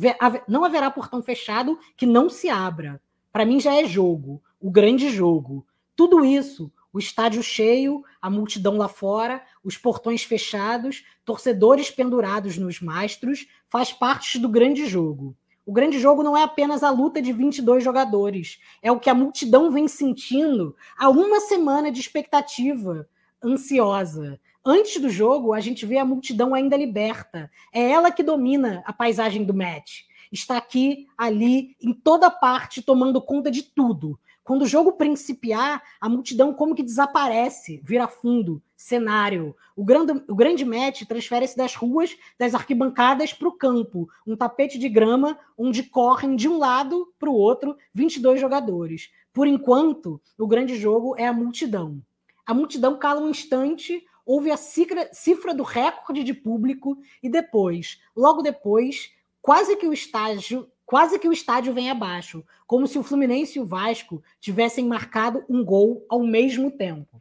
não 0.46 0.64
haverá 0.64 0.90
portão 0.90 1.22
fechado 1.22 1.78
que 1.96 2.06
não 2.06 2.28
se 2.28 2.48
abra. 2.48 3.00
Para 3.32 3.44
mim 3.44 3.60
já 3.60 3.74
é 3.74 3.84
jogo, 3.86 4.42
o 4.60 4.70
grande 4.70 5.10
jogo. 5.10 5.66
Tudo 5.94 6.24
isso, 6.24 6.72
o 6.92 6.98
estádio 6.98 7.42
cheio, 7.42 8.04
a 8.20 8.30
multidão 8.30 8.76
lá 8.76 8.88
fora, 8.88 9.42
os 9.62 9.76
portões 9.76 10.22
fechados, 10.22 11.04
torcedores 11.24 11.90
pendurados 11.90 12.56
nos 12.56 12.80
mastros, 12.80 13.46
faz 13.68 13.92
parte 13.92 14.38
do 14.38 14.48
grande 14.48 14.86
jogo. 14.86 15.36
O 15.68 15.72
grande 15.72 15.98
jogo 15.98 16.22
não 16.22 16.34
é 16.34 16.42
apenas 16.42 16.82
a 16.82 16.88
luta 16.88 17.20
de 17.20 17.30
22 17.30 17.84
jogadores, 17.84 18.58
é 18.80 18.90
o 18.90 18.98
que 18.98 19.10
a 19.10 19.14
multidão 19.14 19.70
vem 19.70 19.86
sentindo 19.86 20.74
há 20.96 21.10
uma 21.10 21.40
semana 21.40 21.92
de 21.92 22.00
expectativa 22.00 23.06
ansiosa. 23.44 24.40
Antes 24.64 24.98
do 24.98 25.10
jogo, 25.10 25.52
a 25.52 25.60
gente 25.60 25.84
vê 25.84 25.98
a 25.98 26.06
multidão 26.06 26.54
ainda 26.54 26.74
liberta. 26.74 27.50
É 27.70 27.82
ela 27.82 28.10
que 28.10 28.22
domina 28.22 28.82
a 28.86 28.94
paisagem 28.94 29.44
do 29.44 29.52
match. 29.52 30.04
Está 30.32 30.56
aqui, 30.56 31.06
ali, 31.18 31.76
em 31.82 31.92
toda 31.92 32.30
parte, 32.30 32.80
tomando 32.80 33.20
conta 33.20 33.50
de 33.50 33.62
tudo. 33.62 34.18
Quando 34.42 34.62
o 34.62 34.66
jogo 34.66 34.92
principiar, 34.92 35.82
a 36.00 36.08
multidão 36.08 36.54
como 36.54 36.74
que 36.74 36.82
desaparece, 36.82 37.82
vira 37.84 38.08
fundo, 38.08 38.62
cenário. 38.78 39.56
O 39.74 39.84
grande, 39.84 40.22
o 40.28 40.34
grande 40.36 40.64
match 40.64 41.02
transfere-se 41.02 41.56
das 41.56 41.74
ruas, 41.74 42.16
das 42.38 42.54
arquibancadas 42.54 43.32
para 43.32 43.48
o 43.48 43.52
campo. 43.52 44.08
Um 44.24 44.36
tapete 44.36 44.78
de 44.78 44.88
grama 44.88 45.36
onde 45.58 45.82
correm 45.82 46.36
de 46.36 46.48
um 46.48 46.56
lado 46.56 47.12
para 47.18 47.28
o 47.28 47.34
outro 47.34 47.76
22 47.92 48.40
jogadores. 48.40 49.10
Por 49.32 49.48
enquanto, 49.48 50.20
o 50.38 50.46
grande 50.46 50.76
jogo 50.76 51.16
é 51.18 51.26
a 51.26 51.32
multidão. 51.32 52.00
A 52.46 52.54
multidão 52.54 52.96
cala 52.96 53.20
um 53.20 53.28
instante, 53.28 54.06
houve 54.24 54.50
a 54.50 54.56
cifra, 54.56 55.10
cifra 55.12 55.52
do 55.52 55.64
recorde 55.64 56.22
de 56.22 56.32
público 56.32 56.96
e 57.20 57.28
depois, 57.28 58.00
logo 58.16 58.42
depois, 58.42 59.10
quase 59.42 59.76
que 59.76 59.86
o 59.86 59.92
estágio 59.92 60.70
quase 60.86 61.18
que 61.18 61.28
o 61.28 61.32
estádio 61.34 61.74
vem 61.74 61.90
abaixo, 61.90 62.42
como 62.66 62.86
se 62.86 62.98
o 62.98 63.02
Fluminense 63.02 63.58
e 63.58 63.60
o 63.60 63.66
Vasco 63.66 64.22
tivessem 64.40 64.86
marcado 64.86 65.44
um 65.46 65.62
gol 65.62 66.06
ao 66.08 66.22
mesmo 66.22 66.70
tempo. 66.70 67.20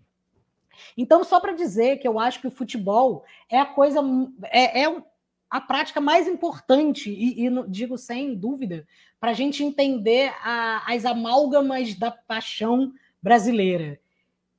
Então, 0.98 1.24
só 1.24 1.40
para 1.40 1.54
dizer 1.54 1.98
que 1.98 2.08
eu 2.08 2.20
acho 2.20 2.42
que 2.42 2.48
o 2.48 2.52
futebol 2.52 3.24
é 3.50 3.60
a 3.60 3.66
coisa, 3.66 4.00
é, 4.46 4.84
é 4.84 5.04
a 5.50 5.62
prática 5.62 6.02
mais 6.02 6.28
importante, 6.28 7.10
e, 7.10 7.46
e 7.46 7.50
digo 7.68 7.98
sem 7.98 8.36
dúvida, 8.36 8.86
para 9.20 9.32
a 9.32 9.34
gente 9.34 9.64
entender 9.64 10.32
a, 10.42 10.84
as 10.94 11.06
amálgamas 11.06 11.96
da 11.96 12.12
paixão 12.12 12.94
brasileira. 13.22 14.00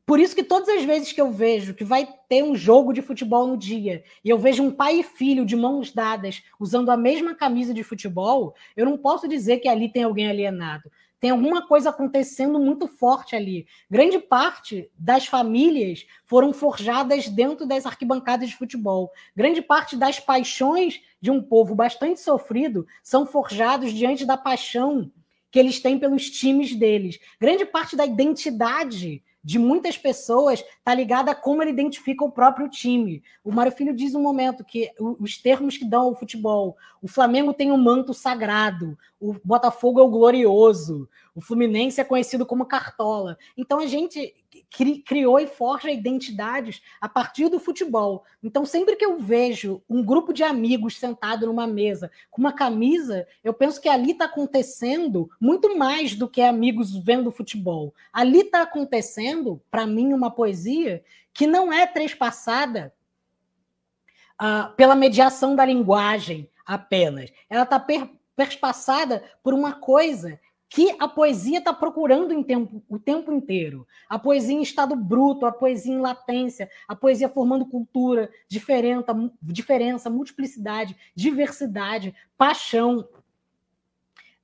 Por 0.09 0.19
isso 0.19 0.35
que 0.35 0.43
todas 0.43 0.71
as 0.71 0.85
vezes 0.85 1.13
que 1.13 1.21
eu 1.21 1.31
vejo 1.31 1.75
que 1.75 1.85
vai 1.85 2.09
ter 2.31 2.43
um 2.43 2.57
jogo 2.57 2.95
de 2.95 3.03
futebol 3.03 3.47
no 3.47 3.59
dia 3.59 4.03
e 4.25 4.31
eu 4.31 4.39
vejo 4.39 4.63
um 4.63 4.71
pai 4.71 5.01
e 5.01 5.03
filho 5.03 5.45
de 5.45 5.55
mãos 5.55 5.93
dadas 5.93 6.43
usando 6.59 6.91
a 6.91 6.97
mesma 6.97 7.35
camisa 7.35 7.75
de 7.75 7.85
futebol, 7.85 8.55
eu 8.75 8.87
não 8.87 8.97
posso 8.97 9.29
dizer 9.29 9.59
que 9.59 9.69
ali 9.69 9.87
tem 9.87 10.05
alguém 10.05 10.27
alienado. 10.27 10.91
Tem 11.21 11.31
alguma 11.31 11.67
coisa 11.67 11.91
acontecendo 11.91 12.59
muito 12.59 12.87
forte 12.87 13.35
ali. 13.35 13.67
Grande 13.91 14.19
parte 14.19 14.91
das 14.97 15.27
famílias 15.27 16.07
foram 16.25 16.53
forjadas 16.53 17.29
dentro 17.29 17.67
das 17.67 17.87
arquibancadas 17.87 18.49
de 18.49 18.57
futebol. 18.57 19.11
Grande 19.35 19.61
parte 19.61 19.97
das 19.97 20.21
paixões 20.21 21.01
de 21.21 21.31
um 21.31 21.43
povo 21.43 21.75
bastante 21.75 22.21
sofrido 22.21 22.87
são 23.03 23.27
forjados 23.27 23.93
diante 23.93 24.25
da 24.25 24.37
paixão 24.37 25.11
que 25.51 25.59
eles 25.59 25.81
têm 25.81 25.99
pelos 25.99 26.31
times 26.31 26.75
deles. 26.75 27.19
Grande 27.41 27.65
parte 27.65 27.97
da 27.97 28.07
identidade 28.07 29.23
de 29.49 29.59
muitas 29.59 29.97
pessoas 29.97 30.61
está 30.61 30.93
ligada 30.93 31.31
a 31.31 31.35
como 31.35 31.63
ele 31.63 31.71
identifica 31.71 32.23
o 32.23 32.31
próprio 32.31 32.69
time. 32.69 33.23
O 33.43 33.51
Mário 33.51 33.73
Filho 33.73 33.97
diz 33.97 34.15
um 34.15 34.21
momento 34.21 34.63
que 34.63 34.93
os 35.01 35.39
termos 35.39 35.79
que 35.79 35.87
dão 35.87 36.03
ao 36.03 36.15
futebol, 36.15 36.77
o 37.01 37.09
Flamengo 37.09 37.55
tem 37.55 37.73
um 37.73 37.79
manto 37.79 38.13
sagrado, 38.13 38.95
o 39.19 39.37
Botafogo 39.43 40.01
é 40.01 40.03
o 40.03 40.11
glorioso, 40.11 41.09
o 41.35 41.41
Fluminense 41.41 41.99
é 41.99 42.05
conhecido 42.05 42.45
como 42.45 42.67
Cartola. 42.67 43.39
Então 43.57 43.79
a 43.81 43.87
gente 43.87 44.35
cri 44.71 45.01
criou 45.01 45.39
e 45.41 45.47
forja 45.47 45.91
identidades 45.91 46.83
a 47.01 47.09
partir 47.09 47.49
do 47.49 47.59
futebol. 47.59 48.25
Então 48.43 48.65
sempre 48.65 48.97
que 48.97 49.05
eu 49.05 49.19
vejo 49.19 49.83
um 49.89 50.05
grupo 50.05 50.33
de 50.33 50.43
amigos 50.43 50.99
sentado 50.99 51.47
numa 51.47 51.67
mesa 51.67 52.11
com 52.31 52.41
uma 52.41 52.53
camisa, 52.53 53.27
eu 53.43 53.53
penso 53.53 53.81
que 53.81 53.89
ali 53.89 54.13
está 54.13 54.27
acontecendo 54.27 55.31
muito 55.41 55.77
mais 55.77 56.15
do 56.15 56.29
que 56.29 56.43
amigos 56.43 56.97
vendo 56.97 57.31
futebol. 57.31 57.95
Ali 58.13 58.41
está 58.41 58.63
acontecendo, 58.63 59.61
para 59.71 59.87
mim, 59.87 60.13
uma 60.13 60.31
poesia 60.31 61.03
que 61.33 61.47
não 61.47 61.73
é 61.73 61.87
trespassada 61.87 62.93
uh, 64.41 64.75
pela 64.77 64.95
mediação 64.95 65.55
da 65.55 65.65
linguagem 65.65 66.51
apenas. 66.67 67.31
Ela 67.49 67.65
está 67.65 67.79
per 67.79 68.09
perspassada 68.39 69.25
por 69.43 69.53
uma 69.53 69.73
coisa 69.73 70.39
que 70.69 70.95
a 70.99 71.09
poesia 71.09 71.59
está 71.59 71.73
procurando 71.73 72.45
tempo, 72.45 72.83
o 72.89 72.99
tempo 72.99 73.33
inteiro. 73.33 73.87
A 74.09 74.19
poesia 74.19 74.55
em 74.55 74.63
estado 74.63 74.95
bruto, 74.95 75.47
a 75.47 75.53
poesia 75.53 75.95
em 75.95 76.01
latência, 76.01 76.71
a 76.87 76.95
poesia 76.95 77.29
formando 77.29 77.65
cultura, 77.65 78.31
diferença, 78.47 79.15
diferença 79.43 80.11
multiplicidade, 80.11 80.95
diversidade, 81.15 82.15
paixão, 82.37 83.09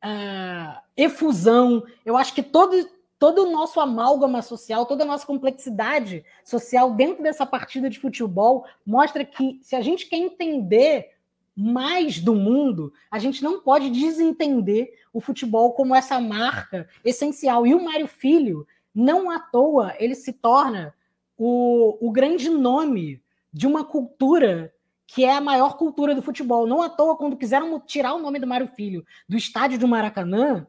uh, 0.03 0.81
efusão. 0.97 1.85
Eu 2.07 2.17
acho 2.17 2.35
que 2.35 2.43
todo, 2.43 2.89
todo 3.19 3.45
o 3.45 3.51
nosso 3.51 3.79
amálgama 3.79 4.41
social, 4.41 4.87
toda 4.87 5.05
a 5.05 5.07
nossa 5.07 5.27
complexidade 5.27 6.25
social 6.43 6.93
dentro 6.93 7.23
dessa 7.23 7.45
partida 7.45 7.91
de 7.91 8.01
futebol 8.01 8.65
mostra 8.87 9.27
que 9.27 9.59
se 9.63 9.77
a 9.77 9.83
gente 9.83 10.07
quer 10.07 10.17
entender 10.17 11.14
mais 11.57 12.19
do 12.19 12.35
mundo, 12.35 12.93
a 13.11 13.19
gente 13.19 13.43
não 13.43 13.61
pode 13.61 13.91
desentender 13.91 14.93
o 15.13 15.21
futebol 15.21 15.73
como 15.73 15.95
essa 15.95 16.21
marca 16.21 16.89
essencial. 17.05 17.67
E 17.67 17.75
o 17.75 17.85
Mário 17.85 18.09
Filho, 18.09 18.67
não 18.95 19.31
à 19.31 19.39
toa, 19.39 19.95
ele 19.99 20.15
se 20.15 20.33
torna 20.33 20.95
o, 21.37 21.97
o 22.01 22.11
grande 22.11 22.51
nome 22.51 23.23
de 23.53 23.67
uma 23.67 23.85
cultura 23.85 24.73
que 25.07 25.25
é 25.25 25.33
a 25.33 25.41
maior 25.41 25.77
cultura 25.77 26.15
do 26.15 26.23
futebol. 26.23 26.67
Não 26.67 26.83
à 26.83 26.89
toa, 26.89 27.17
quando 27.17 27.37
quiseram 27.37 27.79
tirar 27.79 28.15
o 28.15 28.21
nome 28.21 28.39
do 28.39 28.47
Mário 28.47 28.69
Filho 28.69 29.05
do 29.29 29.37
estádio 29.37 29.79
do 29.79 29.87
Maracanã, 29.87 30.67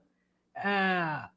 é, 0.56 1.30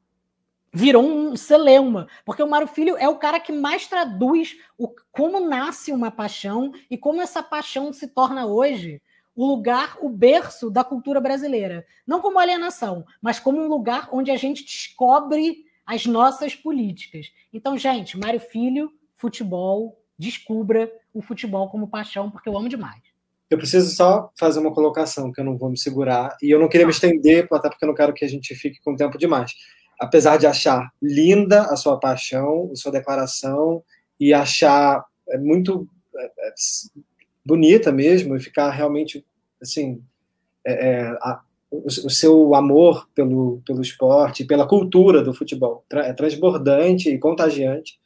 virou 0.71 1.03
um 1.03 1.35
celeuma, 1.35 2.07
porque 2.23 2.43
o 2.43 2.47
Mário 2.47 2.67
Filho 2.67 2.95
é 2.97 3.07
o 3.07 3.17
cara 3.17 3.39
que 3.39 3.51
mais 3.51 3.87
traduz 3.87 4.57
o, 4.77 4.87
como 5.11 5.39
nasce 5.39 5.91
uma 5.91 6.11
paixão 6.11 6.71
e 6.89 6.97
como 6.97 7.21
essa 7.21 7.41
paixão 7.41 7.91
se 7.91 8.07
torna 8.07 8.45
hoje 8.45 9.01
o 9.39 9.47
lugar, 9.47 9.97
o 10.01 10.09
berço 10.09 10.69
da 10.69 10.83
cultura 10.83 11.21
brasileira. 11.21 11.85
Não 12.05 12.19
como 12.19 12.37
alienação, 12.39 13.05
mas 13.21 13.39
como 13.39 13.61
um 13.61 13.69
lugar 13.69 14.09
onde 14.11 14.29
a 14.29 14.35
gente 14.35 14.65
descobre 14.65 15.63
as 15.85 16.05
nossas 16.05 16.53
políticas. 16.53 17.27
Então, 17.53 17.77
gente, 17.77 18.19
Mário 18.19 18.41
Filho, 18.41 18.91
futebol, 19.15 19.97
descubra 20.17 20.91
o 21.13 21.21
futebol 21.21 21.69
como 21.69 21.87
paixão, 21.87 22.29
porque 22.29 22.49
eu 22.49 22.57
amo 22.57 22.67
demais. 22.67 23.01
Eu 23.49 23.57
preciso 23.57 23.95
só 23.95 24.29
fazer 24.37 24.59
uma 24.59 24.73
colocação, 24.73 25.31
que 25.31 25.39
eu 25.39 25.45
não 25.45 25.57
vou 25.57 25.69
me 25.69 25.77
segurar, 25.77 26.35
e 26.43 26.51
eu 26.51 26.59
não 26.59 26.67
queria 26.67 26.85
me 26.85 26.91
estender, 26.91 27.47
até 27.49 27.69
porque 27.69 27.85
eu 27.85 27.87
não 27.87 27.95
quero 27.95 28.13
que 28.13 28.25
a 28.25 28.29
gente 28.29 28.53
fique 28.55 28.81
com 28.81 28.93
tempo 28.93 29.17
demais. 29.17 29.53
Apesar 29.97 30.35
de 30.35 30.47
achar 30.47 30.91
linda 31.01 31.61
a 31.61 31.77
sua 31.77 31.97
paixão, 31.97 32.69
a 32.73 32.75
sua 32.75 32.91
declaração, 32.91 33.81
e 34.19 34.33
achar 34.33 35.01
é, 35.29 35.37
muito 35.37 35.87
é, 36.13 36.25
é, 36.25 36.53
bonita 37.45 37.91
mesmo, 37.91 38.35
e 38.35 38.39
ficar 38.39 38.69
realmente 38.69 39.25
assim, 39.61 40.01
é, 40.65 40.89
é, 40.89 41.01
a, 41.21 41.41
o, 41.69 41.85
o, 41.87 42.09
seu 42.09 42.55
amor 42.55 43.07
pelo, 43.13 43.61
pelo 43.65 43.81
esporte, 43.81 44.45
pela 44.45 44.67
cultura 44.67 45.21
do 45.21 45.33
futebol. 45.33 45.83
É 45.91 46.13
transbordante 46.13 47.09
e 47.09 47.19
contagiante. 47.19 47.99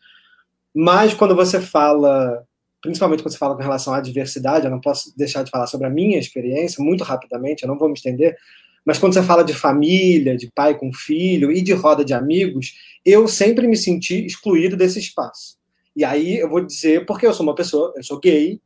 Mas 0.74 1.14
quando 1.14 1.36
você 1.36 1.62
fala, 1.62 2.44
principalmente 2.82 3.22
quando 3.22 3.32
você 3.32 3.38
fala 3.38 3.56
com 3.56 3.62
relação 3.62 3.94
à 3.94 4.02
diversidade, 4.02 4.66
eu 4.66 4.72
não 4.72 4.82
posso 4.82 5.16
deixar 5.16 5.44
de 5.44 5.52
falar 5.52 5.68
sobre 5.68 5.88
a 5.88 5.90
minha 5.90 6.18
experiência, 6.18 6.84
muito 6.84 7.04
rapidamente, 7.04 7.64
eu 7.64 7.70
não 7.70 7.78
vou 7.78 7.88
me 7.88 7.94
estender, 7.94 8.36
mas 8.86 8.98
quando 8.98 9.14
você 9.14 9.24
fala 9.24 9.44
de 9.44 9.54
família, 9.54 10.36
de 10.36 10.52
pai 10.54 10.78
com 10.78 10.92
filho 10.92 11.52
e 11.52 11.62
de 11.62 11.72
roda 11.74 12.04
de 12.04 12.14
amigos, 12.14 12.74
eu 13.06 13.28
sempre 13.28 13.68
me 13.68 13.78
senti 13.78 14.26
excluído 14.26 14.76
desse 14.76 15.00
espaço. 15.00 15.58
E 15.96 16.04
aí 16.04 16.38
eu 16.38 16.50
vou 16.50 16.66
dizer, 16.66 17.06
porque 17.06 17.26
eu 17.26 17.34
sou 17.34 17.46
uma 17.46 17.56
pessoa, 17.56 17.94
eu 17.96 18.04
sou 18.04 18.20
gay, 18.20 18.60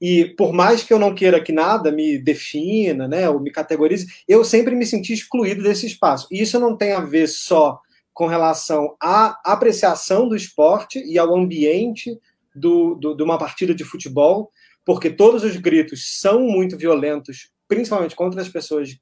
e 0.00 0.26
por 0.36 0.52
mais 0.52 0.82
que 0.82 0.92
eu 0.92 0.98
não 0.98 1.14
queira 1.14 1.42
que 1.42 1.52
nada 1.52 1.90
me 1.90 2.18
defina, 2.18 3.08
né, 3.08 3.28
ou 3.28 3.40
me 3.40 3.50
categorize, 3.50 4.06
eu 4.28 4.44
sempre 4.44 4.74
me 4.74 4.86
senti 4.86 5.12
excluído 5.12 5.62
desse 5.62 5.86
espaço. 5.86 6.28
E 6.30 6.40
isso 6.40 6.58
não 6.60 6.76
tem 6.76 6.92
a 6.92 7.00
ver 7.00 7.28
só 7.28 7.80
com 8.14 8.26
relação 8.26 8.96
à 9.00 9.38
apreciação 9.44 10.28
do 10.28 10.36
esporte 10.36 10.98
e 11.04 11.18
ao 11.18 11.34
ambiente 11.36 12.18
do, 12.54 12.94
do, 12.94 13.14
de 13.14 13.22
uma 13.22 13.38
partida 13.38 13.74
de 13.74 13.84
futebol, 13.84 14.50
porque 14.84 15.10
todos 15.10 15.44
os 15.44 15.56
gritos 15.56 16.18
são 16.20 16.40
muito 16.40 16.76
violentos, 16.76 17.50
principalmente 17.66 18.16
contra 18.16 18.40
as 18.40 18.48
pessoas 18.48 18.96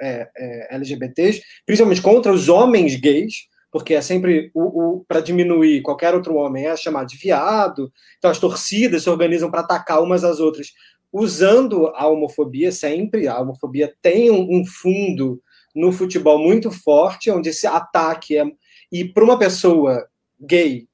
é, 0.00 0.28
é, 0.36 0.74
LGBTs, 0.76 1.42
principalmente 1.64 2.02
contra 2.02 2.32
os 2.32 2.48
homens 2.48 2.96
gays 2.96 3.48
porque 3.70 3.94
é 3.94 4.00
sempre 4.00 4.50
o, 4.54 4.62
o 4.96 5.04
para 5.06 5.20
diminuir 5.20 5.82
qualquer 5.82 6.14
outro 6.14 6.34
homem 6.36 6.66
é 6.66 6.76
chamado 6.76 7.06
de 7.06 7.16
viado. 7.16 7.92
Então 8.18 8.30
as 8.30 8.38
torcidas 8.38 9.02
se 9.02 9.10
organizam 9.10 9.50
para 9.50 9.60
atacar 9.60 10.02
umas 10.02 10.24
às 10.24 10.40
outras, 10.40 10.72
usando 11.12 11.88
a 11.88 12.06
homofobia 12.06 12.72
sempre. 12.72 13.28
A 13.28 13.38
homofobia 13.40 13.94
tem 14.00 14.30
um, 14.30 14.60
um 14.60 14.64
fundo 14.64 15.40
no 15.74 15.92
futebol 15.92 16.38
muito 16.38 16.70
forte, 16.70 17.30
onde 17.30 17.50
esse 17.50 17.66
ataque 17.66 18.36
é 18.36 18.44
e 18.90 19.04
para 19.04 19.24
uma 19.24 19.38
pessoa 19.38 20.06
gay, 20.40 20.88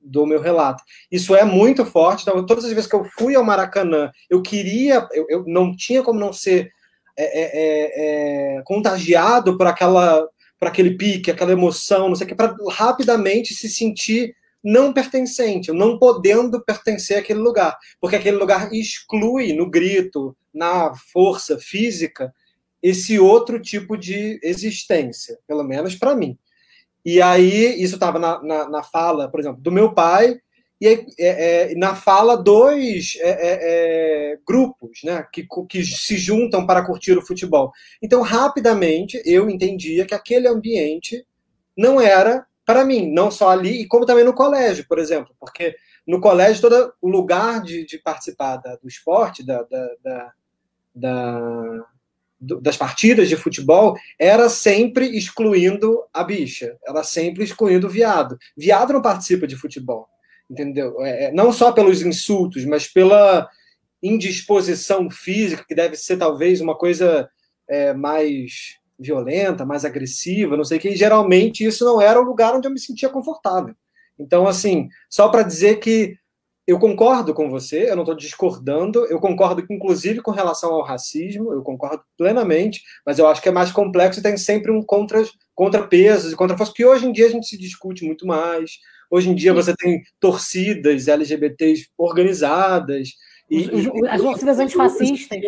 do 0.00 0.24
meu 0.24 0.40
relato. 0.40 0.82
Isso 1.10 1.34
é 1.34 1.44
muito 1.44 1.84
forte. 1.84 2.22
Então, 2.22 2.44
todas 2.46 2.64
as 2.64 2.72
vezes 2.72 2.88
que 2.88 2.96
eu 2.96 3.04
fui 3.18 3.34
ao 3.34 3.44
Maracanã, 3.44 4.10
eu 4.30 4.40
queria, 4.40 5.06
eu, 5.12 5.26
eu 5.28 5.44
não 5.46 5.74
tinha 5.76 6.02
como 6.02 6.18
não 6.18 6.32
ser 6.32 6.70
é, 7.16 7.24
é, 7.24 7.48
é, 7.52 8.58
é 8.58 8.62
contagiado 8.62 9.58
por 9.58 9.66
aquela 9.66 10.26
para 10.58 10.68
aquele 10.68 10.96
pique, 10.96 11.30
aquela 11.30 11.52
emoção, 11.52 12.08
não 12.08 12.16
sei 12.16 12.26
o 12.26 12.28
que, 12.28 12.34
para 12.34 12.54
rapidamente 12.70 13.54
se 13.54 13.68
sentir 13.68 14.34
não 14.62 14.92
pertencente, 14.92 15.72
não 15.72 15.98
podendo 15.98 16.60
pertencer 16.60 17.18
àquele 17.18 17.38
lugar, 17.38 17.78
porque 18.00 18.16
aquele 18.16 18.36
lugar 18.36 18.72
exclui 18.72 19.52
no 19.52 19.70
grito, 19.70 20.36
na 20.52 20.92
força 21.12 21.58
física, 21.58 22.34
esse 22.82 23.18
outro 23.18 23.60
tipo 23.60 23.96
de 23.96 24.40
existência, 24.42 25.38
pelo 25.46 25.62
menos 25.62 25.94
para 25.94 26.14
mim. 26.14 26.36
E 27.04 27.22
aí, 27.22 27.80
isso 27.80 27.94
estava 27.94 28.18
na, 28.18 28.42
na, 28.42 28.68
na, 28.68 28.82
fala, 28.82 29.28
por 29.28 29.40
exemplo, 29.40 29.60
do 29.60 29.72
meu 29.72 29.94
pai, 29.94 30.40
e 30.80 30.86
aí, 30.86 31.06
é, 31.18 31.72
é, 31.72 31.74
na 31.74 31.94
fala 31.94 32.36
dois 32.36 33.16
é, 33.20 33.30
é, 33.30 33.58
é, 34.32 34.38
grupos 34.46 35.00
né, 35.02 35.26
que, 35.32 35.46
que 35.68 35.84
se 35.84 36.16
juntam 36.16 36.64
para 36.64 36.84
curtir 36.84 37.18
o 37.18 37.26
futebol. 37.26 37.72
Então, 38.00 38.22
rapidamente, 38.22 39.20
eu 39.24 39.50
entendia 39.50 40.06
que 40.06 40.14
aquele 40.14 40.46
ambiente 40.46 41.26
não 41.76 42.00
era 42.00 42.46
para 42.64 42.84
mim, 42.84 43.10
não 43.10 43.30
só 43.30 43.50
ali, 43.50 43.82
e 43.82 43.88
como 43.88 44.06
também 44.06 44.24
no 44.24 44.34
colégio, 44.34 44.86
por 44.86 44.98
exemplo, 44.98 45.34
porque 45.40 45.74
no 46.06 46.20
colégio 46.20 46.62
todo 46.62 46.92
o 47.00 47.08
lugar 47.08 47.62
de, 47.62 47.84
de 47.84 47.98
participar 47.98 48.58
da, 48.58 48.76
do 48.76 48.86
esporte, 48.86 49.44
da, 49.44 49.62
da, 49.62 49.88
da, 50.04 50.32
da 50.94 51.86
das 52.40 52.76
partidas 52.76 53.28
de 53.28 53.34
futebol 53.34 53.96
era 54.16 54.48
sempre 54.48 55.16
excluindo 55.18 56.04
a 56.14 56.22
bicha, 56.22 56.78
era 56.86 57.02
sempre 57.02 57.42
excluindo 57.42 57.88
o 57.88 57.90
viado. 57.90 58.38
Viado 58.56 58.92
não 58.92 59.02
participa 59.02 59.44
de 59.44 59.56
futebol 59.56 60.08
entendeu? 60.50 61.02
É, 61.04 61.24
é, 61.24 61.32
não 61.32 61.52
só 61.52 61.72
pelos 61.72 62.02
insultos, 62.02 62.64
mas 62.64 62.86
pela 62.86 63.48
indisposição 64.02 65.10
física, 65.10 65.64
que 65.66 65.74
deve 65.74 65.96
ser 65.96 66.16
talvez 66.16 66.60
uma 66.60 66.76
coisa 66.76 67.28
é, 67.68 67.92
mais 67.92 68.78
violenta, 68.98 69.64
mais 69.64 69.84
agressiva, 69.84 70.56
não 70.56 70.64
sei 70.64 70.78
o 70.78 70.80
que, 70.80 70.90
e 70.90 70.96
geralmente 70.96 71.64
isso 71.64 71.84
não 71.84 72.00
era 72.00 72.20
o 72.20 72.24
lugar 72.24 72.54
onde 72.54 72.66
eu 72.66 72.72
me 72.72 72.80
sentia 72.80 73.08
confortável. 73.08 73.74
Então, 74.18 74.46
assim, 74.46 74.88
só 75.08 75.28
para 75.28 75.42
dizer 75.42 75.78
que 75.78 76.16
eu 76.66 76.78
concordo 76.78 77.32
com 77.32 77.48
você, 77.48 77.88
eu 77.90 77.96
não 77.96 78.02
estou 78.02 78.14
discordando, 78.14 79.06
eu 79.06 79.18
concordo 79.18 79.64
inclusive 79.70 80.20
com 80.20 80.32
relação 80.32 80.74
ao 80.74 80.82
racismo, 80.82 81.50
eu 81.52 81.62
concordo 81.62 82.02
plenamente, 82.16 82.82
mas 83.06 83.18
eu 83.18 83.26
acho 83.26 83.40
que 83.40 83.48
é 83.48 83.52
mais 83.52 83.72
complexo 83.72 84.20
e 84.20 84.22
tem 84.22 84.36
sempre 84.36 84.70
um 84.70 84.82
contra, 84.82 85.24
contrapesos 85.54 86.30
e 86.30 86.36
contraforças, 86.36 86.74
que 86.74 86.84
hoje 86.84 87.06
em 87.06 87.12
dia 87.12 87.26
a 87.26 87.30
gente 87.30 87.46
se 87.46 87.56
discute 87.56 88.04
muito 88.04 88.26
mais. 88.26 88.72
Hoje 89.10 89.30
em 89.30 89.34
dia 89.34 89.54
você 89.54 89.74
tem 89.74 90.02
torcidas 90.20 91.08
LGBTs 91.08 91.88
organizadas. 91.96 93.08
E, 93.50 93.70
as 94.08 94.20
torcidas 94.20 94.58
antifascistas. 94.58 95.38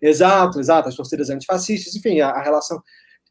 Exato, 0.00 0.60
exato, 0.60 0.88
as 0.88 0.94
torcidas 0.94 1.30
antifascistas, 1.30 1.94
enfim, 1.94 2.20
a, 2.20 2.30
a 2.30 2.42
relação. 2.42 2.80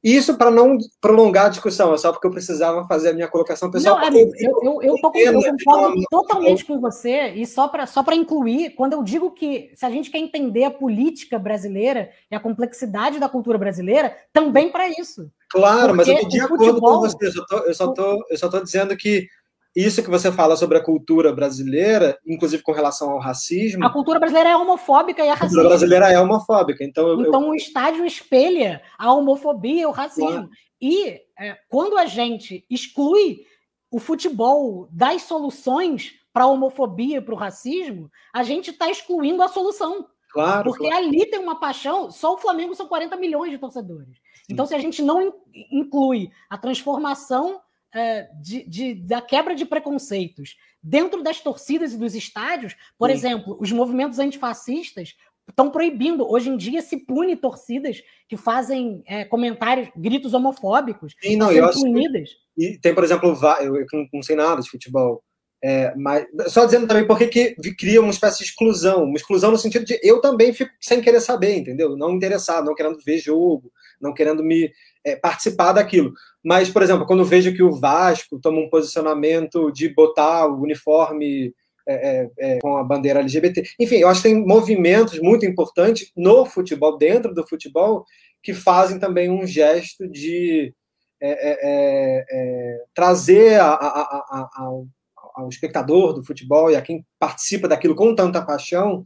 Isso 0.02 0.38
para 0.38 0.50
não 0.50 0.78
prolongar 1.02 1.48
a 1.48 1.50
discussão, 1.50 1.94
é 1.94 1.98
só 1.98 2.12
porque 2.14 2.26
eu 2.26 2.32
precisava 2.32 2.88
fazer 2.88 3.10
a 3.10 3.14
minha 3.14 3.28
colocação 3.28 3.70
pessoal. 3.70 4.00
Não, 4.00 4.08
amigo, 4.08 4.32
eu, 4.38 4.60
eu, 4.64 4.82
eu, 4.82 4.96
tô, 5.02 5.12
eu 5.14 5.34
concordo 5.34 6.02
totalmente 6.10 6.64
com 6.64 6.80
você, 6.80 7.34
e 7.34 7.46
só 7.46 7.68
para 7.68 7.86
só 7.86 8.02
incluir, 8.14 8.72
quando 8.76 8.94
eu 8.94 9.04
digo 9.04 9.32
que 9.32 9.72
se 9.76 9.86
a 9.86 9.90
gente 9.90 10.10
quer 10.10 10.20
entender 10.20 10.64
a 10.64 10.72
política 10.72 11.38
brasileira 11.38 12.12
e 12.32 12.36
a 12.36 12.40
complexidade 12.40 13.20
da 13.20 13.28
cultura 13.28 13.58
brasileira, 13.58 14.16
também 14.32 14.72
para 14.72 14.88
isso. 14.88 15.30
Claro, 15.50 15.96
porque 15.96 15.98
mas 15.98 16.08
eu 16.08 16.14
estou 16.16 16.30
de 16.30 16.40
acordo 16.40 16.66
futebol, 16.66 16.94
com 16.94 17.00
você, 17.00 17.28
eu 17.28 17.32
só, 17.32 17.46
tô, 17.46 17.58
eu, 17.58 17.74
só 17.74 17.94
tô, 17.94 18.26
eu 18.30 18.38
só 18.38 18.50
tô 18.50 18.60
dizendo 18.62 18.96
que 18.96 19.28
isso 19.76 20.04
que 20.04 20.10
você 20.10 20.32
fala 20.32 20.56
sobre 20.56 20.78
a 20.78 20.84
cultura 20.84 21.32
brasileira, 21.32 22.18
inclusive 22.26 22.64
com 22.64 22.72
relação 22.72 23.12
ao 23.12 23.20
racismo. 23.20 23.86
A 23.86 23.90
cultura 23.90 24.20
brasileira 24.20 24.50
é 24.50 24.56
homofóbica 24.56 25.24
e 25.24 25.28
é 25.28 25.30
racista. 25.30 25.46
A 25.46 25.50
cultura 25.50 25.70
brasileira 25.70 26.12
é 26.12 26.20
homofóbica. 26.20 26.84
Então, 26.84 27.22
então 27.22 27.44
eu... 27.44 27.50
o 27.50 27.56
estádio 27.56 28.06
espelha 28.06 28.82
a 28.98 29.14
homofobia 29.14 29.84
e 29.84 29.86
o 29.86 29.92
racismo. 29.92 30.30
Claro. 30.30 30.50
E 30.82 31.22
é, 31.38 31.58
quando 31.68 31.98
a 31.98 32.06
gente 32.06 32.66
exclui 32.70 33.42
o 33.92 34.00
futebol 34.00 34.88
das 34.92 35.24
soluções 35.24 36.14
para 36.34 36.44
a 36.44 36.48
homofobia 36.48 37.18
e 37.18 37.22
para 37.22 37.34
o 37.34 37.38
racismo, 37.38 38.10
a 38.34 38.44
gente 38.44 38.72
está 38.72 38.90
excluindo 38.90 39.44
a 39.44 39.48
solução. 39.48 40.08
Claro. 40.32 40.64
Porque 40.64 40.88
claro. 40.88 41.06
ali 41.06 41.26
tem 41.26 41.40
uma 41.40 41.60
paixão, 41.60 42.12
só 42.12 42.34
o 42.34 42.38
Flamengo 42.38 42.76
são 42.76 42.88
40 42.88 43.18
milhões 43.18 43.52
de 43.52 43.58
torcedores. 43.58 44.18
Então, 44.50 44.66
se 44.66 44.74
a 44.74 44.80
gente 44.80 45.02
não 45.02 45.34
inclui 45.72 46.32
a 46.50 46.58
transformação 46.58 47.62
é, 47.94 48.30
de, 48.42 48.64
de, 48.68 48.96
da 48.96 49.22
quebra 49.22 49.56
de 49.56 49.66
preconceitos 49.66 50.58
dentro 50.82 51.22
das 51.22 51.42
torcidas 51.42 51.94
e 51.94 51.98
dos 51.98 52.16
estádios, 52.16 52.76
por 52.98 53.10
Sim. 53.10 53.16
exemplo, 53.16 53.58
os 53.60 53.72
movimentos 53.72 54.20
antifascistas 54.20 55.16
estão 55.48 55.70
proibindo. 55.70 56.30
Hoje 56.30 56.50
em 56.50 56.58
dia 56.58 56.82
se 56.82 56.98
pune 56.98 57.36
torcidas 57.36 58.02
que 58.28 58.38
fazem 58.38 59.04
é, 59.06 59.26
comentários, 59.26 59.90
gritos 59.96 60.34
homofóbicos. 60.34 61.16
Sim, 61.22 61.36
não, 61.36 61.52
eu 61.52 61.66
acho 61.66 61.82
punidas. 61.82 62.30
Que, 62.56 62.74
e 62.74 62.80
tem, 62.80 62.94
por 62.94 63.04
exemplo, 63.04 63.38
eu, 63.62 63.76
eu 63.76 63.86
não 64.14 64.22
sei 64.22 64.36
nada 64.36 64.62
de 64.62 64.70
futebol. 64.70 65.24
É, 65.62 65.94
mas 65.96 66.26
só 66.48 66.66
dizendo 66.66 66.88
também 66.88 67.06
por 67.06 67.18
que 67.18 67.54
cria 67.78 68.00
uma 68.00 68.12
espécie 68.12 68.40
de 68.40 68.46
exclusão, 68.46 69.04
uma 69.04 69.18
exclusão 69.18 69.52
no 69.52 69.58
sentido 69.58 69.84
de 69.84 70.00
eu 70.02 70.22
também 70.22 70.54
fico 70.54 70.72
sem 70.80 71.02
querer 71.02 71.20
saber, 71.20 71.58
entendeu? 71.58 71.98
Não 71.98 72.12
interessado, 72.12 72.66
não 72.66 72.76
querendo 72.76 72.98
ver 73.06 73.18
jogo, 73.18 73.72
não 74.00 74.14
querendo 74.14 74.42
me 74.42 74.72
é, 75.04 75.18
participar 75.18 75.74
daquilo. 75.74 76.14
Mas, 76.44 76.70
por 76.70 76.82
exemplo, 76.82 77.06
quando 77.06 77.26
vejo 77.26 77.54
que 77.54 77.64
o 77.64 77.74
Vasco 77.74 78.40
toma 78.40 78.62
um 78.62 78.70
posicionamento 78.70 79.70
de 79.72 79.90
botar 79.94 80.48
o 80.48 80.62
uniforme 80.62 81.54
é, 81.88 81.94
é, 81.94 82.30
é, 82.38 82.60
com 82.60 82.78
a 82.78 82.84
bandeira 82.84 83.20
LGBT. 83.20 83.64
Enfim, 83.80 83.96
eu 83.96 84.08
acho 84.08 84.22
que 84.22 84.30
tem 84.30 84.46
movimentos 84.46 85.20
muito 85.20 85.44
importantes 85.44 86.12
no 86.16 86.46
futebol, 86.46 86.96
dentro 87.00 87.34
do 87.34 87.48
futebol, 87.48 88.06
que 88.44 88.54
fazem 88.54 89.00
também 89.00 89.28
um 89.32 89.48
gesto 89.48 90.08
de 90.08 90.72
é, 91.20 91.58
é, 92.32 92.84
trazer 92.94 93.60
a, 93.60 93.72
a, 93.72 94.50
a, 94.56 94.66
ao, 95.36 95.50
espectador 95.50 96.14
do 96.14 96.24
futebol 96.24 96.72
e 96.72 96.76
a 96.76 96.82
quem 96.82 97.06
participa 97.20 97.68
daquilo 97.68 97.96
com 97.96 98.16
tanta 98.16 98.42
paixão. 98.46 99.06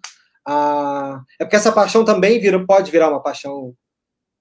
É 1.39 1.45
porque 1.45 1.55
essa 1.55 1.71
paixão 1.71 2.03
também 2.03 2.39
vira, 2.39 2.63
pode 2.65 2.91
virar 2.91 3.09
uma 3.09 3.21
paixão 3.21 3.73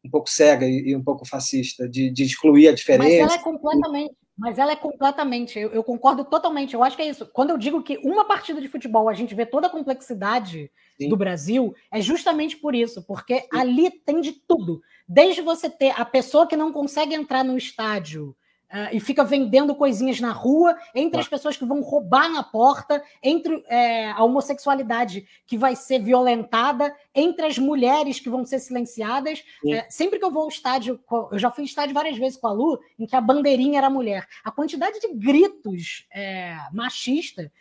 um 0.05 0.11
pouco 0.11 0.29
cega 0.29 0.67
e, 0.67 0.91
e 0.91 0.97
um 0.97 1.03
pouco 1.03 1.25
fascista, 1.25 1.89
de, 1.89 2.11
de, 2.11 2.25
excluir 2.25 2.69
a 2.69 2.75
diferença. 2.75 3.09
Mas 3.09 3.19
ela 3.19 3.35
é 3.35 3.39
completamente. 3.39 4.17
Mas 4.37 4.59
ela 4.59 4.73
é 4.73 4.77
completamente, 4.77 5.59
eu, 5.59 5.71
eu, 5.73 5.85
concordo 5.85 6.25
totalmente. 6.25 6.73
Eu 6.73 6.83
acho 6.83 6.97
que 6.97 7.03
é 7.03 7.09
isso. 7.09 7.27
Quando 7.27 7.51
eu 7.51 7.59
digo 7.59 7.83
que 7.83 7.99
uma 7.99 8.25
partida 8.25 8.61
de 8.61 8.67
futebol 8.67 9.09
a 9.09 9.13
gente 9.13 9.35
vê 9.35 9.45
toda 9.45 9.67
a 9.67 9.71
complexidade 9.71 10.71
Sim. 10.99 11.09
do 11.11 11.17
Brasil, 11.17 11.75
é 11.93 12.01
justamente 12.01 12.57
por 12.57 12.75
isso, 12.75 13.03
porque 13.07 13.41
Sim. 13.41 13.49
ali 13.53 13.91
tem 13.91 14.21
de 14.21 14.33
tudo. 14.33 14.81
Desde 15.07 15.43
você 15.43 15.69
ter 15.69 15.93
a 16.01 16.05
pessoa 16.05 16.47
que 16.47 16.57
não 16.57 16.73
consegue 16.73 17.15
entrar 17.15 17.45
no 17.45 17.59
estádio 17.59 18.35
Uh, 18.73 18.89
e 18.97 19.01
fica 19.01 19.23
vendendo 19.23 19.75
coisinhas 19.75 20.19
na 20.19 20.33
rua, 20.33 20.75
entre 20.95 21.21
as 21.21 21.29
pessoas 21.29 21.59
que 21.59 21.65
vão 21.65 21.83
roubar 21.83 22.31
na 22.31 22.43
porta, 22.43 23.03
entre 23.23 23.63
é, 23.69 24.11
a 24.11 24.25
homossexualidade 24.25 25.27
que 25.47 25.59
vai 25.59 25.77
ser 25.77 25.99
violentada, 25.99 26.95
entre 27.15 27.45
as 27.45 27.59
mulheres 27.59 28.19
que 28.19 28.31
vão 28.31 28.47
ser 28.47 28.61
silenciadas. 28.61 29.45
É, 29.69 29.87
sempre 29.91 30.19
que 30.19 30.25
eu 30.25 30.31
vou 30.31 30.45
ao 30.45 30.49
estádio, 30.49 30.99
eu 31.31 31.39
já 31.39 31.51
fui 31.51 31.65
ao 31.65 31.67
estádio 31.67 31.93
várias 31.93 32.17
vezes 32.17 32.39
com 32.39 32.47
a 32.47 32.53
Lu, 32.53 32.81
em 32.99 33.05
que 33.05 33.15
a 33.15 33.21
bandeirinha 33.21 33.77
era 33.77 33.91
mulher. 33.91 34.27
A 34.43 34.51
quantidade 34.51 34.99
de 35.01 35.13
gritos 35.13 36.07
é, 36.11 36.57
machista 36.73 37.53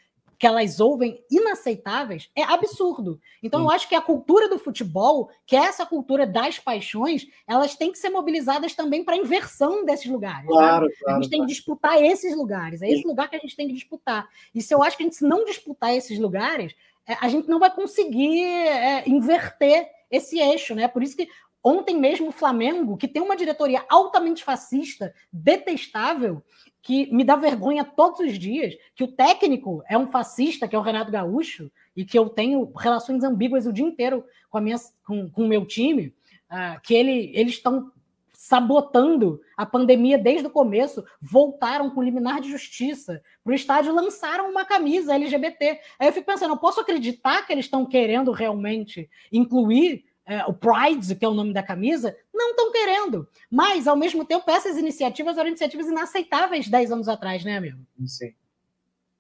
que 0.42 0.48
elas 0.48 0.80
ouvem 0.80 1.24
inaceitáveis 1.30 2.28
é 2.36 2.42
absurdo. 2.42 3.22
Então, 3.44 3.60
Sim. 3.60 3.66
eu 3.68 3.72
acho 3.72 3.88
que 3.88 3.94
a 3.94 4.02
cultura 4.02 4.50
do 4.50 4.58
futebol, 4.58 5.30
que 5.46 5.56
é 5.56 5.60
essa 5.60 5.86
cultura 5.86 6.26
das 6.26 6.58
paixões, 6.58 7.28
elas 7.46 7.76
têm 7.76 7.92
que 7.92 8.00
ser 8.00 8.10
mobilizadas 8.10 8.74
também 8.74 9.06
para 9.06 9.14
a 9.14 9.20
inversão 9.20 9.86
desses 9.86 10.10
lugares. 10.10 10.48
Claro, 10.48 10.88
claro, 11.04 11.20
a 11.20 11.22
gente 11.22 11.30
tem 11.30 11.42
que 11.42 11.46
disputar 11.46 12.02
esses 12.02 12.36
lugares. 12.36 12.82
É 12.82 12.90
esse 12.90 13.06
lugar 13.06 13.30
que 13.30 13.36
a 13.36 13.40
gente 13.40 13.56
tem 13.56 13.68
que 13.68 13.76
disputar. 13.76 14.28
E 14.56 14.64
se 14.64 14.74
eu 14.74 14.82
acho 14.82 14.98
que 14.98 15.04
a 15.04 15.06
gente, 15.06 15.18
se 15.18 15.28
não 15.28 15.46
disputar 15.46 15.96
esses 15.96 16.18
lugares, 16.18 16.74
é, 17.08 17.16
a 17.22 17.30
gente 17.30 17.48
não 17.48 17.60
vai 17.60 17.72
conseguir 17.72 18.42
é, 18.44 19.08
inverter 19.08 19.92
esse 20.10 20.40
eixo, 20.40 20.74
né? 20.74 20.88
Por 20.88 21.04
isso 21.04 21.16
que 21.16 21.30
Ontem 21.64 21.96
mesmo 21.96 22.30
o 22.30 22.32
Flamengo, 22.32 22.98
que 22.98 23.08
tem 23.08 23.22
uma 23.22 23.36
diretoria 23.36 23.86
altamente 23.88 24.44
fascista, 24.44 25.14
detestável, 25.32 26.42
que 26.82 27.14
me 27.14 27.24
dá 27.24 27.36
vergonha 27.36 27.84
todos 27.84 28.20
os 28.20 28.40
dias, 28.40 28.76
que 28.96 29.04
o 29.04 29.12
técnico 29.12 29.84
é 29.88 29.98
um 29.98 30.08
fascista, 30.08 30.68
que 30.68 30.76
é 30.76 30.80
o 30.80 30.82
Renato 30.82 31.12
Gaúcho, 31.12 31.72
e 31.96 32.04
que 32.04 32.18
eu 32.18 32.30
tenho 32.30 32.72
relações 32.76 33.24
ambíguas 33.24 33.66
o 33.66 33.74
dia 33.74 33.86
inteiro 33.86 34.24
com, 34.50 34.58
a 34.58 34.62
minha, 34.62 34.78
com, 35.06 35.30
com 35.30 35.44
o 35.44 35.48
meu 35.48 35.66
time, 35.66 36.08
uh, 36.50 36.82
que 36.82 36.94
ele, 36.94 37.32
eles 37.36 37.54
estão 37.54 37.92
sabotando 38.34 39.40
a 39.56 39.68
pandemia 39.68 40.18
desde 40.18 40.48
o 40.48 40.52
começo, 40.52 41.06
voltaram 41.22 41.92
com 41.92 42.02
liminar 42.02 42.42
de 42.42 42.50
justiça 42.50 43.22
para 43.44 43.52
o 43.52 43.56
estádio, 43.56 43.94
lançaram 43.94 44.50
uma 44.50 44.66
camisa 44.66 45.14
LGBT. 45.14 45.80
Aí 46.00 46.08
eu 46.08 46.14
fico 46.14 46.26
pensando, 46.26 46.56
eu 46.56 46.58
posso 46.58 46.80
acreditar 46.80 47.46
que 47.46 47.54
eles 47.54 47.66
estão 47.66 47.86
querendo 47.86 48.32
realmente 48.32 49.08
incluir 49.32 50.06
é, 50.26 50.46
o 50.46 50.54
Pride, 50.54 51.16
que 51.16 51.26
é 51.26 51.28
o 51.28 51.34
nome 51.34 51.54
da 51.54 51.64
camisa, 51.64 52.16
não 52.34 52.52
estão 52.52 52.72
querendo. 52.72 53.28
Mas, 53.50 53.88
ao 53.88 53.96
mesmo 53.96 54.24
tempo, 54.24 54.50
essas 54.50 54.78
iniciativas 54.78 55.38
eram 55.38 55.50
iniciativas 55.50 55.88
inaceitáveis 55.88 56.68
10 56.68 56.92
anos 56.92 57.08
atrás, 57.08 57.44
né, 57.44 57.58
amigo? 57.58 57.80
Sim. 58.06 58.34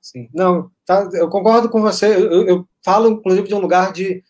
Sim. 0.01 0.29
Não, 0.33 0.71
tá, 0.85 1.07
eu 1.13 1.29
concordo 1.29 1.69
com 1.69 1.79
você. 1.79 2.07
Eu, 2.15 2.47
eu, 2.47 2.67
falo, 2.83 3.09
inclusive, 3.09 3.47
de 3.47 3.53
um 3.53 3.59
lugar 3.59 3.93
de. 3.93 4.23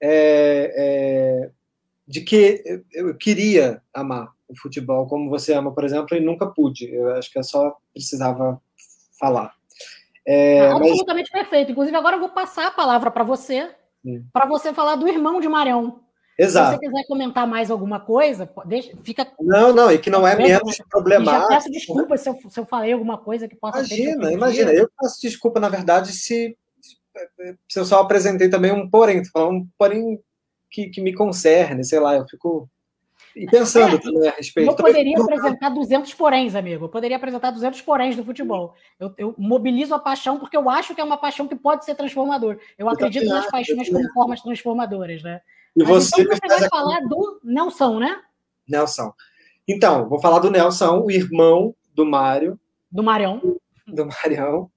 É, 0.00 0.72
é, 0.76 1.50
de 2.06 2.20
que 2.20 2.82
eu, 2.92 3.14
queria 3.16 3.82
amar 3.92 4.32
o 4.48 4.56
futebol 4.56 5.06
como 5.06 5.28
você 5.28 5.52
ama, 5.52 5.72
por 5.72 5.84
exemplo, 5.84 6.16
e 6.16 6.20
nunca 6.20 6.46
pude. 6.46 6.92
Eu 6.92 7.14
acho 7.14 7.30
que 7.30 7.38
eu 7.38 7.44
só 7.44 7.76
precisava 7.92 8.60
falar. 9.18 9.52
É, 10.26 10.60
ah, 10.60 10.76
absolutamente 10.76 11.30
mas... 11.32 11.42
perfeito. 11.42 11.72
Inclusive, 11.72 11.96
agora 11.96 12.16
eu 12.16 12.20
vou 12.20 12.28
passar 12.28 12.66
a 12.66 12.70
palavra 12.70 13.10
para 13.10 13.24
você, 13.24 13.70
para 14.32 14.46
você 14.46 14.72
falar 14.72 14.96
do 14.96 15.08
irmão 15.08 15.40
de 15.40 15.48
Marião. 15.48 16.00
Exato. 16.38 16.70
Se 16.70 16.76
você 16.76 16.86
quiser 16.86 17.06
comentar 17.08 17.46
mais 17.48 17.68
alguma 17.68 17.98
coisa, 17.98 18.48
deixa, 18.64 18.96
fica. 19.02 19.26
Não, 19.40 19.74
não, 19.74 19.90
e 19.90 19.98
que 19.98 20.08
não 20.08 20.26
é 20.26 20.36
menos 20.36 20.78
problemático. 20.88 21.42
Já 21.42 21.48
peço 21.48 21.70
desculpa 21.70 22.16
se 22.16 22.28
eu, 22.28 22.38
se 22.48 22.60
eu 22.60 22.64
falei 22.64 22.92
alguma 22.92 23.18
coisa 23.18 23.48
que 23.48 23.56
possa 23.56 23.78
Imagina, 23.78 24.32
imagina. 24.32 24.72
Eu 24.72 24.88
peço 25.00 25.20
desculpa, 25.20 25.58
na 25.58 25.68
verdade, 25.68 26.12
se, 26.12 26.56
se 27.68 27.80
eu 27.80 27.84
só 27.84 28.00
apresentei 28.00 28.48
também 28.48 28.70
um 28.70 28.88
porém, 28.88 29.20
um 29.36 29.66
porém 29.76 30.20
que, 30.70 30.88
que 30.90 31.00
me 31.00 31.12
concerne, 31.12 31.82
sei 31.82 31.98
lá, 31.98 32.14
eu 32.14 32.24
fico 32.28 32.70
e 33.38 33.46
pensando 33.46 33.94
é, 33.94 33.98
também 34.00 34.28
a 34.28 34.32
respeito. 34.32 34.68
Eu 34.68 34.76
poderia 34.76 35.16
apresentar 35.16 35.68
200 35.68 36.12
poréns, 36.14 36.54
amigo. 36.56 36.86
Eu 36.86 36.88
poderia 36.88 37.16
apresentar 37.16 37.52
200 37.52 37.80
poréns 37.82 38.16
do 38.16 38.24
futebol. 38.24 38.74
Eu, 38.98 39.14
eu, 39.16 39.34
mobilizo 39.38 39.94
a 39.94 39.98
paixão 39.98 40.40
porque 40.40 40.56
eu 40.56 40.68
acho 40.68 40.92
que 40.92 41.00
é 41.00 41.04
uma 41.04 41.16
paixão 41.16 41.46
que 41.46 41.54
pode 41.54 41.84
ser 41.84 41.94
transformador. 41.94 42.54
Eu, 42.76 42.86
eu 42.86 42.88
acredito 42.88 43.26
nas 43.26 43.48
paixões 43.48 43.88
como 43.88 44.12
formas 44.12 44.40
transformadoras, 44.40 45.22
né? 45.22 45.40
E 45.76 45.84
você, 45.84 46.22
então 46.22 46.36
você 46.36 46.58
vai 46.60 46.68
falar 46.68 47.00
do 47.02 47.40
Nelson, 47.44 48.00
né? 48.00 48.20
Nelson. 48.68 49.12
Então, 49.68 50.08
vou 50.08 50.20
falar 50.20 50.40
do 50.40 50.50
Nelson, 50.50 51.00
o 51.04 51.10
irmão 51.10 51.72
do 51.94 52.04
Mário. 52.04 52.58
Do 52.90 53.04
Marião. 53.04 53.40
Do 53.86 54.06
Marião. 54.06 54.68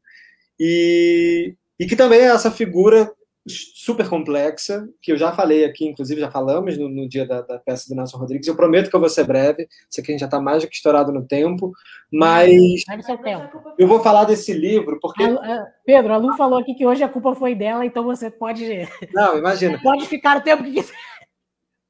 E, 0.59 1.55
e 1.79 1.87
que 1.87 1.95
também 1.95 2.19
é 2.19 2.25
essa 2.25 2.51
figura 2.51 3.11
super 3.47 4.07
complexa, 4.07 4.87
que 5.01 5.11
eu 5.11 5.17
já 5.17 5.31
falei 5.31 5.65
aqui, 5.65 5.87
inclusive 5.87 6.21
já 6.21 6.29
falamos 6.29 6.77
no, 6.77 6.87
no 6.87 7.09
dia 7.09 7.25
da, 7.25 7.41
da, 7.41 7.57
peça 7.57 7.89
do 7.89 7.95
Nelson 7.95 8.17
Rodrigues. 8.17 8.47
Eu 8.47 8.55
prometo 8.55 8.89
que 8.89 8.95
eu 8.95 8.99
vou 8.99 9.09
ser 9.09 9.25
breve, 9.25 9.67
sei 9.89 10.03
que 10.03 10.11
a 10.11 10.13
gente 10.13 10.21
já 10.21 10.27
está 10.27 10.39
mais 10.39 10.61
do 10.61 10.69
que 10.69 10.75
estourado 10.75 11.11
no 11.11 11.25
tempo, 11.25 11.71
mas 12.11 12.83
tempo. 13.23 13.73
eu 13.79 13.87
vou 13.87 13.99
falar 14.01 14.25
desse 14.25 14.53
livro 14.53 14.99
porque. 15.01 15.23
A, 15.23 15.65
Pedro, 15.85 16.13
a 16.13 16.17
Lu 16.17 16.35
falou 16.37 16.59
aqui 16.59 16.75
que 16.75 16.85
hoje 16.85 17.03
a 17.03 17.09
culpa 17.09 17.33
foi 17.33 17.55
dela, 17.55 17.85
então 17.85 18.03
você 18.03 18.29
pode. 18.29 18.63
Não, 19.13 19.37
imagina. 19.37 19.79
Pode 19.81 20.05
ficar 20.05 20.37
o 20.37 20.41
tempo 20.41 20.63
que 20.63 20.73
quiser. 20.73 20.95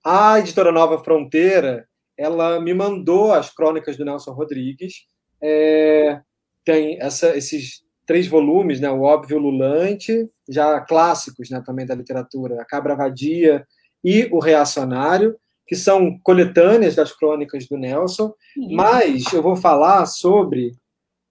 A 0.03 0.40
editora 0.40 0.72
Nova 0.72 1.03
Fronteira, 1.03 1.86
ela 2.18 2.60
me 2.60 2.73
mandou 2.73 3.34
as 3.34 3.49
crônicas 3.49 3.98
do 3.98 4.06
Nelson 4.06 4.32
Rodrigues. 4.32 5.06
É, 5.44 6.22
tem 6.64 6.99
essa, 7.02 7.36
esses 7.36 7.84
três 8.06 8.28
volumes, 8.28 8.80
né? 8.80 8.90
O 8.90 9.02
Óbvio 9.02 9.40
Lulante, 9.40 10.30
já 10.49 10.80
clássicos 10.82 11.49
né, 11.49 11.61
também 11.65 11.86
da 11.86 11.95
literatura, 11.95 12.61
A 12.61 12.65
Cabra 12.65 12.95
Vadia 12.95 13.65
e 14.03 14.28
O 14.32 14.40
Reacionário, 14.40 15.38
que 15.68 15.76
são 15.76 16.19
coletâneas 16.19 16.95
das 16.95 17.14
crônicas 17.14 17.68
do 17.68 17.78
Nelson, 17.78 18.34
mas 18.72 19.32
eu 19.32 19.41
vou 19.41 19.56
falar 19.56 20.06
sobre 20.06 20.73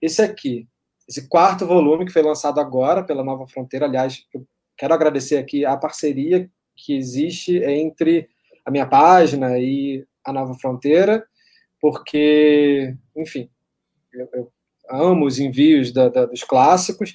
esse 0.00 0.22
aqui, 0.22 0.66
esse 1.06 1.28
quarto 1.28 1.66
volume 1.66 2.06
que 2.06 2.12
foi 2.12 2.22
lançado 2.22 2.58
agora 2.58 3.04
pela 3.04 3.22
Nova 3.22 3.46
Fronteira. 3.46 3.84
Aliás, 3.84 4.24
eu 4.32 4.46
quero 4.78 4.94
agradecer 4.94 5.36
aqui 5.36 5.66
a 5.66 5.76
parceria 5.76 6.50
que 6.74 6.96
existe 6.96 7.58
entre 7.58 8.28
a 8.64 8.70
minha 8.70 8.86
página 8.86 9.58
e 9.58 10.06
a 10.24 10.32
Nova 10.32 10.54
Fronteira, 10.54 11.26
porque, 11.80 12.94
enfim, 13.14 13.50
eu, 14.12 14.28
eu 14.32 14.52
amo 14.90 15.26
os 15.26 15.38
envios 15.38 15.92
da, 15.92 16.08
da, 16.08 16.26
dos 16.26 16.42
clássicos. 16.42 17.14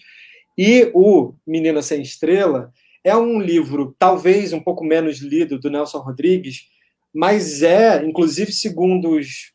E 0.57 0.89
o 0.93 1.33
Menina 1.45 1.81
Sem 1.81 2.01
Estrela 2.01 2.71
é 3.03 3.15
um 3.15 3.39
livro 3.39 3.95
talvez 3.99 4.53
um 4.53 4.59
pouco 4.59 4.83
menos 4.83 5.19
lido 5.19 5.59
do 5.59 5.69
Nelson 5.69 5.99
Rodrigues, 5.99 6.67
mas 7.13 7.61
é, 7.61 8.03
inclusive, 8.03 8.51
segundo 8.51 9.11
os, 9.11 9.53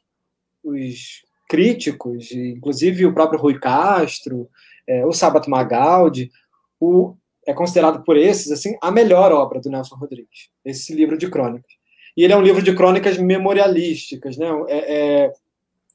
os 0.62 1.22
críticos, 1.48 2.30
inclusive 2.30 3.04
o 3.04 3.12
próprio 3.12 3.40
Rui 3.40 3.58
Castro, 3.58 4.48
é, 4.86 5.04
o 5.04 5.12
Sábato 5.12 5.50
Magaldi, 5.50 6.30
o, 6.78 7.14
é 7.46 7.52
considerado 7.52 8.04
por 8.04 8.16
esses 8.16 8.52
assim 8.52 8.76
a 8.80 8.90
melhor 8.90 9.32
obra 9.32 9.60
do 9.60 9.68
Nelson 9.68 9.96
Rodrigues, 9.96 10.48
esse 10.64 10.94
livro 10.94 11.18
de 11.18 11.28
crônicas. 11.28 11.72
E 12.16 12.24
ele 12.24 12.32
é 12.32 12.36
um 12.36 12.42
livro 12.42 12.62
de 12.62 12.74
crônicas 12.74 13.18
memorialísticas, 13.18 14.36
né? 14.36 14.46
É, 14.68 14.78
é, 14.78 15.32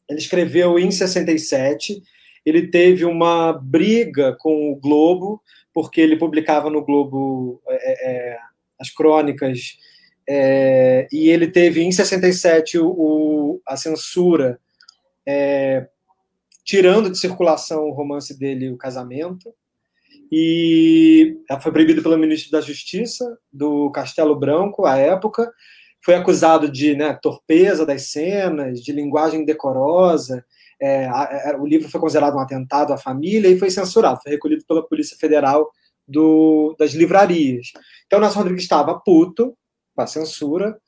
ele 0.09 0.19
escreveu 0.19 0.77
em 0.79 0.91
67 0.91 2.01
ele 2.45 2.67
teve 2.67 3.03
uma 3.03 3.51
briga 3.51 4.35
com 4.39 4.71
o 4.71 4.75
Globo, 4.75 5.41
porque 5.73 5.99
ele 5.99 6.15
publicava 6.15 6.69
no 6.69 6.85
Globo 6.85 7.59
é, 7.67 8.09
é, 8.09 8.37
as 8.79 8.91
crônicas, 8.91 9.77
é, 10.29 11.07
e 11.11 11.29
ele 11.29 11.47
teve 11.47 11.81
em 11.81 11.91
67 11.91 12.77
o, 12.79 13.59
a 13.67 13.75
censura 13.75 14.59
é, 15.25 15.87
tirando 16.63 17.09
de 17.09 17.17
circulação 17.17 17.85
o 17.85 17.93
romance 17.93 18.37
dele, 18.37 18.69
O 18.69 18.77
Casamento, 18.77 19.53
e 20.31 21.37
foi 21.61 21.71
proibido 21.71 22.01
pelo 22.01 22.17
ministro 22.17 22.51
da 22.51 22.61
Justiça 22.61 23.37
do 23.51 23.91
Castelo 23.91 24.35
Branco, 24.35 24.85
à 24.85 24.97
época, 24.97 25.51
foi 26.05 26.13
acusado 26.13 26.69
de 26.69 26.95
né, 26.95 27.17
torpeza 27.19 27.83
das 27.83 28.11
cenas, 28.11 28.79
de 28.79 28.91
linguagem 28.91 29.43
decorosa, 29.43 30.45
é, 30.79 31.07
a, 31.07 31.57
o 31.59 31.65
livro 31.65 31.89
foi 31.89 31.99
considerado 31.99 32.35
um 32.35 32.39
atentado 32.39 32.93
à 32.93 32.97
família 32.97 33.49
e 33.49 33.57
foi 33.57 33.71
censurado, 33.71 34.19
foi 34.21 34.33
recolhido 34.33 34.63
pela 34.67 34.87
Polícia 34.87 35.17
Federal 35.17 35.67
do, 36.07 36.75
das 36.77 36.91
livrarias. 36.91 37.71
Então, 38.05 38.19
Nelson 38.19 38.37
Rodrigues 38.37 38.61
estava 38.61 38.99
puto 38.99 39.57
com 39.95 40.01
a 40.03 40.05
censura 40.05 40.79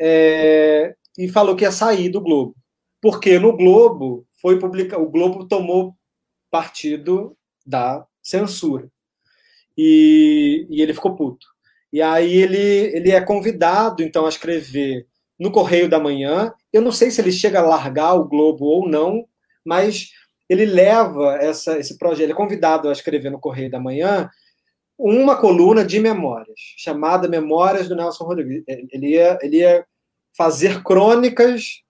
é, 0.00 0.94
e 1.18 1.28
falou 1.28 1.56
que 1.56 1.64
ia 1.64 1.72
sair 1.72 2.08
do 2.08 2.20
Globo. 2.20 2.54
Porque 3.02 3.40
no 3.40 3.56
Globo 3.56 4.24
foi 4.40 4.56
publicado, 4.56 5.02
o 5.02 5.10
Globo 5.10 5.48
tomou 5.48 5.96
partido 6.48 7.36
da 7.66 8.06
censura. 8.22 8.88
E, 9.76 10.64
e 10.70 10.80
ele 10.80 10.94
ficou 10.94 11.16
puto. 11.16 11.49
E 11.92 12.00
aí 12.00 12.36
ele, 12.36 12.58
ele 12.96 13.10
é 13.10 13.20
convidado, 13.20 14.02
então, 14.02 14.26
a 14.26 14.28
escrever 14.28 15.06
no 15.38 15.50
Correio 15.50 15.88
da 15.88 15.98
Manhã. 15.98 16.52
Eu 16.72 16.82
não 16.82 16.92
sei 16.92 17.10
se 17.10 17.20
ele 17.20 17.32
chega 17.32 17.60
a 17.60 17.66
largar 17.66 18.14
o 18.14 18.28
Globo 18.28 18.64
ou 18.64 18.88
não, 18.88 19.24
mas 19.64 20.10
ele 20.48 20.66
leva 20.66 21.36
essa, 21.36 21.78
esse 21.78 21.96
projeto, 21.96 22.24
ele 22.24 22.32
é 22.32 22.36
convidado 22.36 22.88
a 22.88 22.92
escrever 22.92 23.30
no 23.30 23.40
Correio 23.40 23.70
da 23.70 23.80
Manhã 23.80 24.28
uma 24.98 25.36
coluna 25.36 25.82
de 25.82 25.98
memórias, 25.98 26.60
chamada 26.76 27.26
Memórias 27.26 27.88
do 27.88 27.96
Nelson 27.96 28.24
Rodrigues. 28.24 28.62
Ele 28.66 29.14
ia, 29.14 29.38
ele 29.40 29.56
ia 29.58 29.86
fazer 30.36 30.82
crônicas 30.82 31.82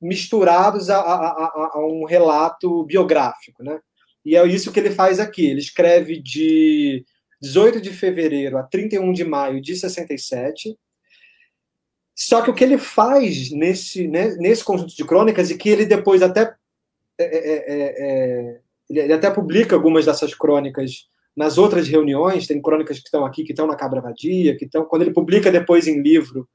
misturados 0.00 0.90
a, 0.90 1.00
a, 1.00 1.14
a, 1.14 1.70
a, 1.74 1.86
um 1.86 2.04
relato 2.04 2.84
biográfico, 2.84 3.62
né? 3.62 3.80
E 4.24 4.36
é 4.36 4.46
isso 4.46 4.72
que 4.72 4.78
ele 4.78 4.90
faz 4.90 5.18
aqui. 5.18 5.46
Ele 5.46 5.60
escreve 5.60 6.20
de 6.20 7.04
18 7.44 7.80
de 7.80 7.90
fevereiro 7.90 8.56
a 8.56 8.62
31 8.62 9.12
de 9.12 9.24
maio 9.24 9.60
de 9.60 9.76
67. 9.76 10.76
Só 12.14 12.40
que 12.40 12.50
o 12.50 12.54
que 12.54 12.64
ele 12.64 12.78
faz 12.78 13.50
nesse, 13.50 14.08
né, 14.08 14.34
nesse 14.36 14.64
conjunto 14.64 14.96
de 14.96 15.04
crônicas, 15.04 15.50
e 15.50 15.58
que 15.58 15.68
ele 15.68 15.84
depois 15.84 16.22
até 16.22 16.54
é 17.18 17.24
é, 17.24 17.54
é, 17.66 17.94
é, 17.98 18.60
ele 18.90 19.12
até 19.12 19.30
publica 19.30 19.74
algumas 19.74 20.04
dessas 20.04 20.34
crônicas 20.34 21.08
nas 21.36 21.58
outras 21.58 21.88
reuniões, 21.88 22.46
tem 22.46 22.62
crônicas 22.62 22.98
que 22.98 23.06
estão 23.06 23.24
aqui, 23.24 23.44
que 23.44 23.52
estão 23.52 23.66
na 23.66 23.76
Cabra 23.76 24.00
Vadia, 24.00 24.56
que 24.56 24.64
estão. 24.64 24.84
Quando 24.84 25.02
ele 25.02 25.12
publica 25.12 25.50
depois 25.50 25.86
em 25.86 26.00
livro 26.00 26.48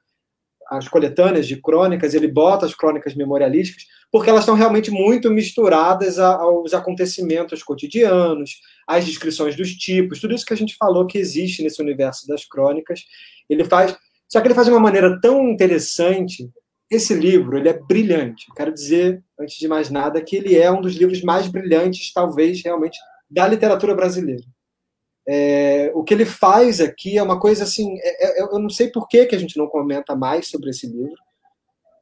as 0.70 0.88
coletâneas 0.88 1.48
de 1.48 1.60
crônicas, 1.60 2.14
ele 2.14 2.28
bota 2.28 2.66
as 2.66 2.76
crônicas 2.76 3.16
memorialísticas, 3.16 3.86
porque 4.12 4.30
elas 4.30 4.44
estão 4.44 4.56
realmente 4.56 4.92
muito 4.92 5.30
misturadas 5.32 6.20
aos 6.20 6.74
acontecimentos 6.74 7.64
cotidianos, 7.64 8.62
às 8.90 9.06
descrições 9.06 9.56
dos 9.56 9.74
tipos, 9.76 10.20
tudo 10.20 10.34
isso 10.34 10.46
que 10.46 10.54
a 10.54 10.58
gente 10.58 10.76
falou 10.76 11.06
que 11.06 11.20
existe 11.20 11.62
nesse 11.62 11.82
universo 11.82 12.28
das 12.28 12.44
crônicas. 12.44 13.02
Ele 13.48 13.64
faz. 13.64 13.96
Só 14.28 14.42
que 14.42 14.48
ele 14.48 14.56
faz 14.56 14.66
de 14.66 14.74
uma 14.74 14.80
maneira 14.80 15.20
tão 15.22 15.48
interessante 15.48 16.50
esse 16.90 17.14
livro 17.14 17.58
ele 17.58 17.70
é 17.70 17.74
brilhante. 17.74 18.48
quero 18.56 18.74
dizer, 18.74 19.24
antes 19.40 19.58
de 19.58 19.68
mais 19.68 19.90
nada, 19.90 20.22
que 20.22 20.36
ele 20.36 20.58
é 20.58 20.72
um 20.72 20.82
dos 20.82 20.96
livros 20.96 21.22
mais 21.22 21.48
brilhantes, 21.48 22.12
talvez, 22.12 22.64
realmente, 22.64 22.98
da 23.30 23.48
literatura 23.48 23.94
brasileira. 23.94 24.44
É, 25.28 25.92
o 25.94 26.04
que 26.04 26.16
ele 26.16 26.26
faz 26.26 26.82
aqui 26.82 27.18
é 27.18 27.22
uma 27.22 27.40
coisa 27.40 27.64
assim. 27.64 27.96
É, 28.00 28.42
é, 28.42 28.44
eu 28.44 28.58
não 28.58 28.70
sei 28.70 28.88
por 28.88 29.08
que, 29.08 29.28
que 29.28 29.36
a 29.36 29.38
gente 29.38 29.56
não 29.58 29.68
comenta 29.68 30.16
mais 30.16 30.48
sobre 30.48 30.72
esse 30.72 30.88
livro. 30.88 31.16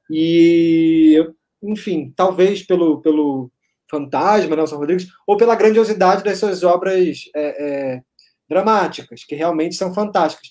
E, 0.09 1.22
enfim, 1.61 2.14
talvez 2.15 2.64
pelo, 2.64 3.01
pelo 3.01 3.51
fantasma, 3.89 4.55
Nelson 4.55 4.77
Rodrigues, 4.77 5.07
ou 5.26 5.38
pela 5.38 5.55
grandiosidade 5.55 6.23
das 6.23 6.38
suas 6.38 6.64
obras 6.64 7.23
é, 7.35 7.95
é, 7.95 8.01
dramáticas, 8.49 9.23
que 9.23 9.35
realmente 9.35 9.76
são 9.76 9.93
fantásticas. 9.93 10.49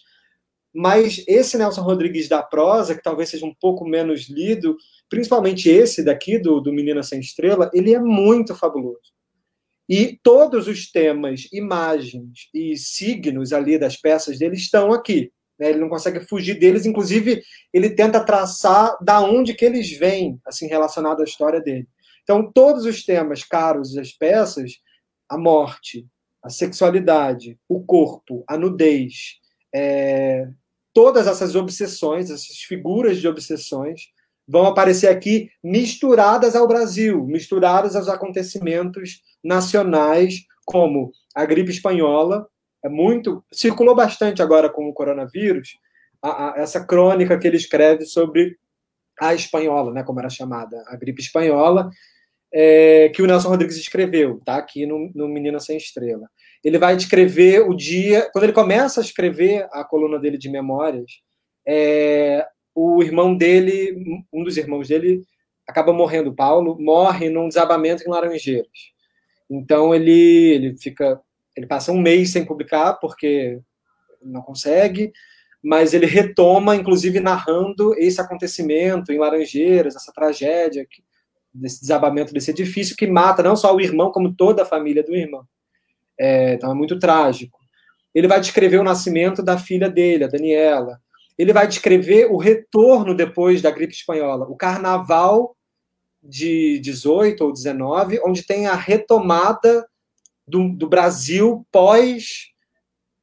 Mas 0.74 1.24
esse 1.26 1.56
Nelson 1.56 1.82
Rodrigues 1.82 2.28
da 2.28 2.42
prosa, 2.42 2.94
que 2.94 3.02
talvez 3.02 3.30
seja 3.30 3.46
um 3.46 3.54
pouco 3.54 3.86
menos 3.86 4.28
lido, 4.28 4.76
principalmente 5.08 5.70
esse 5.70 6.04
daqui, 6.04 6.38
do, 6.38 6.60
do 6.60 6.72
Menina 6.72 7.02
Sem 7.02 7.20
Estrela, 7.20 7.70
ele 7.72 7.94
é 7.94 7.98
muito 7.98 8.54
fabuloso. 8.54 9.16
E 9.88 10.18
todos 10.22 10.66
os 10.66 10.90
temas, 10.90 11.48
imagens 11.52 12.48
e 12.52 12.76
signos 12.76 13.52
ali 13.52 13.78
das 13.78 13.96
peças 13.96 14.38
dele 14.38 14.56
estão 14.56 14.92
aqui. 14.92 15.32
Né? 15.58 15.70
Ele 15.70 15.78
não 15.78 15.88
consegue 15.88 16.20
fugir 16.20 16.58
deles, 16.58 16.84
inclusive 16.84 17.40
ele 17.72 17.90
tenta 17.90 18.24
traçar 18.24 18.96
da 19.00 19.20
onde 19.20 19.54
que 19.54 19.64
eles 19.64 19.90
vêm, 19.96 20.38
assim, 20.44 20.66
relacionado 20.66 21.20
à 21.20 21.24
história 21.24 21.60
dele. 21.60 21.86
Então, 22.26 22.50
todos 22.50 22.84
os 22.84 23.04
temas 23.04 23.44
caros 23.44 23.94
das 23.94 24.10
peças, 24.10 24.80
a 25.28 25.38
morte, 25.38 26.04
a 26.42 26.50
sexualidade, 26.50 27.56
o 27.68 27.84
corpo, 27.84 28.42
a 28.48 28.58
nudez, 28.58 29.38
é, 29.72 30.48
todas 30.92 31.28
essas 31.28 31.54
obsessões, 31.54 32.28
essas 32.28 32.56
figuras 32.56 33.18
de 33.18 33.28
obsessões, 33.28 34.08
vão 34.48 34.66
aparecer 34.66 35.06
aqui 35.06 35.50
misturadas 35.62 36.56
ao 36.56 36.66
Brasil, 36.66 37.24
misturadas 37.24 37.94
aos 37.94 38.08
acontecimentos 38.08 39.22
nacionais, 39.42 40.44
como 40.64 41.12
a 41.32 41.44
gripe 41.44 41.70
espanhola, 41.70 42.48
é 42.84 42.88
muito 42.88 43.44
circulou 43.52 43.94
bastante 43.94 44.42
agora 44.42 44.68
com 44.68 44.88
o 44.88 44.92
coronavírus, 44.92 45.78
a, 46.20 46.50
a, 46.50 46.60
essa 46.60 46.84
crônica 46.84 47.38
que 47.38 47.46
ele 47.46 47.56
escreve 47.56 48.04
sobre 48.04 48.58
a 49.20 49.32
espanhola, 49.32 49.92
né, 49.92 50.02
como 50.02 50.18
era 50.18 50.28
chamada, 50.28 50.82
a 50.88 50.96
gripe 50.96 51.22
espanhola, 51.22 51.88
é, 52.58 53.10
que 53.10 53.20
o 53.20 53.26
Nelson 53.26 53.48
Rodrigues 53.48 53.76
escreveu, 53.76 54.40
tá 54.44 54.56
aqui 54.56 54.86
no, 54.86 55.10
no 55.14 55.28
Menina 55.28 55.60
Sem 55.60 55.76
Estrela 55.76 56.28
ele 56.66 56.78
vai 56.78 56.96
descrever 56.96 57.60
o 57.60 57.72
dia. 57.72 58.28
Quando 58.32 58.42
ele 58.42 58.52
começa 58.52 59.00
a 59.00 59.04
escrever 59.04 59.68
a 59.70 59.84
coluna 59.84 60.18
dele 60.18 60.36
de 60.36 60.50
memórias, 60.50 61.20
é, 61.64 62.44
o 62.74 63.00
irmão 63.04 63.36
dele, 63.36 63.96
um 64.32 64.42
dos 64.42 64.56
irmãos 64.56 64.88
dele, 64.88 65.22
acaba 65.64 65.92
morrendo. 65.92 66.34
Paulo 66.34 66.76
morre 66.76 67.30
num 67.30 67.46
desabamento 67.46 68.02
em 68.02 68.10
Laranjeiras. 68.10 68.66
Então 69.48 69.94
ele, 69.94 70.10
ele 70.10 70.76
fica. 70.76 71.20
Ele 71.56 71.68
passa 71.68 71.92
um 71.92 72.00
mês 72.00 72.32
sem 72.32 72.44
publicar, 72.44 72.94
porque 72.94 73.60
não 74.20 74.42
consegue, 74.42 75.12
mas 75.62 75.94
ele 75.94 76.04
retoma, 76.04 76.74
inclusive 76.74 77.20
narrando 77.20 77.94
esse 77.96 78.20
acontecimento 78.20 79.12
em 79.12 79.18
Laranjeiras, 79.18 79.94
essa 79.94 80.12
tragédia, 80.12 80.84
desse 81.60 81.80
desabamento 81.80 82.32
desse 82.32 82.50
edifício 82.50 82.96
que 82.96 83.06
mata 83.06 83.42
não 83.42 83.56
só 83.56 83.74
o 83.74 83.80
irmão, 83.80 84.10
como 84.10 84.34
toda 84.34 84.62
a 84.62 84.66
família 84.66 85.02
do 85.02 85.14
irmão. 85.14 85.44
É, 86.18 86.54
então 86.54 86.70
é 86.70 86.74
muito 86.74 86.98
trágico. 86.98 87.58
Ele 88.14 88.28
vai 88.28 88.40
descrever 88.40 88.78
o 88.78 88.84
nascimento 88.84 89.42
da 89.42 89.58
filha 89.58 89.90
dele, 89.90 90.24
a 90.24 90.28
Daniela. 90.28 90.98
Ele 91.38 91.52
vai 91.52 91.66
descrever 91.68 92.26
o 92.30 92.38
retorno 92.38 93.14
depois 93.14 93.60
da 93.60 93.70
gripe 93.70 93.92
espanhola, 93.92 94.46
o 94.48 94.56
carnaval 94.56 95.54
de 96.22 96.78
18 96.80 97.44
ou 97.44 97.52
19, 97.52 98.20
onde 98.24 98.44
tem 98.44 98.66
a 98.66 98.74
retomada 98.74 99.86
do, 100.46 100.68
do 100.70 100.88
Brasil 100.88 101.66
pós 101.70 102.54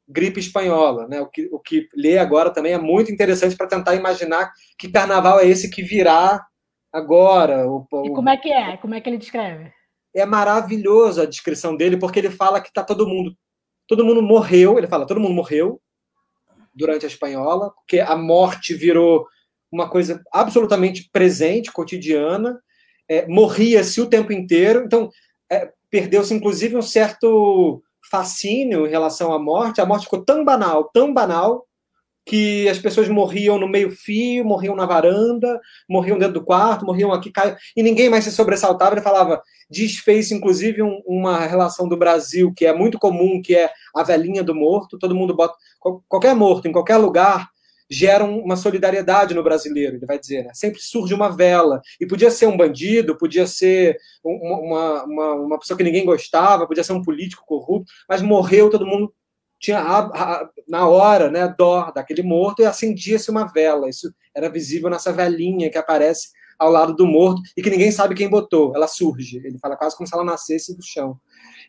gripe 0.07 0.39
espanhola, 0.39 1.07
né? 1.07 1.21
O 1.21 1.27
que, 1.27 1.49
o 1.51 1.59
que 1.59 1.87
lê 1.95 2.17
agora 2.17 2.49
também 2.51 2.73
é 2.73 2.77
muito 2.77 3.11
interessante 3.11 3.55
para 3.55 3.67
tentar 3.67 3.95
imaginar 3.95 4.51
que 4.77 4.91
carnaval 4.91 5.39
é 5.39 5.47
esse 5.47 5.69
que 5.69 5.81
virá 5.81 6.45
agora. 6.93 7.67
O, 7.67 7.85
o... 7.91 8.05
E 8.05 8.13
como 8.13 8.29
é 8.29 8.37
que 8.37 8.51
é? 8.51 8.77
Como 8.77 8.93
é 8.93 9.01
que 9.01 9.09
ele 9.09 9.17
descreve? 9.17 9.73
É 10.15 10.25
maravilhoso 10.25 11.21
a 11.21 11.25
descrição 11.25 11.75
dele, 11.75 11.97
porque 11.97 12.19
ele 12.19 12.29
fala 12.29 12.61
que 12.61 12.71
tá 12.71 12.83
todo 12.83 13.07
mundo, 13.07 13.35
todo 13.87 14.05
mundo 14.05 14.21
morreu. 14.21 14.77
Ele 14.77 14.87
fala, 14.87 15.07
todo 15.07 15.19
mundo 15.19 15.33
morreu 15.33 15.81
durante 16.73 17.05
a 17.05 17.09
espanhola, 17.09 17.71
porque 17.71 17.99
a 17.99 18.15
morte 18.15 18.73
virou 18.75 19.27
uma 19.71 19.89
coisa 19.89 20.21
absolutamente 20.31 21.09
presente, 21.11 21.71
cotidiana. 21.71 22.59
É, 23.09 23.27
Morria-se 23.27 23.99
o 23.99 24.09
tempo 24.09 24.31
inteiro. 24.31 24.83
Então, 24.85 25.09
é, 25.51 25.71
perdeu-se 25.89 26.33
inclusive 26.33 26.77
um 26.77 26.81
certo 26.81 27.81
fascínio 28.09 28.85
em 28.85 28.89
relação 28.89 29.33
à 29.33 29.39
morte. 29.39 29.81
A 29.81 29.85
morte 29.85 30.03
ficou 30.03 30.23
tão 30.23 30.45
banal, 30.45 30.89
tão 30.93 31.11
banal, 31.11 31.65
que 32.25 32.67
as 32.69 32.79
pessoas 32.79 33.09
morriam 33.09 33.59
no 33.59 33.67
meio-fio, 33.67 34.45
morriam 34.45 34.75
na 34.75 34.85
varanda, 34.85 35.59
morriam 35.89 36.17
dentro 36.17 36.35
do 36.35 36.45
quarto, 36.45 36.85
morriam 36.85 37.11
aqui, 37.11 37.31
caiu, 37.31 37.55
e 37.75 37.83
ninguém 37.83 38.09
mais 38.09 38.23
se 38.23 38.31
sobressaltava. 38.31 38.95
Ele 38.95 39.01
falava, 39.01 39.41
desfez 39.69 40.31
inclusive 40.31 40.81
um, 40.81 41.01
uma 41.05 41.45
relação 41.45 41.87
do 41.87 41.97
Brasil 41.97 42.53
que 42.55 42.65
é 42.65 42.73
muito 42.73 42.97
comum, 42.97 43.41
que 43.41 43.55
é 43.55 43.69
a 43.95 44.03
velhinha 44.03 44.43
do 44.43 44.55
morto. 44.55 44.97
Todo 44.97 45.15
mundo 45.15 45.35
bota 45.35 45.55
qualquer 46.07 46.35
morto 46.35 46.67
em 46.67 46.71
qualquer 46.71 46.97
lugar 46.97 47.53
geram 47.89 48.39
uma 48.39 48.55
solidariedade 48.55 49.35
no 49.35 49.43
brasileiro, 49.43 49.97
ele 49.97 50.05
vai 50.05 50.17
dizer. 50.17 50.45
Né? 50.45 50.51
Sempre 50.53 50.81
surge 50.81 51.13
uma 51.13 51.29
vela. 51.29 51.81
E 51.99 52.07
podia 52.07 52.31
ser 52.31 52.47
um 52.47 52.57
bandido, 52.57 53.17
podia 53.17 53.45
ser 53.45 53.97
uma, 54.23 55.03
uma, 55.03 55.33
uma 55.35 55.59
pessoa 55.59 55.77
que 55.77 55.83
ninguém 55.83 56.05
gostava, 56.05 56.65
podia 56.65 56.83
ser 56.83 56.93
um 56.93 57.03
político 57.03 57.45
corrupto, 57.45 57.91
mas 58.09 58.21
morreu, 58.21 58.69
todo 58.69 58.87
mundo 58.87 59.13
tinha 59.63 59.79
a, 59.79 59.99
a, 59.99 60.49
na 60.67 60.85
hora 60.89 61.31
né, 61.31 61.47
dó 61.57 61.89
daquele 61.95 62.21
morto 62.21 62.61
e 62.61 62.65
acendia-se 62.65 63.31
uma 63.31 63.45
vela. 63.45 63.89
Isso 63.89 64.13
era 64.35 64.49
visível 64.49 64.89
nessa 64.89 65.13
velinha 65.13 65.69
que 65.69 65.77
aparece 65.77 66.31
ao 66.59 66.69
lado 66.69 66.93
do 66.93 67.07
morto 67.07 67.41
e 67.55 67.61
que 67.61 67.69
ninguém 67.69 67.89
sabe 67.89 68.13
quem 68.13 68.29
botou. 68.29 68.75
Ela 68.75 68.87
surge. 68.87 69.37
Ele 69.37 69.57
fala 69.59 69.77
quase 69.77 69.95
como 69.95 70.05
se 70.05 70.13
ela 70.13 70.25
nascesse 70.25 70.75
do 70.75 70.83
chão. 70.83 71.17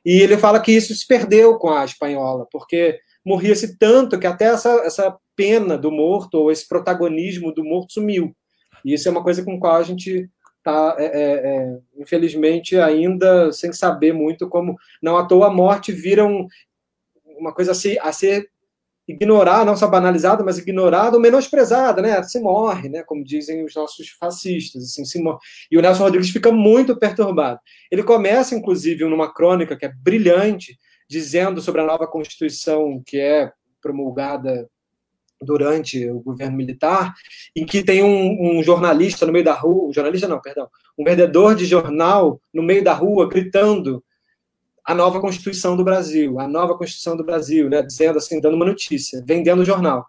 E 0.05 0.21
ele 0.21 0.37
fala 0.37 0.61
que 0.61 0.73
isso 0.73 0.93
se 0.93 1.07
perdeu 1.07 1.57
com 1.57 1.71
a 1.71 1.85
espanhola, 1.85 2.49
porque 2.51 2.99
morria-se 3.25 3.79
tanto 3.79 4.19
que 4.19 4.27
até 4.27 4.47
essa, 4.47 4.71
essa 4.85 5.17
pena 5.37 5.79
do 5.79 5.93
morto, 5.93 6.35
ou 6.35 6.51
esse 6.51 6.67
protagonismo 6.67 7.55
do 7.55 7.65
morto 7.65 7.93
sumiu. 7.93 8.35
E 8.85 8.93
isso 8.93 9.07
é 9.07 9.11
uma 9.13 9.23
coisa 9.23 9.45
com 9.45 9.55
a 9.55 9.61
qual 9.61 9.77
a 9.77 9.83
gente 9.85 10.29
está, 10.59 10.97
é, 10.99 11.05
é, 11.05 11.33
é, 11.47 11.79
infelizmente, 11.97 12.77
ainda 12.77 13.53
sem 13.53 13.73
saber 13.73 14.13
muito 14.13 14.49
como. 14.49 14.77
Não 15.01 15.17
à 15.17 15.25
toa 15.25 15.47
a 15.47 15.51
morte 15.51 15.93
vira 15.93 16.27
um, 16.27 16.49
uma 17.39 17.53
coisa 17.53 17.73
a 17.73 18.09
a 18.09 18.13
ser 18.13 18.49
ignorada, 19.07 19.65
não 19.65 19.77
só 19.77 19.87
banalizada, 19.87 20.43
mas 20.43 20.59
ignorada 20.59 21.17
ou 21.17 21.23
menosprezada, 21.23 22.01
né? 22.01 22.23
Se 22.23 22.41
morre, 22.41 22.89
né? 22.89 23.03
Como 23.03 23.23
dizem 23.23 23.65
os 23.65 23.75
nossos 23.75 24.09
fascistas, 24.09 24.85
assim, 24.85 25.05
se 25.05 25.23
morre. 25.23 25.39
E 25.71 25.77
o 25.77 25.83
Nelson 25.83 26.05
Rodrigues 26.05 26.31
fica 26.31 26.51
muito 26.51 26.97
perturbado. 26.97 27.61
Ele 27.91 28.03
começa, 28.03 28.55
inclusive, 28.55 29.05
numa 29.05 29.33
crônica 29.33 29.77
que 29.77 29.85
é 29.85 29.93
brilhante, 29.93 30.79
dizendo 31.09 31.61
sobre 31.61 31.83
a 31.83 31.87
nova 31.87 32.07
Constituição 32.07 33.03
que 33.05 33.19
é 33.19 33.53
promulgada 33.83 34.69
durante 35.43 36.09
o 36.09 36.21
governo 36.21 36.57
militar, 36.57 37.13
em 37.55 37.67
que 37.67 37.83
tem 37.83 38.03
um, 38.03 38.59
um, 38.59 38.63
jornalista 38.63 39.27
no 39.27 39.33
meio 39.33 39.45
da 39.45 39.53
rua, 39.53 39.93
jornalista 39.93 40.27
não, 40.27 40.41
perdão, 40.41 40.69
um 40.99 41.05
vendedor 41.05 41.55
de 41.55 41.67
jornal 41.67 42.41
no 42.53 42.63
meio 42.63 42.83
da 42.83 42.95
rua 42.95 43.29
gritando 43.29 44.03
a 44.87 44.95
nova 44.95 45.21
Constituição 45.21 45.77
do 45.77 45.85
Brasil, 45.85 46.39
a 46.39 46.47
nova 46.47 46.77
Constituição 46.77 47.17
do 47.17 47.25
Brasil, 47.25 47.71
né, 47.71 47.83
dizendo 47.83 48.19
assim, 48.19 48.41
dando 48.41 48.55
uma 48.55 48.67
notícia, 48.67 49.23
vendendo 49.27 49.63
o 49.63 49.65
jornal. 49.65 50.07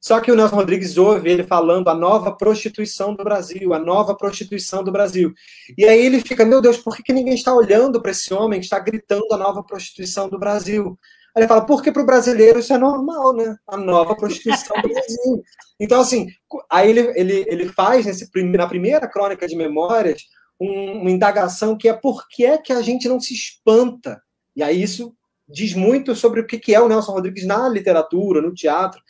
Só 0.00 0.18
que 0.18 0.32
o 0.32 0.36
Nelson 0.36 0.56
Rodrigues 0.56 0.96
ouve 0.96 1.28
ele 1.28 1.44
falando 1.44 1.88
a 1.88 1.94
nova 1.94 2.34
prostituição 2.34 3.14
do 3.14 3.22
Brasil, 3.22 3.74
a 3.74 3.78
nova 3.78 4.14
prostituição 4.14 4.82
do 4.82 4.90
Brasil. 4.90 5.34
E 5.76 5.84
aí 5.84 6.06
ele 6.06 6.20
fica, 6.20 6.44
meu 6.44 6.62
Deus, 6.62 6.78
por 6.78 6.96
que, 6.96 7.02
que 7.02 7.12
ninguém 7.12 7.34
está 7.34 7.54
olhando 7.54 8.00
para 8.00 8.10
esse 8.12 8.32
homem 8.32 8.60
que 8.60 8.64
está 8.64 8.78
gritando 8.78 9.26
a 9.30 9.36
nova 9.36 9.62
prostituição 9.62 10.26
do 10.26 10.38
Brasil? 10.38 10.98
Aí 11.36 11.42
ele 11.42 11.48
fala, 11.48 11.66
porque 11.66 11.92
para 11.92 12.02
o 12.02 12.06
brasileiro 12.06 12.60
isso 12.60 12.72
é 12.72 12.78
normal, 12.78 13.34
né? 13.34 13.54
A 13.66 13.76
nova 13.76 14.16
prostituição 14.16 14.80
do 14.80 14.88
Brasil. 14.88 15.42
Então, 15.82 15.98
assim, 15.98 16.26
aí 16.70 16.90
ele, 16.90 17.00
ele, 17.18 17.44
ele 17.48 17.66
faz 17.70 18.04
nesse, 18.04 18.28
na 18.52 18.66
primeira 18.66 19.08
crônica 19.08 19.48
de 19.48 19.56
memórias 19.56 20.24
um, 20.60 21.00
uma 21.00 21.10
indagação 21.10 21.76
que 21.76 21.88
é 21.88 21.92
por 21.92 22.28
que 22.28 22.44
é 22.44 22.58
que 22.58 22.72
a 22.72 22.82
gente 22.82 23.08
não 23.08 23.18
se 23.18 23.32
espanta? 23.32 24.20
E 24.54 24.62
aí 24.62 24.82
isso 24.82 25.14
diz 25.48 25.74
muito 25.74 26.14
sobre 26.14 26.40
o 26.40 26.46
que 26.46 26.74
é 26.74 26.80
o 26.80 26.88
Nelson 26.88 27.12
Rodrigues 27.12 27.46
na 27.46 27.68
literatura, 27.68 28.40
no 28.40 28.54
teatro, 28.54 29.00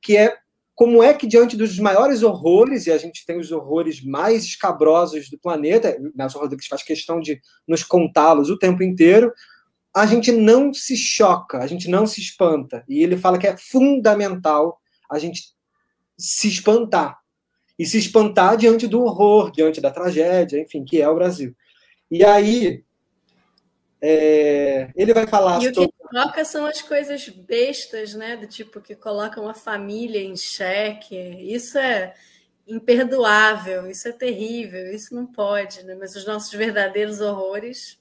que 0.00 0.16
é 0.16 0.36
como 0.74 1.02
é 1.02 1.12
que 1.12 1.26
diante 1.26 1.58
dos 1.58 1.78
maiores 1.78 2.22
horrores, 2.22 2.86
e 2.86 2.90
a 2.90 2.96
gente 2.96 3.26
tem 3.26 3.38
os 3.38 3.52
horrores 3.52 4.02
mais 4.02 4.44
escabrosos 4.44 5.28
do 5.28 5.38
planeta, 5.38 5.94
Nelson 6.14 6.38
Rodrigues 6.38 6.66
faz 6.66 6.82
questão 6.82 7.20
de 7.20 7.38
nos 7.68 7.82
contá-los 7.82 8.48
o 8.48 8.58
tempo 8.58 8.82
inteiro, 8.82 9.30
a 9.94 10.06
gente 10.06 10.32
não 10.32 10.72
se 10.72 10.96
choca, 10.96 11.58
a 11.58 11.66
gente 11.66 11.86
não 11.86 12.06
se 12.06 12.20
espanta. 12.20 12.82
E 12.88 13.02
ele 13.02 13.18
fala 13.18 13.38
que 13.38 13.46
é 13.46 13.56
fundamental 13.58 14.80
a 15.10 15.18
gente 15.18 15.42
se 16.16 16.48
espantar. 16.48 17.19
E 17.80 17.86
se 17.86 17.96
espantar 17.96 18.58
diante 18.58 18.86
do 18.86 19.02
horror, 19.02 19.50
diante 19.50 19.80
da 19.80 19.90
tragédia, 19.90 20.60
enfim, 20.60 20.84
que 20.84 21.00
é 21.00 21.08
o 21.08 21.14
Brasil. 21.14 21.56
E 22.10 22.22
aí, 22.22 22.84
é, 24.02 24.90
ele 24.94 25.14
vai 25.14 25.26
falar. 25.26 25.62
E 25.62 25.68
o 25.68 25.72
que 25.72 25.90
toca 26.12 26.44
são 26.44 26.66
as 26.66 26.82
coisas 26.82 27.26
bestas, 27.30 28.12
né? 28.12 28.36
Do 28.36 28.46
tipo 28.46 28.82
que 28.82 28.94
colocam 28.94 29.48
a 29.48 29.54
família 29.54 30.20
em 30.20 30.36
xeque. 30.36 31.16
Isso 31.16 31.78
é 31.78 32.12
imperdoável, 32.68 33.90
isso 33.90 34.08
é 34.08 34.12
terrível, 34.12 34.92
isso 34.92 35.14
não 35.14 35.24
pode, 35.24 35.82
né? 35.82 35.96
Mas 35.98 36.14
os 36.14 36.26
nossos 36.26 36.52
verdadeiros 36.52 37.22
horrores. 37.22 37.98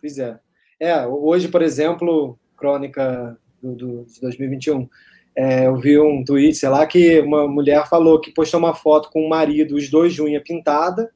Pois 0.00 0.16
é. 0.16 0.38
É, 0.78 1.04
hoje, 1.08 1.48
por 1.48 1.60
exemplo, 1.60 2.38
crônica 2.56 3.36
do, 3.60 3.74
do, 3.74 4.04
de 4.04 4.20
2021, 4.20 4.88
é, 5.36 5.66
eu 5.66 5.76
vi 5.76 5.98
um 5.98 6.24
tweet, 6.24 6.56
sei 6.56 6.68
lá, 6.68 6.86
que 6.86 7.20
uma 7.20 7.46
mulher 7.46 7.88
falou 7.88 8.20
que 8.20 8.32
postou 8.32 8.58
uma 8.58 8.74
foto 8.74 9.10
com 9.10 9.24
o 9.24 9.28
marido, 9.28 9.76
os 9.76 9.90
dois 9.90 10.12
de 10.12 10.22
unha 10.22 10.42
pintada, 10.42 11.10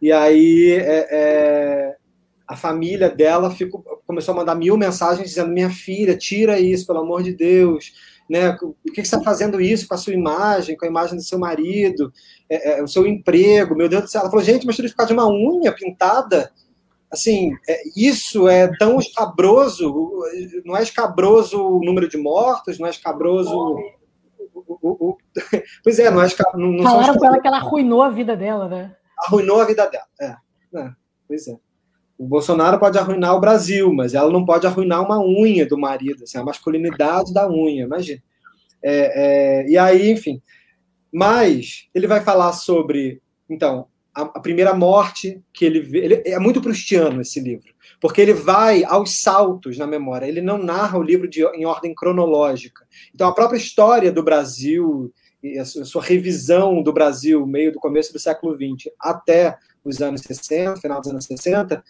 e 0.00 0.10
aí 0.10 0.70
é, 0.72 1.08
é, 1.10 1.96
a 2.46 2.56
família 2.56 3.08
dela 3.08 3.50
ficou, 3.50 3.82
começou 4.06 4.32
a 4.32 4.38
mandar 4.38 4.54
mil 4.54 4.76
mensagens 4.76 5.28
dizendo: 5.28 5.52
minha 5.52 5.70
filha, 5.70 6.16
tira 6.16 6.58
isso, 6.58 6.86
pelo 6.86 7.00
amor 7.00 7.22
de 7.22 7.34
Deus. 7.34 7.92
Né? 8.28 8.52
Por 8.52 8.74
que 8.94 9.04
você 9.04 9.16
está 9.16 9.20
fazendo 9.20 9.60
isso 9.60 9.88
com 9.88 9.94
a 9.94 9.98
sua 9.98 10.14
imagem, 10.14 10.76
com 10.76 10.84
a 10.84 10.88
imagem 10.88 11.16
do 11.16 11.22
seu 11.22 11.38
marido, 11.38 12.12
é, 12.48 12.78
é, 12.78 12.82
o 12.82 12.88
seu 12.88 13.06
emprego? 13.06 13.76
Meu 13.76 13.88
Deus 13.88 14.04
do 14.04 14.08
céu. 14.08 14.22
Ela 14.22 14.30
falou: 14.30 14.44
gente, 14.44 14.66
mas 14.66 14.78
ele 14.78 14.88
ficar 14.88 15.04
de 15.04 15.12
uma 15.12 15.28
unha 15.28 15.72
pintada, 15.72 16.50
assim, 17.10 17.52
é, 17.68 17.82
isso 17.96 18.48
é 18.48 18.70
tão 18.78 18.98
escabroso, 18.98 20.22
não 20.64 20.76
é 20.76 20.82
escabroso 20.82 21.60
o 21.60 21.84
número 21.84 22.08
de 22.08 22.16
mortos, 22.16 22.78
não 22.78 22.86
é 22.86 22.90
escabroso. 22.90 23.52
O, 23.52 24.78
o, 24.82 25.10
o, 25.10 25.18
pois 25.82 25.98
é, 25.98 26.10
não 26.10 26.22
é 26.22 26.26
escabroso. 26.26 26.72
Não, 26.72 26.82
Falaram 26.82 27.18
para 27.18 27.28
ela 27.28 27.40
que 27.40 27.48
ela 27.48 27.56
arruinou 27.58 28.02
a 28.02 28.10
vida 28.10 28.36
dela, 28.36 28.68
né? 28.68 28.94
Arruinou 29.18 29.60
a 29.60 29.64
vida 29.64 29.86
dela, 29.86 30.06
é. 30.20 30.36
é 30.76 30.90
pois 31.26 31.48
é. 31.48 31.56
O 32.16 32.26
Bolsonaro 32.26 32.78
pode 32.78 32.98
arruinar 32.98 33.34
o 33.34 33.40
Brasil, 33.40 33.92
mas 33.94 34.12
ela 34.12 34.30
não 34.30 34.44
pode 34.44 34.66
arruinar 34.66 35.02
uma 35.02 35.18
unha 35.18 35.66
do 35.66 35.78
marido, 35.78 36.24
assim, 36.24 36.36
a 36.36 36.44
masculinidade 36.44 37.32
da 37.32 37.48
unha, 37.48 37.84
imagina. 37.84 38.22
É, 38.82 39.62
é, 39.62 39.68
e 39.68 39.78
aí, 39.78 40.10
enfim. 40.10 40.40
Mas 41.12 41.88
ele 41.94 42.06
vai 42.06 42.20
falar 42.20 42.52
sobre, 42.52 43.22
então, 43.48 43.86
a, 44.20 44.24
a, 44.24 44.40
primeira 44.40 44.74
morte 44.74 45.42
que 45.52 45.64
ele 45.64 45.80
vê. 45.80 45.98
Ele, 45.98 46.22
é 46.26 46.38
muito 46.38 46.60
prustiano 46.60 47.20
esse 47.20 47.40
livro, 47.40 47.72
porque 48.00 48.20
ele 48.20 48.32
vai 48.32 48.84
aos 48.84 49.20
saltos 49.22 49.78
na 49.78 49.86
memória, 49.86 50.26
ele 50.26 50.40
não 50.40 50.58
narra 50.58 50.98
o 50.98 51.02
livro 51.02 51.28
de, 51.28 51.44
em 51.54 51.64
ordem 51.64 51.94
cronológica. 51.94 52.86
Então, 53.14 53.28
a 53.28 53.34
própria 53.34 53.58
história 53.58 54.12
do 54.12 54.22
Brasil, 54.22 55.12
a 55.58 55.64
sua 55.64 56.02
revisão 56.02 56.82
do 56.82 56.92
Brasil, 56.92 57.46
meio 57.46 57.72
do 57.72 57.78
começo 57.78 58.12
do 58.12 58.18
século 58.18 58.54
XX 58.54 58.92
até 59.00 59.56
os 59.84 60.00
anos 60.00 60.20
60, 60.22 60.76
final 60.76 61.00
dos 61.00 61.10
anos 61.10 61.24
60, 61.24 61.82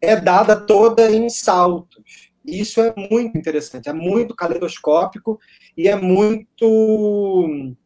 é 0.00 0.16
dada 0.16 0.56
toda 0.56 1.10
em 1.10 1.28
saltos. 1.28 2.32
Isso 2.44 2.80
é 2.80 2.92
muito 2.96 3.38
interessante, 3.38 3.88
é 3.88 3.92
muito 3.92 4.34
caleidoscópico 4.34 5.38
e 5.76 5.86
é 5.86 5.94
muito 5.94 7.76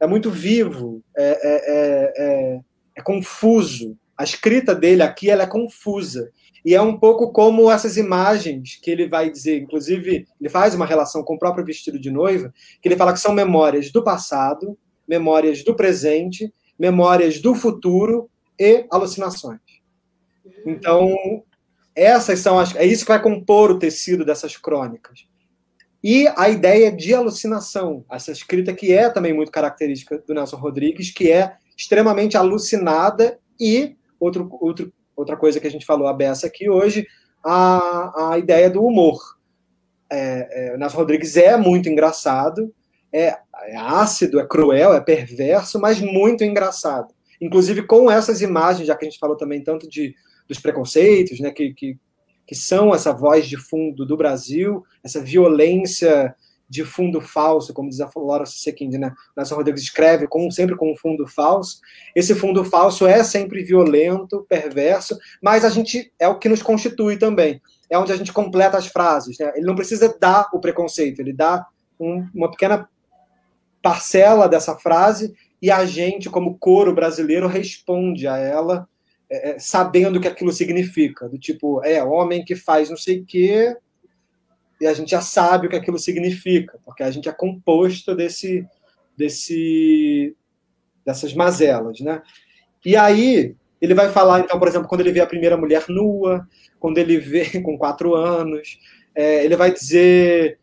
é 0.00 0.06
muito 0.06 0.30
vivo, 0.30 1.02
é, 1.16 1.30
é, 1.42 2.12
é, 2.16 2.60
é 2.98 3.02
confuso. 3.02 3.96
A 4.16 4.24
escrita 4.24 4.74
dele 4.74 5.02
aqui 5.02 5.30
ela 5.30 5.44
é 5.44 5.46
confusa. 5.46 6.30
E 6.64 6.74
é 6.74 6.82
um 6.82 6.98
pouco 6.98 7.32
como 7.32 7.70
essas 7.70 7.96
imagens 7.96 8.78
que 8.82 8.90
ele 8.90 9.08
vai 9.08 9.30
dizer, 9.30 9.60
inclusive, 9.60 10.26
ele 10.40 10.50
faz 10.50 10.74
uma 10.74 10.84
relação 10.84 11.22
com 11.22 11.34
o 11.34 11.38
próprio 11.38 11.64
vestido 11.64 11.98
de 11.98 12.10
noiva, 12.10 12.52
que 12.82 12.88
ele 12.88 12.96
fala 12.96 13.12
que 13.12 13.20
são 13.20 13.32
memórias 13.32 13.92
do 13.92 14.02
passado, 14.02 14.76
memórias 15.06 15.62
do 15.62 15.74
presente, 15.74 16.52
memórias 16.76 17.40
do 17.40 17.54
futuro 17.54 18.28
e 18.58 18.84
alucinações. 18.90 19.60
Então, 20.66 21.14
essas 21.94 22.40
são 22.40 22.58
as, 22.58 22.74
é 22.74 22.84
isso 22.84 23.04
que 23.04 23.12
vai 23.12 23.22
compor 23.22 23.70
o 23.70 23.78
tecido 23.78 24.24
dessas 24.24 24.56
crônicas. 24.56 25.26
E 26.02 26.26
a 26.36 26.48
ideia 26.48 26.90
de 26.90 27.14
alucinação, 27.14 28.04
essa 28.10 28.32
escrita 28.32 28.72
que 28.72 28.92
é 28.92 29.08
também 29.08 29.32
muito 29.32 29.52
característica 29.52 30.18
do 30.18 30.34
Nelson 30.34 30.56
Rodrigues, 30.56 31.10
que 31.10 31.30
é 31.30 31.56
extremamente 31.78 32.36
alucinada 32.36 33.38
e 33.58 33.96
outro, 34.18 34.48
outro, 34.60 34.92
outra 35.14 35.36
coisa 35.36 35.60
que 35.60 35.66
a 35.68 35.70
gente 35.70 35.86
falou 35.86 36.08
a 36.08 36.12
beça 36.12 36.48
aqui 36.48 36.68
hoje, 36.68 37.06
a, 37.44 38.32
a 38.32 38.38
ideia 38.38 38.68
do 38.68 38.84
humor. 38.84 39.38
É, 40.10 40.70
é, 40.70 40.74
o 40.74 40.78
Nelson 40.78 40.96
Rodrigues 40.96 41.36
é 41.36 41.56
muito 41.56 41.88
engraçado, 41.88 42.74
é, 43.12 43.38
é 43.66 43.76
ácido, 43.76 44.40
é 44.40 44.46
cruel, 44.46 44.92
é 44.92 45.00
perverso, 45.00 45.78
mas 45.78 46.00
muito 46.00 46.42
engraçado. 46.42 47.14
Inclusive 47.40 47.86
com 47.86 48.10
essas 48.10 48.42
imagens, 48.42 48.88
já 48.88 48.96
que 48.96 49.06
a 49.06 49.08
gente 49.08 49.20
falou 49.20 49.36
também 49.36 49.62
tanto 49.62 49.88
de, 49.88 50.16
dos 50.48 50.58
preconceitos, 50.58 51.38
né, 51.38 51.52
que, 51.52 51.72
que, 51.74 51.96
que 52.44 52.54
são 52.56 52.92
essa 52.92 53.12
voz 53.12 53.46
de 53.46 53.56
fundo 53.56 54.04
do 54.04 54.16
Brasil, 54.16 54.84
essa 55.04 55.20
violência 55.20 56.34
de 56.68 56.84
fundo 56.84 57.20
falso, 57.20 57.72
como 57.72 57.88
diz 57.88 58.00
a 58.00 58.10
Laura 58.14 58.44
Sequind, 58.44 58.94
né? 58.94 59.12
Nelson 59.36 59.54
Rodrigues 59.54 59.82
escreve 59.82 60.28
com, 60.28 60.50
sempre 60.50 60.76
com 60.76 60.92
um 60.92 60.96
fundo 60.96 61.26
falso. 61.26 61.80
Esse 62.14 62.34
fundo 62.34 62.64
falso 62.64 63.06
é 63.06 63.24
sempre 63.24 63.64
violento, 63.64 64.44
perverso, 64.48 65.18
mas 65.42 65.64
a 65.64 65.70
gente 65.70 66.12
é 66.18 66.28
o 66.28 66.38
que 66.38 66.48
nos 66.48 66.62
constitui 66.62 67.16
também. 67.16 67.60
É 67.88 67.98
onde 67.98 68.12
a 68.12 68.16
gente 68.16 68.32
completa 68.32 68.76
as 68.76 68.86
frases. 68.86 69.38
Né? 69.38 69.50
Ele 69.56 69.66
não 69.66 69.74
precisa 69.74 70.14
dar 70.20 70.48
o 70.52 70.60
preconceito, 70.60 71.20
ele 71.20 71.32
dá 71.32 71.66
um, 71.98 72.26
uma 72.34 72.50
pequena 72.50 72.88
parcela 73.82 74.46
dessa 74.46 74.76
frase 74.76 75.34
e 75.62 75.70
a 75.70 75.86
gente, 75.86 76.28
como 76.28 76.58
coro 76.58 76.94
brasileiro, 76.94 77.48
responde 77.48 78.28
a 78.28 78.36
ela 78.36 78.86
é, 79.30 79.50
é 79.50 79.58
sabendo 79.58 80.18
o 80.18 80.20
que 80.20 80.28
aquilo 80.28 80.52
significa. 80.52 81.28
Do 81.28 81.38
tipo, 81.38 81.82
é 81.82 82.02
homem 82.04 82.44
que 82.44 82.54
faz 82.54 82.90
não 82.90 82.96
sei 82.96 83.20
o 83.20 83.24
quê, 83.24 83.74
e 84.80 84.86
a 84.86 84.94
gente 84.94 85.10
já 85.10 85.20
sabe 85.20 85.66
o 85.66 85.70
que 85.70 85.76
aquilo 85.76 85.98
significa, 85.98 86.78
porque 86.84 87.02
a 87.02 87.10
gente 87.10 87.28
é 87.28 87.32
composto 87.32 88.14
desse, 88.14 88.66
desse, 89.16 90.36
dessas 91.04 91.34
mazelas, 91.34 92.00
né? 92.00 92.22
E 92.84 92.96
aí 92.96 93.56
ele 93.80 93.94
vai 93.94 94.08
falar, 94.10 94.40
então, 94.40 94.58
por 94.58 94.68
exemplo, 94.68 94.88
quando 94.88 95.00
ele 95.00 95.12
vê 95.12 95.20
a 95.20 95.26
primeira 95.26 95.56
mulher 95.56 95.84
nua, 95.88 96.46
quando 96.78 96.98
ele 96.98 97.18
vê 97.18 97.44
com 97.62 97.76
quatro 97.76 98.14
anos, 98.14 98.78
é, 99.14 99.44
ele 99.44 99.56
vai 99.56 99.72
dizer 99.72 100.58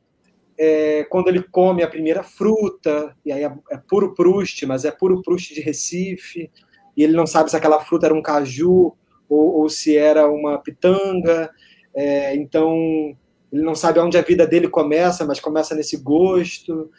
é, 0.57 1.03
quando 1.05 1.27
ele 1.27 1.43
come 1.43 1.83
a 1.83 1.87
primeira 1.87 2.23
fruta, 2.23 3.15
e 3.25 3.31
aí 3.31 3.43
é, 3.43 3.53
é 3.71 3.77
puro 3.77 4.13
Proust, 4.13 4.65
mas 4.65 4.85
é 4.85 4.91
puro 4.91 5.21
Proust 5.21 5.53
de 5.53 5.61
Recife, 5.61 6.49
e 6.95 7.03
ele 7.03 7.13
não 7.13 7.27
sabe 7.27 7.49
se 7.49 7.57
aquela 7.57 7.81
fruta 7.81 8.07
era 8.07 8.15
um 8.15 8.21
caju 8.21 8.95
ou, 9.27 9.61
ou 9.61 9.69
se 9.69 9.97
era 9.97 10.29
uma 10.29 10.57
pitanga, 10.57 11.49
é, 11.93 12.35
então 12.35 13.15
ele 13.51 13.63
não 13.63 13.75
sabe 13.75 13.99
onde 13.99 14.17
a 14.17 14.21
vida 14.21 14.45
dele 14.45 14.67
começa, 14.67 15.25
mas 15.25 15.39
começa 15.39 15.75
nesse 15.75 15.97
gosto. 15.97 16.89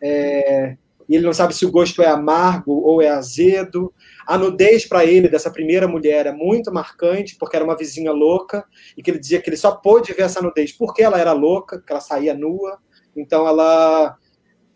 É, 0.00 0.76
e 1.08 1.14
ele 1.14 1.24
não 1.24 1.32
sabe 1.32 1.54
se 1.54 1.64
o 1.64 1.70
gosto 1.70 2.02
é 2.02 2.06
amargo 2.06 2.72
ou 2.72 3.00
é 3.00 3.08
azedo. 3.08 3.92
A 4.26 4.36
nudez 4.36 4.86
para 4.86 5.04
ele 5.04 5.28
dessa 5.28 5.50
primeira 5.50 5.86
mulher 5.86 6.26
é 6.26 6.32
muito 6.32 6.72
marcante, 6.72 7.36
porque 7.36 7.56
era 7.56 7.64
uma 7.64 7.76
vizinha 7.76 8.12
louca, 8.12 8.64
e 8.96 9.02
que 9.02 9.10
ele 9.10 9.20
dizia 9.20 9.40
que 9.40 9.48
ele 9.48 9.56
só 9.56 9.72
pôde 9.72 10.12
ver 10.12 10.22
essa 10.22 10.42
nudez 10.42 10.72
porque 10.72 11.02
ela 11.02 11.18
era 11.18 11.32
louca, 11.32 11.80
que 11.80 11.92
ela 11.92 12.00
saía 12.00 12.34
nua. 12.34 12.78
Então 13.14 13.46
ela. 13.46 14.16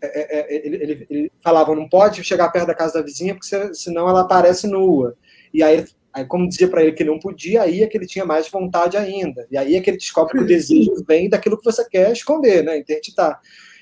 É, 0.03 0.07
é, 0.07 0.39
é 0.39 0.65
ele, 0.65 0.75
ele, 0.77 1.07
ele, 1.09 1.31
falava, 1.43 1.75
não 1.75 1.87
pode 1.87 2.23
chegar 2.23 2.49
perto 2.49 2.67
da 2.67 2.75
casa 2.75 2.95
da 2.95 3.05
vizinha, 3.05 3.35
porque 3.35 3.73
senão 3.73 4.09
ela 4.09 4.21
aparece 4.21 4.67
nua. 4.67 5.15
E 5.53 5.61
aí 5.61 5.85
Aí, 6.13 6.25
como 6.25 6.47
dizia 6.47 6.67
para 6.67 6.83
ele 6.83 6.91
que 6.91 7.03
não 7.03 7.17
podia, 7.17 7.61
aí 7.61 7.83
é 7.83 7.87
que 7.87 7.97
ele 7.97 8.05
tinha 8.05 8.25
mais 8.25 8.49
vontade 8.49 8.97
ainda. 8.97 9.47
E 9.49 9.57
aí 9.57 9.75
é 9.75 9.81
que 9.81 9.89
ele 9.89 9.97
descobre 9.97 10.37
que 10.37 10.43
o 10.43 10.47
desejo 10.47 10.91
vem 11.07 11.29
daquilo 11.29 11.57
que 11.57 11.63
você 11.63 11.87
quer 11.87 12.11
esconder, 12.11 12.63
né? 12.63 12.77
Interditar. 12.77 13.39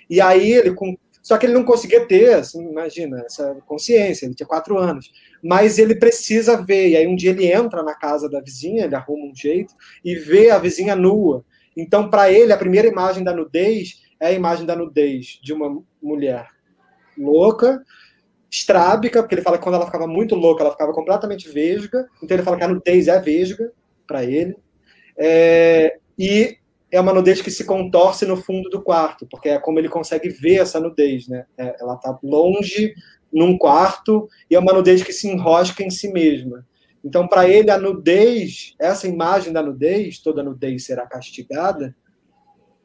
E 0.07 0.22
aí 0.22 0.51
ele, 0.51 0.73
com... 0.76 0.95
só 1.23 1.38
que 1.38 1.47
ele 1.47 1.53
não 1.53 1.64
conseguia 1.64 2.06
ter, 2.06 2.35
assim, 2.35 2.69
imagina, 2.69 3.23
essa 3.26 3.56
consciência. 3.65 4.26
Ele 4.26 4.35
tinha 4.35 4.45
quatro 4.45 4.77
anos. 4.77 5.11
Mas 5.43 5.80
ele 5.80 5.95
precisa 5.95 6.61
ver. 6.61 6.89
E 6.89 6.97
aí 6.97 7.07
um 7.07 7.15
dia 7.15 7.31
ele 7.31 7.51
entra 7.51 7.81
na 7.81 7.95
casa 7.95 8.30
da 8.30 8.39
vizinha, 8.39 8.85
ele 8.85 8.95
arruma 8.95 9.26
um 9.26 9.35
jeito 9.35 9.73
e 10.06 10.14
vê 10.14 10.51
a 10.51 10.60
vizinha 10.60 10.95
nua. 10.95 11.43
Então, 11.76 12.10
para 12.10 12.31
ele, 12.31 12.53
a 12.53 12.57
primeira 12.57 12.88
imagem 12.88 13.23
da 13.23 13.34
nudez 13.34 14.01
é 14.19 14.27
a 14.27 14.31
imagem 14.31 14.65
da 14.65 14.76
nudez 14.76 15.39
de 15.41 15.53
uma 15.53 15.81
mulher 16.01 16.47
louca 17.18 17.84
estrábica, 18.49 19.21
porque 19.21 19.35
ele 19.35 19.41
fala 19.41 19.57
que 19.57 19.63
quando 19.63 19.76
ela 19.76 19.85
ficava 19.85 20.07
muito 20.07 20.35
louca, 20.35 20.63
ela 20.63 20.71
ficava 20.71 20.93
completamente 20.93 21.49
vesga. 21.49 22.07
Então 22.21 22.35
ele 22.35 22.43
fala 22.43 22.57
que 22.57 22.63
a 22.63 22.67
nudez 22.67 23.07
é 23.07 23.19
vesga 23.19 23.71
para 24.07 24.23
ele. 24.23 24.55
É, 25.17 25.97
e 26.17 26.57
é 26.91 26.99
uma 26.99 27.13
nudez 27.13 27.41
que 27.41 27.51
se 27.51 27.65
contorce 27.65 28.26
no 28.26 28.35
fundo 28.35 28.69
do 28.69 28.81
quarto, 28.81 29.27
porque 29.30 29.49
é 29.49 29.59
como 29.59 29.77
ele 29.77 29.89
consegue 29.89 30.30
ver 30.30 30.61
essa 30.61 30.80
nudez, 30.80 31.27
né? 31.27 31.45
É, 31.57 31.76
ela 31.80 31.93
está 31.95 32.17
longe 32.23 32.95
num 33.31 33.57
quarto 33.57 34.27
e 34.49 34.55
é 34.55 34.59
uma 34.59 34.73
nudez 34.73 35.03
que 35.03 35.13
se 35.13 35.27
enrosca 35.27 35.84
em 35.84 35.89
si 35.91 36.11
mesma. 36.11 36.65
Então, 37.03 37.27
para 37.27 37.47
ele, 37.47 37.69
a 37.69 37.77
nudez, 37.77 38.73
essa 38.80 39.07
imagem 39.07 39.53
da 39.53 39.61
nudez, 39.61 40.19
toda 40.19 40.43
nudez 40.43 40.85
será 40.85 41.05
castigada, 41.05 41.95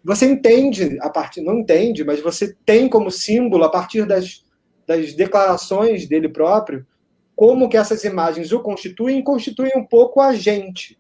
você 0.05 0.27
entende 0.27 0.99
a 1.01 1.09
partir, 1.09 1.41
não 1.41 1.61
entende, 1.61 2.05
mas 2.05 2.21
você 2.21 2.55
tem 2.67 2.89
como 2.89 3.11
símbolo 3.11 3.65
a 3.65 3.71
partir 3.71 4.07
das 4.07 4.45
das 4.87 5.13
declarações 5.13 6.07
dele 6.07 6.29
próprio, 6.29 6.87
como 7.35 7.69
que 7.69 7.77
essas 7.77 8.05
imagens 8.05 8.53
o 8.53 8.61
constituem 8.61 9.19
e 9.19 9.25
constituem 9.25 9.73
um 9.77 9.85
pouco 9.85 10.21
a 10.21 10.35
gente. 10.35 10.99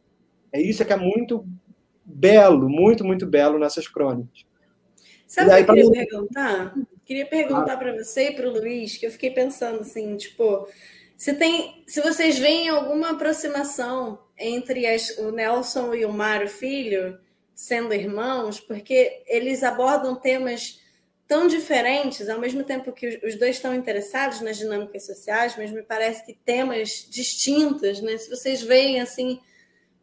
É 0.52 0.60
isso 0.60 0.84
que 0.84 0.92
é 0.92 0.96
muito 0.96 1.46
belo, 2.04 2.68
muito, 2.68 3.04
muito 3.04 3.26
belo 3.26 3.58
nessas 3.58 3.88
crônicas. 3.88 4.44
Sabe 5.26 5.50
o 5.50 5.54
que 5.54 5.60
eu 5.60 5.66
queria 5.66 5.84
mim... 5.84 6.06
perguntar? 6.06 6.74
Queria 7.04 7.26
perguntar 7.26 7.72
ah. 7.74 7.76
para 7.76 7.92
você 7.92 8.28
e 8.28 8.32
para 8.32 8.48
o 8.48 8.52
Luiz, 8.52 8.96
que 8.96 9.06
eu 9.06 9.10
fiquei 9.10 9.30
pensando 9.30 9.80
assim, 9.80 10.16
tipo, 10.16 10.66
se 11.16 11.34
tem, 11.34 11.82
se 11.86 12.00
vocês 12.00 12.38
veem 12.38 12.68
alguma 12.68 13.10
aproximação 13.10 14.18
entre 14.38 14.86
as, 14.86 15.16
o 15.18 15.30
Nelson 15.30 15.94
e 15.94 16.04
o 16.04 16.12
Mário 16.12 16.48
Filho 16.48 17.18
sendo 17.54 17.94
irmãos, 17.94 18.58
porque 18.58 19.22
eles 19.26 19.62
abordam 19.62 20.16
temas 20.16 20.80
tão 21.26 21.46
diferentes, 21.46 22.28
ao 22.28 22.38
mesmo 22.38 22.64
tempo 22.64 22.92
que 22.92 23.20
os 23.24 23.36
dois 23.36 23.56
estão 23.56 23.74
interessados 23.74 24.40
nas 24.40 24.58
dinâmicas 24.58 25.06
sociais, 25.06 25.54
mas 25.56 25.70
me 25.70 25.82
parece 25.82 26.24
que 26.24 26.34
temas 26.44 27.06
distintos, 27.10 28.00
né? 28.00 28.16
Se 28.18 28.28
vocês 28.28 28.62
veem 28.62 29.00
assim 29.00 29.40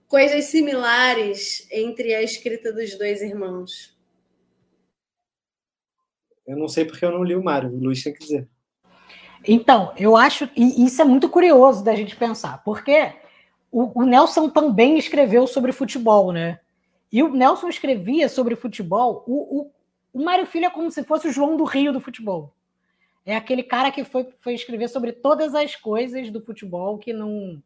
coisas 0.07 0.45
similares 0.45 1.67
entre 1.71 2.13
a 2.13 2.21
escrita 2.21 2.73
dos 2.73 2.97
dois 2.97 3.21
irmãos. 3.21 3.97
Eu 6.45 6.57
não 6.57 6.67
sei 6.67 6.83
porque 6.83 7.05
eu 7.05 7.11
não 7.11 7.23
li 7.23 7.35
o 7.35 7.43
Mário, 7.43 7.69
o 7.69 7.79
Luiz 7.79 8.03
tem 8.03 8.13
que 8.13 8.19
dizer. 8.19 8.47
Então, 9.47 9.93
eu 9.97 10.17
acho, 10.17 10.49
e 10.55 10.85
isso 10.85 11.01
é 11.01 11.05
muito 11.05 11.29
curioso 11.29 11.83
da 11.83 11.95
gente 11.95 12.15
pensar, 12.15 12.63
porque 12.63 13.13
o, 13.71 14.01
o 14.01 14.05
Nelson 14.05 14.49
também 14.49 14.97
escreveu 14.97 15.47
sobre 15.47 15.71
futebol, 15.71 16.31
né? 16.31 16.59
E 17.11 17.23
o 17.23 17.33
Nelson 17.33 17.69
escrevia 17.69 18.27
sobre 18.27 18.55
futebol, 18.55 19.23
o, 19.25 19.61
o 19.61 19.71
o 20.13 20.23
Mário 20.23 20.45
Filho 20.45 20.65
é 20.65 20.69
como 20.69 20.91
se 20.91 21.03
fosse 21.03 21.27
o 21.27 21.31
João 21.31 21.55
do 21.57 21.63
Rio 21.63 21.93
do 21.93 22.01
futebol. 22.01 22.53
É 23.25 23.35
aquele 23.35 23.63
cara 23.63 23.91
que 23.91 24.03
foi, 24.03 24.27
foi 24.39 24.53
escrever 24.53 24.87
sobre 24.89 25.11
todas 25.11 25.53
as 25.53 25.75
coisas 25.75 26.29
do 26.29 26.41
futebol 26.41 26.97
que 26.97 27.13
não, 27.13 27.61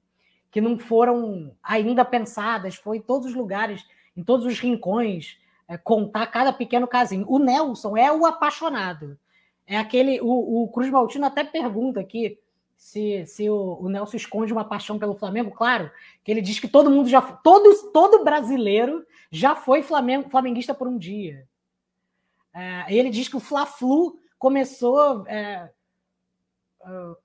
que 0.51 0.59
não 0.59 0.77
foram 0.77 1.51
ainda 1.63 2.03
pensadas, 2.03 2.75
foi 2.75 2.97
em 2.97 3.01
todos 3.01 3.27
os 3.27 3.33
lugares, 3.33 3.85
em 4.15 4.23
todos 4.23 4.45
os 4.45 4.59
rincões, 4.59 5.37
é, 5.67 5.77
contar 5.77 6.27
cada 6.27 6.53
pequeno 6.53 6.87
casinho. 6.87 7.25
O 7.27 7.39
Nelson 7.39 7.97
é 7.97 8.11
o 8.11 8.25
apaixonado. 8.25 9.17
É 9.65 9.77
aquele. 9.77 10.21
O, 10.21 10.63
o 10.63 10.67
Cruz 10.69 10.89
Maltino 10.89 11.25
até 11.25 11.43
pergunta 11.43 11.99
aqui 11.99 12.37
se, 12.77 13.25
se 13.25 13.49
o, 13.49 13.79
o, 13.81 13.89
Nelson 13.89 14.17
esconde 14.17 14.53
uma 14.53 14.63
paixão 14.63 14.99
pelo 14.99 15.15
Flamengo. 15.15 15.51
Claro, 15.51 15.89
que 16.23 16.31
ele 16.31 16.41
diz 16.41 16.59
que 16.59 16.67
todo 16.67 16.91
mundo 16.91 17.09
já. 17.09 17.21
Todo, 17.21 17.91
todo 17.91 18.23
brasileiro 18.23 19.05
já 19.31 19.55
foi 19.55 19.81
Flamengo, 19.81 20.29
flamenguista 20.29 20.73
por 20.73 20.87
um 20.87 20.97
dia. 20.97 21.47
É, 22.55 22.85
ele 22.87 23.09
diz 23.09 23.27
que 23.27 23.35
o 23.35 23.41
Fla-Flu 23.41 24.17
começou 24.39 25.27
é, 25.27 25.69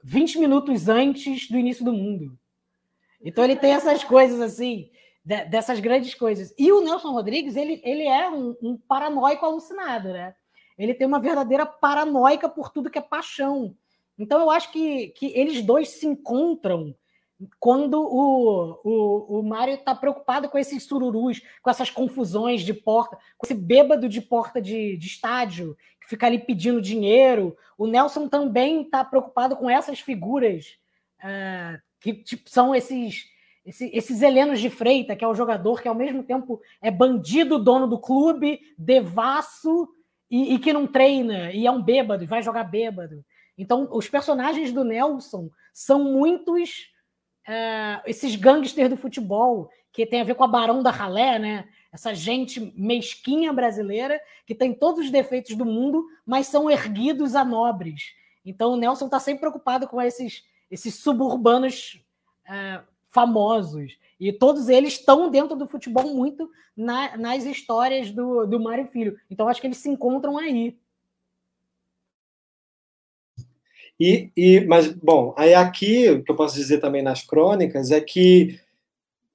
20 0.02 0.38
minutos 0.38 0.88
antes 0.88 1.48
do 1.48 1.56
início 1.56 1.84
do 1.84 1.92
mundo. 1.92 2.36
Então 3.22 3.44
ele 3.44 3.54
tem 3.54 3.72
essas 3.72 4.02
coisas 4.02 4.40
assim. 4.40 4.90
de, 5.24 5.44
dessas 5.44 5.78
grandes 5.78 6.14
coisas. 6.14 6.52
E 6.58 6.72
o 6.72 6.80
Nelson 6.82 7.12
Rodrigues, 7.12 7.54
ele, 7.54 7.80
ele 7.84 8.04
é 8.04 8.28
um, 8.28 8.56
um 8.60 8.76
paranoico 8.76 9.46
alucinado, 9.46 10.08
né? 10.08 10.34
Ele 10.76 10.94
tem 10.94 11.06
uma 11.06 11.20
verdadeira 11.20 11.64
paranoica 11.64 12.48
por 12.48 12.70
tudo 12.70 12.90
que 12.90 12.98
é 12.98 13.02
paixão. 13.02 13.76
Então 14.18 14.40
eu 14.40 14.50
acho 14.50 14.72
que, 14.72 15.08
que 15.08 15.26
eles 15.38 15.62
dois 15.62 15.90
se 15.90 16.06
encontram 16.06 16.94
quando 17.58 17.94
o, 17.94 18.80
o, 18.84 19.38
o 19.38 19.42
Mário 19.42 19.74
está 19.74 19.94
preocupado 19.94 20.48
com 20.48 20.58
esses 20.58 20.82
sururus, 20.82 21.40
com 21.62 21.70
essas 21.70 21.90
confusões 21.90 22.62
de 22.62 22.74
porta, 22.74 23.16
com 23.38 23.46
esse 23.46 23.54
bêbado 23.54 24.08
de 24.08 24.20
porta 24.20 24.60
de, 24.60 24.96
de 24.96 25.06
estádio, 25.06 25.76
que 26.00 26.08
fica 26.08 26.26
ali 26.26 26.38
pedindo 26.38 26.80
dinheiro. 26.80 27.56
O 27.78 27.86
Nelson 27.86 28.28
também 28.28 28.82
está 28.82 29.04
preocupado 29.04 29.56
com 29.56 29.70
essas 29.70 30.00
figuras 30.00 30.78
uh, 31.20 31.80
que 32.00 32.14
tipo, 32.14 32.48
são 32.48 32.74
esses, 32.74 33.26
esses, 33.64 33.90
esses 33.92 34.22
Helenos 34.22 34.60
de 34.60 34.68
Freita, 34.68 35.16
que 35.16 35.24
é 35.24 35.28
o 35.28 35.34
jogador 35.34 35.80
que 35.80 35.88
ao 35.88 35.94
mesmo 35.94 36.22
tempo 36.22 36.60
é 36.82 36.90
bandido, 36.90 37.58
dono 37.58 37.86
do 37.86 37.98
clube, 37.98 38.60
devasso 38.76 39.88
e, 40.30 40.54
e 40.54 40.58
que 40.58 40.72
não 40.72 40.86
treina, 40.86 41.52
e 41.52 41.66
é 41.66 41.70
um 41.70 41.82
bêbado, 41.82 42.22
e 42.22 42.26
vai 42.26 42.42
jogar 42.42 42.64
bêbado. 42.64 43.24
Então, 43.58 43.88
os 43.92 44.08
personagens 44.08 44.72
do 44.72 44.84
Nelson 44.84 45.50
são 45.72 46.04
muitos 46.04 46.90
uh, 47.48 48.02
esses 48.06 48.36
gangsters 48.36 48.88
do 48.88 48.96
futebol, 48.96 49.70
que 49.92 50.06
tem 50.06 50.20
a 50.20 50.24
ver 50.24 50.34
com 50.34 50.44
a 50.44 50.48
Barão 50.48 50.82
da 50.82 50.90
Ralé, 50.90 51.38
né? 51.38 51.68
Essa 51.92 52.14
gente 52.14 52.72
mesquinha 52.76 53.52
brasileira 53.52 54.20
que 54.46 54.54
tem 54.54 54.72
todos 54.72 55.04
os 55.04 55.10
defeitos 55.10 55.56
do 55.56 55.64
mundo, 55.64 56.06
mas 56.24 56.46
são 56.46 56.70
erguidos 56.70 57.34
a 57.34 57.44
nobres. 57.44 58.14
Então 58.44 58.72
o 58.72 58.76
Nelson 58.76 59.06
está 59.06 59.18
sempre 59.18 59.40
preocupado 59.40 59.88
com 59.88 60.00
esses, 60.00 60.44
esses 60.70 60.94
suburbanos 60.94 62.00
uh, 62.46 62.82
famosos. 63.08 63.98
E 64.20 64.32
todos 64.32 64.68
eles 64.68 64.94
estão 64.94 65.30
dentro 65.30 65.56
do 65.56 65.66
futebol 65.66 66.14
muito 66.14 66.50
na, 66.76 67.16
nas 67.16 67.44
histórias 67.44 68.10
do, 68.10 68.46
do 68.46 68.60
Mário 68.60 68.86
Filho. 68.86 69.18
Então 69.28 69.48
acho 69.48 69.60
que 69.60 69.66
eles 69.66 69.78
se 69.78 69.88
encontram 69.88 70.38
aí. 70.38 70.78
E, 74.00 74.32
e, 74.34 74.60
mas, 74.60 74.88
bom, 74.88 75.34
aí 75.36 75.52
aqui, 75.52 76.08
o 76.08 76.24
que 76.24 76.32
eu 76.32 76.36
posso 76.36 76.56
dizer 76.56 76.78
também 76.78 77.02
nas 77.02 77.22
crônicas 77.22 77.90
é 77.90 78.00
que 78.00 78.58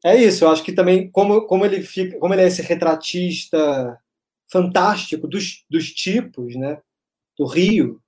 é 0.03 0.15
isso, 0.19 0.43
eu 0.43 0.49
acho 0.49 0.63
que 0.63 0.71
também, 0.71 1.09
como, 1.09 1.41
como 1.47 1.65
ele 1.65 1.81
fica, 1.81 2.17
como 2.17 2.33
ele 2.33 2.41
é 2.41 2.47
esse 2.47 2.63
retratista 2.63 3.99
fantástico 4.51 5.27
dos, 5.27 5.63
dos 5.69 5.91
tipos, 5.91 6.55
né, 6.55 6.79
do 7.37 7.45
Rio, 7.45 8.01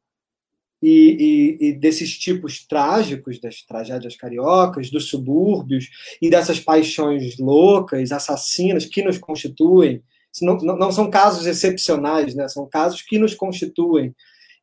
e, 0.81 1.57
e, 1.59 1.67
e, 1.67 1.73
desses 1.73 2.17
tipos 2.17 2.65
trágicos, 2.65 3.39
das 3.39 3.63
tragédias 3.63 4.15
cariocas, 4.15 4.91
dos 4.91 5.09
subúrbios, 5.09 5.89
e 6.21 6.29
dessas 6.29 6.59
paixões 6.59 7.37
loucas, 7.37 8.11
assassinas, 8.11 8.85
que 8.85 9.03
nos 9.03 9.17
constituem, 9.17 10.03
não, 10.41 10.55
não 10.57 10.91
são 10.91 11.09
casos 11.09 11.45
excepcionais, 11.45 12.35
né, 12.35 12.47
são 12.47 12.67
casos 12.67 13.01
que 13.01 13.17
nos 13.17 13.33
constituem. 13.33 14.15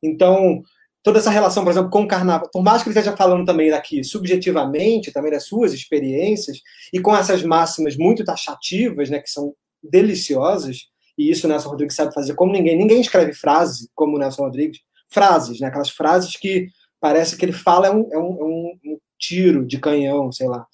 Então, 0.03 0.63
toda 1.05 1.19
essa 1.19 1.31
relação, 1.31 1.63
por 1.63 1.71
exemplo, 1.71 1.91
com 1.91 2.03
o 2.03 2.09
carnaval, 2.09 2.49
por 2.51 2.63
mais 2.63 2.83
que 2.83 2.89
ele 2.89 2.99
esteja 2.99 3.15
falando 3.15 3.45
também 3.45 3.71
daqui 3.71 4.03
subjetivamente, 4.03 5.13
também 5.13 5.31
das 5.31 5.45
suas 5.45 5.75
experiências, 5.75 6.61
e 6.93 6.99
com 6.99 7.15
essas 7.15 7.43
máximas 7.43 7.95
muito 7.95 8.25
taxativas, 8.25 9.11
né, 9.11 9.21
que 9.21 9.31
são 9.31 9.55
deliciosas, 9.83 10.89
e 11.17 11.31
isso 11.31 11.47
o 11.47 11.51
Nelson 11.51 11.69
Rodrigues 11.69 11.95
sabe 11.95 12.15
fazer 12.15 12.35
como 12.35 12.53
ninguém. 12.53 12.77
Ninguém 12.77 13.03
escreve 13.03 13.35
frase 13.35 13.89
como 13.95 14.17
o 14.17 14.19
Nelson 14.19 14.45
Rodrigues, 14.45 14.81
frases, 15.11 15.61
né, 15.61 15.69
aquelas 15.69 15.91
frases 15.91 16.37
que 16.37 16.69
parece 16.99 17.37
que 17.37 17.45
ele 17.45 17.53
fala 17.53 17.87
é 17.89 17.91
um, 17.91 18.09
é 18.11 18.19
um, 18.19 18.39
é 18.41 18.45
um 18.45 18.99
tiro 19.19 19.67
de 19.67 19.79
canhão, 19.79 20.33
sei 20.33 20.49
lá. 20.49 20.67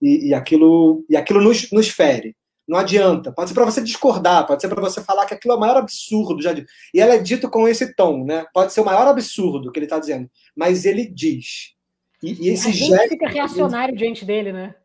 E, 0.00 0.28
e, 0.28 0.34
aquilo, 0.34 1.04
e 1.08 1.16
aquilo 1.16 1.40
nos, 1.40 1.70
nos 1.72 1.88
fere. 1.88 2.36
Não 2.70 2.78
adianta. 2.78 3.32
Pode 3.32 3.50
ser 3.50 3.54
para 3.54 3.64
você 3.64 3.82
discordar, 3.82 4.46
pode 4.46 4.62
ser 4.62 4.68
para 4.68 4.80
você 4.80 5.02
falar 5.02 5.26
que 5.26 5.34
aquilo 5.34 5.54
é 5.54 5.56
o 5.56 5.60
maior 5.60 5.76
absurdo 5.76 6.40
já. 6.40 6.54
E 6.94 7.00
ela 7.00 7.14
é 7.14 7.18
dito 7.18 7.50
com 7.50 7.66
esse 7.66 7.96
tom, 7.96 8.24
né? 8.24 8.46
Pode 8.54 8.72
ser 8.72 8.80
o 8.80 8.84
maior 8.84 9.08
absurdo 9.08 9.72
que 9.72 9.78
ele 9.80 9.86
está 9.86 9.98
dizendo, 9.98 10.30
mas 10.54 10.84
ele 10.84 11.04
diz. 11.04 11.74
E, 12.22 12.46
e 12.46 12.48
esse 12.50 12.68
a 12.68 12.72
gente 12.72 13.08
fica 13.08 13.28
reacionário 13.28 13.96
diante 13.96 14.24
dele, 14.24 14.52
né? 14.52 14.76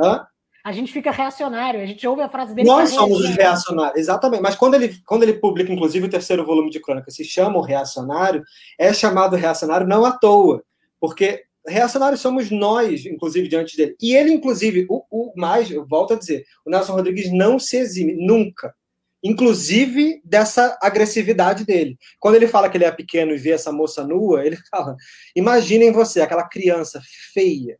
Hã? 0.00 0.26
A 0.64 0.72
gente 0.72 0.90
fica 0.90 1.10
reacionário, 1.10 1.82
a 1.82 1.86
gente 1.86 2.06
ouve 2.06 2.22
a 2.22 2.30
frase 2.30 2.54
dele. 2.54 2.66
Nós 2.66 2.88
somos 2.88 3.20
os 3.20 3.28
reacionários, 3.28 3.98
exatamente. 3.98 4.42
Mas 4.42 4.54
quando 4.54 4.76
ele, 4.76 4.98
quando 5.04 5.22
ele 5.22 5.34
publica, 5.34 5.70
inclusive, 5.70 6.06
o 6.06 6.10
terceiro 6.10 6.46
volume 6.46 6.70
de 6.70 6.80
crônica, 6.80 7.10
se 7.10 7.24
chama 7.24 7.58
o 7.58 7.62
Reacionário, 7.62 8.42
é 8.78 8.90
chamado 8.94 9.36
reacionário 9.36 9.86
não 9.86 10.06
à 10.06 10.12
toa, 10.12 10.62
porque 10.98 11.44
reacionários 11.68 12.20
somos 12.20 12.50
nós, 12.50 13.04
inclusive, 13.06 13.48
diante 13.48 13.76
dele. 13.76 13.96
E 14.00 14.14
ele, 14.14 14.32
inclusive, 14.32 14.86
o, 14.88 15.04
o 15.10 15.32
mais, 15.36 15.70
eu 15.70 15.86
volto 15.86 16.14
a 16.14 16.18
dizer, 16.18 16.44
o 16.64 16.70
Nelson 16.70 16.92
Rodrigues 16.92 17.32
não 17.32 17.58
se 17.58 17.76
exime, 17.76 18.14
nunca. 18.14 18.74
Inclusive 19.22 20.20
dessa 20.24 20.78
agressividade 20.80 21.64
dele. 21.64 21.98
Quando 22.20 22.36
ele 22.36 22.46
fala 22.46 22.68
que 22.68 22.76
ele 22.76 22.84
é 22.84 22.90
pequeno 22.90 23.32
e 23.32 23.38
vê 23.38 23.50
essa 23.50 23.72
moça 23.72 24.06
nua, 24.06 24.44
ele 24.44 24.56
fala: 24.70 24.96
imaginem 25.34 25.92
você, 25.92 26.20
aquela 26.20 26.48
criança 26.48 27.00
feia, 27.34 27.78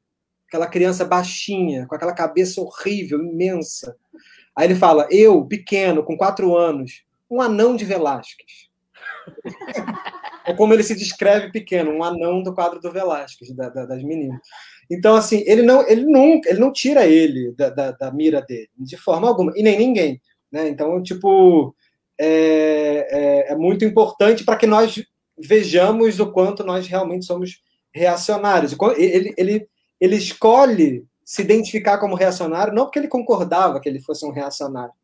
aquela 0.49 0.67
criança 0.67 1.05
baixinha, 1.05 1.87
com 1.87 1.95
aquela 1.95 2.15
cabeça 2.15 2.61
horrível, 2.61 3.21
imensa. 3.21 3.97
Aí 4.57 4.67
ele 4.67 4.75
fala: 4.75 5.07
eu, 5.11 5.45
pequeno, 5.45 6.03
com 6.03 6.17
quatro 6.17 6.57
anos, 6.57 7.05
um 7.31 7.41
anão 7.41 7.77
de 7.77 7.85
Velázquez. 7.85 8.69
é 10.49 10.55
como 10.55 10.73
ele 10.73 10.83
se 10.83 10.95
descreve 10.95 11.53
pequeno, 11.53 11.91
um 11.91 12.03
anão 12.03 12.43
do 12.43 12.55
quadro 12.55 12.81
do 12.81 12.91
Velázquez, 12.91 13.55
da, 13.55 13.69
da, 13.69 13.85
das 13.85 14.03
meninas. 14.03 14.41
Então, 14.91 15.15
assim, 15.15 15.45
ele 15.47 15.61
não, 15.61 15.87
ele 15.87 16.07
nunca, 16.07 16.49
ele 16.49 16.59
não 16.59 16.73
tira 16.73 17.07
ele 17.07 17.53
da, 17.53 17.69
da, 17.69 17.91
da 17.91 18.11
mira 18.11 18.41
dele, 18.41 18.71
de 18.79 18.97
forma 18.97 19.29
alguma, 19.29 19.53
e 19.55 19.63
nem 19.63 19.79
ninguém. 19.79 20.21
Né? 20.51 20.69
Então, 20.69 21.03
tipo, 21.03 21.75
é, 22.19 23.07
é, 23.11 23.53
é 23.53 23.57
muito 23.57 23.85
importante 23.85 24.43
para 24.43 24.57
que 24.57 24.67
nós 24.67 25.05
vejamos 25.39 26.19
o 26.19 26.33
quanto 26.33 26.65
nós 26.65 26.87
realmente 26.87 27.27
somos 27.27 27.63
reacionários. 27.93 28.75
Ele, 28.97 29.35
ele, 29.37 29.69
ele 30.01 30.17
escolhe 30.17 31.05
se 31.23 31.43
identificar 31.43 31.99
como 31.99 32.15
reacionário, 32.15 32.73
não 32.73 32.85
porque 32.85 32.99
ele 32.99 33.09
concordava 33.09 33.81
que 33.81 33.89
ele 33.89 34.01
fosse 34.01 34.25
um 34.25 34.33
reacionário, 34.33 34.95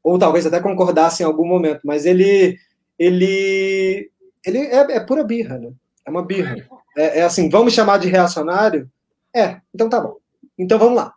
ou 0.00 0.16
talvez 0.16 0.46
até 0.46 0.60
concordasse 0.60 1.24
em 1.24 1.26
algum 1.26 1.44
momento, 1.44 1.80
mas 1.82 2.06
ele 2.06 2.56
ele, 2.98 4.10
ele 4.46 4.58
é, 4.58 4.96
é 4.96 5.00
pura 5.00 5.24
birra, 5.24 5.58
né? 5.58 5.72
É 6.06 6.10
uma 6.10 6.24
birra. 6.24 6.56
É, 6.96 7.18
é, 7.18 7.22
assim, 7.22 7.50
vamos 7.50 7.74
chamar 7.74 7.98
de 7.98 8.08
reacionário? 8.08 8.88
É, 9.34 9.60
então 9.74 9.88
tá 9.88 10.00
bom. 10.00 10.16
Então 10.56 10.78
vamos 10.78 10.96
lá. 10.96 11.12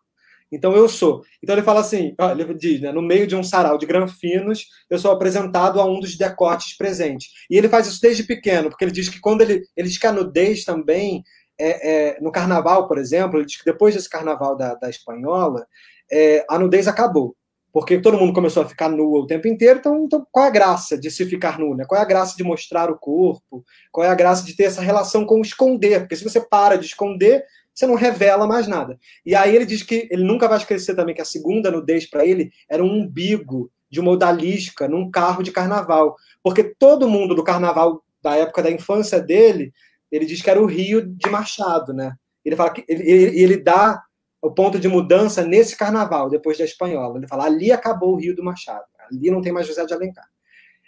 Então 0.51 0.75
eu 0.75 0.89
sou. 0.89 1.23
Então 1.43 1.53
ele 1.55 1.61
fala 1.61 1.81
assim, 1.81 2.15
ó, 2.19 2.31
ele 2.31 2.53
diz, 2.55 2.81
né, 2.81 2.91
no 2.91 3.03
meio 3.03 3.27
de 3.27 3.35
um 3.35 3.43
sarau 3.43 3.77
de 3.77 3.85
granfinos, 3.85 4.65
eu 4.89 4.97
sou 4.97 5.11
apresentado 5.11 5.79
a 5.79 5.85
um 5.85 5.99
dos 5.99 6.17
decotes 6.17 6.75
presentes. 6.75 7.27
E 7.49 7.55
ele 7.55 7.69
faz 7.69 7.85
isso 7.85 8.01
desde 8.01 8.23
pequeno, 8.23 8.69
porque 8.69 8.83
ele 8.83 8.91
diz 8.91 9.07
que 9.07 9.19
quando 9.19 9.41
ele, 9.41 9.61
ele 9.77 9.87
diz 9.87 9.99
que 9.99 10.07
a 10.07 10.11
nudez 10.11 10.65
também, 10.65 11.23
é, 11.57 12.15
é, 12.15 12.19
no 12.19 12.31
carnaval, 12.31 12.87
por 12.87 12.97
exemplo, 12.97 13.37
ele 13.37 13.45
diz 13.45 13.57
que 13.57 13.71
depois 13.71 13.93
desse 13.93 14.09
carnaval 14.09 14.57
da, 14.57 14.73
da 14.73 14.89
espanhola, 14.89 15.67
é, 16.11 16.43
a 16.49 16.57
nudez 16.57 16.87
acabou 16.87 17.35
porque 17.79 17.97
todo 17.97 18.17
mundo 18.17 18.33
começou 18.33 18.61
a 18.61 18.67
ficar 18.67 18.89
nu 18.89 19.09
o 19.09 19.25
tempo 19.25 19.47
inteiro, 19.47 19.79
então, 19.79 20.03
então, 20.03 20.27
qual 20.29 20.45
é 20.45 20.47
a 20.49 20.51
graça 20.51 20.97
de 20.97 21.09
se 21.09 21.25
ficar 21.25 21.57
nu? 21.57 21.73
Né? 21.73 21.85
Qual 21.87 21.97
é 21.97 22.03
a 22.03 22.07
graça 22.07 22.35
de 22.35 22.43
mostrar 22.43 22.91
o 22.91 22.97
corpo? 22.97 23.63
Qual 23.89 24.05
é 24.05 24.09
a 24.09 24.15
graça 24.15 24.45
de 24.45 24.53
ter 24.53 24.63
essa 24.63 24.81
relação 24.81 25.25
com 25.25 25.39
esconder? 25.39 26.01
Porque 26.01 26.17
se 26.17 26.23
você 26.25 26.41
para 26.41 26.77
de 26.77 26.85
esconder, 26.85 27.45
você 27.73 27.87
não 27.87 27.95
revela 27.95 28.45
mais 28.45 28.67
nada. 28.67 28.99
E 29.25 29.33
aí 29.33 29.55
ele 29.55 29.65
diz 29.65 29.81
que 29.81 30.09
ele 30.11 30.25
nunca 30.25 30.45
vai 30.45 30.57
esquecer 30.57 30.93
também 30.93 31.15
que 31.15 31.21
a 31.21 31.25
segunda 31.25 31.71
nudez 31.71 32.05
para 32.05 32.25
ele 32.25 32.51
era 32.69 32.83
um 32.83 33.01
umbigo 33.01 33.71
de 33.89 34.01
uma 34.01 34.11
odalisca 34.11 34.85
num 34.85 35.09
carro 35.09 35.41
de 35.41 35.51
carnaval. 35.53 36.17
Porque 36.43 36.75
todo 36.77 37.07
mundo 37.07 37.33
do 37.33 37.45
carnaval 37.45 38.03
da 38.21 38.35
época 38.35 38.61
da 38.61 38.69
infância 38.69 39.21
dele, 39.21 39.71
ele 40.11 40.25
diz 40.25 40.41
que 40.41 40.49
era 40.49 40.61
o 40.61 40.65
Rio 40.65 41.01
de 41.01 41.29
Machado, 41.29 41.93
né? 41.93 42.11
Ele 42.43 42.57
fala 42.57 42.71
que 42.71 42.83
ele, 42.89 43.09
ele, 43.09 43.41
ele 43.41 43.57
dá 43.57 44.03
o 44.41 44.51
ponto 44.51 44.79
de 44.79 44.87
mudança 44.87 45.43
nesse 45.43 45.75
carnaval, 45.75 46.29
depois 46.29 46.57
da 46.57 46.63
espanhola. 46.63 47.17
Ele 47.17 47.27
fala: 47.27 47.45
ali 47.45 47.71
acabou 47.71 48.13
o 48.13 48.15
Rio 48.15 48.35
do 48.35 48.43
Machado, 48.43 48.85
ali 49.11 49.29
não 49.29 49.41
tem 49.41 49.51
mais 49.51 49.67
José 49.67 49.85
de 49.85 49.93
Alencar. 49.93 50.27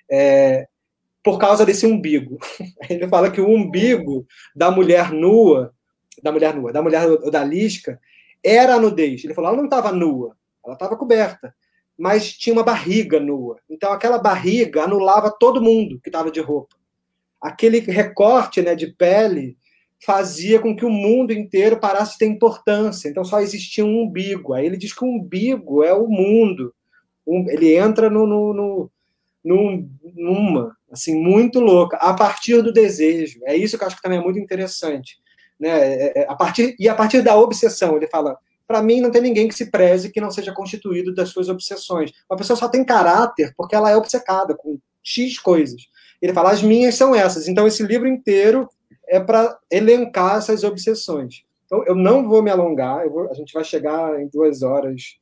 É, 0.09 0.67
por 1.23 1.37
causa 1.37 1.65
desse 1.65 1.85
umbigo. 1.85 2.37
Ele 2.89 3.07
fala 3.07 3.29
que 3.29 3.39
o 3.39 3.47
umbigo 3.47 4.25
da 4.55 4.71
mulher 4.71 5.11
nua, 5.11 5.73
da 6.21 6.31
mulher 6.31 6.55
nua, 6.55 6.73
da 6.73 6.81
mulher 6.81 7.07
odalisca, 7.07 7.99
era 8.43 8.75
a 8.75 8.79
nudez. 8.79 9.23
Ele 9.23 9.33
falou: 9.33 9.49
ela 9.49 9.57
não 9.57 9.65
estava 9.65 9.91
nua, 9.91 10.35
ela 10.65 10.73
estava 10.73 10.97
coberta, 10.97 11.53
mas 11.97 12.33
tinha 12.33 12.53
uma 12.53 12.63
barriga 12.63 13.19
nua. 13.19 13.59
Então 13.69 13.91
aquela 13.91 14.17
barriga 14.17 14.83
anulava 14.83 15.31
todo 15.31 15.61
mundo 15.61 15.99
que 16.01 16.09
estava 16.09 16.31
de 16.31 16.39
roupa. 16.39 16.75
Aquele 17.39 17.79
recorte 17.79 18.61
né, 18.61 18.75
de 18.75 18.87
pele 18.87 19.57
fazia 20.03 20.59
com 20.59 20.75
que 20.75 20.85
o 20.85 20.89
mundo 20.89 21.31
inteiro 21.31 21.79
parasse 21.79 22.13
de 22.13 22.19
ter 22.19 22.25
importância. 22.25 23.07
Então 23.07 23.23
só 23.23 23.39
existia 23.39 23.85
um 23.85 24.03
umbigo. 24.03 24.53
Aí 24.53 24.65
ele 24.65 24.77
diz 24.77 24.93
que 24.93 25.05
o 25.05 25.07
umbigo 25.07 25.83
é 25.83 25.93
o 25.93 26.07
mundo. 26.07 26.73
Ele 27.49 27.75
entra 27.75 28.09
no, 28.09 28.25
no, 28.25 28.53
no, 28.53 28.91
no, 29.43 29.89
numa, 30.15 30.75
assim, 30.91 31.15
muito 31.15 31.59
louca, 31.59 31.97
a 31.97 32.13
partir 32.13 32.61
do 32.61 32.73
desejo. 32.73 33.39
É 33.45 33.55
isso 33.55 33.77
que 33.77 33.83
eu 33.83 33.87
acho 33.87 33.95
que 33.95 34.01
também 34.01 34.19
é 34.19 34.23
muito 34.23 34.39
interessante. 34.39 35.17
Né? 35.59 35.69
É, 35.69 36.21
é, 36.21 36.25
a 36.27 36.35
partir, 36.35 36.75
e 36.79 36.89
a 36.89 36.95
partir 36.95 37.21
da 37.21 37.37
obsessão, 37.37 37.95
ele 37.95 38.07
fala, 38.07 38.35
para 38.67 38.81
mim, 38.81 39.01
não 39.01 39.11
tem 39.11 39.21
ninguém 39.21 39.47
que 39.47 39.53
se 39.53 39.69
preze 39.69 40.11
que 40.11 40.19
não 40.19 40.31
seja 40.31 40.51
constituído 40.51 41.13
das 41.13 41.29
suas 41.29 41.47
obsessões. 41.47 42.11
Uma 42.29 42.37
pessoa 42.37 42.57
só 42.57 42.67
tem 42.67 42.83
caráter 42.83 43.53
porque 43.55 43.75
ela 43.75 43.91
é 43.91 43.95
obcecada 43.95 44.55
com 44.55 44.79
X 45.03 45.37
coisas. 45.37 45.83
Ele 46.19 46.33
fala, 46.33 46.51
as 46.51 46.63
minhas 46.63 46.95
são 46.95 47.13
essas. 47.13 47.47
Então, 47.47 47.67
esse 47.67 47.83
livro 47.83 48.07
inteiro 48.07 48.67
é 49.11 49.19
para 49.19 49.59
elencar 49.69 50.38
essas 50.38 50.63
obsessões. 50.63 51.43
Então, 51.65 51.83
eu 51.85 51.93
não 51.93 52.27
vou 52.27 52.41
me 52.41 52.49
alongar, 52.49 53.07
vou, 53.09 53.29
a 53.29 53.33
gente 53.33 53.53
vai 53.53 53.63
chegar 53.63 54.19
em 54.21 54.27
duas 54.29 54.63
horas 54.63 55.19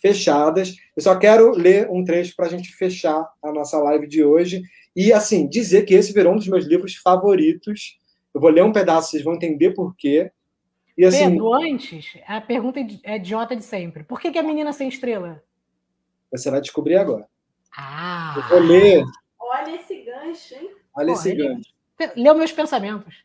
fechadas. 0.00 0.76
Eu 0.96 1.02
só 1.02 1.18
quero 1.18 1.50
ler 1.50 1.90
um 1.90 2.04
trecho 2.04 2.36
para 2.36 2.46
a 2.46 2.48
gente 2.48 2.72
fechar 2.72 3.28
a 3.42 3.52
nossa 3.52 3.78
live 3.78 4.06
de 4.06 4.24
hoje. 4.24 4.62
E, 4.94 5.12
assim, 5.12 5.48
dizer 5.48 5.84
que 5.84 5.94
esse 5.94 6.12
virou 6.12 6.34
um 6.34 6.36
dos 6.36 6.46
meus 6.46 6.66
livros 6.66 6.94
favoritos. 6.94 7.98
Eu 8.32 8.40
vou 8.40 8.50
ler 8.50 8.62
um 8.62 8.72
pedaço, 8.72 9.10
vocês 9.10 9.24
vão 9.24 9.34
entender 9.34 9.72
por 9.72 9.96
quê. 9.96 10.30
E, 10.96 11.04
assim, 11.04 11.30
Pedro, 11.30 11.52
antes, 11.52 12.16
a 12.28 12.40
pergunta 12.40 12.78
é 13.02 13.16
idiota 13.16 13.56
de 13.56 13.64
sempre. 13.64 14.04
Por 14.04 14.20
que, 14.20 14.30
que 14.30 14.38
a 14.38 14.42
menina 14.42 14.72
sem 14.72 14.88
estrela? 14.88 15.42
Você 16.30 16.48
vai 16.48 16.60
descobrir 16.60 16.96
agora. 16.96 17.26
Ah! 17.76 18.34
Eu 18.36 18.48
vou 18.48 18.58
ler. 18.60 19.04
Olha 19.40 19.74
esse 19.74 20.02
gancho, 20.02 20.54
hein? 20.54 20.70
Olha 20.94 21.08
Pô, 21.08 21.12
esse 21.14 21.34
gancho. 21.34 21.72
Leu 22.16 22.34
meus 22.34 22.52
pensamentos. 22.52 23.24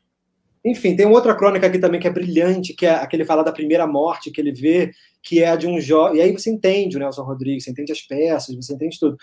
Enfim, 0.70 0.96
tem 0.96 1.06
outra 1.06 1.36
crônica 1.36 1.66
aqui 1.66 1.80
também 1.80 2.00
que 2.00 2.08
é 2.08 2.12
brilhante, 2.12 2.74
que 2.74 2.86
é 2.86 2.92
aquele 2.92 3.24
fala 3.24 3.44
da 3.44 3.52
primeira 3.52 3.88
morte 3.88 4.32
que 4.32 4.42
ele 4.42 4.52
vê, 4.52 4.92
que 5.24 5.42
é 5.42 5.50
a 5.50 5.56
de 5.56 5.68
um 5.68 5.80
jovem. 5.80 6.18
E 6.18 6.22
aí 6.22 6.32
você 6.32 6.50
entende 6.50 6.98
o 6.98 7.00
Nelson 7.00 7.24
Rodrigues, 7.24 7.64
você 7.64 7.72
entende 7.72 7.92
as 7.92 8.02
peças, 8.02 8.56
você 8.56 8.74
entende 8.74 9.00
tudo, 9.00 9.18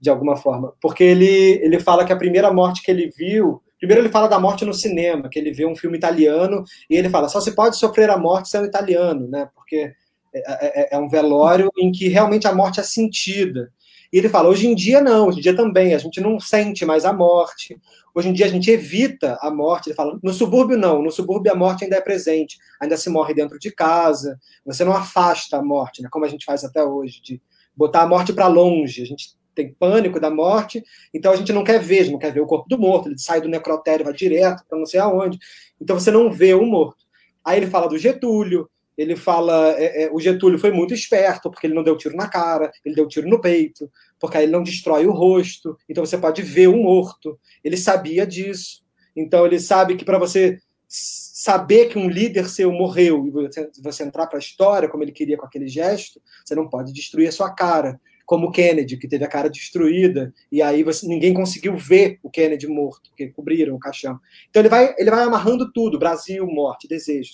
de 0.00 0.08
alguma 0.08 0.36
forma. 0.36 0.72
Porque 0.80 1.04
ele, 1.04 1.60
ele 1.62 1.78
fala 1.78 2.04
que 2.04 2.12
a 2.12 2.16
primeira 2.16 2.52
morte 2.52 2.82
que 2.82 2.90
ele 2.90 3.10
viu. 3.16 3.62
Primeiro, 3.78 4.02
ele 4.02 4.08
fala 4.08 4.28
da 4.28 4.40
morte 4.40 4.64
no 4.64 4.74
cinema, 4.74 5.28
que 5.28 5.38
ele 5.38 5.52
vê 5.52 5.64
um 5.64 5.76
filme 5.76 5.96
italiano, 5.96 6.64
e 6.90 6.96
ele 6.96 7.10
fala: 7.10 7.28
só 7.28 7.40
se 7.40 7.54
pode 7.54 7.76
sofrer 7.76 8.10
a 8.10 8.18
morte 8.18 8.48
sendo 8.48 8.66
italiano, 8.66 9.28
né? 9.28 9.48
Porque 9.54 9.92
é, 10.34 10.94
é, 10.94 10.96
é 10.96 10.98
um 10.98 11.08
velório 11.08 11.70
em 11.78 11.92
que 11.92 12.08
realmente 12.08 12.46
a 12.46 12.54
morte 12.54 12.80
é 12.80 12.82
sentida. 12.82 13.70
E 14.12 14.18
ele 14.18 14.28
fala: 14.28 14.48
hoje 14.48 14.66
em 14.66 14.74
dia 14.74 15.00
não, 15.00 15.28
hoje 15.28 15.38
em 15.38 15.42
dia 15.42 15.56
também, 15.56 15.94
a 15.94 15.98
gente 15.98 16.20
não 16.20 16.40
sente 16.40 16.84
mais 16.84 17.04
a 17.04 17.12
morte. 17.12 17.78
Hoje 18.14 18.28
em 18.28 18.32
dia 18.32 18.46
a 18.46 18.48
gente 18.48 18.70
evita 18.70 19.38
a 19.40 19.50
morte. 19.50 19.88
Ele 19.88 19.96
fala: 19.96 20.18
no 20.22 20.32
subúrbio 20.32 20.78
não, 20.78 21.02
no 21.02 21.10
subúrbio 21.10 21.52
a 21.52 21.54
morte 21.54 21.84
ainda 21.84 21.96
é 21.96 22.00
presente, 22.00 22.58
ainda 22.80 22.96
se 22.96 23.10
morre 23.10 23.34
dentro 23.34 23.58
de 23.58 23.70
casa. 23.70 24.38
Você 24.64 24.84
não 24.84 24.92
afasta 24.92 25.58
a 25.58 25.62
morte, 25.62 26.02
né, 26.02 26.08
como 26.10 26.24
a 26.24 26.28
gente 26.28 26.44
faz 26.44 26.64
até 26.64 26.82
hoje, 26.82 27.20
de 27.22 27.42
botar 27.76 28.02
a 28.02 28.08
morte 28.08 28.32
para 28.32 28.48
longe. 28.48 29.02
A 29.02 29.06
gente 29.06 29.36
tem 29.54 29.74
pânico 29.74 30.20
da 30.20 30.30
morte, 30.30 30.82
então 31.12 31.32
a 31.32 31.36
gente 31.36 31.52
não 31.52 31.64
quer 31.64 31.80
ver, 31.80 32.10
não 32.10 32.18
quer 32.18 32.32
ver 32.32 32.40
o 32.40 32.46
corpo 32.46 32.68
do 32.68 32.78
morto. 32.78 33.08
Ele 33.08 33.18
sai 33.18 33.40
do 33.40 33.48
necrotério, 33.48 34.04
vai 34.04 34.14
direto 34.14 34.64
para 34.68 34.78
não 34.78 34.86
sei 34.86 35.00
aonde. 35.00 35.38
Então 35.80 35.98
você 35.98 36.10
não 36.10 36.30
vê 36.30 36.54
o 36.54 36.64
morto. 36.64 37.04
Aí 37.44 37.58
ele 37.58 37.66
fala 37.66 37.88
do 37.88 37.98
Getúlio, 37.98 38.68
ele 38.98 39.14
fala, 39.14 39.74
é, 39.78 40.02
é, 40.02 40.10
o 40.12 40.18
Getúlio 40.18 40.58
foi 40.58 40.72
muito 40.72 40.92
esperto, 40.92 41.48
porque 41.48 41.68
ele 41.68 41.74
não 41.74 41.84
deu 41.84 41.96
tiro 41.96 42.16
na 42.16 42.26
cara, 42.26 42.68
ele 42.84 42.96
deu 42.96 43.06
tiro 43.06 43.28
no 43.28 43.40
peito, 43.40 43.88
porque 44.18 44.36
aí 44.36 44.42
ele 44.42 44.52
não 44.52 44.62
destrói 44.62 45.06
o 45.06 45.12
rosto, 45.12 45.78
então 45.88 46.04
você 46.04 46.18
pode 46.18 46.42
ver 46.42 46.66
o 46.66 46.76
morto. 46.76 47.38
Ele 47.62 47.76
sabia 47.76 48.26
disso. 48.26 48.82
Então 49.14 49.46
ele 49.46 49.60
sabe 49.60 49.94
que 49.94 50.04
para 50.04 50.18
você 50.18 50.58
saber 50.88 51.86
que 51.86 51.98
um 51.98 52.08
líder 52.08 52.48
seu 52.48 52.72
morreu 52.72 53.24
e 53.26 53.30
você, 53.30 53.70
você 53.80 54.02
entrar 54.02 54.26
para 54.26 54.38
a 54.38 54.40
história 54.40 54.88
como 54.88 55.04
ele 55.04 55.12
queria 55.12 55.36
com 55.36 55.46
aquele 55.46 55.68
gesto, 55.68 56.20
você 56.44 56.56
não 56.56 56.68
pode 56.68 56.92
destruir 56.92 57.28
a 57.28 57.32
sua 57.32 57.54
cara, 57.54 58.00
como 58.26 58.50
Kennedy, 58.50 58.96
que 58.96 59.06
teve 59.06 59.24
a 59.24 59.28
cara 59.28 59.48
destruída, 59.48 60.34
e 60.50 60.60
aí 60.60 60.82
você, 60.82 61.06
ninguém 61.06 61.32
conseguiu 61.32 61.76
ver 61.76 62.18
o 62.22 62.28
Kennedy 62.28 62.66
morto, 62.66 63.10
porque 63.10 63.28
cobriram 63.28 63.74
o 63.76 63.78
caixão. 63.78 64.18
Então 64.50 64.60
ele 64.60 64.68
vai, 64.68 64.94
ele 64.98 65.10
vai 65.10 65.22
amarrando 65.22 65.72
tudo, 65.72 65.98
Brasil, 65.98 66.46
morte, 66.46 66.88
desejo, 66.88 67.32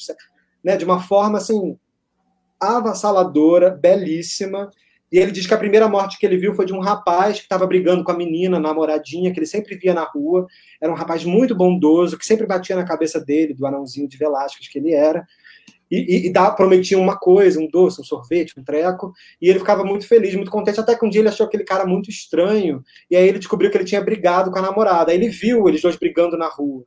né, 0.64 0.76
de 0.76 0.84
uma 0.84 1.00
forma 1.00 1.38
assim 1.38 1.78
avassaladora, 2.58 3.70
belíssima. 3.70 4.70
E 5.12 5.18
ele 5.18 5.30
diz 5.30 5.46
que 5.46 5.54
a 5.54 5.58
primeira 5.58 5.86
morte 5.86 6.18
que 6.18 6.26
ele 6.26 6.36
viu 6.36 6.54
foi 6.54 6.64
de 6.66 6.72
um 6.72 6.80
rapaz 6.80 7.36
que 7.36 7.44
estava 7.44 7.66
brigando 7.66 8.02
com 8.02 8.10
a 8.10 8.16
menina, 8.16 8.58
namoradinha, 8.58 9.32
que 9.32 9.38
ele 9.38 9.46
sempre 9.46 9.76
via 9.76 9.94
na 9.94 10.02
rua. 10.02 10.46
Era 10.80 10.90
um 10.90 10.96
rapaz 10.96 11.24
muito 11.24 11.54
bondoso, 11.54 12.18
que 12.18 12.26
sempre 12.26 12.46
batia 12.46 12.74
na 12.74 12.84
cabeça 12.84 13.20
dele, 13.20 13.54
do 13.54 13.66
anãozinho 13.66 14.08
de 14.08 14.16
Velásquez 14.16 14.68
que 14.68 14.78
ele 14.78 14.92
era. 14.92 15.24
E, 15.90 15.98
e, 15.98 16.26
e 16.26 16.32
dá, 16.32 16.50
prometia 16.50 16.98
uma 16.98 17.16
coisa, 17.16 17.60
um 17.60 17.68
doce, 17.68 18.00
um 18.00 18.04
sorvete, 18.04 18.58
um 18.58 18.64
treco. 18.64 19.12
E 19.40 19.48
ele 19.48 19.60
ficava 19.60 19.84
muito 19.84 20.08
feliz, 20.08 20.34
muito 20.34 20.50
contente, 20.50 20.80
até 20.80 20.96
que 20.96 21.04
um 21.04 21.08
dia 21.08 21.20
ele 21.20 21.28
achou 21.28 21.46
aquele 21.46 21.64
cara 21.64 21.86
muito 21.86 22.10
estranho. 22.10 22.82
E 23.08 23.14
aí 23.14 23.28
ele 23.28 23.38
descobriu 23.38 23.70
que 23.70 23.76
ele 23.76 23.84
tinha 23.84 24.00
brigado 24.00 24.50
com 24.50 24.58
a 24.58 24.62
namorada. 24.62 25.12
Aí 25.12 25.16
ele 25.16 25.28
viu 25.28 25.68
eles 25.68 25.82
dois 25.82 25.96
brigando 25.96 26.36
na 26.36 26.48
rua. 26.48 26.84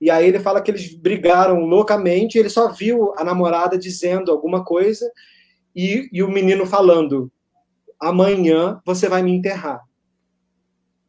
E 0.00 0.10
aí 0.10 0.28
ele 0.28 0.40
fala 0.40 0.60
que 0.60 0.70
eles 0.70 0.94
brigaram 0.94 1.60
loucamente, 1.60 2.38
ele 2.38 2.50
só 2.50 2.70
viu 2.70 3.14
a 3.16 3.24
namorada 3.24 3.78
dizendo 3.78 4.30
alguma 4.30 4.64
coisa 4.64 5.10
e, 5.74 6.08
e 6.12 6.22
o 6.22 6.30
menino 6.30 6.66
falando: 6.66 7.30
amanhã 7.98 8.80
você 8.84 9.08
vai 9.08 9.22
me 9.22 9.32
enterrar. 9.32 9.82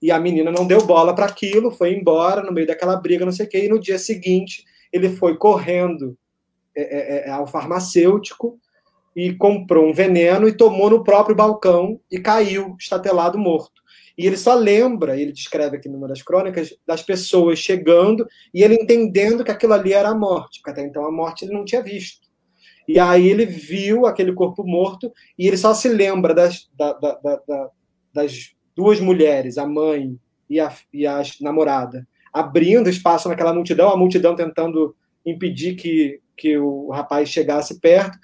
E 0.01 0.11
a 0.11 0.19
menina 0.19 0.51
não 0.51 0.67
deu 0.67 0.85
bola 0.85 1.13
para 1.13 1.25
aquilo, 1.25 1.71
foi 1.71 1.93
embora 1.93 2.43
no 2.43 2.51
meio 2.51 2.67
daquela 2.67 2.95
briga, 2.95 3.25
não 3.25 3.31
sei 3.31 3.45
o 3.45 3.49
quê. 3.49 3.65
E 3.65 3.69
no 3.69 3.79
dia 3.79 3.97
seguinte 3.97 4.63
ele 4.91 5.09
foi 5.09 5.37
correndo 5.37 6.17
é, 6.75 6.81
é, 6.81 7.27
é, 7.27 7.29
ao 7.31 7.47
farmacêutico 7.47 8.59
e 9.15 9.33
comprou 9.33 9.89
um 9.89 9.93
veneno 9.93 10.47
e 10.47 10.55
tomou 10.55 10.89
no 10.89 11.03
próprio 11.03 11.35
balcão 11.35 11.99
e 12.11 12.19
caiu, 12.19 12.75
estatelado 12.79 13.37
morto. 13.37 13.81
E 14.17 14.25
ele 14.25 14.37
só 14.37 14.55
lembra, 14.55 15.19
ele 15.19 15.31
descreve 15.31 15.77
aqui 15.77 15.87
numa 15.87 16.07
das 16.07 16.23
crônicas, 16.23 16.75
das 16.87 17.03
pessoas 17.03 17.59
chegando 17.59 18.27
e 18.53 18.63
ele 18.63 18.73
entendendo 18.73 19.43
que 19.43 19.51
aquilo 19.51 19.73
ali 19.73 19.93
era 19.93 20.09
a 20.09 20.15
morte, 20.15 20.59
porque 20.59 20.71
até 20.71 20.87
então 20.87 21.05
a 21.05 21.11
morte 21.11 21.45
ele 21.45 21.53
não 21.53 21.63
tinha 21.63 21.83
visto. 21.83 22.27
E 22.87 22.97
aí 22.99 23.27
ele 23.27 23.45
viu 23.45 24.05
aquele 24.05 24.33
corpo 24.33 24.63
morto 24.63 25.11
e 25.37 25.47
ele 25.47 25.57
só 25.57 25.73
se 25.73 25.87
lembra 25.87 26.33
das, 26.33 26.67
da, 26.73 26.93
da, 26.93 27.19
da, 27.47 27.69
das 28.13 28.55
duas 28.75 28.99
mulheres, 28.99 29.57
a 29.57 29.67
mãe 29.67 30.17
e 30.49 30.59
a, 30.59 30.73
e 30.91 31.05
a 31.05 31.21
namorada, 31.41 32.07
abrindo 32.33 32.89
espaço 32.89 33.29
naquela 33.29 33.53
multidão, 33.53 33.89
a 33.89 33.97
multidão 33.97 34.35
tentando 34.35 34.95
impedir 35.25 35.75
que, 35.75 36.21
que 36.35 36.57
o 36.57 36.89
rapaz 36.89 37.29
chegasse 37.29 37.79
perto 37.79 38.17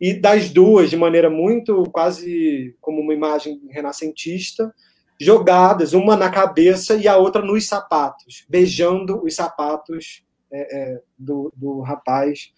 e 0.00 0.14
das 0.14 0.50
duas, 0.50 0.90
de 0.90 0.96
maneira 0.96 1.28
muito 1.28 1.82
quase 1.90 2.74
como 2.80 3.00
uma 3.00 3.14
imagem 3.14 3.60
renascentista, 3.70 4.72
jogadas, 5.18 5.92
uma 5.92 6.16
na 6.16 6.30
cabeça 6.30 6.94
e 6.94 7.08
a 7.08 7.16
outra 7.16 7.42
nos 7.42 7.66
sapatos, 7.66 8.44
beijando 8.48 9.22
os 9.24 9.34
sapatos 9.34 10.22
é, 10.52 10.78
é, 10.78 11.02
do, 11.18 11.52
do 11.56 11.80
rapaz. 11.80 12.52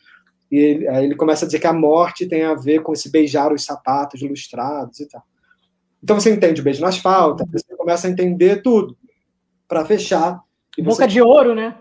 E 0.51 0.57
ele, 0.57 0.89
aí 0.89 1.05
ele 1.05 1.15
começa 1.15 1.45
a 1.45 1.49
dizer 1.49 1.61
que 1.61 1.67
a 1.67 1.73
morte 1.73 2.27
tem 2.27 2.43
a 2.43 2.55
ver 2.55 2.83
com 2.83 2.93
esse 2.93 3.11
beijar 3.11 3.53
os 3.53 3.65
sapatos 3.65 4.23
lustrados 4.23 5.01
e 5.01 5.09
tal. 5.09 5.23
Então 6.03 6.19
você 6.19 6.33
entende 6.33 6.61
o 6.61 6.65
beijo 6.65 6.81
no 6.81 6.87
asfalto, 6.87 7.45
você 7.51 7.77
começa 7.77 8.07
a 8.07 8.11
entender 8.11 8.63
tudo. 8.63 8.97
Para 9.67 9.85
fechar. 9.85 10.41
Boca 10.79 11.07
de 11.07 11.21
ouro, 11.21 11.55
né? 11.55 11.79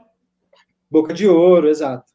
Boca 0.89 1.13
de 1.13 1.27
ouro, 1.27 1.69
exato. 1.69 2.11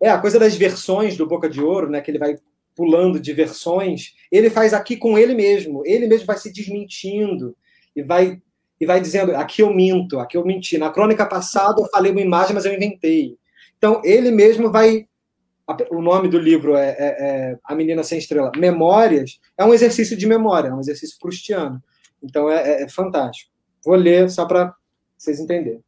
É, 0.00 0.10
a 0.10 0.18
coisa 0.18 0.38
das 0.38 0.56
versões 0.56 1.16
do 1.16 1.26
Boca 1.26 1.48
de 1.48 1.62
Ouro, 1.62 1.88
né? 1.88 2.00
Que 2.00 2.10
ele 2.10 2.18
vai 2.18 2.36
pulando 2.74 3.18
de 3.18 3.32
versões, 3.32 4.14
ele 4.30 4.50
faz 4.50 4.74
aqui 4.74 4.96
com 4.96 5.16
ele 5.16 5.34
mesmo. 5.34 5.82
Ele 5.86 6.06
mesmo 6.06 6.26
vai 6.26 6.36
se 6.36 6.52
desmentindo 6.52 7.56
e 7.96 8.02
vai 8.02 8.40
e 8.78 8.84
vai 8.84 9.00
dizendo 9.00 9.34
aqui 9.34 9.62
eu 9.62 9.74
minto, 9.74 10.18
aqui 10.18 10.36
eu 10.36 10.44
menti. 10.44 10.76
Na 10.76 10.90
crônica 10.90 11.24
passada 11.26 11.80
eu 11.80 11.88
falei 11.88 12.12
uma 12.12 12.20
imagem, 12.20 12.54
mas 12.54 12.66
eu 12.66 12.74
inventei. 12.74 13.38
Então 13.78 14.02
ele 14.04 14.30
mesmo 14.30 14.70
vai. 14.70 15.08
O 15.90 16.00
nome 16.00 16.28
do 16.28 16.38
livro 16.38 16.76
é, 16.76 16.90
é, 16.90 17.16
é 17.18 17.58
A 17.64 17.74
Menina 17.74 18.04
Sem 18.04 18.18
Estrela. 18.18 18.52
Memórias 18.56 19.40
é 19.58 19.64
um 19.64 19.74
exercício 19.74 20.16
de 20.16 20.26
memória, 20.26 20.68
é 20.68 20.74
um 20.74 20.78
exercício 20.78 21.18
prustiano. 21.18 21.82
Então 22.22 22.50
é, 22.50 22.62
é, 22.62 22.82
é 22.82 22.88
fantástico. 22.88 23.50
Vou 23.84 23.96
ler 23.96 24.30
só 24.30 24.44
para 24.44 24.74
vocês 25.16 25.40
entenderem. 25.40 25.82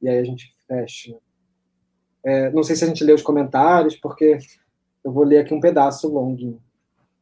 E 0.00 0.08
aí 0.08 0.18
a 0.18 0.24
gente 0.24 0.54
fecha. 0.66 1.14
É, 2.24 2.50
não 2.50 2.62
sei 2.62 2.76
se 2.76 2.84
a 2.84 2.86
gente 2.86 3.04
lê 3.04 3.12
os 3.12 3.22
comentários, 3.22 3.96
porque 3.96 4.38
eu 5.04 5.12
vou 5.12 5.24
ler 5.24 5.38
aqui 5.38 5.52
um 5.52 5.60
pedaço 5.60 6.08
longuinho. 6.08 6.62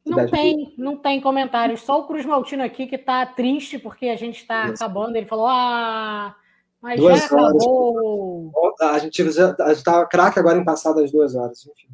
Não 0.04 0.26
tem, 0.28 0.74
não 0.78 0.96
tem 0.96 1.20
comentários. 1.20 1.82
Só 1.82 2.00
o 2.00 2.06
Cruz 2.06 2.24
Maltino 2.24 2.62
aqui 2.62 2.86
que 2.86 2.96
está 2.96 3.26
triste 3.26 3.78
porque 3.78 4.08
a 4.08 4.16
gente 4.16 4.40
está 4.40 4.64
acabando. 4.64 5.16
Ele 5.16 5.26
falou: 5.26 5.46
Ah, 5.46 6.34
mas 6.80 6.98
duas 6.98 7.20
já 7.20 7.26
acabou. 7.26 8.52
A 8.80 8.98
gente 8.98 9.20
está 9.20 10.06
craque 10.06 10.38
agora 10.38 10.58
em 10.58 10.64
passar 10.64 10.92
das 10.94 11.12
duas 11.12 11.34
horas. 11.34 11.66
Enfim. 11.66 11.88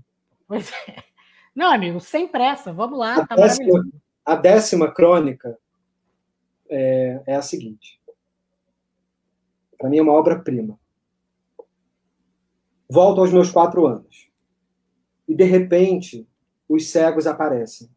Pois 0.46 0.72
é. 0.88 1.02
Não, 1.54 1.72
amigo, 1.72 2.00
sem 2.00 2.28
pressa. 2.28 2.72
Vamos 2.72 2.98
lá, 2.98 3.16
a 3.16 3.26
tá 3.26 3.34
décima. 3.34 3.84
A 4.24 4.34
décima 4.34 4.92
crônica 4.92 5.58
é, 6.68 7.22
é 7.26 7.34
a 7.34 7.42
seguinte. 7.42 8.00
Para 9.78 9.88
mim 9.88 9.98
é 9.98 10.02
uma 10.02 10.12
obra-prima. 10.12 10.78
Volto 12.88 13.20
aos 13.20 13.32
meus 13.32 13.50
quatro 13.50 13.86
anos. 13.86 14.30
E, 15.28 15.34
de 15.34 15.44
repente, 15.44 16.26
os 16.68 16.88
cegos 16.88 17.26
aparecem 17.26 17.90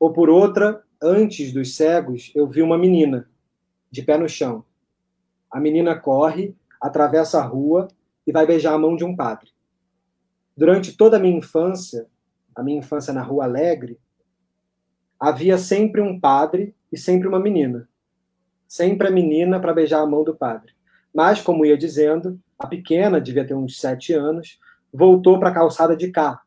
ou 0.00 0.10
por 0.10 0.30
outra, 0.30 0.82
antes 1.00 1.52
dos 1.52 1.76
cegos, 1.76 2.32
eu 2.34 2.48
vi 2.48 2.62
uma 2.62 2.78
menina, 2.78 3.28
de 3.90 4.00
pé 4.00 4.16
no 4.16 4.28
chão. 4.28 4.64
A 5.50 5.60
menina 5.60 5.94
corre, 5.94 6.56
atravessa 6.80 7.38
a 7.38 7.44
rua 7.44 7.88
e 8.26 8.32
vai 8.32 8.46
beijar 8.46 8.72
a 8.72 8.78
mão 8.78 8.96
de 8.96 9.04
um 9.04 9.14
padre. 9.14 9.50
Durante 10.56 10.96
toda 10.96 11.18
a 11.18 11.20
minha 11.20 11.36
infância, 11.36 12.06
a 12.54 12.62
minha 12.62 12.78
infância 12.78 13.12
na 13.12 13.22
Rua 13.22 13.44
Alegre, 13.44 13.98
havia 15.18 15.58
sempre 15.58 16.00
um 16.00 16.18
padre 16.18 16.74
e 16.90 16.96
sempre 16.96 17.28
uma 17.28 17.38
menina. 17.38 17.88
Sempre 18.66 19.08
a 19.08 19.10
menina 19.10 19.60
para 19.60 19.74
beijar 19.74 20.00
a 20.00 20.06
mão 20.06 20.24
do 20.24 20.34
padre. 20.34 20.72
Mas, 21.14 21.42
como 21.42 21.66
ia 21.66 21.76
dizendo, 21.76 22.40
a 22.58 22.66
pequena, 22.66 23.20
devia 23.20 23.46
ter 23.46 23.54
uns 23.54 23.78
sete 23.80 24.12
anos, 24.12 24.58
voltou 24.92 25.38
para 25.38 25.50
a 25.50 25.54
calçada 25.54 25.96
de 25.96 26.10
cá. 26.10 26.40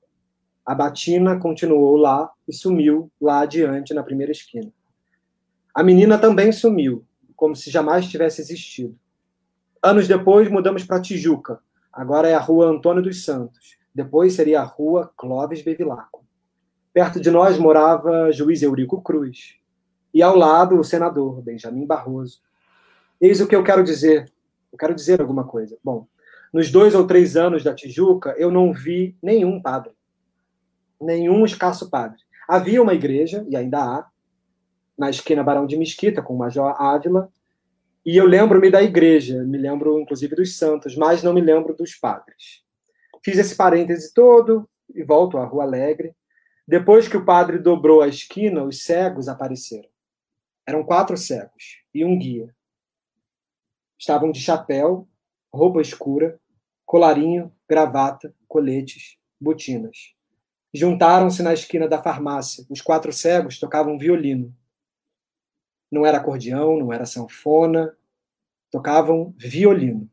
A 0.65 0.73
batina 0.73 1.38
continuou 1.38 1.98
lá 1.98 2.31
e 2.48 2.53
sumiu 2.53 3.11
lá 3.19 3.41
adiante, 3.41 3.94
na 3.94 4.02
primeira 4.02 4.31
esquina. 4.31 4.72
A 5.73 5.84
menina 5.84 6.18
também 6.18 6.52
sumiu, 6.52 7.06
como 7.35 7.56
se 7.56 7.69
jamais 7.69 8.07
tivesse 8.07 8.41
existido. 8.41 8.98
Anos 9.81 10.07
depois, 10.07 10.49
mudamos 10.49 10.84
para 10.85 11.02
Tijuca. 11.02 11.60
Agora 11.91 12.30
é 12.30 12.34
a 12.34 12.40
rua 12.40 12.68
Antônio 12.68 13.03
dos 13.03 13.26
Santos. 13.26 13.77
Depois 13.94 14.34
seria 14.34 14.61
a 14.61 14.64
rua 14.64 15.11
Clóvis 15.18 15.61
Bevilacqua. 15.61 16.22
Perto 16.94 17.19
de 17.19 17.30
nós 17.30 17.57
morava 17.57 18.31
juiz 18.31 18.61
Eurico 18.61 19.02
Cruz. 19.02 19.56
E 20.14 20.22
ao 20.22 20.38
lado, 20.38 20.80
o 20.80 20.84
senador 20.84 21.41
Benjamin 21.41 21.85
Barroso. 21.85 22.40
Eis 23.19 23.41
o 23.41 23.48
que 23.48 23.56
eu 23.56 23.64
quero 23.64 23.84
dizer. 23.84 24.31
Eu 24.72 24.77
quero 24.77 24.95
dizer 24.95 25.19
alguma 25.19 25.44
coisa. 25.44 25.77
Bom, 25.84 26.07
nos 26.53 26.72
dois 26.72 26.95
ou 26.95 27.06
três 27.06 27.35
anos 27.35 27.64
da 27.64 27.73
Tijuca, 27.73 28.35
eu 28.38 28.52
não 28.52 28.72
vi 28.72 29.18
nenhum 29.22 29.61
padre. 29.61 29.91
Nenhum 31.04 31.46
escasso 31.46 31.90
padre. 31.90 32.22
Havia 32.48 32.82
uma 32.82 32.94
igreja, 32.94 33.46
e 33.50 33.56
ainda 33.56 33.80
há, 33.80 34.08
na 34.98 35.10
esquina 35.10 35.44
Barão 35.44 35.66
de 35.66 35.78
Mesquita, 35.78 36.22
com 36.22 36.34
o 36.34 36.38
Major 36.38 36.82
Ávila, 36.82 37.32
e 38.06 38.18
eu 38.18 38.26
lembro-me 38.26 38.70
da 38.70 38.84
igreja, 38.84 39.44
me 39.44 39.58
lembro 39.58 39.98
inclusive 40.00 40.36
dos 40.36 40.58
santos, 40.58 40.96
mas 40.98 41.24
não 41.24 41.34
me 41.34 41.40
lembro 41.40 41.74
dos 41.74 41.96
padres. 41.96 42.62
Fiz 43.24 43.38
esse 43.38 43.56
parêntese 43.56 44.14
todo 44.14 44.70
e 44.94 45.04
volto 45.04 45.38
à 45.38 45.46
Rua 45.46 45.64
Alegre. 45.64 46.14
Depois 46.68 47.08
que 47.08 47.16
o 47.16 47.24
padre 47.24 47.58
dobrou 47.58 48.02
a 48.02 48.08
esquina, 48.08 48.64
os 48.64 48.84
cegos 48.84 49.30
apareceram. 49.30 49.88
Eram 50.68 50.84
quatro 50.84 51.16
cegos 51.16 51.82
e 51.94 52.04
um 52.04 52.20
guia. 52.20 52.54
Estavam 53.98 54.32
de 54.32 54.42
chapéu, 54.42 55.08
roupa 55.54 55.80
escura, 55.80 56.38
colarinho, 56.86 57.54
gravata, 57.68 58.36
coletes, 58.50 59.18
botinas. 59.40 60.14
Juntaram-se 60.74 61.44
na 61.44 61.54
esquina 61.54 61.88
da 61.88 62.02
farmácia. 62.02 62.66
Os 62.70 62.82
quatro 62.82 63.14
cegos 63.14 63.60
tocavam 63.60 63.98
violino. 63.98 64.56
Não 65.91 66.06
era 66.06 66.18
acordeão, 66.18 66.80
não 66.80 66.91
era 66.91 67.06
sanfona, 67.06 67.95
tocavam 68.72 69.36
violino. 69.38 70.10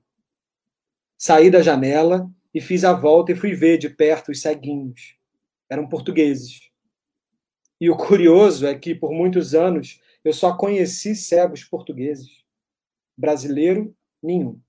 Saí 1.17 1.51
da 1.51 1.63
janela 1.63 2.31
e 2.53 2.61
fiz 2.61 2.85
a 2.85 2.93
volta 2.93 3.33
e 3.33 3.37
fui 3.37 3.55
ver 3.55 3.79
de 3.79 3.89
perto 3.89 4.31
os 4.31 4.43
ceguinhos. 4.43 5.17
Eram 5.69 5.89
portugueses. 5.89 6.71
E 7.81 7.89
o 7.89 7.97
curioso 7.97 8.67
é 8.67 8.79
que, 8.79 8.95
por 8.95 9.13
muitos 9.13 9.55
anos, 9.55 10.01
eu 10.23 10.35
só 10.35 10.55
conheci 10.55 11.15
cegos 11.15 11.65
portugueses. 11.65 12.45
Brasileiro, 13.17 13.97
nenhum. 14.23 14.61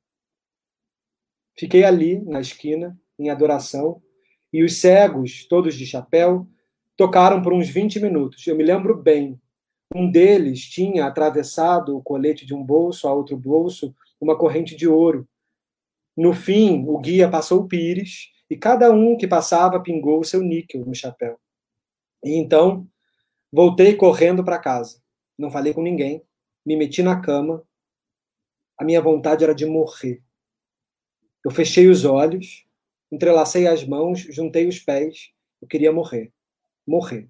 Fiquei 1.57 1.83
ali, 1.83 2.21
na 2.21 2.39
esquina, 2.39 2.97
em 3.19 3.29
adoração, 3.29 4.01
e 4.51 4.63
os 4.63 4.79
cegos, 4.79 5.45
todos 5.47 5.75
de 5.75 5.85
chapéu, 5.85 6.47
tocaram 6.97 7.41
por 7.41 7.53
uns 7.53 7.69
20 7.69 7.99
minutos. 7.99 8.45
Eu 8.45 8.55
me 8.55 8.63
lembro 8.63 8.95
bem. 8.95 9.39
Um 9.93 10.09
deles 10.09 10.61
tinha 10.61 11.05
atravessado 11.05 11.95
o 11.95 12.01
colete 12.01 12.45
de 12.45 12.53
um 12.53 12.63
bolso 12.63 13.07
a 13.07 13.13
outro 13.13 13.37
bolso 13.37 13.93
uma 14.19 14.37
corrente 14.37 14.75
de 14.75 14.87
ouro, 14.87 15.27
no 16.15 16.33
fim, 16.33 16.85
o 16.87 16.99
guia 16.99 17.29
passou 17.29 17.61
o 17.61 17.67
pires 17.67 18.29
e 18.49 18.57
cada 18.57 18.91
um 18.91 19.17
que 19.17 19.27
passava 19.27 19.81
pingou 19.81 20.19
o 20.19 20.25
seu 20.25 20.41
níquel 20.41 20.85
no 20.85 20.93
chapéu. 20.93 21.39
E 22.23 22.35
então, 22.35 22.87
voltei 23.51 23.95
correndo 23.95 24.43
para 24.43 24.59
casa. 24.59 25.01
Não 25.37 25.49
falei 25.49 25.73
com 25.73 25.81
ninguém, 25.81 26.23
me 26.65 26.75
meti 26.75 27.01
na 27.01 27.21
cama. 27.21 27.63
A 28.77 28.83
minha 28.83 29.01
vontade 29.01 29.43
era 29.43 29.55
de 29.55 29.65
morrer. 29.65 30.21
Eu 31.43 31.49
fechei 31.49 31.87
os 31.87 32.03
olhos, 32.03 32.65
entrelacei 33.11 33.67
as 33.67 33.83
mãos, 33.83 34.19
juntei 34.19 34.67
os 34.67 34.79
pés. 34.79 35.31
Eu 35.61 35.67
queria 35.67 35.91
morrer. 35.91 36.31
Morrer. 36.87 37.29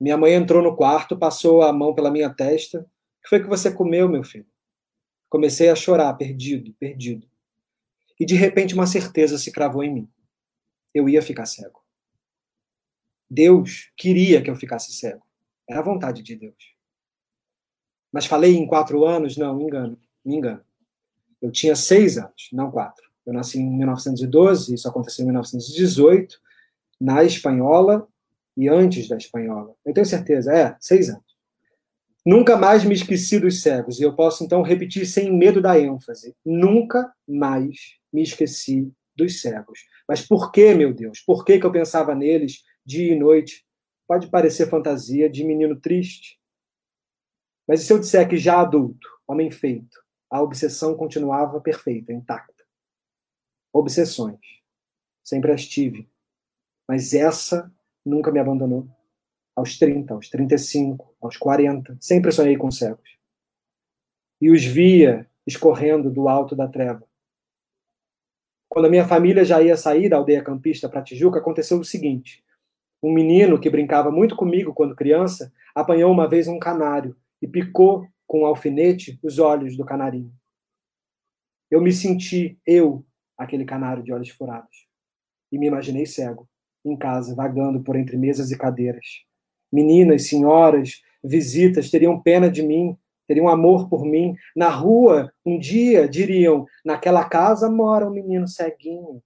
Minha 0.00 0.16
mãe 0.16 0.34
entrou 0.34 0.62
no 0.62 0.76
quarto, 0.76 1.16
passou 1.16 1.62
a 1.62 1.72
mão 1.72 1.94
pela 1.94 2.10
minha 2.10 2.30
testa. 2.30 2.80
O 2.80 3.22
que 3.22 3.28
foi 3.28 3.42
que 3.42 3.48
você 3.48 3.72
comeu, 3.72 4.08
meu 4.08 4.24
filho? 4.24 4.46
Comecei 5.28 5.68
a 5.70 5.76
chorar, 5.76 6.12
perdido, 6.14 6.74
perdido 6.74 7.26
e 8.22 8.24
de 8.24 8.36
repente 8.36 8.72
uma 8.72 8.86
certeza 8.86 9.36
se 9.36 9.50
cravou 9.50 9.82
em 9.82 9.92
mim. 9.92 10.08
Eu 10.94 11.08
ia 11.08 11.20
ficar 11.20 11.44
cego. 11.44 11.82
Deus 13.28 13.90
queria 13.96 14.40
que 14.40 14.48
eu 14.48 14.54
ficasse 14.54 14.92
cego. 14.92 15.26
Era 15.68 15.80
a 15.80 15.82
vontade 15.82 16.22
de 16.22 16.36
Deus. 16.36 16.76
Mas 18.12 18.24
falei 18.24 18.54
em 18.54 18.64
quatro 18.64 19.04
anos? 19.04 19.36
Não, 19.36 19.56
me 19.56 19.64
engano. 19.64 20.00
Me 20.24 20.36
engano. 20.36 20.64
Eu 21.40 21.50
tinha 21.50 21.74
seis 21.74 22.16
anos, 22.16 22.48
não 22.52 22.70
quatro. 22.70 23.10
Eu 23.26 23.32
nasci 23.32 23.58
em 23.58 23.78
1912, 23.78 24.74
isso 24.74 24.88
aconteceu 24.88 25.22
em 25.22 25.26
1918, 25.26 26.40
na 27.00 27.24
Espanhola 27.24 28.06
e 28.56 28.68
antes 28.68 29.08
da 29.08 29.16
Espanhola. 29.16 29.74
Eu 29.84 29.94
tenho 29.94 30.06
certeza, 30.06 30.52
é, 30.52 30.76
seis 30.80 31.08
anos. 31.08 31.32
Nunca 32.24 32.56
mais 32.56 32.84
me 32.84 32.94
esqueci 32.94 33.40
dos 33.40 33.62
cegos, 33.62 33.98
e 33.98 34.04
eu 34.04 34.14
posso 34.14 34.44
então 34.44 34.62
repetir 34.62 35.06
sem 35.06 35.32
medo 35.32 35.60
da 35.60 35.78
ênfase. 35.78 36.36
Nunca 36.44 37.12
mais 37.26 37.96
me 38.12 38.22
esqueci 38.22 38.92
dos 39.16 39.40
cegos. 39.40 39.80
Mas 40.08 40.26
por 40.26 40.52
que, 40.52 40.72
meu 40.74 40.94
Deus? 40.94 41.20
Por 41.20 41.44
que, 41.44 41.58
que 41.58 41.66
eu 41.66 41.72
pensava 41.72 42.14
neles 42.14 42.62
dia 42.86 43.12
e 43.12 43.18
noite? 43.18 43.64
Pode 44.06 44.28
parecer 44.28 44.68
fantasia 44.68 45.28
de 45.28 45.44
menino 45.44 45.80
triste. 45.80 46.38
Mas 47.66 47.82
e 47.82 47.84
se 47.84 47.92
eu 47.92 47.98
disser 47.98 48.28
que 48.28 48.36
já 48.36 48.60
adulto, 48.60 49.08
homem 49.26 49.50
feito, 49.50 49.98
a 50.30 50.40
obsessão 50.40 50.94
continuava 50.94 51.60
perfeita, 51.60 52.12
intacta? 52.12 52.61
Obsessões. 53.72 54.40
Sempre 55.24 55.52
as 55.52 55.66
tive. 55.66 56.08
Mas 56.88 57.14
essa 57.14 57.72
nunca 58.04 58.30
me 58.30 58.38
abandonou 58.38 58.88
aos 59.54 59.78
30, 59.78 60.14
aos 60.14 60.28
35, 60.28 61.14
aos 61.20 61.36
40, 61.36 61.96
sempre 62.00 62.32
sonhei 62.32 62.56
com 62.56 62.70
cegos. 62.70 63.18
E 64.40 64.50
os 64.50 64.64
via 64.64 65.28
escorrendo 65.46 66.10
do 66.10 66.28
alto 66.28 66.56
da 66.56 66.66
treva. 66.66 67.06
Quando 68.68 68.86
a 68.86 68.90
minha 68.90 69.06
família 69.06 69.44
já 69.44 69.62
ia 69.62 69.76
sair 69.76 70.08
da 70.08 70.16
aldeia 70.16 70.42
campista 70.42 70.88
para 70.88 71.02
Tijuca, 71.02 71.38
aconteceu 71.38 71.78
o 71.78 71.84
seguinte: 71.84 72.42
um 73.02 73.12
menino 73.12 73.60
que 73.60 73.68
brincava 73.68 74.10
muito 74.10 74.34
comigo 74.34 74.72
quando 74.72 74.96
criança 74.96 75.52
apanhou 75.74 76.10
uma 76.10 76.28
vez 76.28 76.48
um 76.48 76.58
canário 76.58 77.16
e 77.40 77.46
picou 77.46 78.06
com 78.26 78.42
um 78.42 78.46
alfinete 78.46 79.18
os 79.22 79.38
olhos 79.38 79.76
do 79.76 79.84
canarinho. 79.84 80.32
Eu 81.70 81.80
me 81.80 81.92
senti, 81.92 82.58
eu, 82.66 83.04
aquele 83.36 83.64
canário 83.64 84.02
de 84.02 84.12
olhos 84.12 84.30
furados, 84.30 84.86
e 85.50 85.58
me 85.58 85.66
imaginei 85.66 86.06
cego, 86.06 86.48
em 86.84 86.96
casa, 86.96 87.34
vagando 87.34 87.82
por 87.82 87.96
entre 87.96 88.16
mesas 88.16 88.50
e 88.50 88.58
cadeiras, 88.58 89.24
meninas, 89.72 90.26
senhoras, 90.26 91.02
visitas 91.22 91.90
teriam 91.90 92.20
pena 92.20 92.50
de 92.50 92.62
mim, 92.62 92.96
teriam 93.26 93.48
amor 93.48 93.88
por 93.88 94.04
mim. 94.04 94.34
Na 94.54 94.68
rua, 94.68 95.32
um 95.44 95.58
dia 95.58 96.08
diriam: 96.08 96.66
naquela 96.84 97.24
casa 97.24 97.70
mora 97.70 98.06
um 98.06 98.12
menino 98.12 98.46
ceguinho. 98.46 99.22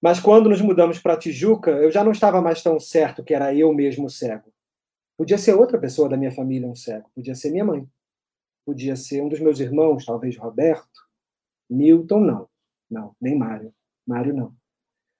Mas 0.00 0.20
quando 0.20 0.48
nos 0.48 0.60
mudamos 0.60 1.00
para 1.00 1.16
Tijuca, 1.16 1.72
eu 1.72 1.90
já 1.90 2.04
não 2.04 2.12
estava 2.12 2.40
mais 2.40 2.62
tão 2.62 2.78
certo 2.78 3.24
que 3.24 3.34
era 3.34 3.52
eu 3.52 3.72
mesmo 3.72 4.08
cego. 4.08 4.52
Podia 5.16 5.36
ser 5.36 5.54
outra 5.54 5.76
pessoa 5.76 6.08
da 6.08 6.16
minha 6.16 6.30
família 6.30 6.68
um 6.68 6.76
cego, 6.76 7.10
podia 7.12 7.34
ser 7.34 7.50
minha 7.50 7.64
mãe, 7.64 7.84
podia 8.64 8.94
ser 8.94 9.20
um 9.20 9.28
dos 9.28 9.40
meus 9.40 9.58
irmãos, 9.58 10.04
talvez 10.04 10.36
Roberto, 10.36 11.07
Milton, 11.68 12.20
não, 12.20 12.48
não, 12.90 13.14
nem 13.20 13.36
Mário, 13.36 13.72
Mário 14.06 14.34
não. 14.34 14.54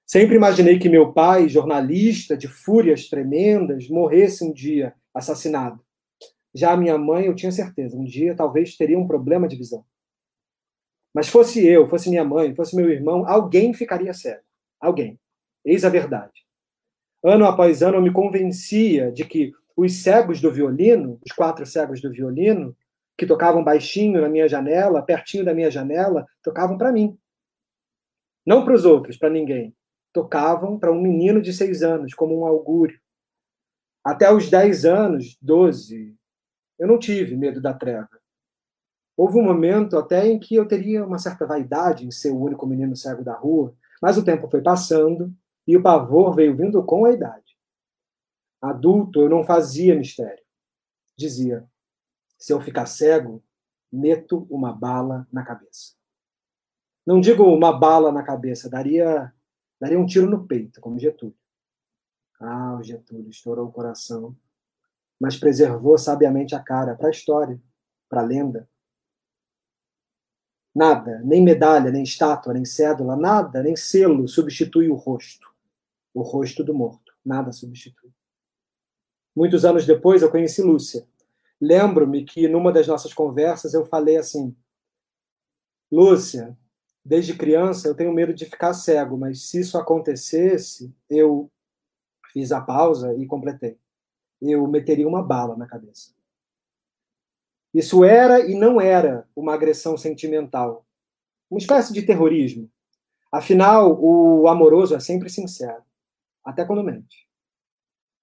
Sempre 0.07 0.37
imaginei 0.37 0.79
que 0.79 0.89
meu 0.89 1.13
pai, 1.13 1.49
jornalista 1.49 2.37
de 2.37 2.49
fúrias 2.49 3.09
tremendas, 3.09 3.89
morresse 3.89 4.43
um 4.43 4.53
dia 4.53 4.95
assassinado. 5.13 5.81
Já 6.55 6.77
minha 6.77 6.97
mãe, 6.97 7.27
eu 7.27 7.35
tinha 7.35 7.53
certeza, 7.53 7.97
um 7.97 8.05
dia 8.05 8.35
talvez 8.35 8.77
teria 8.77 8.99
um 8.99 9.07
problema 9.07 9.47
de 9.47 9.57
visão. 9.57 9.85
Mas 11.15 11.29
fosse 11.29 11.67
eu, 11.67 11.89
fosse 11.89 12.09
minha 12.09 12.25
mãe, 12.25 12.55
fosse 12.55 12.75
meu 12.75 12.91
irmão, 12.91 13.27
alguém 13.27 13.75
ficaria 13.75 14.15
cego. 14.15 14.43
Alguém. 14.81 15.19
Eis 15.65 15.85
a 15.85 15.89
verdade. 15.89 16.47
Ano 17.23 17.45
após 17.45 17.83
ano 17.83 17.97
eu 17.97 18.03
me 18.03 18.13
convencia 18.13 19.11
de 19.13 19.25
que 19.25 19.53
os 19.77 19.93
cegos 20.03 20.41
do 20.41 20.53
violino, 20.53 21.21
os 21.25 21.33
quatro 21.33 21.67
cegos 21.67 22.01
do 22.01 22.11
violino, 22.11 22.77
que 23.19 23.27
tocavam 23.27 23.63
baixinho 23.63 24.23
na 24.23 24.29
minha 24.29 24.49
janela, 24.49 25.03
pertinho 25.03 25.45
da 25.45 25.53
minha 25.53 25.71
janela, 25.71 26.25
tocavam 26.43 26.79
para 26.79 26.93
mim. 26.93 27.19
Não 28.47 28.65
para 28.65 28.75
os 28.75 28.87
outros, 28.87 29.19
para 29.19 29.29
ninguém 29.29 29.77
tocavam 30.13 30.79
para 30.79 30.93
um 30.93 31.01
menino 31.01 31.41
de 31.41 31.53
seis 31.53 31.83
anos, 31.83 32.15
como 32.15 32.41
um 32.41 32.47
augúrio. 32.47 32.99
Até 34.05 34.33
os 34.33 34.51
dez 34.51 34.85
anos, 34.85 35.37
doze, 35.41 36.17
eu 36.79 36.89
não 36.89 36.99
tive 36.99 37.37
medo 37.37 37.61
da 37.61 37.73
treva. 37.75 38.09
Houve 39.17 39.39
um 39.39 39.45
momento 39.45 39.97
até 39.97 40.27
em 40.27 40.39
que 40.39 40.55
eu 40.55 40.67
teria 40.67 41.05
uma 41.05 41.19
certa 41.19 41.47
vaidade 41.47 42.07
em 42.07 42.11
ser 42.11 42.31
o 42.31 42.41
único 42.41 42.67
menino 42.67 42.97
cego 42.97 43.25
da 43.25 43.35
rua, 43.35 43.75
mas 44.01 44.17
o 44.17 44.25
tempo 44.25 44.49
foi 44.49 44.63
passando 44.63 45.33
e 45.67 45.77
o 45.77 45.83
pavor 45.83 46.35
veio 46.35 46.57
vindo 46.57 46.83
com 46.85 47.05
a 47.05 47.13
idade. 47.13 47.57
Adulto, 48.61 49.21
eu 49.21 49.29
não 49.29 49.45
fazia 49.45 49.95
mistério. 49.95 50.43
Dizia: 51.17 51.65
se 52.39 52.53
eu 52.53 52.61
ficar 52.61 52.87
cego, 52.87 53.43
meto 53.91 54.47
uma 54.49 54.73
bala 54.73 55.27
na 55.33 55.45
cabeça. 55.45 55.95
Não 57.05 57.21
digo 57.21 57.43
uma 57.45 57.77
bala 57.77 58.13
na 58.13 58.23
cabeça, 58.23 58.71
daria, 58.71 59.33
daria 59.81 59.99
um 59.99 60.07
tiro 60.07 60.31
no 60.31 60.47
peito, 60.47 60.81
como 60.81 60.99
Getúlio. 60.99 61.37
Ah, 62.41 62.77
o 62.79 62.83
Getúlio 62.83 63.29
estourou 63.29 63.67
o 63.67 63.73
coração, 63.73 64.37
mas 65.19 65.37
preservou 65.37 65.99
sabiamente 65.99 66.55
a 66.55 66.63
cara 66.63 66.95
para 66.95 67.09
a 67.09 67.11
história, 67.11 67.61
para 68.09 68.21
a 68.21 68.25
lenda. 68.25 68.69
Nada, 70.75 71.21
nem 71.25 71.43
medalha, 71.43 71.91
nem 71.91 72.05
estátua, 72.05 72.53
nem 72.53 72.65
cédula, 72.65 73.17
nada, 73.17 73.63
nem 73.63 73.75
selo 73.75 74.29
substitui 74.29 74.89
o 74.89 74.95
rosto. 74.95 75.49
O 76.15 76.23
rosto 76.23 76.63
do 76.63 76.73
morto. 76.73 77.13
Nada 77.25 77.51
substitui. 77.51 78.13
Muitos 79.35 79.65
anos 79.65 79.87
depois 79.87 80.23
eu 80.23 80.31
conheci 80.31 80.63
Lúcia. 80.63 81.07
Lembro-me 81.61 82.25
que 82.25 82.47
numa 82.47 82.73
das 82.73 82.87
nossas 82.87 83.13
conversas 83.13 83.75
eu 83.75 83.85
falei 83.85 84.17
assim: 84.17 84.57
Lúcia, 85.91 86.57
desde 87.05 87.37
criança 87.37 87.89
eu 87.89 87.95
tenho 87.95 88.13
medo 88.13 88.33
de 88.33 88.45
ficar 88.45 88.75
cego, 88.75 89.17
mas 89.17 89.49
se 89.49 89.61
isso 89.61 89.77
acontecesse, 89.79 90.95
eu 91.09 91.51
fiz 92.33 92.53
a 92.53 92.61
pausa 92.61 93.15
e 93.15 93.27
completei. 93.27 93.79
Eu 94.41 94.67
meteria 94.69 95.09
uma 95.09 95.23
bala 95.23 95.57
na 95.57 95.67
cabeça. 95.67 96.15
Isso 97.75 98.05
era 98.05 98.41
e 98.41 98.55
não 98.55 98.81
era 98.81 99.29
uma 99.35 99.55
agressão 99.55 99.97
sentimental, 99.97 100.87
uma 101.51 101.59
espécie 101.59 101.93
de 101.93 102.03
terrorismo. 102.03 102.71
Afinal, 103.31 103.99
o 104.01 104.49
amoroso 104.49 104.95
é 104.95 105.01
sempre 105.01 105.29
sincero, 105.29 105.83
até 106.45 106.65
quando 106.65 106.85
mente. 106.85 107.29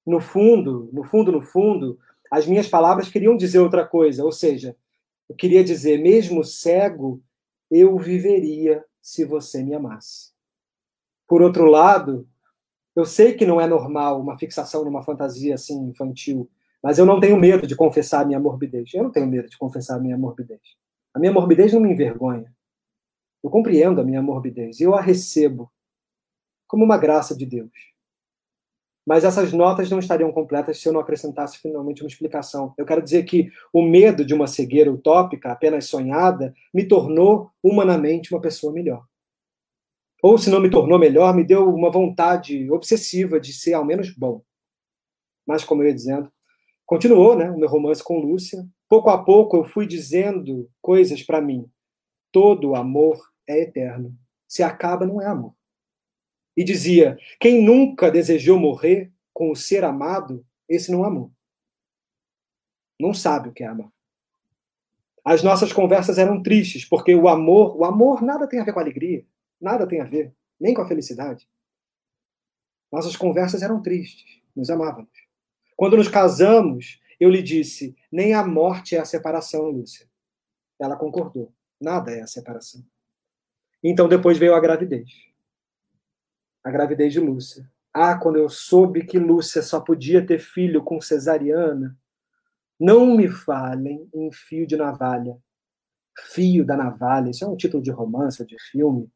No 0.05 0.19
fundo, 0.19 0.89
no 0.91 1.03
fundo, 1.03 1.31
no 1.31 1.41
fundo, 1.41 1.99
as 2.31 2.47
minhas 2.47 2.67
palavras 2.67 3.09
queriam 3.09 3.37
dizer 3.37 3.59
outra 3.59 3.85
coisa, 3.85 4.23
ou 4.23 4.31
seja, 4.31 4.75
eu 5.29 5.35
queria 5.35 5.63
dizer, 5.63 5.99
mesmo 5.99 6.43
cego, 6.43 7.21
eu 7.69 7.97
viveria 7.97 8.83
se 9.01 9.25
você 9.25 9.63
me 9.63 9.73
amasse. 9.73 10.31
Por 11.27 11.41
outro 11.41 11.65
lado, 11.65 12.27
eu 12.95 13.05
sei 13.05 13.33
que 13.33 13.45
não 13.45 13.59
é 13.59 13.67
normal 13.67 14.21
uma 14.21 14.37
fixação 14.37 14.85
numa 14.85 15.03
fantasia 15.03 15.55
assim 15.55 15.87
infantil, 15.87 16.49
mas 16.81 16.97
eu 16.97 17.05
não 17.05 17.19
tenho 17.19 17.37
medo 17.37 17.65
de 17.65 17.75
confessar 17.75 18.21
a 18.21 18.25
minha 18.25 18.39
morbidez. 18.39 18.93
Eu 18.93 19.03
não 19.03 19.11
tenho 19.11 19.27
medo 19.27 19.49
de 19.49 19.57
confessar 19.57 19.97
a 19.97 19.99
minha 19.99 20.17
morbidez. 20.17 20.61
A 21.13 21.19
minha 21.19 21.31
morbidez 21.31 21.73
não 21.73 21.81
me 21.81 21.91
envergonha. 21.91 22.53
Eu 23.43 23.49
compreendo 23.49 23.99
a 23.99 24.03
minha 24.03 24.21
morbidez 24.21 24.79
e 24.79 24.83
eu 24.83 24.95
a 24.95 25.01
recebo 25.01 25.71
como 26.67 26.83
uma 26.83 26.97
graça 26.97 27.35
de 27.35 27.45
Deus. 27.45 27.71
Mas 29.05 29.23
essas 29.23 29.53
notas 29.53 29.89
não 29.89 29.99
estariam 29.99 30.31
completas 30.31 30.81
se 30.81 30.87
eu 30.87 30.93
não 30.93 30.99
acrescentasse 30.99 31.59
finalmente 31.59 32.01
uma 32.01 32.07
explicação. 32.07 32.73
Eu 32.77 32.85
quero 32.85 33.01
dizer 33.01 33.23
que 33.23 33.49
o 33.71 33.81
medo 33.81 34.25
de 34.25 34.33
uma 34.33 34.47
cegueira 34.47 34.91
utópica, 34.91 35.51
apenas 35.51 35.85
sonhada, 35.85 36.53
me 36.73 36.87
tornou 36.87 37.51
humanamente 37.61 38.33
uma 38.33 38.41
pessoa 38.41 38.73
melhor. 38.73 39.05
Ou 40.23 40.37
se 40.37 40.49
não 40.49 40.59
me 40.59 40.71
tornou 40.71 40.97
melhor, 40.97 41.35
me 41.35 41.43
deu 41.43 41.69
uma 41.69 41.91
vontade 41.91 42.69
obsessiva 42.71 43.39
de 43.39 43.53
ser 43.53 43.73
ao 43.73 43.85
menos 43.85 44.09
bom. 44.09 44.41
Mas, 45.45 45.63
como 45.63 45.83
eu 45.83 45.87
ia 45.87 45.93
dizendo, 45.93 46.31
Continuou, 46.85 47.35
né, 47.35 47.49
o 47.49 47.57
meu 47.57 47.67
romance 47.67 48.03
com 48.03 48.19
Lúcia. 48.19 48.63
Pouco 48.87 49.09
a 49.09 49.23
pouco 49.23 49.57
eu 49.57 49.65
fui 49.65 49.87
dizendo 49.87 50.69
coisas 50.79 51.23
para 51.23 51.41
mim. 51.41 51.67
Todo 52.31 52.75
amor 52.75 53.17
é 53.47 53.61
eterno. 53.61 54.15
Se 54.47 54.61
acaba, 54.61 55.05
não 55.05 55.19
é 55.19 55.25
amor. 55.25 55.53
E 56.55 56.63
dizia: 56.63 57.17
quem 57.39 57.63
nunca 57.63 58.09
desejou 58.09 58.59
morrer 58.59 59.11
com 59.33 59.51
o 59.51 59.55
ser 59.55 59.83
amado, 59.83 60.45
esse 60.67 60.91
não 60.91 61.03
amou. 61.03 61.31
Não 62.99 63.13
sabe 63.13 63.49
o 63.49 63.53
que 63.53 63.63
é 63.63 63.67
amar. 63.67 63.91
As 65.23 65.41
nossas 65.43 65.73
conversas 65.73 66.17
eram 66.17 66.41
tristes, 66.41 66.85
porque 66.85 67.13
o 67.15 67.27
amor, 67.27 67.75
o 67.75 67.83
amor 67.83 68.21
nada 68.21 68.47
tem 68.47 68.59
a 68.59 68.63
ver 68.63 68.73
com 68.73 68.79
a 68.79 68.83
alegria, 68.83 69.25
nada 69.59 69.87
tem 69.87 69.99
a 69.99 70.05
ver, 70.05 70.33
nem 70.59 70.73
com 70.73 70.81
a 70.81 70.87
felicidade. 70.87 71.49
Nossas 72.91 73.15
conversas 73.15 73.61
eram 73.61 73.81
tristes, 73.81 74.41
nos 74.55 74.69
amávamos. 74.69 75.11
Quando 75.75 75.97
nos 75.97 76.07
casamos, 76.07 77.01
eu 77.19 77.29
lhe 77.29 77.41
disse: 77.41 77.95
nem 78.11 78.33
a 78.33 78.45
morte 78.45 78.95
é 78.95 78.99
a 78.99 79.05
separação, 79.05 79.69
Lúcia. 79.69 80.07
Ela 80.79 80.95
concordou. 80.95 81.51
Nada 81.81 82.11
é 82.11 82.21
a 82.21 82.27
separação. 82.27 82.85
Então 83.83 84.07
depois 84.07 84.37
veio 84.37 84.55
a 84.55 84.59
gravidez. 84.59 85.09
A 86.65 86.71
gravidez 86.71 87.13
de 87.13 87.19
Lúcia. 87.19 87.69
Ah, 87.93 88.17
quando 88.17 88.37
eu 88.37 88.49
soube 88.49 89.05
que 89.05 89.19
Lúcia 89.19 89.61
só 89.61 89.79
podia 89.79 90.25
ter 90.25 90.39
filho 90.39 90.83
com 90.83 90.99
cesariana, 90.99 91.95
não 92.79 93.15
me 93.15 93.27
falem 93.27 94.09
em 94.11 94.31
fio 94.31 94.65
de 94.65 94.75
navalha. 94.75 95.37
Fio 96.31 96.65
da 96.65 96.75
navalha, 96.75 97.29
isso 97.29 97.45
é 97.45 97.47
um 97.47 97.55
título 97.55 97.83
de 97.83 97.91
romance 97.91 98.43
de 98.43 98.57
filme. 98.71 99.07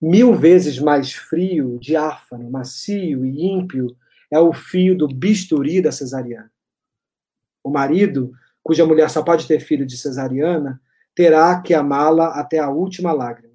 Mil 0.00 0.34
vezes 0.34 0.78
mais 0.78 1.12
frio, 1.12 1.78
diáfano, 1.78 2.50
macio 2.50 3.26
e 3.26 3.44
ímpio 3.44 3.94
é 4.30 4.38
o 4.38 4.54
fio 4.54 4.96
do 4.96 5.06
bisturi 5.06 5.82
da 5.82 5.92
cesariana. 5.92 6.50
O 7.62 7.68
marido, 7.68 8.32
cuja 8.62 8.86
mulher 8.86 9.10
só 9.10 9.22
pode 9.22 9.46
ter 9.46 9.60
filho 9.60 9.84
de 9.84 9.98
cesariana, 9.98 10.80
terá 11.14 11.60
que 11.60 11.74
amá-la 11.74 12.28
até 12.28 12.58
a 12.58 12.70
última 12.70 13.12
lágrima. 13.12 13.52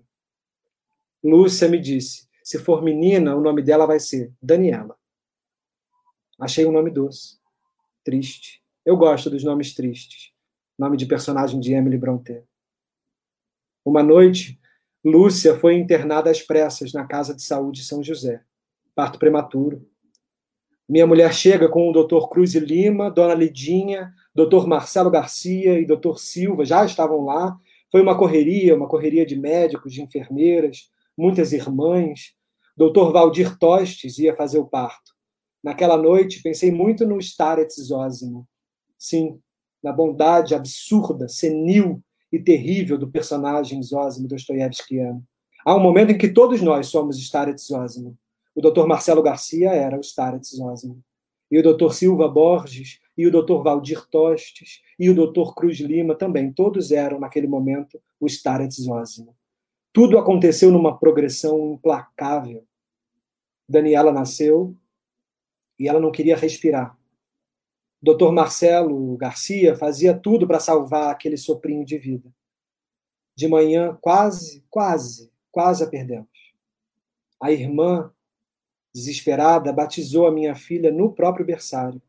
Lúcia 1.23 1.68
me 1.68 1.80
disse: 1.80 2.26
se 2.48 2.57
for 2.57 2.82
menina, 2.82 3.36
o 3.36 3.41
nome 3.41 3.61
dela 3.61 3.86
vai 3.86 3.99
ser 3.99 4.32
Daniela. 4.41 4.98
Achei 6.40 6.65
um 6.65 6.72
nome 6.72 6.90
doce, 6.90 7.38
triste. 8.06 8.64
Eu 8.86 8.95
gosto 8.95 9.30
dos 9.30 9.44
nomes 9.44 9.76
tristes. 9.76 10.32
Nome 10.80 10.95
de 10.95 11.06
personagem 11.06 11.60
de 11.60 11.74
Emily 11.74 11.98
Brontë. 11.98 12.45
Uma 13.84 14.02
noite, 14.02 14.57
Lúcia 15.03 15.60
foi 15.60 15.76
internada 15.76 16.32
às 16.32 16.41
pressas 16.41 16.94
na 16.94 17.06
Casa 17.06 17.36
de 17.36 17.41
Saúde 17.41 17.84
São 17.84 18.02
José. 18.02 18.41
Parto 18.95 19.19
prematuro. 19.19 19.86
Minha 20.88 21.06
mulher 21.06 21.34
chega 21.34 21.68
com 21.68 21.90
o 21.90 21.91
doutor 21.91 22.30
Cruz 22.30 22.56
e 22.56 22.61
Lima, 22.61 23.11
Dona 23.11 23.34
Lidinha, 23.34 24.14
doutor 24.34 24.65
Marcelo 24.65 25.11
Garcia 25.11 25.78
e 25.82 25.86
doutor 25.86 26.18
Silva, 26.18 26.64
já 26.64 26.86
estavam 26.86 27.26
lá. 27.26 27.60
Foi 27.91 28.02
uma 28.02 28.18
correria, 28.18 28.74
uma 28.74 28.88
correria 28.88 29.26
de 29.26 29.36
médicos, 29.36 29.91
de 29.91 30.02
enfermeiras, 30.02 30.90
muitas 31.18 31.53
irmãs. 31.53 32.34
Doutor 32.76 33.11
Valdir 33.11 33.57
Tostes 33.57 34.19
ia 34.19 34.35
fazer 34.35 34.60
o 34.60 34.68
parto. 34.68 35.14
Naquela 35.64 35.98
noite, 35.98 36.41
pensei 36.41 36.72
muito 36.72 37.06
no 37.06 37.18
Starets 37.18 37.76
Zósimo. 37.88 38.48
Sim, 38.98 39.39
na 39.81 39.91
bondade 39.91 40.53
absurda, 40.53 41.27
senil 41.27 42.03
e 42.31 42.39
terrível 42.39 42.98
do 42.98 43.10
personagem 43.10 43.81
Zósimo 43.81 44.27
Dostoiévskiano. 44.27 45.23
Há 45.65 45.76
um 45.76 45.80
momento 45.80 46.11
em 46.11 46.18
que 46.18 46.30
todos 46.30 46.61
nós 46.61 46.88
somos 46.88 47.18
Starets 47.18 47.68
Zósimo 47.68 48.18
o 48.57 48.61
doutor 48.61 48.88
Marcelo 48.88 49.22
Garcia 49.22 49.69
era 49.69 49.95
o 49.95 50.02
Starets 50.02 50.49
Zosimo. 50.49 50.99
E 51.52 51.60
o 51.60 51.64
doutor 51.64 51.94
Silva 51.94 52.27
Borges, 52.27 52.99
e 53.15 53.27
o 53.27 53.31
doutor 53.31 53.61
Valdir 53.61 54.03
Tostes, 54.10 54.81
e 54.98 55.11
o 55.11 55.14
doutor 55.14 55.53
Cruz 55.53 55.77
Lima 55.80 56.15
também. 56.15 56.52
Todos 56.52 56.91
eram, 56.91 57.19
naquele 57.19 57.45
momento, 57.45 58.02
o 58.19 58.26
Starets 58.26 58.77
Zosimo. 58.77 59.35
Tudo 59.98 60.19
aconteceu 60.19 60.69
numa 60.69 60.95
progressão 60.95 61.74
implacável. 61.74 62.64
Daniela 63.68 64.11
nasceu 64.11 64.78
e 65.80 65.88
ela 65.88 65.99
não 65.99 66.11
queria 66.11 66.38
respirar. 66.38 66.95
Doutor 67.99 68.32
Marcelo 68.32 69.18
Garcia 69.18 69.76
fazia 69.76 70.14
tudo 70.14 70.45
para 70.45 70.60
salvar 70.60 71.10
aquele 71.10 71.36
soprinho 71.36 71.84
de 71.84 71.98
vida. 71.98 72.32
De 73.36 73.48
manhã, 73.48 73.98
quase, 73.99 74.64
quase, 74.69 75.32
quase 75.52 75.84
a 75.84 75.88
perdemos. 75.88 76.53
A 77.41 77.52
irmã 77.52 78.14
desesperada, 78.94 79.74
batizou 79.74 80.28
a 80.28 80.32
minha 80.32 80.53
filha 80.53 80.91
no 80.91 81.11
próprio 81.11 81.44
berçário. 81.44 81.99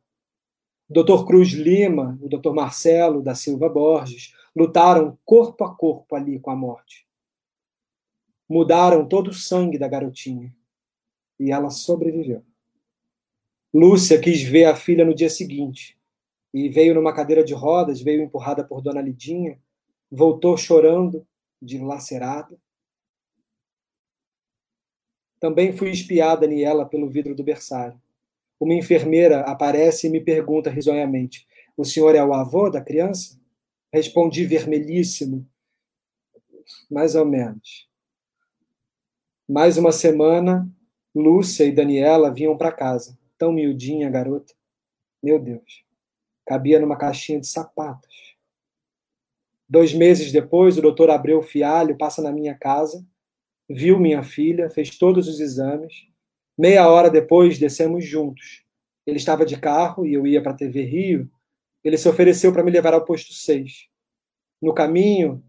Dr. 0.91 1.25
Cruz 1.27 1.49
Lima, 1.53 2.19
o 2.21 2.29
Dr. 2.29 2.53
Marcelo 2.53 3.23
da 3.23 3.35
Silva 3.35 3.71
Borges, 3.71 4.35
lutaram 4.55 5.19
corpo 5.25 5.65
a 5.65 5.75
corpo 5.75 6.15
ali 6.15 6.39
com 6.39 6.51
a 6.51 6.55
morte. 6.55 7.08
Mudaram 8.49 9.07
todo 9.07 9.29
o 9.29 9.35
sangue 9.35 9.79
da 9.79 9.89
garotinha. 9.89 10.55
E 11.39 11.53
ela 11.53 11.71
sobreviveu. 11.71 12.43
Lúcia 13.73 14.21
quis 14.21 14.43
ver 14.43 14.65
a 14.65 14.75
filha 14.75 15.05
no 15.05 15.15
dia 15.15 15.29
seguinte 15.29 15.99
e 16.53 16.69
veio 16.69 16.95
numa 16.95 17.15
cadeira 17.15 17.45
de 17.45 17.53
rodas, 17.53 18.01
veio 18.01 18.23
empurrada 18.23 18.65
por 18.65 18.81
Dona 18.81 19.03
Lidinha, 19.03 19.61
voltou 20.11 20.57
chorando, 20.57 21.27
dilacerada. 21.61 22.59
Também 25.39 25.77
fui 25.77 25.91
espiada 25.91 26.47
nela 26.47 26.87
pelo 26.87 27.09
vidro 27.09 27.35
do 27.35 27.45
berçário. 27.45 28.01
Uma 28.59 28.75
enfermeira 28.75 29.41
aparece 29.43 30.07
e 30.07 30.11
me 30.11 30.21
pergunta 30.21 30.71
risonhamente: 30.71 31.47
O 31.77 31.85
senhor 31.85 32.15
é 32.15 32.25
o 32.25 32.35
avô 32.35 32.71
da 32.71 32.81
criança? 32.81 33.39
Respondi 33.93 34.45
vermelhíssimo. 34.45 35.47
Mais 36.91 37.15
ou 37.15 37.25
menos. 37.25 37.88
Mais 39.51 39.79
uma 39.79 39.93
semana 39.93 40.71
Lúcia 41.15 41.65
e 41.65 41.73
Daniela 41.73 42.31
vinham 42.31 42.55
para 42.55 42.71
casa. 42.71 43.19
Tão 43.39 43.51
miudinha, 43.51 44.11
garota. 44.11 44.53
Meu 45.23 45.39
Deus. 45.39 45.87
Cabia 46.47 46.79
numa 46.79 46.99
caixinha 46.99 47.41
de 47.41 47.47
sapatos. 47.47 48.37
Dois 49.67 49.95
meses 49.95 50.31
depois, 50.31 50.77
o 50.77 50.83
doutor 50.83 51.09
Abreu 51.09 51.41
Fialho 51.41 51.97
passa 51.97 52.21
na 52.21 52.31
minha 52.31 52.55
casa, 52.55 53.03
viu 53.67 53.99
minha 53.99 54.23
filha, 54.23 54.69
fez 54.69 54.99
todos 54.99 55.27
os 55.27 55.41
exames. 55.41 56.07
Meia 56.57 56.87
hora 56.87 57.09
depois, 57.09 57.59
descemos 57.59 58.05
juntos. 58.05 58.67
Ele 59.07 59.17
estava 59.17 59.47
de 59.47 59.59
carro 59.59 60.05
e 60.05 60.13
eu 60.13 60.27
ia 60.27 60.43
para 60.43 60.53
a 60.53 60.57
TV 60.57 60.83
Rio. 60.83 61.31
Ele 61.83 61.97
se 61.97 62.07
ofereceu 62.07 62.53
para 62.53 62.63
me 62.63 62.71
levar 62.71 62.93
ao 62.93 63.05
posto 63.07 63.33
6. 63.33 63.89
No 64.61 64.75
caminho, 64.75 65.43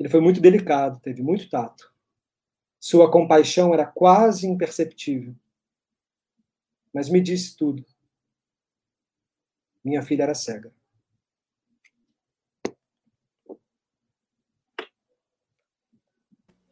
ele 0.00 0.08
foi 0.08 0.20
muito 0.20 0.40
delicado, 0.40 0.98
teve 0.98 1.22
muito 1.22 1.48
tato. 1.48 1.89
Sua 2.80 3.10
compaixão 3.10 3.74
era 3.74 3.84
quase 3.84 4.46
imperceptível. 4.46 5.36
Mas 6.94 7.10
me 7.10 7.20
disse 7.20 7.54
tudo. 7.54 7.84
Minha 9.84 10.00
filha 10.00 10.22
era 10.22 10.34
cega. 10.34 10.72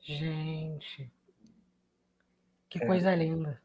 Gente, 0.03 1.13
que 2.71 2.83
é. 2.83 2.87
coisa 2.87 3.15
linda. 3.15 3.61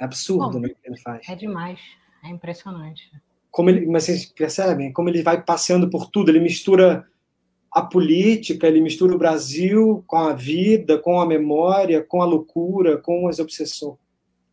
É 0.00 0.04
absurdo 0.04 0.52
Bom, 0.52 0.60
né, 0.60 0.68
que 0.68 0.76
ele 0.84 0.96
faz. 0.98 1.28
É 1.28 1.34
demais, 1.34 1.80
é 2.22 2.28
impressionante. 2.28 3.10
Como 3.50 3.70
ele, 3.70 3.84
mas 3.86 4.04
vocês 4.04 4.26
percebem 4.26 4.92
como 4.92 5.08
ele 5.08 5.22
vai 5.24 5.42
passeando 5.42 5.90
por 5.90 6.08
tudo, 6.08 6.30
ele 6.30 6.38
mistura 6.38 7.10
a 7.76 7.82
política, 7.82 8.66
ele 8.66 8.80
mistura 8.80 9.14
o 9.14 9.18
Brasil 9.18 10.02
com 10.06 10.16
a 10.16 10.32
vida, 10.32 10.96
com 10.96 11.20
a 11.20 11.26
memória, 11.26 12.02
com 12.02 12.22
a 12.22 12.24
loucura, 12.24 12.96
com 12.96 13.28
as 13.28 13.38
obsessões. 13.38 13.98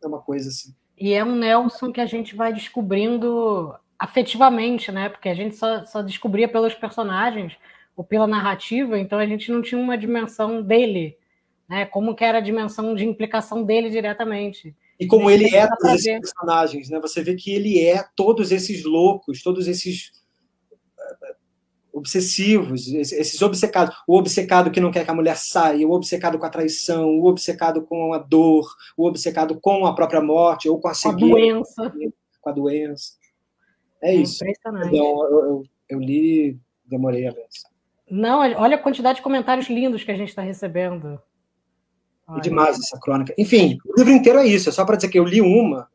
É 0.02 0.06
uma 0.06 0.20
coisa 0.20 0.50
assim. 0.50 0.74
E 1.00 1.14
é 1.14 1.24
um 1.24 1.34
Nelson 1.34 1.90
que 1.90 2.02
a 2.02 2.06
gente 2.06 2.36
vai 2.36 2.52
descobrindo 2.52 3.74
afetivamente, 3.98 4.92
né? 4.92 5.08
Porque 5.08 5.30
a 5.30 5.34
gente 5.34 5.56
só, 5.56 5.86
só 5.86 6.02
descobria 6.02 6.46
pelos 6.46 6.74
personagens 6.74 7.54
ou 7.96 8.04
pela 8.04 8.26
narrativa, 8.26 8.98
então 8.98 9.18
a 9.18 9.24
gente 9.24 9.50
não 9.50 9.62
tinha 9.62 9.80
uma 9.80 9.96
dimensão 9.96 10.60
dele, 10.60 11.16
né? 11.66 11.86
Como 11.86 12.14
que 12.14 12.24
era 12.24 12.36
a 12.36 12.42
dimensão 12.42 12.94
de 12.94 13.06
implicação 13.06 13.64
dele 13.64 13.88
diretamente. 13.88 14.76
E 15.00 15.06
como 15.06 15.30
ele 15.30 15.46
é 15.46 15.66
todos 15.66 16.04
esses 16.04 16.20
personagens, 16.20 16.90
né? 16.90 17.00
Você 17.00 17.22
vê 17.22 17.34
que 17.34 17.50
ele 17.50 17.82
é 17.82 18.04
todos 18.14 18.52
esses 18.52 18.84
loucos, 18.84 19.42
todos 19.42 19.66
esses 19.66 20.12
obsessivos, 21.94 22.88
esses 22.88 23.40
obcecados. 23.40 23.96
O 24.06 24.18
obcecado 24.18 24.70
que 24.70 24.80
não 24.80 24.90
quer 24.90 25.04
que 25.04 25.10
a 25.10 25.14
mulher 25.14 25.36
saia, 25.36 25.86
o 25.86 25.92
obcecado 25.92 26.38
com 26.38 26.44
a 26.44 26.50
traição, 26.50 27.08
o 27.20 27.26
obcecado 27.26 27.82
com 27.82 28.12
a 28.12 28.18
dor, 28.18 28.66
o 28.96 29.06
obcecado 29.06 29.58
com 29.60 29.86
a 29.86 29.94
própria 29.94 30.20
morte 30.20 30.68
ou 30.68 30.80
com 30.80 30.88
a 30.88 30.94
cegueira. 30.94 31.30
Com 31.30 31.36
a 31.36 31.88
doença. 31.88 31.94
Com 32.40 32.50
a 32.50 32.52
doença. 32.52 33.12
É, 34.02 34.10
é 34.10 34.14
isso. 34.16 34.44
Impressionante. 34.44 34.88
Então, 34.88 35.24
eu, 35.24 35.40
eu, 35.44 35.62
eu 35.88 36.00
li, 36.00 36.58
demorei 36.84 37.28
a 37.28 37.30
ver. 37.30 37.46
Não, 38.10 38.40
olha 38.40 38.76
a 38.76 38.82
quantidade 38.82 39.16
de 39.16 39.22
comentários 39.22 39.68
lindos 39.68 40.04
que 40.04 40.10
a 40.10 40.16
gente 40.16 40.28
está 40.28 40.42
recebendo. 40.42 41.18
É 42.36 42.40
demais 42.40 42.78
essa 42.78 42.98
crônica. 42.98 43.34
Enfim, 43.38 43.78
o 43.86 43.98
livro 43.98 44.12
inteiro 44.12 44.38
é 44.38 44.46
isso. 44.46 44.68
É 44.68 44.72
só 44.72 44.84
para 44.84 44.96
dizer 44.96 45.08
que 45.08 45.18
eu 45.18 45.24
li 45.24 45.40
uma 45.40 45.88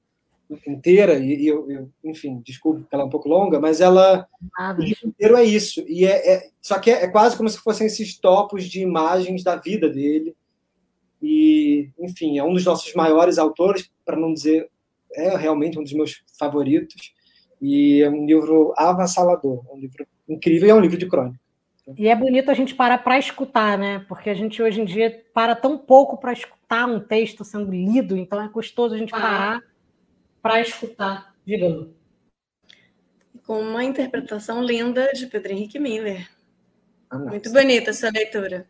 inteira 0.68 1.20
e, 1.20 1.44
e 1.44 1.48
eu, 1.48 1.70
eu, 1.70 1.90
enfim, 2.04 2.42
desculpe 2.44 2.82
que 2.82 2.88
ela 2.92 3.04
é 3.04 3.06
um 3.06 3.10
pouco 3.10 3.30
longa, 3.30 3.60
mas 3.60 3.82
ela 3.82 4.28
o 4.78 4.82
livro 4.82 5.08
inteiro 5.08 5.38
é 5.38 5.44
isso. 5.44 5.84
E 5.88 6.06
é, 6.06 6.36
é 6.36 6.50
só 6.62 6.80
que 6.80 6.90
é, 6.90 7.04
é, 7.04 7.08
quase 7.08 7.38
como 7.38 7.50
se 7.50 7.60
fossem 7.60 7.88
esses 7.88 8.18
topos 8.18 8.66
de 8.66 8.82
imagens 8.82 9.44
da 9.44 9.56
vida 9.56 9.90
dele. 9.90 10.36
E, 11.22 11.90
enfim, 12.00 12.40
é 12.40 12.44
um 12.44 12.54
dos 12.54 12.66
nossos 12.66 12.94
maiores 12.94 13.38
autores, 13.38 13.92
para 14.06 14.18
não 14.18 14.34
dizer, 14.34 14.70
é 15.14 15.36
realmente 15.36 15.78
um 15.78 15.84
dos 15.84 15.94
meus 15.94 16.24
favoritos. 16.38 17.14
E 17.62 18.02
é 18.02 18.10
um 18.10 18.26
livro 18.26 18.74
avassalador, 18.78 19.64
é 19.70 19.74
um 19.74 19.80
livro 19.80 20.08
incrível 20.28 20.68
e 20.68 20.72
é 20.72 20.76
um 20.76 20.80
livro 20.80 20.98
de 20.98 21.08
crônica. 21.08 21.40
E 21.98 22.08
é 22.08 22.16
bonito 22.16 22.52
a 22.52 22.54
gente 22.54 22.76
parar 22.76 23.00
para 23.00 23.18
escutar, 23.18 23.78
né? 23.78 24.06
Porque 24.08 24.30
a 24.30 24.34
gente 24.34 24.62
hoje 24.62 24.82
em 24.82 24.86
dia 24.86 25.24
para 25.34 25.56
tão 25.56 25.78
pouco 25.78 26.18
para 26.18 26.34
escutar 26.34 26.88
um 26.88 27.00
texto 27.00 27.44
sendo 27.44 27.72
lido, 27.72 28.16
então 28.16 28.42
é 28.42 28.48
gostoso 28.48 28.94
a 28.94 28.98
gente 28.98 29.14
ah. 29.14 29.60
Para 30.42 30.62
escutar. 30.62 31.34
Digamos. 31.46 31.90
Com 33.46 33.62
uma 33.62 33.84
interpretação 33.84 34.64
linda 34.64 35.12
de 35.14 35.28
Pedro 35.28 35.52
Henrique 35.52 35.80
Miller. 35.80 36.30
Ah, 37.10 37.18
Muito 37.18 37.52
bonita 37.52 37.90
essa 37.90 38.10
leitura. 38.12 38.68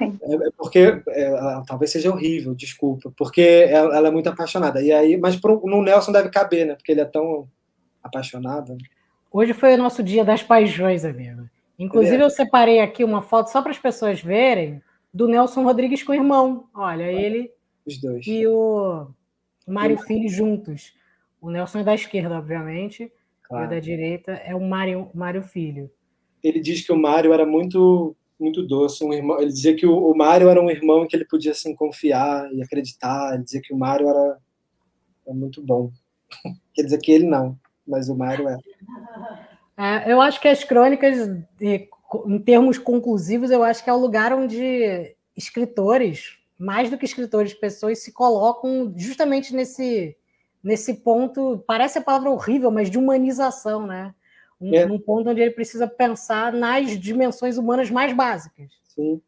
É, 0.00 0.04
é 0.04 0.50
porque 0.56 1.02
é, 1.08 1.62
talvez 1.66 1.90
seja 1.90 2.10
horrível, 2.10 2.54
desculpa, 2.54 3.12
porque 3.16 3.66
ela, 3.68 3.96
ela, 3.96 4.08
é 4.08 4.10
muito 4.10 4.28
apaixonada. 4.28 4.82
E 4.82 4.92
aí, 4.92 5.16
mas 5.16 5.36
pro, 5.36 5.60
no 5.64 5.82
Nelson 5.82 6.12
deve 6.12 6.28
caber, 6.30 6.66
né? 6.66 6.74
Porque 6.74 6.92
ele 6.92 7.00
é 7.00 7.04
tão 7.04 7.48
apaixonado. 8.02 8.76
Hoje 9.30 9.54
foi 9.54 9.74
o 9.74 9.78
nosso 9.78 10.02
dia 10.02 10.24
das 10.24 10.42
paixões, 10.42 11.04
amigo. 11.04 11.48
Inclusive, 11.78 12.22
eu 12.22 12.30
separei 12.30 12.80
aqui 12.80 13.02
uma 13.02 13.22
foto 13.22 13.50
só 13.50 13.62
para 13.62 13.72
as 13.72 13.78
pessoas 13.78 14.20
verem 14.20 14.82
do 15.12 15.26
Nelson 15.26 15.62
Rodrigues 15.62 16.02
com 16.02 16.12
o 16.12 16.14
irmão. 16.14 16.68
Olha, 16.74 17.10
ele 17.10 17.50
Os 17.84 17.98
dois. 17.98 18.26
e 18.26 18.46
o 18.46 19.06
Mário 19.66 19.98
Filho 19.98 20.28
juntos. 20.28 20.94
O 21.40 21.50
Nelson 21.50 21.80
é 21.80 21.84
da 21.84 21.94
esquerda, 21.94 22.38
obviamente, 22.38 23.12
claro. 23.42 23.64
e 23.64 23.66
o 23.66 23.70
da 23.70 23.80
direita 23.80 24.32
é 24.32 24.54
o 24.54 24.60
Mário, 24.60 25.10
Mário 25.14 25.42
Filho. 25.42 25.90
Ele 26.42 26.60
diz 26.60 26.84
que 26.84 26.92
o 26.92 26.98
Mário 26.98 27.32
era 27.32 27.46
muito 27.46 28.16
muito 28.38 28.62
doce, 28.66 29.04
um 29.04 29.12
irmão. 29.12 29.38
Ele 29.38 29.52
dizia 29.52 29.74
que 29.74 29.86
o, 29.86 29.96
o 29.96 30.16
Mário 30.16 30.48
era 30.48 30.60
um 30.60 30.68
irmão 30.68 31.06
que 31.06 31.14
ele 31.14 31.24
podia 31.24 31.52
assim 31.52 31.76
confiar 31.76 32.52
e 32.52 32.60
acreditar. 32.60 33.34
Ele 33.34 33.44
dizia 33.44 33.60
que 33.62 33.72
o 33.72 33.78
Mário 33.78 34.08
era, 34.08 34.38
era 35.26 35.34
muito 35.34 35.62
bom. 35.62 35.92
Quer 36.74 36.82
dizer 36.82 36.98
que 36.98 37.12
ele 37.12 37.26
não, 37.26 37.56
mas 37.86 38.08
o 38.08 38.16
Mário 38.16 38.48
é. 38.48 38.58
É, 39.76 40.12
eu 40.12 40.20
acho 40.20 40.40
que 40.40 40.48
as 40.48 40.64
crônicas, 40.64 41.16
em 41.60 42.38
termos 42.40 42.78
conclusivos, 42.78 43.50
eu 43.50 43.62
acho 43.62 43.82
que 43.82 43.88
é 43.88 43.92
o 43.92 44.00
lugar 44.00 44.32
onde 44.32 45.16
escritores, 45.36 46.38
mais 46.58 46.90
do 46.90 46.98
que 46.98 47.04
escritores, 47.04 47.54
pessoas 47.54 48.02
se 48.02 48.12
colocam 48.12 48.92
justamente 48.96 49.54
nesse, 49.54 50.16
nesse 50.62 50.94
ponto, 50.94 51.62
parece 51.66 51.98
a 51.98 52.02
palavra 52.02 52.30
horrível, 52.30 52.70
mas 52.70 52.90
de 52.90 52.98
humanização, 52.98 53.86
né? 53.86 54.14
Um, 54.60 54.74
é. 54.74 54.86
um 54.86 54.98
ponto 54.98 55.28
onde 55.28 55.40
ele 55.40 55.50
precisa 55.50 55.88
pensar 55.88 56.52
nas 56.52 56.98
dimensões 56.98 57.58
humanas 57.58 57.90
mais 57.90 58.12
básicas. 58.12 58.70
Sim. 58.84 59.20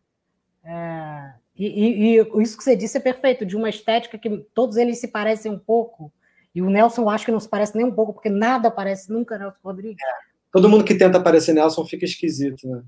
É, 0.64 1.32
e, 1.56 1.66
e, 1.66 2.20
e, 2.20 2.42
isso 2.42 2.56
que 2.56 2.64
você 2.64 2.76
disse 2.76 2.96
é 2.96 3.00
perfeito, 3.00 3.44
de 3.44 3.56
uma 3.56 3.68
estética 3.68 4.16
que 4.16 4.46
todos 4.54 4.76
eles 4.76 4.98
se 4.98 5.08
parecem 5.08 5.50
um 5.50 5.58
pouco, 5.58 6.12
e 6.54 6.62
o 6.62 6.70
Nelson 6.70 7.10
acho 7.10 7.24
que 7.24 7.32
não 7.32 7.40
se 7.40 7.48
parece 7.48 7.76
nem 7.76 7.84
um 7.84 7.92
pouco, 7.92 8.12
porque 8.12 8.30
nada 8.30 8.70
parece 8.70 9.12
nunca 9.12 9.36
Nelson 9.36 9.58
Rodrigues. 9.62 10.02
É 10.02 10.34
todo 10.54 10.68
mundo 10.68 10.84
que 10.84 10.94
tenta 10.94 11.18
aparecer 11.18 11.52
Nelson 11.52 11.84
fica 11.84 12.04
esquisito, 12.04 12.68
né? 12.68 12.82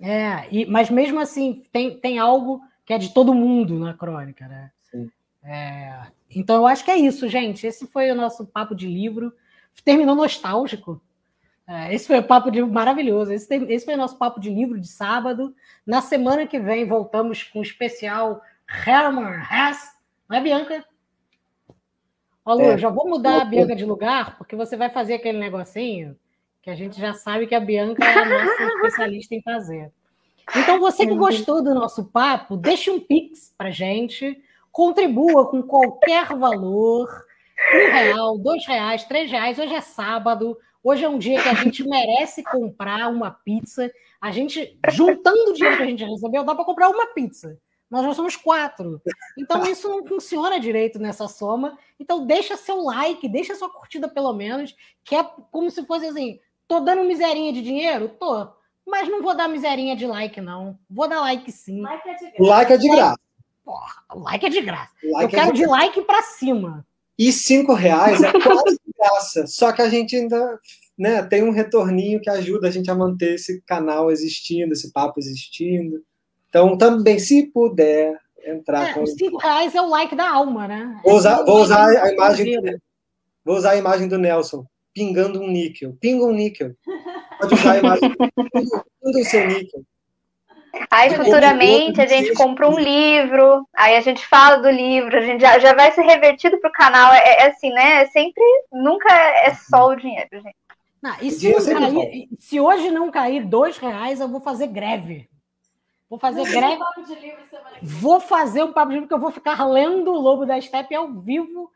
É, 0.00 0.46
e, 0.54 0.64
mas 0.66 0.88
mesmo 0.88 1.18
assim, 1.18 1.64
tem, 1.72 1.98
tem 1.98 2.18
algo 2.18 2.60
que 2.84 2.92
é 2.92 2.98
de 2.98 3.12
todo 3.12 3.34
mundo 3.34 3.78
na 3.78 3.94
crônica, 3.94 4.46
né? 4.46 4.70
Sim. 4.82 5.10
É, 5.42 6.06
então 6.30 6.56
eu 6.56 6.66
acho 6.66 6.84
que 6.84 6.90
é 6.90 6.96
isso, 6.96 7.28
gente. 7.28 7.66
Esse 7.66 7.86
foi 7.86 8.10
o 8.10 8.14
nosso 8.14 8.46
papo 8.46 8.74
de 8.74 8.86
livro. 8.86 9.32
Terminou 9.84 10.14
nostálgico. 10.14 11.00
É, 11.66 11.94
esse 11.94 12.06
foi 12.06 12.18
o 12.18 12.24
papo 12.24 12.50
de 12.50 12.58
livro 12.58 12.72
maravilhoso. 12.72 13.32
Esse, 13.32 13.54
esse 13.54 13.84
foi 13.84 13.94
o 13.94 13.98
nosso 13.98 14.18
papo 14.18 14.40
de 14.40 14.50
livro 14.50 14.78
de 14.78 14.88
sábado. 14.88 15.54
Na 15.86 16.00
semana 16.00 16.46
que 16.46 16.58
vem 16.58 16.86
voltamos 16.86 17.42
com 17.42 17.60
o 17.60 17.62
especial 17.62 18.42
Herman 18.86 19.40
Hess. 19.40 19.96
Não 20.28 20.36
é, 20.36 20.40
Bianca? 20.40 20.84
Ó, 22.44 22.54
Lu, 22.54 22.62
é, 22.62 22.78
já 22.78 22.88
vou 22.88 23.08
mudar 23.08 23.42
a 23.42 23.44
Bianca 23.44 23.76
de 23.76 23.84
lugar, 23.84 24.36
porque 24.36 24.56
você 24.56 24.76
vai 24.76 24.90
fazer 24.90 25.14
aquele 25.14 25.38
negocinho 25.38 26.16
que 26.60 26.70
a 26.70 26.74
gente 26.74 26.98
já 26.98 27.12
sabe 27.12 27.46
que 27.46 27.54
a 27.54 27.60
Bianca 27.60 28.04
é 28.04 28.18
a 28.18 28.24
nossa 28.24 28.62
especialista 28.76 29.34
em 29.34 29.42
fazer. 29.42 29.92
Então, 30.56 30.78
você 30.78 31.06
que 31.06 31.14
gostou 31.14 31.62
do 31.62 31.74
nosso 31.74 32.04
papo, 32.04 32.56
deixe 32.56 32.90
um 32.90 33.00
pix 33.00 33.54
para 33.56 33.70
gente, 33.70 34.42
contribua 34.70 35.48
com 35.48 35.62
qualquer 35.62 36.26
valor, 36.36 37.08
um 37.74 37.92
real, 37.92 38.38
dois 38.38 38.66
reais, 38.66 39.04
três 39.04 39.30
reais. 39.30 39.58
Hoje 39.58 39.74
é 39.74 39.80
sábado, 39.80 40.56
hoje 40.82 41.04
é 41.04 41.08
um 41.08 41.18
dia 41.18 41.42
que 41.42 41.48
a 41.48 41.54
gente 41.54 41.86
merece 41.86 42.42
comprar 42.42 43.08
uma 43.08 43.30
pizza. 43.30 43.90
A 44.20 44.30
gente, 44.30 44.78
juntando 44.90 45.50
o 45.50 45.54
dinheiro 45.54 45.76
que 45.76 45.82
a 45.82 45.86
gente 45.86 46.04
recebeu, 46.04 46.44
dá 46.44 46.54
para 46.54 46.64
comprar 46.64 46.88
uma 46.88 47.06
pizza. 47.06 47.58
Nós 47.90 48.04
já 48.06 48.14
somos 48.14 48.36
quatro. 48.36 49.02
Então, 49.38 49.64
isso 49.64 49.88
não 49.88 50.06
funciona 50.06 50.58
direito 50.58 50.98
nessa 50.98 51.28
soma. 51.28 51.78
Então, 52.00 52.26
deixa 52.26 52.56
seu 52.56 52.82
like, 52.82 53.28
deixa 53.28 53.54
sua 53.54 53.68
curtida 53.68 54.08
pelo 54.08 54.32
menos, 54.32 54.74
que 55.04 55.14
é 55.14 55.22
como 55.50 55.70
se 55.70 55.84
fosse 55.84 56.06
assim, 56.06 56.40
Tô 56.72 56.80
dando 56.80 57.04
miserinha 57.04 57.52
de 57.52 57.60
dinheiro? 57.60 58.08
Tô. 58.08 58.48
Mas 58.86 59.08
não 59.08 59.22
vou 59.22 59.36
dar 59.36 59.48
miserinha 59.48 59.96
de 59.96 60.06
like, 60.06 60.40
não. 60.40 60.78
Vou 60.90 61.08
dar 61.08 61.20
like 61.20 61.50
sim. 61.50 61.80
Like 61.82 62.08
é 62.08 62.14
de 62.14 62.30
graça. 62.30 62.40
Like 62.40 62.72
é 62.72 62.76
de 62.76 62.88
graça. 62.88 63.18
Porra, 63.64 63.92
like 64.14 64.46
é 64.46 64.48
de 64.48 64.60
graça. 64.60 64.92
Like 65.04 65.34
Eu 65.34 65.40
é 65.40 65.42
quero 65.42 65.52
de, 65.52 65.60
de 65.60 65.66
like 65.66 66.02
para 66.02 66.22
cima. 66.22 66.86
E 67.18 67.32
cinco 67.32 67.74
reais 67.74 68.22
é 68.22 68.32
quase 68.32 68.78
de 68.84 68.92
graça. 68.98 69.46
Só 69.46 69.72
que 69.72 69.82
a 69.82 69.88
gente 69.88 70.16
ainda 70.16 70.58
né, 70.98 71.22
tem 71.22 71.42
um 71.42 71.52
retorninho 71.52 72.20
que 72.20 72.28
ajuda 72.28 72.68
a 72.68 72.70
gente 72.70 72.90
a 72.90 72.94
manter 72.94 73.34
esse 73.34 73.60
canal 73.62 74.10
existindo, 74.10 74.72
esse 74.72 74.92
papo 74.92 75.20
existindo. 75.20 76.02
Então, 76.48 76.76
também, 76.76 77.18
se 77.18 77.46
puder, 77.46 78.18
entrar 78.44 78.90
É, 78.90 78.94
com. 78.94 79.02
os 79.02 79.12
cinco 79.12 79.38
reais 79.38 79.74
é 79.74 79.80
o 79.80 79.88
like 79.88 80.14
da 80.14 80.28
alma, 80.30 80.66
né? 80.66 81.00
Vou 81.04 81.14
usar, 81.14 81.40
É 81.40 81.44
vou 81.44 81.62
usar 81.62 81.84
a 81.84 81.92
da 81.92 82.12
imagem. 82.12 82.60
Vou 83.44 83.56
usar 83.56 83.70
a 83.70 83.76
imagem 83.76 84.08
do 84.08 84.18
Nelson, 84.18 84.64
pingando 84.92 85.40
um 85.40 85.48
níquel. 85.48 85.96
Pinga 86.00 86.24
um 86.24 86.32
níquel. 86.32 86.74
Pode 87.42 87.54
usar 87.54 87.72
a 87.72 87.78
imagem. 87.78 88.14
Pinga 88.16 88.84
pinga 89.02 89.18
o 89.18 89.24
seu 89.24 89.46
níquel. 89.48 89.82
Aí 90.90 91.10
futuramente 91.14 92.00
a 92.00 92.06
gente 92.06 92.32
compra 92.32 92.68
um 92.68 92.78
livro, 92.78 93.68
aí 93.74 93.94
a 93.96 94.00
gente 94.00 94.26
fala 94.26 94.56
do 94.56 94.70
livro, 94.70 95.16
a 95.18 95.20
gente 95.20 95.40
já, 95.40 95.58
já 95.58 95.74
vai 95.74 95.92
ser 95.92 96.02
revertido 96.02 96.58
pro 96.60 96.72
canal. 96.72 97.12
É, 97.12 97.18
é 97.42 97.46
assim, 97.48 97.70
né? 97.70 98.02
É 98.02 98.06
sempre, 98.06 98.42
nunca 98.72 99.12
é 99.12 99.54
só 99.54 99.88
o 99.88 99.96
dinheiro, 99.96 100.28
gente. 100.32 100.56
Não, 101.02 101.14
e 101.20 101.30
se, 101.30 101.52
não 101.52 101.60
sempre 101.60 101.80
cair- 101.92 102.28
se 102.38 102.60
hoje 102.60 102.90
não 102.90 103.10
cair 103.10 103.44
dois 103.44 103.76
reais, 103.76 104.20
eu 104.20 104.28
vou 104.28 104.40
fazer 104.40 104.68
greve. 104.68 105.28
Vou 106.08 106.18
fazer 106.18 106.44
greve. 106.44 106.78
Vou 107.82 108.20
fazer 108.20 108.62
um 108.62 108.72
papo 108.72 108.90
de 108.90 108.94
livro 108.94 109.08
que 109.08 109.14
eu 109.14 109.18
vou 109.18 109.30
ficar 109.30 109.64
lendo 109.66 110.12
o 110.12 110.20
Lobo 110.20 110.46
da 110.46 110.60
Steppe 110.60 110.94
ao 110.94 111.12
vivo, 111.12 111.70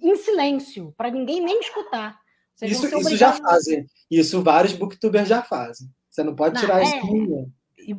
em 0.00 0.14
silêncio, 0.16 0.94
para 0.96 1.10
ninguém 1.10 1.40
nem 1.40 1.60
escutar. 1.60 2.18
Vocês 2.54 2.72
Isso, 2.72 2.98
isso 2.98 3.16
já 3.16 3.32
fazem. 3.32 3.86
Isso 4.10 4.42
vários 4.42 4.72
booktubers 4.72 5.28
já 5.28 5.42
fazem. 5.42 5.88
Você 6.10 6.22
não 6.22 6.34
pode 6.34 6.54
Não, 6.54 6.60
tirar 6.60 6.80
é. 6.80 6.84
isso. 6.84 7.00
de 7.00 7.12
ninguém. 7.12 7.52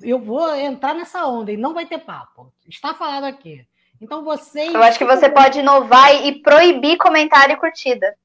Eu 0.04 0.20
vou 0.20 0.56
entrar 0.56 0.94
nessa 0.94 1.26
onda 1.28 1.52
e 1.52 1.58
não 1.58 1.74
vai 1.74 1.86
ter 1.86 2.00
papo. 2.00 2.52
Está 2.68 2.94
falado 2.94 3.26
aqui. 3.26 3.66
Então 4.02 4.24
vocês. 4.24 4.74
Eu 4.74 4.82
acho 4.84 4.98
que 4.98 5.06
você 5.06 5.30
pode 5.30 5.60
inovar 5.60 6.14
e 6.26 6.42
proibir 6.42 6.98
comentário 6.98 7.54
e 7.54 7.58
curtida. 7.58 8.16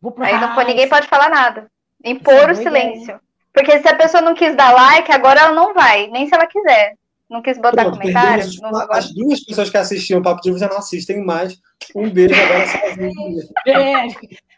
Vou 0.00 0.12
pro... 0.12 0.24
Aí 0.24 0.32
não, 0.40 0.58
Ah, 0.58 0.64
ninguém 0.64 0.88
pode 0.88 1.06
falar 1.08 1.28
nada. 1.30 1.70
É 2.04 2.10
Impor 2.10 2.34
boa 2.34 2.48
o 2.48 2.50
ideia. 2.52 2.62
silêncio. 2.62 3.20
Porque 3.52 3.78
se 3.80 3.88
a 3.88 3.96
pessoa 3.96 4.20
não 4.20 4.34
quis 4.34 4.54
dar 4.54 4.72
like, 4.72 5.10
agora 5.10 5.40
ela 5.40 5.52
não 5.52 5.74
vai, 5.74 6.06
nem 6.08 6.28
se 6.28 6.34
ela 6.34 6.46
quiser. 6.46 6.94
Não 7.28 7.42
quis 7.42 7.58
botar 7.58 7.82
Pronto, 7.82 7.98
comentário. 7.98 8.42
perdemos 8.44 8.60
não 8.60 8.92
as 8.92 9.12
duas 9.12 9.44
pessoas 9.44 9.68
que 9.68 9.76
assistiam 9.76 10.20
o 10.20 10.22
Papo 10.22 10.40
de 10.40 10.56
já 10.58 10.68
não 10.68 10.78
assistem 10.78 11.24
mais. 11.24 11.58
Um 11.94 12.08
beijo 12.08 12.34
agora 12.34 12.66
sozinho. 12.66 13.48
É, 13.66 14.06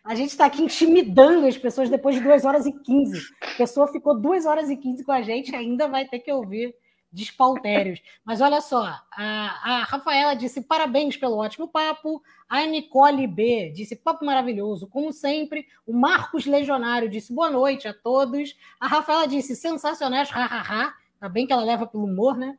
a 0.04 0.14
gente 0.14 0.30
está 0.30 0.46
aqui 0.46 0.62
intimidando 0.62 1.46
as 1.46 1.58
pessoas 1.58 1.90
depois 1.90 2.16
de 2.16 2.22
2 2.22 2.44
horas 2.44 2.66
e 2.66 2.72
15. 2.72 3.20
A 3.42 3.56
pessoa 3.56 3.88
ficou 3.88 4.18
2 4.18 4.46
horas 4.46 4.70
e 4.70 4.76
15 4.76 5.04
com 5.04 5.12
a 5.12 5.22
gente, 5.22 5.54
ainda 5.54 5.88
vai 5.88 6.06
ter 6.06 6.20
que 6.20 6.32
ouvir 6.32 6.74
despautérios. 7.12 8.00
Mas 8.24 8.40
olha 8.40 8.60
só, 8.60 8.84
a, 9.12 9.80
a 9.80 9.84
Rafaela 9.84 10.34
disse 10.34 10.60
parabéns 10.62 11.16
pelo 11.16 11.36
ótimo 11.36 11.68
papo. 11.68 12.22
A 12.48 12.64
Nicole 12.66 13.26
B 13.26 13.70
disse 13.74 13.96
papo 13.96 14.24
maravilhoso, 14.24 14.86
como 14.86 15.12
sempre. 15.12 15.66
O 15.86 15.92
Marcos 15.92 16.46
Legionário 16.46 17.08
disse 17.08 17.32
boa 17.32 17.50
noite 17.50 17.88
a 17.88 17.94
todos. 17.94 18.56
A 18.78 18.86
Rafaela 18.86 19.26
disse 19.26 19.56
sensacionais, 19.56 20.30
hahaha. 20.30 20.94
Tá 21.18 21.28
bem 21.28 21.46
que 21.46 21.52
ela 21.52 21.64
leva 21.64 21.86
pelo 21.86 22.04
humor, 22.04 22.36
né? 22.36 22.56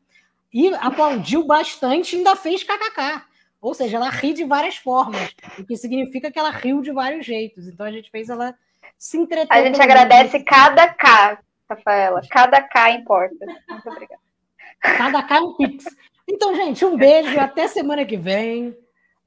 E 0.53 0.67
aplaudiu 0.75 1.45
bastante 1.45 2.15
ainda 2.15 2.35
fez 2.35 2.63
kkk. 2.63 3.30
Ou 3.61 3.73
seja, 3.75 3.97
ela 3.97 4.09
ri 4.09 4.33
de 4.33 4.43
várias 4.43 4.75
formas, 4.75 5.35
o 5.59 5.63
que 5.63 5.77
significa 5.77 6.31
que 6.31 6.39
ela 6.39 6.49
riu 6.49 6.81
de 6.81 6.91
vários 6.91 7.25
jeitos. 7.25 7.67
Então 7.67 7.85
a 7.85 7.91
gente 7.91 8.09
fez 8.09 8.27
ela 8.27 8.55
se 8.97 9.17
entreter. 9.17 9.55
A 9.55 9.63
gente 9.63 9.79
agradece 9.79 10.43
cada 10.43 10.87
K, 10.87 11.39
Rafaela. 11.69 12.21
Cada 12.29 12.61
K 12.61 12.91
importa. 12.91 13.45
Muito 13.69 13.89
obrigada. 13.89 14.21
Cada 14.81 15.21
cá 15.21 15.37
é 15.37 15.41
um 15.41 15.53
pix. 15.53 15.85
Então, 16.27 16.55
gente, 16.55 16.83
um 16.83 16.97
beijo. 16.97 17.39
Até 17.39 17.67
semana 17.67 18.03
que 18.03 18.17
vem. 18.17 18.75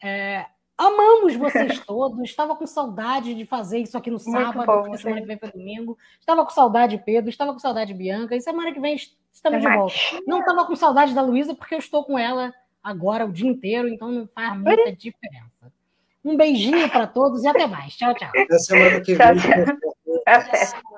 É, 0.03 0.45
amamos 0.77 1.37
vocês 1.37 1.79
todos. 1.87 2.21
Estava 2.23 2.57
com 2.57 2.67
saudade 2.67 3.35
de 3.35 3.47
fazer 3.47 3.79
isso 3.79 3.97
aqui 3.97 4.11
no 4.11 4.19
sábado, 4.19 4.67
bom, 4.67 4.83
porque 4.83 4.99
semana 4.99 5.21
que 5.21 5.27
vem 5.29 5.39
foi 5.39 5.51
domingo. 5.51 5.97
Estava 6.19 6.45
com 6.45 6.51
saudade 6.51 6.97
de 6.97 7.05
Pedro, 7.05 7.31
estava 7.31 7.53
com 7.53 7.59
saudade 7.61 7.93
de 7.93 7.99
Bianca. 7.99 8.35
E 8.35 8.41
semana 8.41 8.73
que 8.73 8.81
vem 8.81 8.97
estamos 9.33 9.61
de 9.61 9.69
volta. 9.69 9.95
Não 10.27 10.41
estava 10.41 10.65
com 10.67 10.75
saudade 10.75 11.15
da 11.15 11.23
Luísa, 11.23 11.55
porque 11.55 11.75
eu 11.75 11.79
estou 11.79 12.05
com 12.05 12.19
ela 12.19 12.53
agora 12.85 13.25
o 13.25 13.33
dia 13.33 13.49
inteiro, 13.49 13.89
então 13.89 14.13
não 14.13 14.27
faz 14.29 14.57
muita 14.57 14.93
diferença. 14.93 15.73
Um 16.23 16.37
beijinho 16.37 16.89
para 16.91 17.07
todos 17.07 17.43
e 17.43 17.49
até 17.49 17.67
mais. 17.67 17.97
Tchau, 17.97 18.15
tchau. 18.15 18.29
Até 18.29 18.59
semana 18.59 19.01
que 19.01 19.17
Tchau, 19.17 19.35
vem. 19.35 19.43
tchau. 19.43 19.77
Até. 20.27 20.94